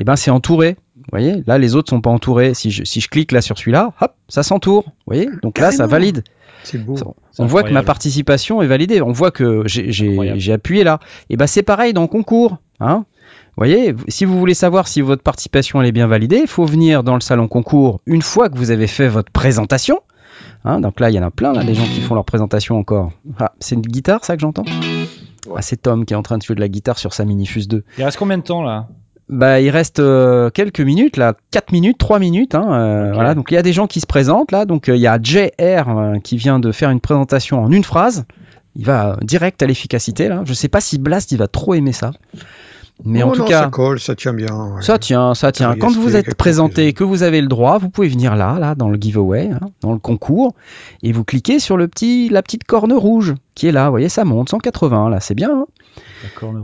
et 0.00 0.04
ben 0.04 0.14
c'est 0.16 0.30
entouré. 0.30 0.76
Vous 1.12 1.18
voyez, 1.18 1.42
là, 1.46 1.56
les 1.58 1.74
autres 1.76 1.90
sont 1.90 2.00
pas 2.00 2.10
entourés. 2.10 2.52
Si 2.54 2.70
je, 2.70 2.82
si 2.84 3.00
je 3.00 3.08
clique 3.08 3.32
là 3.32 3.40
sur 3.40 3.56
celui-là, 3.58 3.92
hop, 4.00 4.12
ça 4.28 4.42
s'entoure. 4.42 4.84
Vous 4.86 4.92
voyez, 5.06 5.28
donc 5.42 5.58
là, 5.58 5.70
ça 5.70 5.86
valide. 5.86 6.24
C'est 6.64 6.78
beau. 6.84 6.96
On 7.38 7.46
voit 7.46 7.62
que 7.62 7.72
ma 7.72 7.82
participation 7.84 8.60
est 8.60 8.66
validée. 8.66 9.00
On 9.02 9.12
voit 9.12 9.30
que 9.30 9.62
j'ai- 9.66 10.52
appuyé 10.52 10.82
là. 10.84 10.98
Et 11.30 11.36
ben 11.36 11.46
c'est 11.46 11.62
pareil 11.62 11.92
dans 11.92 12.02
le 12.02 12.08
concours. 12.08 12.58
Hein 12.80 13.04
vous 13.56 13.62
voyez, 13.64 13.94
si 14.08 14.24
vous 14.24 14.38
voulez 14.38 14.52
savoir 14.54 14.86
si 14.88 15.00
votre 15.00 15.22
participation 15.22 15.80
elle 15.80 15.88
est 15.88 15.92
bien 15.92 16.06
validée, 16.08 16.40
il 16.42 16.46
faut 16.48 16.64
venir 16.66 17.02
dans 17.04 17.14
le 17.14 17.20
salon 17.20 17.48
concours 17.48 18.00
une 18.04 18.20
fois 18.22 18.48
que 18.50 18.58
vous 18.58 18.70
avez 18.70 18.86
fait 18.86 19.08
votre 19.08 19.30
présentation. 19.32 20.00
Hein, 20.64 20.80
donc 20.80 20.98
là, 21.00 21.08
il 21.10 21.14
y 21.14 21.18
en 21.18 21.22
a 21.22 21.30
plein, 21.30 21.52
là, 21.52 21.62
des 21.64 21.74
gens 21.74 21.84
qui 21.84 22.00
font 22.00 22.14
leur 22.16 22.24
présentation 22.24 22.76
encore. 22.76 23.12
Ah, 23.38 23.52
c'est 23.60 23.76
une 23.76 23.80
guitare, 23.82 24.24
ça 24.24 24.34
que 24.34 24.42
j'entends? 24.42 24.64
Ah, 25.54 25.62
c'est 25.62 25.80
Tom 25.80 26.04
qui 26.04 26.12
est 26.12 26.16
en 26.16 26.22
train 26.22 26.36
de 26.38 26.42
jouer 26.42 26.56
de 26.56 26.60
la 26.60 26.68
guitare 26.68 26.98
sur 26.98 27.14
sa 27.14 27.24
Minifuse 27.24 27.68
2. 27.68 27.84
Il 27.98 28.04
reste 28.04 28.18
combien 28.18 28.36
de 28.38 28.42
temps 28.42 28.62
là? 28.64 28.88
Bah, 29.28 29.60
il 29.60 29.70
reste 29.70 29.98
euh, 30.00 30.50
quelques 30.50 30.80
minutes, 30.80 31.16
là, 31.16 31.34
4 31.50 31.72
minutes, 31.72 31.98
3 31.98 32.18
minutes. 32.18 32.54
Hein, 32.54 32.66
euh. 32.72 33.10
Voilà, 33.12 33.34
donc 33.34 33.50
il 33.50 33.54
y 33.54 33.58
a 33.58 33.62
des 33.62 33.72
gens 33.72 33.86
qui 33.86 34.00
se 34.00 34.06
présentent 34.06 34.52
là. 34.52 34.64
Donc 34.64 34.88
euh, 34.88 34.96
il 34.96 35.00
y 35.02 35.06
a 35.06 35.18
JR 35.20 35.50
euh, 35.88 36.18
qui 36.20 36.36
vient 36.36 36.58
de 36.58 36.70
faire 36.72 36.90
une 36.90 37.00
présentation 37.00 37.60
en 37.62 37.70
une 37.72 37.84
phrase. 37.84 38.24
Il 38.76 38.84
va 38.84 39.12
euh, 39.12 39.16
direct 39.22 39.62
à 39.62 39.66
l'efficacité 39.66 40.28
là. 40.28 40.42
Je 40.44 40.52
sais 40.54 40.68
pas 40.68 40.80
si 40.80 40.98
Blast 40.98 41.32
il 41.32 41.38
va 41.38 41.48
trop 41.48 41.74
aimer 41.74 41.92
ça. 41.92 42.12
Mais 43.04 43.22
en 43.22 43.28
Oh 43.28 43.32
tout 43.32 43.40
non, 43.40 43.46
cas, 43.46 43.64
ça 43.64 43.68
colle, 43.68 44.00
ça 44.00 44.14
tient 44.14 44.32
bien. 44.32 44.46
ouais. 44.48 44.80
ça 44.80 44.98
tient, 44.98 45.34
ça 45.34 45.52
tient. 45.52 45.74
Quand 45.76 45.92
vous 45.92 46.16
êtes 46.16 46.34
présenté, 46.34 46.94
que 46.94 47.04
vous 47.04 47.22
avez 47.24 47.42
le 47.42 47.46
droit, 47.46 47.76
vous 47.76 47.90
pouvez 47.90 48.08
venir 48.08 48.36
là, 48.36 48.56
là, 48.58 48.74
dans 48.74 48.88
le 48.88 48.96
giveaway, 48.98 49.50
hein, 49.52 49.60
dans 49.82 49.92
le 49.92 49.98
concours, 49.98 50.54
et 51.02 51.12
vous 51.12 51.22
cliquez 51.22 51.58
sur 51.58 51.76
le 51.76 51.88
petit, 51.88 52.30
la 52.30 52.40
petite 52.42 52.64
corne 52.64 52.94
rouge 52.94 53.34
qui 53.54 53.66
est 53.66 53.72
là. 53.72 53.84
Vous 53.86 53.90
voyez, 53.90 54.08
ça 54.08 54.24
monte 54.24 54.48
180 54.48 55.10
là, 55.10 55.20
c'est 55.20 55.34
bien. 55.34 55.50
hein. 55.50 55.66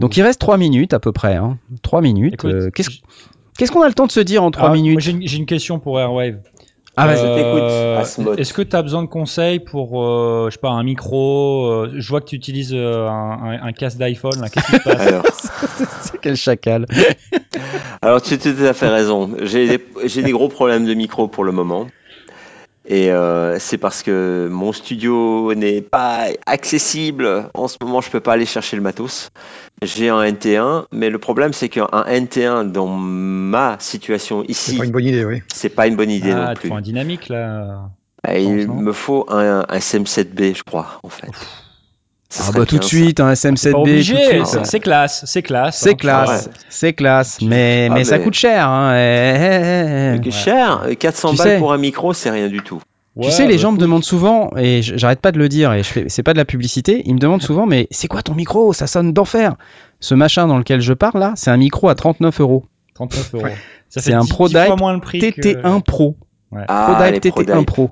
Donc 0.01 0.17
il 0.17 0.23
reste 0.23 0.41
3 0.41 0.57
minutes 0.59 0.93
à 0.95 1.01
peu 1.01 1.13
près. 1.13 1.37
Hein. 1.37 1.59
3 1.83 2.01
minutes. 2.01 2.35
Écoute, 2.35 2.53
Euh, 2.53 2.71
Qu'est-ce 3.59 3.71
qu'on 3.71 3.83
a 3.83 3.89
le 3.89 3.95
temps 3.95 4.07
de 4.07 4.13
se 4.13 4.21
dire 4.21 4.43
en 4.43 4.51
3 4.51 4.65
Ah, 4.65 4.69
moi, 4.69 4.77
minutes 4.77 5.01
J'ai 5.01 5.11
une, 5.13 5.27
j'ai 5.27 5.37
une 5.37 5.47
question 5.47 5.79
pour 5.79 6.01
Airwave. 6.01 6.37
Ah, 6.97 7.07
vas-y. 7.07 7.19
je 7.19 7.23
t'écoute, 7.35 7.63
Euh, 7.63 7.99
Asmod. 8.01 8.39
Est-ce 8.41 8.53
que 8.53 8.61
tu 8.63 8.77
as 8.77 8.83
besoin 8.83 9.03
de 9.03 9.09
conseils 9.09 9.61
pour, 9.61 10.03
euh, 10.03 10.49
je 10.51 10.55
sais 10.55 10.61
pas, 10.61 10.71
un 10.71 10.83
micro 10.83 11.87
Je 11.95 12.09
vois 12.09 12.21
que 12.21 12.27
tu 12.27 12.37
utilises 12.37 12.75
un, 12.75 12.79
un- 12.79 13.63
un 13.63 13.73
casque 13.73 13.97
d'iPhone. 13.99 14.41
là. 14.41 14.49
Qu'est-ce 14.51 14.67
qui 14.67 14.77
se 14.77 14.83
passe 14.83 15.01
Alors, 15.07 15.25
C'est 16.03 16.19
quel 16.23 16.37
chacal. 16.37 16.87
alors, 18.03 18.21
tu 18.23 18.35
as 18.35 18.39
tout 18.39 18.55
à 18.65 18.73
fait 18.75 18.89
raison. 18.89 19.31
J'ai 19.43 19.69
des, 19.79 19.85
j'ai 20.05 20.23
des 20.23 20.33
gros 20.33 20.49
problèmes 20.49 20.85
de 20.87 20.95
micro 20.95 21.29
pour 21.29 21.45
le 21.45 21.53
moment. 21.53 21.87
Et 22.85 23.13
euh, 23.13 23.59
c'est 23.61 23.79
parce 23.79 24.03
que 24.03 24.49
mon 24.51 24.73
studio 24.73 25.55
n'est 25.55 25.83
pas 25.83 26.27
accessible. 26.47 27.49
En 27.55 27.69
ce 27.69 27.77
moment, 27.81 28.01
je 28.01 28.11
peux 28.11 28.21
pas 28.21 28.33
aller 28.33 28.47
chercher 28.47 28.77
le 28.77 28.83
matos. 28.83 29.31
J'ai 29.83 30.09
un 30.09 30.23
NT1, 30.25 30.87
mais 30.93 31.09
le 31.09 31.19
problème, 31.19 31.53
c'est 31.53 31.69
qu'un 31.69 31.87
NT1 31.87 32.71
dans 32.73 32.89
ma 32.89 33.77
situation 33.79 34.43
C'est 34.43 34.51
ici, 34.51 34.79
pas 34.79 34.85
une 34.85 34.91
bonne 34.91 35.05
idée, 35.05 35.25
oui. 35.25 35.43
c'est 35.53 35.69
pas 35.69 35.87
une 35.87 35.97
bonne 35.97 36.11
idée 36.11 36.33
Ah, 36.33 36.49
non 36.49 36.55
tu 36.55 36.61
plus. 36.69 36.73
un 36.73 36.81
dynamique 36.81 37.29
là. 37.29 37.89
Et 38.29 38.43
il 38.43 38.69
me 38.71 38.93
faut 38.93 39.27
un, 39.29 39.65
un 39.69 39.77
SM7B, 39.79 40.57
je 40.57 40.63
crois, 40.63 41.01
en 41.03 41.09
fait. 41.09 41.31
Ah 42.41 42.53
bah 42.53 42.65
tout 42.67 42.79
de 42.79 42.85
suite, 42.85 43.21
un 43.21 43.27
Pas 43.27 43.33
SM7B, 43.35 43.71
tout 43.73 43.79
obligé. 43.79 44.15
de 44.15 44.21
suite. 44.21 44.47
ça. 44.47 44.65
C'est 44.65 44.81
classe, 44.81 45.25
c'est 45.27 45.43
classe. 45.43 45.79
C'est 45.79 45.91
hein. 45.91 45.95
classe, 45.95 46.51
c'est 46.69 46.93
classe, 46.93 47.39
mais, 47.43 47.89
Ah, 47.91 47.95
mais 47.95 48.05
ça 48.05 48.19
coûte 48.19 48.35
cher. 48.35 48.67
Hein. 48.67 48.95
eh, 48.95 50.17
eh, 50.17 50.21
eh, 50.25 50.31
cher, 50.31 50.87
400 50.99 51.31
Tu 51.31 51.37
balles 51.37 51.59
pour 51.59 51.73
un 51.73 51.79
micro, 51.79 52.13
c'est 52.13 52.31
rien 52.31 52.49
du 52.49 52.63
tout. 52.63 52.81
Tu 53.21 53.31
sais, 53.31 53.47
les 53.47 53.57
bah, 53.57 53.61
gens 53.61 53.73
me 53.73 53.79
demandent 53.79 54.05
souvent, 54.05 54.51
et 54.57 54.81
j'arrête 54.81 55.21
pas 55.21 55.33
de 55.33 55.39
le 55.39 55.49
dire, 55.51 55.73
et 55.75 55.83
je 55.83 55.89
fais, 55.89 56.05
c'est 56.09 56.23
pas 56.23 56.33
de 56.33 56.39
la 56.39 56.47
publicité, 56.47 57.03
ils 57.05 57.15
me 57.15 57.19
demandent 57.19 57.43
souvent, 57.43 57.67
mais 57.67 57.87
c'est 57.91 58.09
quoi 58.09 58.23
ton 58.23 58.35
micro? 58.35 58.73
Ça 58.73 58.87
sonne 58.87 59.13
d'enfer. 59.13 59.57
Ce 60.01 60.15
machin 60.15 60.47
dans 60.47 60.57
lequel 60.57 60.81
je 60.81 60.95
parle 60.95 61.21
là, 61.21 61.35
c'est 61.37 61.51
un 61.51 61.59
micro 61.59 61.91
à 61.91 61.95
39 61.95 62.41
euros. 62.41 62.65
39 62.95 63.35
euros. 63.35 63.47
Ça 63.91 64.01
C'est 64.01 64.15
un 64.15 64.21
10 64.21 64.29
Pro 64.31 64.49
10 64.49 64.55
fois 64.55 64.65
Dype 64.65 64.79
moins 64.79 64.95
le 64.95 65.01
prix 65.01 65.19
TT1 65.19 65.81
que... 65.81 65.83
Pro. 65.83 66.17
Ah, 66.69 66.95
ProDype 66.95 67.23
les 67.23 67.31
TT1 67.31 67.45
ProDype. 67.45 67.67
Pro. 67.67 67.91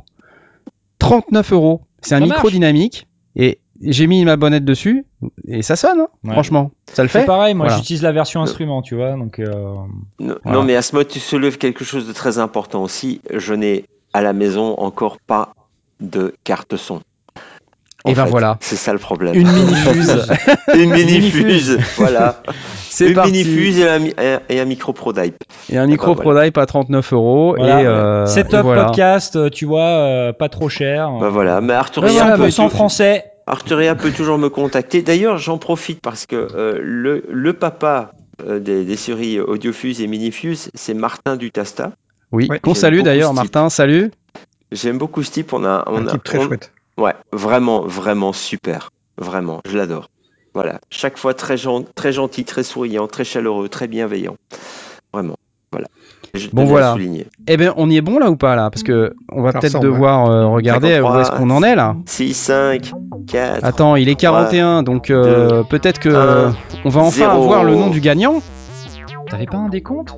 39 0.99 1.53
euros. 1.53 1.83
C'est 2.01 2.15
un 2.15 2.21
micro 2.21 2.49
dynamique, 2.49 3.07
et 3.37 3.61
j'ai 3.83 4.07
mis 4.07 4.25
ma 4.25 4.37
bonnette 4.37 4.65
dessus, 4.65 5.05
et 5.49 5.63
ça 5.63 5.77
sonne, 5.77 6.01
hein, 6.01 6.09
Ouais. 6.25 6.33
franchement. 6.33 6.71
Ça 6.93 7.03
le 7.03 7.09
C'est 7.09 7.21
fait 7.21 7.27
pareil, 7.27 7.55
moi 7.55 7.67
Voilà. 7.67 7.79
j'utilise 7.81 8.03
la 8.03 8.13
version 8.13 8.43
instrument, 8.43 8.83
tu 8.83 8.95
vois, 8.95 9.13
donc 9.13 9.39
euh, 9.39 9.51
Non, 10.19 10.35
Voilà. 10.45 10.59
non, 10.59 10.65
mais 10.65 10.77
Asmod, 10.77 11.09
tu 11.09 11.21
soulèves 11.21 11.57
quelque 11.59 11.85
chose 11.85 12.07
de 12.07 12.13
très 12.13 12.39
important 12.39 12.83
aussi. 12.83 13.21
Je 13.33 13.55
n'ai 13.55 13.85
à 14.13 14.23
la 14.23 14.33
maison 14.33 14.75
encore 14.79 15.19
pas 15.27 15.53
de 16.01 16.35
carte 16.45 16.77
son. 16.77 17.01
Et 18.07 18.13
En 18.13 18.15
ben 18.15 18.25
fait, 18.25 18.31
voilà. 18.31 18.57
C'est 18.61 18.77
ça 18.77 18.95
le 18.95 18.99
problème. 18.99 19.35
Une 19.35 19.47
mini-fuse. 19.53 20.27
Une 20.75 20.91
mini-fuse. 20.91 21.79
voilà. 21.99 22.43
c'est 22.89 23.11
Une 23.11 23.21
mini-fuse 23.23 23.79
et, 23.79 23.89
un 23.89 24.01
et- 24.49 24.59
un 24.61 24.65
micro 24.65 24.95
ProDype. 24.95 25.37
Et 25.71 25.77
un 25.77 25.87
micro 25.87 26.15
bah, 26.15 26.23
ProDype 26.23 26.57
à 26.57 26.65
39 26.65 27.13
euros. 27.13 27.55
voilà. 27.59 27.83
Et, 27.83 27.87
euh, 27.87 28.25
setup 28.27 28.55
et 28.55 28.63
voilà. 28.63 28.85
podcast, 28.87 29.37
euh, 29.37 29.51
tu 29.51 29.67
vois, 29.67 29.83
euh, 29.83 30.33
pas 30.33 30.49
trop 30.49 30.71
cher. 30.71 31.11
Bah 31.21 31.29
voilà. 31.29 31.61
Mais 31.61 31.75
Arturia, 31.75 32.09
Ouais, 32.11 32.17
voilà, 32.19 32.37
peut, 32.37 32.45
mais 32.45 32.49
100% 32.49 32.69
français. 32.71 33.30
Arturia 33.51 33.95
peut 33.97 34.13
toujours 34.13 34.39
me 34.39 34.49
contacter. 34.49 35.03
D'ailleurs, 35.03 35.39
j'en 35.39 35.59
profite 35.59 36.01
parce 36.01 36.25
que 36.27 36.37
euh, 36.55 36.79
le, 36.81 37.25
le 37.29 37.53
papa 37.53 38.13
euh, 38.47 38.61
des, 38.61 38.85
des 38.85 38.97
séries 38.97 39.41
Audiofuse 39.41 40.01
et 40.01 40.07
Minifuse, 40.07 40.71
c'est 40.75 40.95
Martin 40.95 41.37
Dutasta. 41.37 41.93
Oui, 42.33 42.47
Ouais, 42.49 42.61
qu'on 42.61 42.75
salue 42.75 43.01
d'ailleurs. 43.03 43.35
Martin, 43.35 43.69
salut. 43.69 44.13
J'aime 44.71 44.99
beaucoup 44.99 45.23
ce 45.25 45.33
type. 45.33 45.53
On 45.53 45.65
a, 45.65 45.83
on 45.89 45.97
Un 45.99 46.07
a, 46.07 46.11
type 46.13 46.23
très 46.23 46.39
on- 46.39 46.43
chouette. 46.47 46.73
Ouais, 46.97 47.15
vraiment, 47.33 47.81
vraiment 47.87 48.33
super. 48.33 48.91
Vraiment, 49.19 49.61
je 49.69 49.77
l'adore. 49.77 50.09
Voilà, 50.55 50.81
chaque 50.91 51.17
fois 51.19 51.33
très, 51.35 51.57
gen- 51.57 51.85
très 51.95 52.13
gentil, 52.13 52.45
très 52.45 52.63
souriant, 52.63 53.07
très 53.09 53.25
chaleureux, 53.25 53.69
très 53.69 53.87
bienveillant. 53.89 54.37
Vraiment, 55.13 55.37
voilà. 55.73 55.87
Je 56.35 56.49
Bon, 56.53 56.65
voilà. 56.65 56.93
souligner. 56.93 57.27
Eh 57.49 57.57
bien, 57.57 57.73
on 57.77 57.89
y 57.91 57.97
est 57.97 58.01
bon 58.01 58.19
là 58.19 58.31
ou 58.31 58.37
pas 58.37 58.55
là? 58.57 58.71
Parce 58.71 58.83
que 58.85 59.13
on 59.33 59.43
va 59.43 59.51
peut-être 59.53 59.65
ressemble, 59.65 59.85
devoir 59.87 60.31
euh, 60.31 60.47
regarder 60.47 60.89
53, 60.95 61.17
où 61.17 61.21
est-ce 61.21 61.31
qu'on 61.33 61.51
en 61.51 61.63
est 61.63 61.75
là? 61.75 61.97
6, 62.07 62.35
5, 62.35 62.93
4. 63.27 63.65
Attends, 63.65 63.97
il 63.97 64.09
est 64.09 64.15
41, 64.15 64.83
donc 64.83 65.11
euh, 65.11 65.63
peut-être 65.65 65.99
que 65.99 66.51
on 66.85 66.89
va 66.89 67.01
enfin 67.01 67.11
zéro. 67.11 67.43
avoir 67.43 67.65
le 67.65 67.75
nom 67.75 67.89
du 67.89 68.01
gagnant. 68.01 68.43
T'avais 69.31 69.47
pas 69.47 69.59
un 69.59 69.69
décompte? 69.69 70.13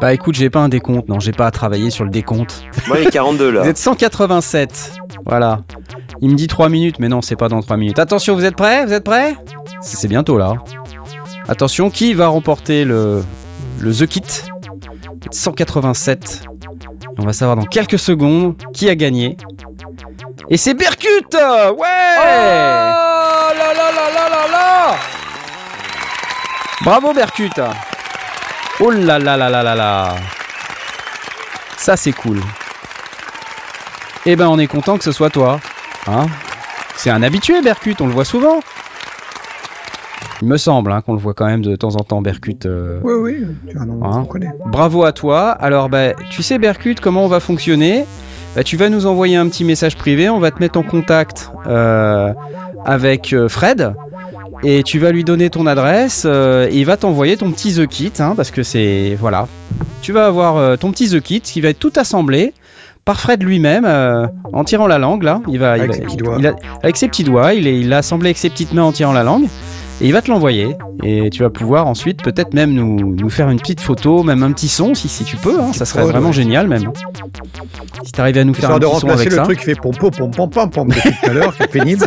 Bah 0.00 0.12
écoute, 0.12 0.34
j'ai 0.34 0.50
pas 0.50 0.60
un 0.60 0.68
décompte, 0.68 1.08
non, 1.08 1.20
j'ai 1.20 1.32
pas 1.32 1.46
à 1.46 1.50
travailler 1.52 1.90
sur 1.90 2.04
le 2.04 2.10
décompte. 2.10 2.64
Moi, 2.88 2.98
il 3.00 3.06
est 3.06 3.10
42 3.10 3.50
là. 3.50 3.62
Vous 3.64 3.68
êtes 3.68 3.78
187, 3.78 4.92
voilà. 5.24 5.60
Il 6.20 6.30
me 6.30 6.34
dit 6.34 6.48
3 6.48 6.68
minutes, 6.68 6.96
mais 6.98 7.08
non, 7.08 7.22
c'est 7.22 7.36
pas 7.36 7.48
dans 7.48 7.60
3 7.60 7.76
minutes. 7.76 8.00
Attention, 8.00 8.34
vous 8.34 8.44
êtes 8.44 8.56
prêts? 8.56 8.84
Vous 8.84 8.92
êtes 8.92 9.04
prêts? 9.04 9.36
C'est 9.80 9.96
c'est 9.96 10.08
bientôt 10.08 10.38
là. 10.38 10.54
Attention, 11.48 11.88
qui 11.90 12.14
va 12.14 12.26
remporter 12.26 12.84
le, 12.84 13.22
le 13.80 13.94
The 13.94 14.06
Kit? 14.06 14.22
187. 15.30 16.42
On 17.18 17.24
va 17.24 17.32
savoir 17.32 17.56
dans 17.56 17.64
quelques 17.64 17.98
secondes 17.98 18.54
qui 18.72 18.88
a 18.88 18.94
gagné. 18.94 19.36
Et 20.50 20.56
c'est 20.56 20.74
Berkut 20.74 21.26
Ouais 21.32 21.86
là 22.14 23.52
là 23.54 23.72
là 23.74 24.10
là 24.14 24.28
là 24.28 24.48
là 24.50 24.94
Bravo 26.84 27.12
Berkut 27.12 27.50
Oh 28.80 28.90
là 28.90 29.18
là 29.18 29.36
là 29.36 29.48
là 29.50 29.62
là 29.62 29.74
là 29.74 30.14
Ça 31.76 31.96
c'est 31.96 32.12
cool. 32.12 32.40
Eh 34.26 34.36
ben 34.36 34.46
on 34.48 34.58
est 34.58 34.66
content 34.66 34.96
que 34.96 35.04
ce 35.04 35.12
soit 35.12 35.30
toi. 35.30 35.60
Hein 36.06 36.26
c'est 36.96 37.10
un 37.10 37.22
habitué 37.22 37.60
Berkut, 37.62 37.96
on 38.00 38.06
le 38.06 38.12
voit 38.12 38.24
souvent. 38.24 38.60
Il 40.40 40.46
me 40.48 40.56
semble 40.56 40.92
hein, 40.92 41.00
qu'on 41.02 41.14
le 41.14 41.18
voit 41.18 41.34
quand 41.34 41.46
même 41.46 41.62
de 41.62 41.74
temps 41.76 41.96
en 41.96 42.04
temps 42.04 42.22
Berkut. 42.22 42.64
euh. 42.66 43.00
Oui, 43.02 43.14
oui, 43.14 43.46
tu 43.68 43.76
as 43.76 43.82
un 43.82 43.86
nom 43.86 44.04
Hein 44.04 44.24
connaît. 44.24 44.50
Bravo 44.66 45.04
à 45.04 45.12
toi. 45.12 45.50
Alors 45.50 45.88
bah 45.88 46.14
tu 46.30 46.42
sais 46.42 46.58
Berkut 46.58 46.94
comment 47.02 47.24
on 47.24 47.28
va 47.28 47.40
fonctionner? 47.40 48.06
Bah, 48.58 48.64
Tu 48.64 48.76
vas 48.76 48.88
nous 48.88 49.06
envoyer 49.06 49.36
un 49.36 49.48
petit 49.48 49.62
message 49.62 49.94
privé, 49.96 50.28
on 50.28 50.40
va 50.40 50.50
te 50.50 50.58
mettre 50.58 50.80
en 50.80 50.82
contact 50.82 51.48
euh, 51.68 52.32
avec 52.84 53.32
euh, 53.32 53.48
Fred 53.48 53.94
et 54.64 54.82
tu 54.82 54.98
vas 54.98 55.12
lui 55.12 55.22
donner 55.22 55.48
ton 55.48 55.64
adresse 55.68 56.24
euh, 56.26 56.66
et 56.68 56.76
il 56.78 56.84
va 56.84 56.96
t'envoyer 56.96 57.36
ton 57.36 57.52
petit 57.52 57.72
The 57.76 57.86
Kit 57.86 58.12
hein, 58.18 58.34
parce 58.36 58.50
que 58.50 58.64
c'est 58.64 59.16
voilà. 59.20 59.46
Tu 60.02 60.10
vas 60.10 60.26
avoir 60.26 60.76
ton 60.76 60.90
petit 60.90 61.08
The 61.08 61.20
Kit 61.20 61.40
qui 61.40 61.60
va 61.60 61.68
être 61.68 61.78
tout 61.78 61.92
assemblé 61.94 62.52
par 63.04 63.20
Fred 63.20 63.44
lui-même 63.44 63.84
euh, 63.86 64.26
en 64.52 64.64
tirant 64.64 64.88
la 64.88 64.98
langue 64.98 65.22
là. 65.22 65.40
Il 65.46 65.60
va, 65.60 65.76
il 65.76 65.82
Avec 65.82 65.90
va- 65.92 65.96
ses 65.98 66.02
petits 66.02 66.16
doigts. 66.16 66.36
il 66.40 66.46
a- 66.48 66.56
avec 66.82 66.96
ses 66.96 67.06
petits 67.06 67.22
doigts, 67.22 67.54
il 67.54 67.88
l'a 67.88 67.98
assemblé 67.98 68.26
avec 68.30 68.38
ses 68.38 68.50
petites 68.50 68.72
mains 68.72 68.82
en 68.82 68.90
tirant 68.90 69.12
la 69.12 69.22
langue. 69.22 69.44
Et 70.00 70.06
il 70.06 70.12
va 70.12 70.22
te 70.22 70.30
l'envoyer. 70.30 70.76
Et 71.02 71.28
tu 71.30 71.42
vas 71.42 71.50
pouvoir 71.50 71.86
ensuite 71.88 72.22
peut-être 72.22 72.54
même 72.54 72.72
nous, 72.72 73.14
nous 73.16 73.30
faire 73.30 73.50
une 73.50 73.58
petite 73.58 73.80
photo, 73.80 74.22
même 74.22 74.42
un 74.44 74.52
petit 74.52 74.68
son 74.68 74.94
si, 74.94 75.08
si 75.08 75.24
tu 75.24 75.36
peux. 75.36 75.58
hein. 75.60 75.72
Ça 75.72 75.84
serait 75.84 76.02
vraiment 76.04 76.28
ouais. 76.28 76.32
génial 76.32 76.68
même. 76.68 76.92
Si 78.04 78.12
tu 78.12 78.20
arrives 78.20 78.38
à 78.38 78.44
nous 78.44 78.54
faire 78.54 78.70
un 78.70 78.78
de 78.78 78.86
petit 78.86 79.00
son 79.00 79.06
remplacer 79.06 79.20
avec 79.22 79.30
le 79.30 79.36
ça. 79.36 79.42
truc 79.42 79.58
qui 79.58 79.64
fait 79.64 79.74
pom 79.74 79.92
pom 79.92 80.10
pom 80.10 80.30
pom 80.30 80.50
pom 80.50 80.70
pom 80.70 80.88
depuis 80.88 81.10
tout 81.10 81.30
à 81.30 81.32
l'heure, 81.32 81.56
qui 81.56 81.62
est 81.64 81.66
pénible. 81.68 82.06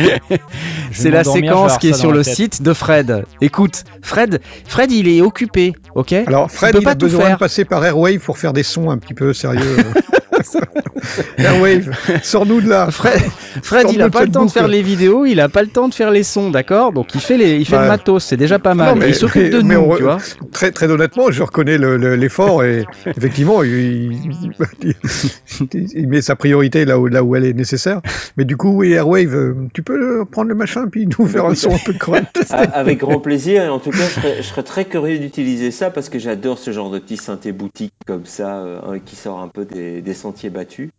C'est 0.92 1.10
la 1.10 1.24
séquence 1.24 1.78
qui 1.78 1.88
est 1.88 1.92
sur 1.94 2.12
le 2.12 2.22
site 2.22 2.62
de 2.62 2.72
Fred. 2.74 3.24
Écoute, 3.40 3.84
Fred, 4.02 4.40
Fred 4.68 4.92
il 4.92 5.08
est 5.08 5.20
occupé, 5.22 5.72
ok? 5.94 6.12
Alors 6.26 6.50
Fred, 6.50 6.72
peut 6.72 6.80
il, 6.80 6.84
pas 6.84 6.90
a 6.90 6.94
tout 6.96 7.06
besoin 7.06 7.24
faire. 7.26 7.34
de 7.36 7.38
passer 7.40 7.64
par 7.64 7.84
Airwave 7.84 8.18
pour 8.18 8.36
faire 8.38 8.52
des 8.52 8.62
sons 8.62 8.90
un 8.90 8.98
petit 8.98 9.14
peu 9.14 9.32
sérieux. 9.32 9.60
Airwave, 11.38 11.90
sors-nous 12.22 12.60
de 12.60 12.68
là. 12.68 12.90
Fred, 12.90 13.20
Fred 13.62 13.86
il 13.92 14.00
a 14.02 14.10
pas 14.10 14.24
le 14.24 14.30
temps 14.30 14.44
de 14.46 14.50
faire 14.50 14.68
les 14.68 14.82
vidéos, 14.82 15.24
il 15.26 15.40
a 15.40 15.48
pas 15.48 15.62
le 15.62 15.68
temps 15.68 15.88
de 15.88 15.94
faire 15.94 16.10
les 16.10 16.22
sons, 16.22 16.50
d'accord? 16.50 16.92
Donc 16.92 17.14
il 17.14 17.20
fait, 17.20 17.36
les, 17.36 17.56
il 17.56 17.64
fait 17.66 17.76
Bah, 17.76 17.82
le 17.82 17.88
matos, 17.88 18.24
c'est 18.24 18.36
déjà 18.36 18.58
pas 18.58 18.74
mal. 18.74 18.94
non, 18.94 19.00
mais- 19.00 19.08
il 19.08 19.14
s'occupe 19.14 19.50
de 19.50 19.60
mais 19.62 19.74
nous, 19.74 19.80
on- 19.80 19.96
tu 19.96 20.02
vois. 20.02 20.18
Très, 20.52 20.70
très 20.70 20.90
honnêtement, 20.90 21.30
je 21.30 21.42
reconnais 21.42 21.78
le- 21.78 21.96
le- 21.96 22.16
l'effort 22.16 22.64
et 22.64 22.84
effectivement, 23.06 23.62
il, 23.62 23.72
il- 23.72 24.40
il- 24.82 24.94
il 25.94 26.08
met 26.08 26.22
sa 26.22 26.36
priorité 26.36 26.84
là 26.84 26.98
où, 26.98 27.06
là 27.06 27.22
où 27.22 27.34
elle 27.36 27.44
est 27.44 27.52
nécessaire. 27.52 28.00
Mais 28.36 28.44
du 28.44 28.56
coup, 28.56 28.70
oui, 28.76 28.92
Airwave, 28.92 29.34
euh, 29.34 29.54
tu 29.74 29.82
peux 29.82 30.24
prendre 30.24 30.48
le 30.48 30.54
machin 30.54 30.86
puis 30.90 31.06
nous 31.18 31.26
faire 31.26 31.46
un 31.46 31.54
son 31.54 31.74
un 31.74 31.78
peu 31.84 31.92
correct. 31.94 32.38
Ah, 32.50 32.62
Avec 32.74 32.98
grand 32.98 33.20
plaisir, 33.20 33.62
et 33.62 33.68
en 33.68 33.78
tout 33.78 33.90
cas, 33.90 33.98
je 34.08 34.14
serais, 34.20 34.34
je 34.38 34.42
serais 34.42 34.62
très 34.62 34.84
curieux 34.84 35.18
d'utiliser 35.18 35.70
ça 35.70 35.90
parce 35.90 36.08
que 36.08 36.18
j'adore 36.18 36.58
ce 36.58 36.70
genre 36.70 36.90
de 36.90 36.98
petit 36.98 37.16
synthé 37.16 37.52
boutique 37.52 37.92
comme 38.06 38.24
ça, 38.26 38.56
euh, 38.58 38.98
qui 39.04 39.16
sort 39.16 39.40
un 39.40 39.48
peu 39.48 39.64
des, 39.64 40.02
des 40.02 40.14
sentiers 40.14 40.35
battus. 40.50 40.90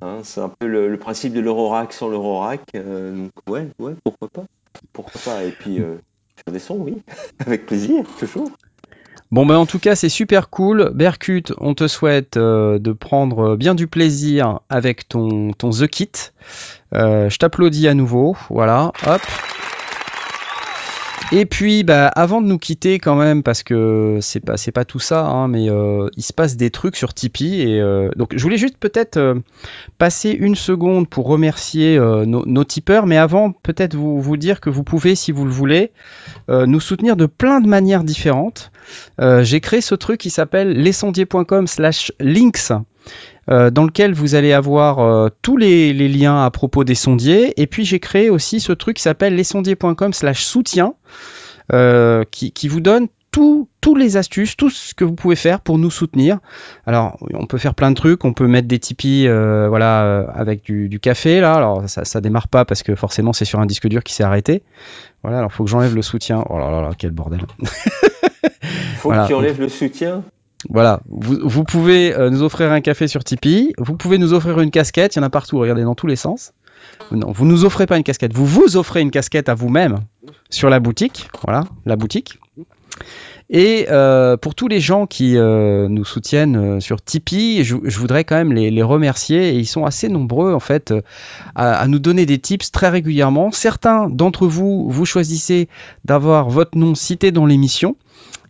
Hein, 0.00 0.20
c'est 0.22 0.40
un 0.40 0.48
peu 0.48 0.66
le, 0.66 0.96
principe 0.96 1.32
de 1.32 1.40
l'Eurorack 1.40 1.92
sans 1.92 2.08
l'Eurorack. 2.08 2.60
euh, 2.74 3.14
donc 3.16 3.32
ouais, 3.48 3.68
ouais, 3.78 3.94
pourquoi 4.04 4.28
pas 4.28 4.44
Pourquoi 4.92 5.20
pas 5.24 5.44
Et 5.44 5.50
puis, 5.50 5.80
euh, 5.80 5.96
faire 6.44 6.52
des 6.52 6.58
sons, 6.58 6.78
oui, 6.78 7.02
avec 7.38 7.66
plaisir, 7.66 8.04
toujours. 8.18 8.50
Bon, 9.30 9.44
ben 9.44 9.56
en 9.56 9.66
tout 9.66 9.78
cas, 9.78 9.94
c'est 9.94 10.08
super 10.08 10.48
cool. 10.48 10.90
Berkut, 10.94 11.52
on 11.58 11.74
te 11.74 11.86
souhaite 11.86 12.38
euh, 12.38 12.78
de 12.78 12.92
prendre 12.92 13.56
bien 13.56 13.74
du 13.74 13.86
plaisir 13.86 14.60
avec 14.70 15.08
ton, 15.08 15.52
ton 15.52 15.70
The 15.70 15.86
Kit. 15.86 16.12
Je 16.92 17.36
t'applaudis 17.36 17.88
à 17.88 17.94
nouveau. 17.94 18.36
Voilà, 18.48 18.92
hop. 19.06 19.20
Et 21.30 21.44
puis, 21.44 21.84
bah, 21.84 22.08
avant 22.08 22.40
de 22.40 22.46
nous 22.46 22.58
quitter 22.58 22.98
quand 22.98 23.14
même, 23.14 23.42
parce 23.42 23.62
que 23.62 24.18
c'est 24.20 24.40
pas 24.40 24.54
pas 24.72 24.84
tout 24.84 24.98
ça, 24.98 25.26
hein, 25.26 25.48
mais 25.48 25.68
euh, 25.70 26.08
il 26.16 26.22
se 26.22 26.32
passe 26.32 26.56
des 26.56 26.70
trucs 26.70 26.96
sur 26.96 27.12
Tipeee 27.14 27.80
euh, 27.80 28.10
donc 28.16 28.32
je 28.36 28.42
voulais 28.42 28.56
juste 28.58 28.76
peut-être 28.78 29.16
euh, 29.16 29.34
passer 29.98 30.30
une 30.30 30.54
seconde 30.54 31.08
pour 31.08 31.26
remercier 31.26 31.98
nos, 31.98 32.64
tipeurs, 32.64 33.06
mais 33.06 33.16
avant 33.16 33.52
peut-être 33.52 33.94
vous 33.94 34.20
vous 34.20 34.36
dire 34.36 34.60
que 34.60 34.70
vous 34.70 34.84
pouvez, 34.84 35.14
si 35.14 35.32
vous 35.32 35.44
le 35.44 35.50
voulez, 35.50 35.92
nous 36.48 36.80
soutenir 36.80 37.16
de 37.16 37.26
plein 37.26 37.60
de 37.60 37.68
manières 37.68 38.04
différentes. 38.04 38.70
J'ai 39.18 39.60
créé 39.60 39.80
ce 39.80 39.94
truc 39.94 40.20
qui 40.20 40.30
s'appelle 40.30 40.72
lesondiers.com/links 40.82 42.72
euh, 43.50 43.70
dans 43.70 43.84
lequel 43.84 44.12
vous 44.12 44.34
allez 44.34 44.52
avoir 44.52 44.98
euh, 44.98 45.28
tous 45.42 45.56
les, 45.56 45.92
les 45.92 46.08
liens 46.08 46.44
à 46.44 46.50
propos 46.50 46.84
des 46.84 46.94
sondiers. 46.94 47.60
Et 47.60 47.66
puis 47.66 47.84
j'ai 47.84 48.00
créé 48.00 48.30
aussi 48.30 48.60
ce 48.60 48.72
truc 48.72 48.96
qui 48.96 49.02
s'appelle 49.02 49.34
lesondiers.com 49.36 50.12
slash 50.12 50.44
soutien, 50.44 50.94
euh, 51.72 52.24
qui, 52.30 52.52
qui 52.52 52.68
vous 52.68 52.80
donne 52.80 53.08
tout, 53.30 53.68
tous 53.82 53.94
les 53.94 54.16
astuces, 54.16 54.56
tout 54.56 54.70
ce 54.70 54.94
que 54.94 55.04
vous 55.04 55.14
pouvez 55.14 55.36
faire 55.36 55.60
pour 55.60 55.76
nous 55.78 55.90
soutenir. 55.90 56.38
Alors, 56.86 57.18
on 57.34 57.44
peut 57.44 57.58
faire 57.58 57.74
plein 57.74 57.90
de 57.90 57.94
trucs, 57.94 58.24
on 58.24 58.32
peut 58.32 58.46
mettre 58.46 58.66
des 58.66 58.78
Tipeee, 58.78 59.28
euh, 59.28 59.68
voilà, 59.68 60.02
euh, 60.04 60.24
avec 60.34 60.64
du, 60.64 60.88
du 60.88 60.98
café 60.98 61.40
là. 61.42 61.54
Alors, 61.54 61.86
ça, 61.88 62.06
ça 62.06 62.22
démarre 62.22 62.48
pas 62.48 62.64
parce 62.64 62.82
que 62.82 62.94
forcément 62.94 63.34
c'est 63.34 63.44
sur 63.44 63.60
un 63.60 63.66
disque 63.66 63.86
dur 63.86 64.02
qui 64.02 64.14
s'est 64.14 64.24
arrêté. 64.24 64.62
Voilà, 65.22 65.38
alors 65.40 65.52
faut 65.52 65.62
que 65.64 65.70
j'enlève 65.70 65.94
le 65.94 66.00
soutien. 66.02 66.42
Oh 66.48 66.58
là 66.58 66.70
là 66.70 66.80
là, 66.80 66.90
quel 66.96 67.10
bordel. 67.10 67.40
Faut 68.96 69.10
Voilà. 69.10 69.24
que 69.24 69.28
tu 69.28 69.34
enlèves 69.34 69.60
le 69.60 69.68
soutien. 69.68 70.24
Voilà, 70.68 71.00
vous, 71.08 71.62
pouvez 71.62 72.14
euh, 72.14 72.30
nous 72.30 72.42
offrir 72.42 72.72
un 72.72 72.80
café 72.80 73.06
sur 73.06 73.22
Tipeee, 73.22 73.74
vous 73.78 73.96
pouvez 73.96 74.18
nous 74.18 74.32
offrir 74.32 74.58
une 74.58 74.72
casquette, 74.72 75.14
il 75.14 75.20
y 75.20 75.22
en 75.22 75.24
a 75.24 75.30
partout, 75.30 75.58
regardez 75.58 75.84
dans 75.84 75.94
tous 75.94 76.08
les 76.08 76.16
sens. 76.16 76.52
Non, 77.12 77.30
vous 77.30 77.46
nous 77.46 77.64
offrez 77.64 77.86
pas 77.86 77.96
une 77.96 78.02
casquette, 78.02 78.32
vous 78.32 78.46
vous 78.46 78.76
offrez 78.76 79.00
une 79.00 79.12
casquette 79.12 79.48
à 79.48 79.54
vous-même 79.54 80.00
sur 80.50 80.68
la 80.68 80.80
boutique, 80.80 81.28
voilà, 81.44 81.64
la 81.86 81.94
boutique. 81.94 82.40
Et 83.50 83.86
euh, 83.88 84.36
pour 84.36 84.54
tous 84.54 84.68
les 84.68 84.80
gens 84.80 85.06
qui 85.06 85.38
euh, 85.38 85.88
nous 85.88 86.04
soutiennent 86.04 86.80
sur 86.80 87.00
Tipeee, 87.00 87.64
je, 87.64 87.76
voudrais 87.98 88.24
quand 88.24 88.36
même 88.36 88.52
les, 88.52 88.82
remercier. 88.82 89.50
Et 89.50 89.58
ils 89.58 89.66
sont 89.66 89.86
assez 89.86 90.08
nombreux 90.08 90.52
en 90.52 90.60
fait 90.60 90.92
à 91.54 91.86
nous 91.86 91.98
donner 91.98 92.26
des 92.26 92.38
tips 92.38 92.70
très 92.70 92.90
régulièrement. 92.90 93.50
Certains 93.52 94.08
d'entre 94.08 94.46
vous, 94.46 94.90
vous 94.90 95.06
choisissez 95.06 95.68
d'avoir 96.04 96.50
votre 96.50 96.76
nom 96.76 96.94
cité 96.94 97.30
dans 97.30 97.46
l'émission. 97.46 97.96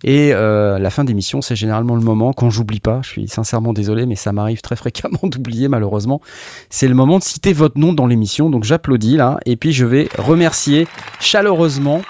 Et 0.05 0.33
euh, 0.33 0.79
la 0.79 0.91
fin 0.91 1.05
d'émission, 1.05 1.41
c'est 1.43 1.57
généralement 1.57 1.97
le 1.97 2.03
moment 2.03 2.33
quand 2.33 2.51
j'oublie 2.51 2.81
pas. 2.81 3.01
Je 3.03 3.09
suis 3.09 3.29
sincèrement 3.29 3.73
désolé, 3.73 4.07
mais 4.07 4.15
ça 4.15 4.33
m'arrive 4.33 4.61
très 4.61 4.77
fréquemment 4.77 5.19
d'oublier 5.23 5.69
malheureusement. 5.69 6.21
C'est 6.71 6.89
le 6.89 6.95
moment 6.95 7.19
de 7.19 7.25
citer 7.25 7.53
votre 7.53 7.79
nom 7.79 7.93
dans 7.93 8.07
l'émission, 8.07 8.51
donc 8.51 8.65
j'applaudis 8.65 9.17
là. 9.17 9.39
Et 9.47 9.57
puis 9.57 9.73
je 9.73 9.85
vais 9.85 10.09
remercier 10.19 10.87
chaleureusement 11.21 12.03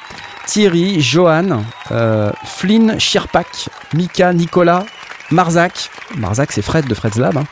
Thierry, 0.46 1.00
Johan, 1.00 1.62
euh, 1.92 2.30
Flynn, 2.44 2.98
Shirpak, 2.98 3.68
Mika, 3.94 4.32
Nicolas, 4.32 4.86
Marzac. 5.30 5.90
Marzac, 6.16 6.52
c'est 6.52 6.62
Fred 6.62 6.86
de 6.86 6.94
Fred's 6.94 7.18
Lab. 7.18 7.36
hein. 7.36 7.44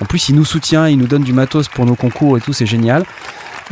En 0.00 0.06
plus, 0.06 0.28
il 0.28 0.34
nous 0.36 0.44
soutient, 0.44 0.88
il 0.88 0.98
nous 0.98 1.06
donne 1.06 1.22
du 1.22 1.32
matos 1.32 1.68
pour 1.68 1.86
nos 1.86 1.94
concours 1.94 2.36
et 2.36 2.40
tout, 2.40 2.52
c'est 2.52 2.66
génial. 2.66 3.04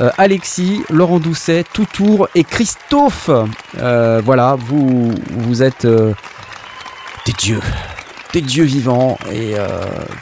Euh, 0.01 0.11
Alexis, 0.17 0.83
Laurent 0.89 1.21
Doucet, 1.21 1.65
Toutour 1.73 2.29
et 2.35 2.45
Christophe. 2.45 3.31
Euh, 3.79 4.23
voilà, 4.25 4.57
vous, 4.59 5.13
vous 5.31 5.63
êtes 5.63 5.85
euh, 5.85 6.15
des 7.27 7.33
dieux, 7.33 7.61
des 8.33 8.41
dieux 8.41 8.65
vivants 8.65 9.19
et 9.31 9.55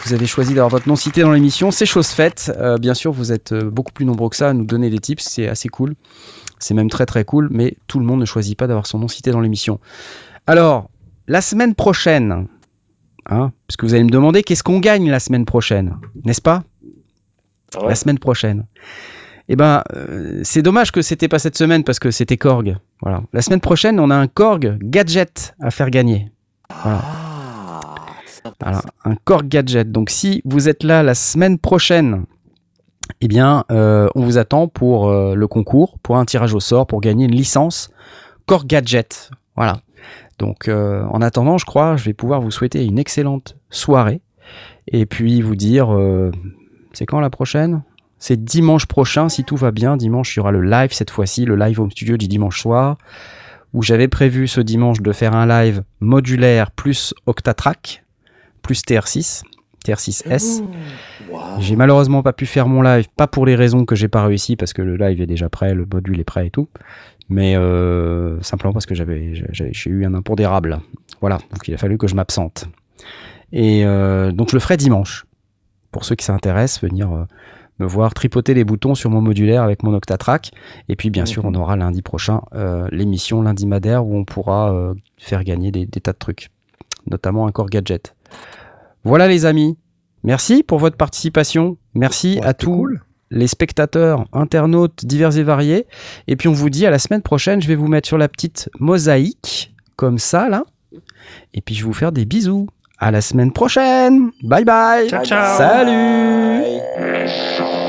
vous 0.05 0.13
avez 0.13 0.27
choisi 0.27 0.55
d'avoir 0.55 0.71
votre 0.71 0.89
nom 0.89 0.97
cité 0.97 1.23
dans 1.23 1.31
l'émission. 1.31 1.71
C'est 1.71 1.87
chose 1.87 2.09
faite. 2.09 2.53
Bien 2.81 2.95
sûr, 2.95 3.13
vous 3.13 3.33
êtes 3.33 3.55
beaucoup 3.55 3.93
plus 3.93 4.05
nombreux 4.05 4.29
que 4.29 4.37
ça 4.37 4.49
à 4.49 4.53
nous 4.53 4.65
donner 4.65 4.91
des 4.91 4.99
tips, 4.99 5.23
c'est 5.23 5.49
assez 5.49 5.69
cool. 5.69 5.95
C'est 6.59 6.75
même 6.75 6.91
très 6.91 7.07
très 7.07 7.25
cool, 7.25 7.49
mais 7.51 7.77
tout 7.87 7.99
le 8.01 8.05
monde 8.05 8.21
ne 8.21 8.27
choisit 8.27 8.59
pas 8.59 8.67
d'avoir 8.67 8.87
son 8.87 8.99
nom 8.99 9.09
cité 9.09 9.31
dans 9.31 9.41
l'émission. 9.41 9.81
Alors, 10.47 10.91
la 11.27 11.41
semaine 11.41 11.75
prochaine, 11.75 12.49
hein, 13.31 13.53
parce 13.67 13.77
que 13.79 13.87
vous 13.87 13.95
allez 13.95 14.05
me 14.05 14.11
demander 14.11 14.43
qu'est-ce 14.43 14.63
qu'on 14.63 14.81
gagne 14.81 15.09
la 15.09 15.21
semaine 15.21 15.47
prochaine, 15.47 15.97
n'est-ce 16.25 16.43
pas? 16.43 16.65
Ouais. 17.81 17.89
La 17.89 17.95
semaine 17.95 18.19
prochaine. 18.19 18.67
Eh 19.53 19.57
ben, 19.57 19.83
euh, 19.97 20.41
c'est 20.45 20.63
dommage 20.63 20.93
que 20.93 21.03
c'était 21.03 21.27
pas 21.27 21.41
cette 21.41 21.59
semaine 21.59 21.83
parce 21.83 21.99
que 21.99 22.13
c'était 22.13 22.37
Korg. 22.37 22.77
Voilà. 23.03 23.23
La 23.33 23.43
semaine 23.43 23.61
prochaine, 23.61 23.99
on 23.99 24.09
a 24.09 24.15
un 24.15 24.29
Korg 24.29 24.79
gadget 24.81 25.57
à 25.61 25.73
faire 25.73 25.91
gagner. 25.91 26.31
Voilà. 26.85 27.03
Un 29.05 29.17
Korg 29.25 29.49
gadget. 29.49 29.91
Donc 29.91 30.09
si 30.09 30.41
vous 30.45 30.69
êtes 30.69 30.85
là 30.85 31.03
la 31.03 31.17
semaine 31.17 31.59
prochaine, 31.59 32.27
eh 33.21 33.27
bien, 33.27 33.65
euh, 33.73 34.09
on 34.15 34.23
vous 34.23 34.39
attend 34.39 34.69
pour 34.69 35.09
euh, 35.09 35.35
le 35.35 35.49
concours, 35.49 35.99
pour 36.01 36.17
un 36.17 36.25
tirage 36.25 36.55
au 36.55 36.61
sort, 36.61 36.87
pour 36.87 37.01
gagner 37.01 37.25
une 37.25 37.35
licence 37.35 37.91
Korg 38.47 38.69
gadget. 38.69 39.33
Voilà. 39.57 39.81
Donc 40.39 40.69
euh, 40.69 41.03
en 41.11 41.23
attendant, 41.23 41.59
je 41.59 41.67
crois, 41.67 41.97
je 41.97 42.05
vais 42.05 42.15
pouvoir 42.15 42.41
vous 42.41 42.53
souhaiter 42.53 42.85
une 42.85 43.01
excellente 43.01 43.57
soirée 43.69 44.23
et 44.87 45.07
puis 45.07 45.43
vous 45.43 45.57
dire, 45.57 45.89
c'est 46.93 47.05
quand 47.05 47.19
la 47.19 47.31
prochaine? 47.31 47.83
C'est 48.21 48.45
dimanche 48.45 48.87
prochain, 48.87 49.29
si 49.29 49.43
tout 49.45 49.57
va 49.57 49.71
bien. 49.73 49.97
Dimanche, 49.97 50.37
il 50.37 50.39
y 50.39 50.41
aura 50.41 50.53
le 50.53 50.61
live 50.63 50.93
cette 50.93 51.11
fois-ci, 51.11 51.45
le 51.47 51.57
live 51.57 51.81
home 51.81 51.91
studio 51.91 52.17
du 52.17 52.29
dimanche 52.29 52.61
soir, 52.61 52.99
où 53.73 53.83
j'avais 53.83 54.09
prévu 54.09 54.47
ce 54.47 54.61
dimanche 54.61 55.01
de 55.01 55.11
faire 55.13 55.35
un 55.35 55.47
live 55.47 55.83
modulaire 56.01 56.71
plus 56.71 57.15
Octatrack, 57.27 58.05
plus 58.63 58.83
TR6, 58.83 59.43
TR6S. 59.87 60.63
Waouh. 61.31 61.61
J'ai 61.61 61.77
malheureusement 61.77 62.23
pas 62.23 62.35
pu 62.35 62.45
faire 62.47 62.69
mon 62.69 62.83
live, 62.83 63.07
pas 63.17 63.27
pour 63.27 63.47
les 63.47 63.55
raisons 63.57 63.85
que 63.87 63.95
j'ai 63.95 64.09
pas 64.09 64.23
réussi, 64.25 64.55
parce 64.55 64.75
que 64.75 64.83
le 64.83 64.97
live 64.97 65.21
est 65.23 65.27
déjà 65.27 65.49
prêt, 65.49 65.73
le 65.75 65.87
module 65.91 66.21
est 66.21 66.25
prêt 66.25 66.47
et 66.47 66.51
tout, 66.51 66.69
mais 67.31 67.57
euh, 67.57 68.39
simplement 68.43 68.75
parce 68.75 68.85
que 68.87 68.95
j'avais- 68.95 69.33
j'ai 69.53 69.91
eu 69.91 70.05
un 70.05 70.13
impondérable. 70.13 70.81
Voilà, 71.23 71.39
donc 71.53 71.67
il 71.69 71.73
a 71.75 71.79
fallu 71.79 71.97
que 71.97 72.07
je 72.07 72.15
m'absente. 72.15 72.67
Et 73.53 73.85
euh, 73.87 74.31
donc 74.33 74.51
je 74.51 74.57
le 74.57 74.61
ferai 74.61 74.77
dimanche. 74.77 75.25
Pour 75.91 76.05
ceux 76.05 76.15
qui 76.15 76.25
s'intéressent, 76.25 76.83
venir 76.83 77.11
euh, 77.13 77.25
me 77.81 77.87
voir 77.87 78.15
tripoter 78.15 78.55
les 78.55 78.65
boutons 78.65 78.95
sur 78.95 79.11
mon 79.11 79.21
modulaire 79.21 79.63
avec 79.63 79.83
mon 79.83 79.95
Octatrack. 79.95 80.53
Et 80.89 80.97
puis 80.97 81.11
bien 81.11 81.27
sûr, 81.27 81.45
on 81.45 81.55
aura 81.55 81.77
lundi 81.77 82.03
prochain 82.03 82.43
euh, 82.55 82.87
l'émission 82.93 83.43
lundi 83.43 83.67
Madère 83.67 84.07
où 84.07 84.17
on 84.17 84.25
pourra 84.25 84.73
euh, 84.73 84.95
faire 85.19 85.43
gagner 85.43 85.73
des, 85.73 85.87
des 85.87 86.01
tas 86.01 86.13
de 86.13 86.19
trucs, 86.19 86.51
notamment 87.11 87.47
un 87.47 87.53
Core 87.53 87.71
Gadget. 87.71 88.15
Voilà 89.03 89.27
les 89.29 89.47
amis. 89.47 89.79
Merci 90.23 90.63
pour 90.63 90.79
votre 90.79 90.97
participation. 90.97 91.79
Merci 91.95 92.39
Ouais, 92.41 92.47
à 92.47 92.53
tous 92.55 92.71
cool. 92.75 93.01
les 93.31 93.47
spectateurs, 93.47 94.27
internautes 94.33 95.07
divers 95.07 95.37
et 95.39 95.43
variés. 95.43 95.87
Et 96.29 96.37
puis 96.37 96.49
on 96.49 96.53
vous 96.53 96.69
dit 96.69 96.85
à 96.87 96.91
la 96.91 96.99
semaine 96.99 97.23
prochaine. 97.23 97.63
Je 97.63 97.69
vais 97.69 97.75
vous 97.77 97.89
mettre 97.89 98.07
sur 98.07 98.19
la 98.19 98.29
petite 98.29 98.69
mosaïque, 98.79 99.75
comme 99.97 100.19
ça 100.19 100.49
là. 100.51 100.65
Et 101.55 101.61
puis 101.63 101.75
je 101.75 101.83
vais 101.83 101.87
vous 101.87 101.95
faire 101.95 102.13
des 102.13 102.27
bisous. 102.27 102.67
À 103.01 103.11
la 103.11 103.23
semaine 103.23 103.51
prochaine. 103.51 104.31
Bye 104.43 104.65
bye. 104.65 105.09
Ciao, 105.09 105.25
ciao. 105.25 105.57
Salut. 105.57 106.81
bye. 106.99 107.80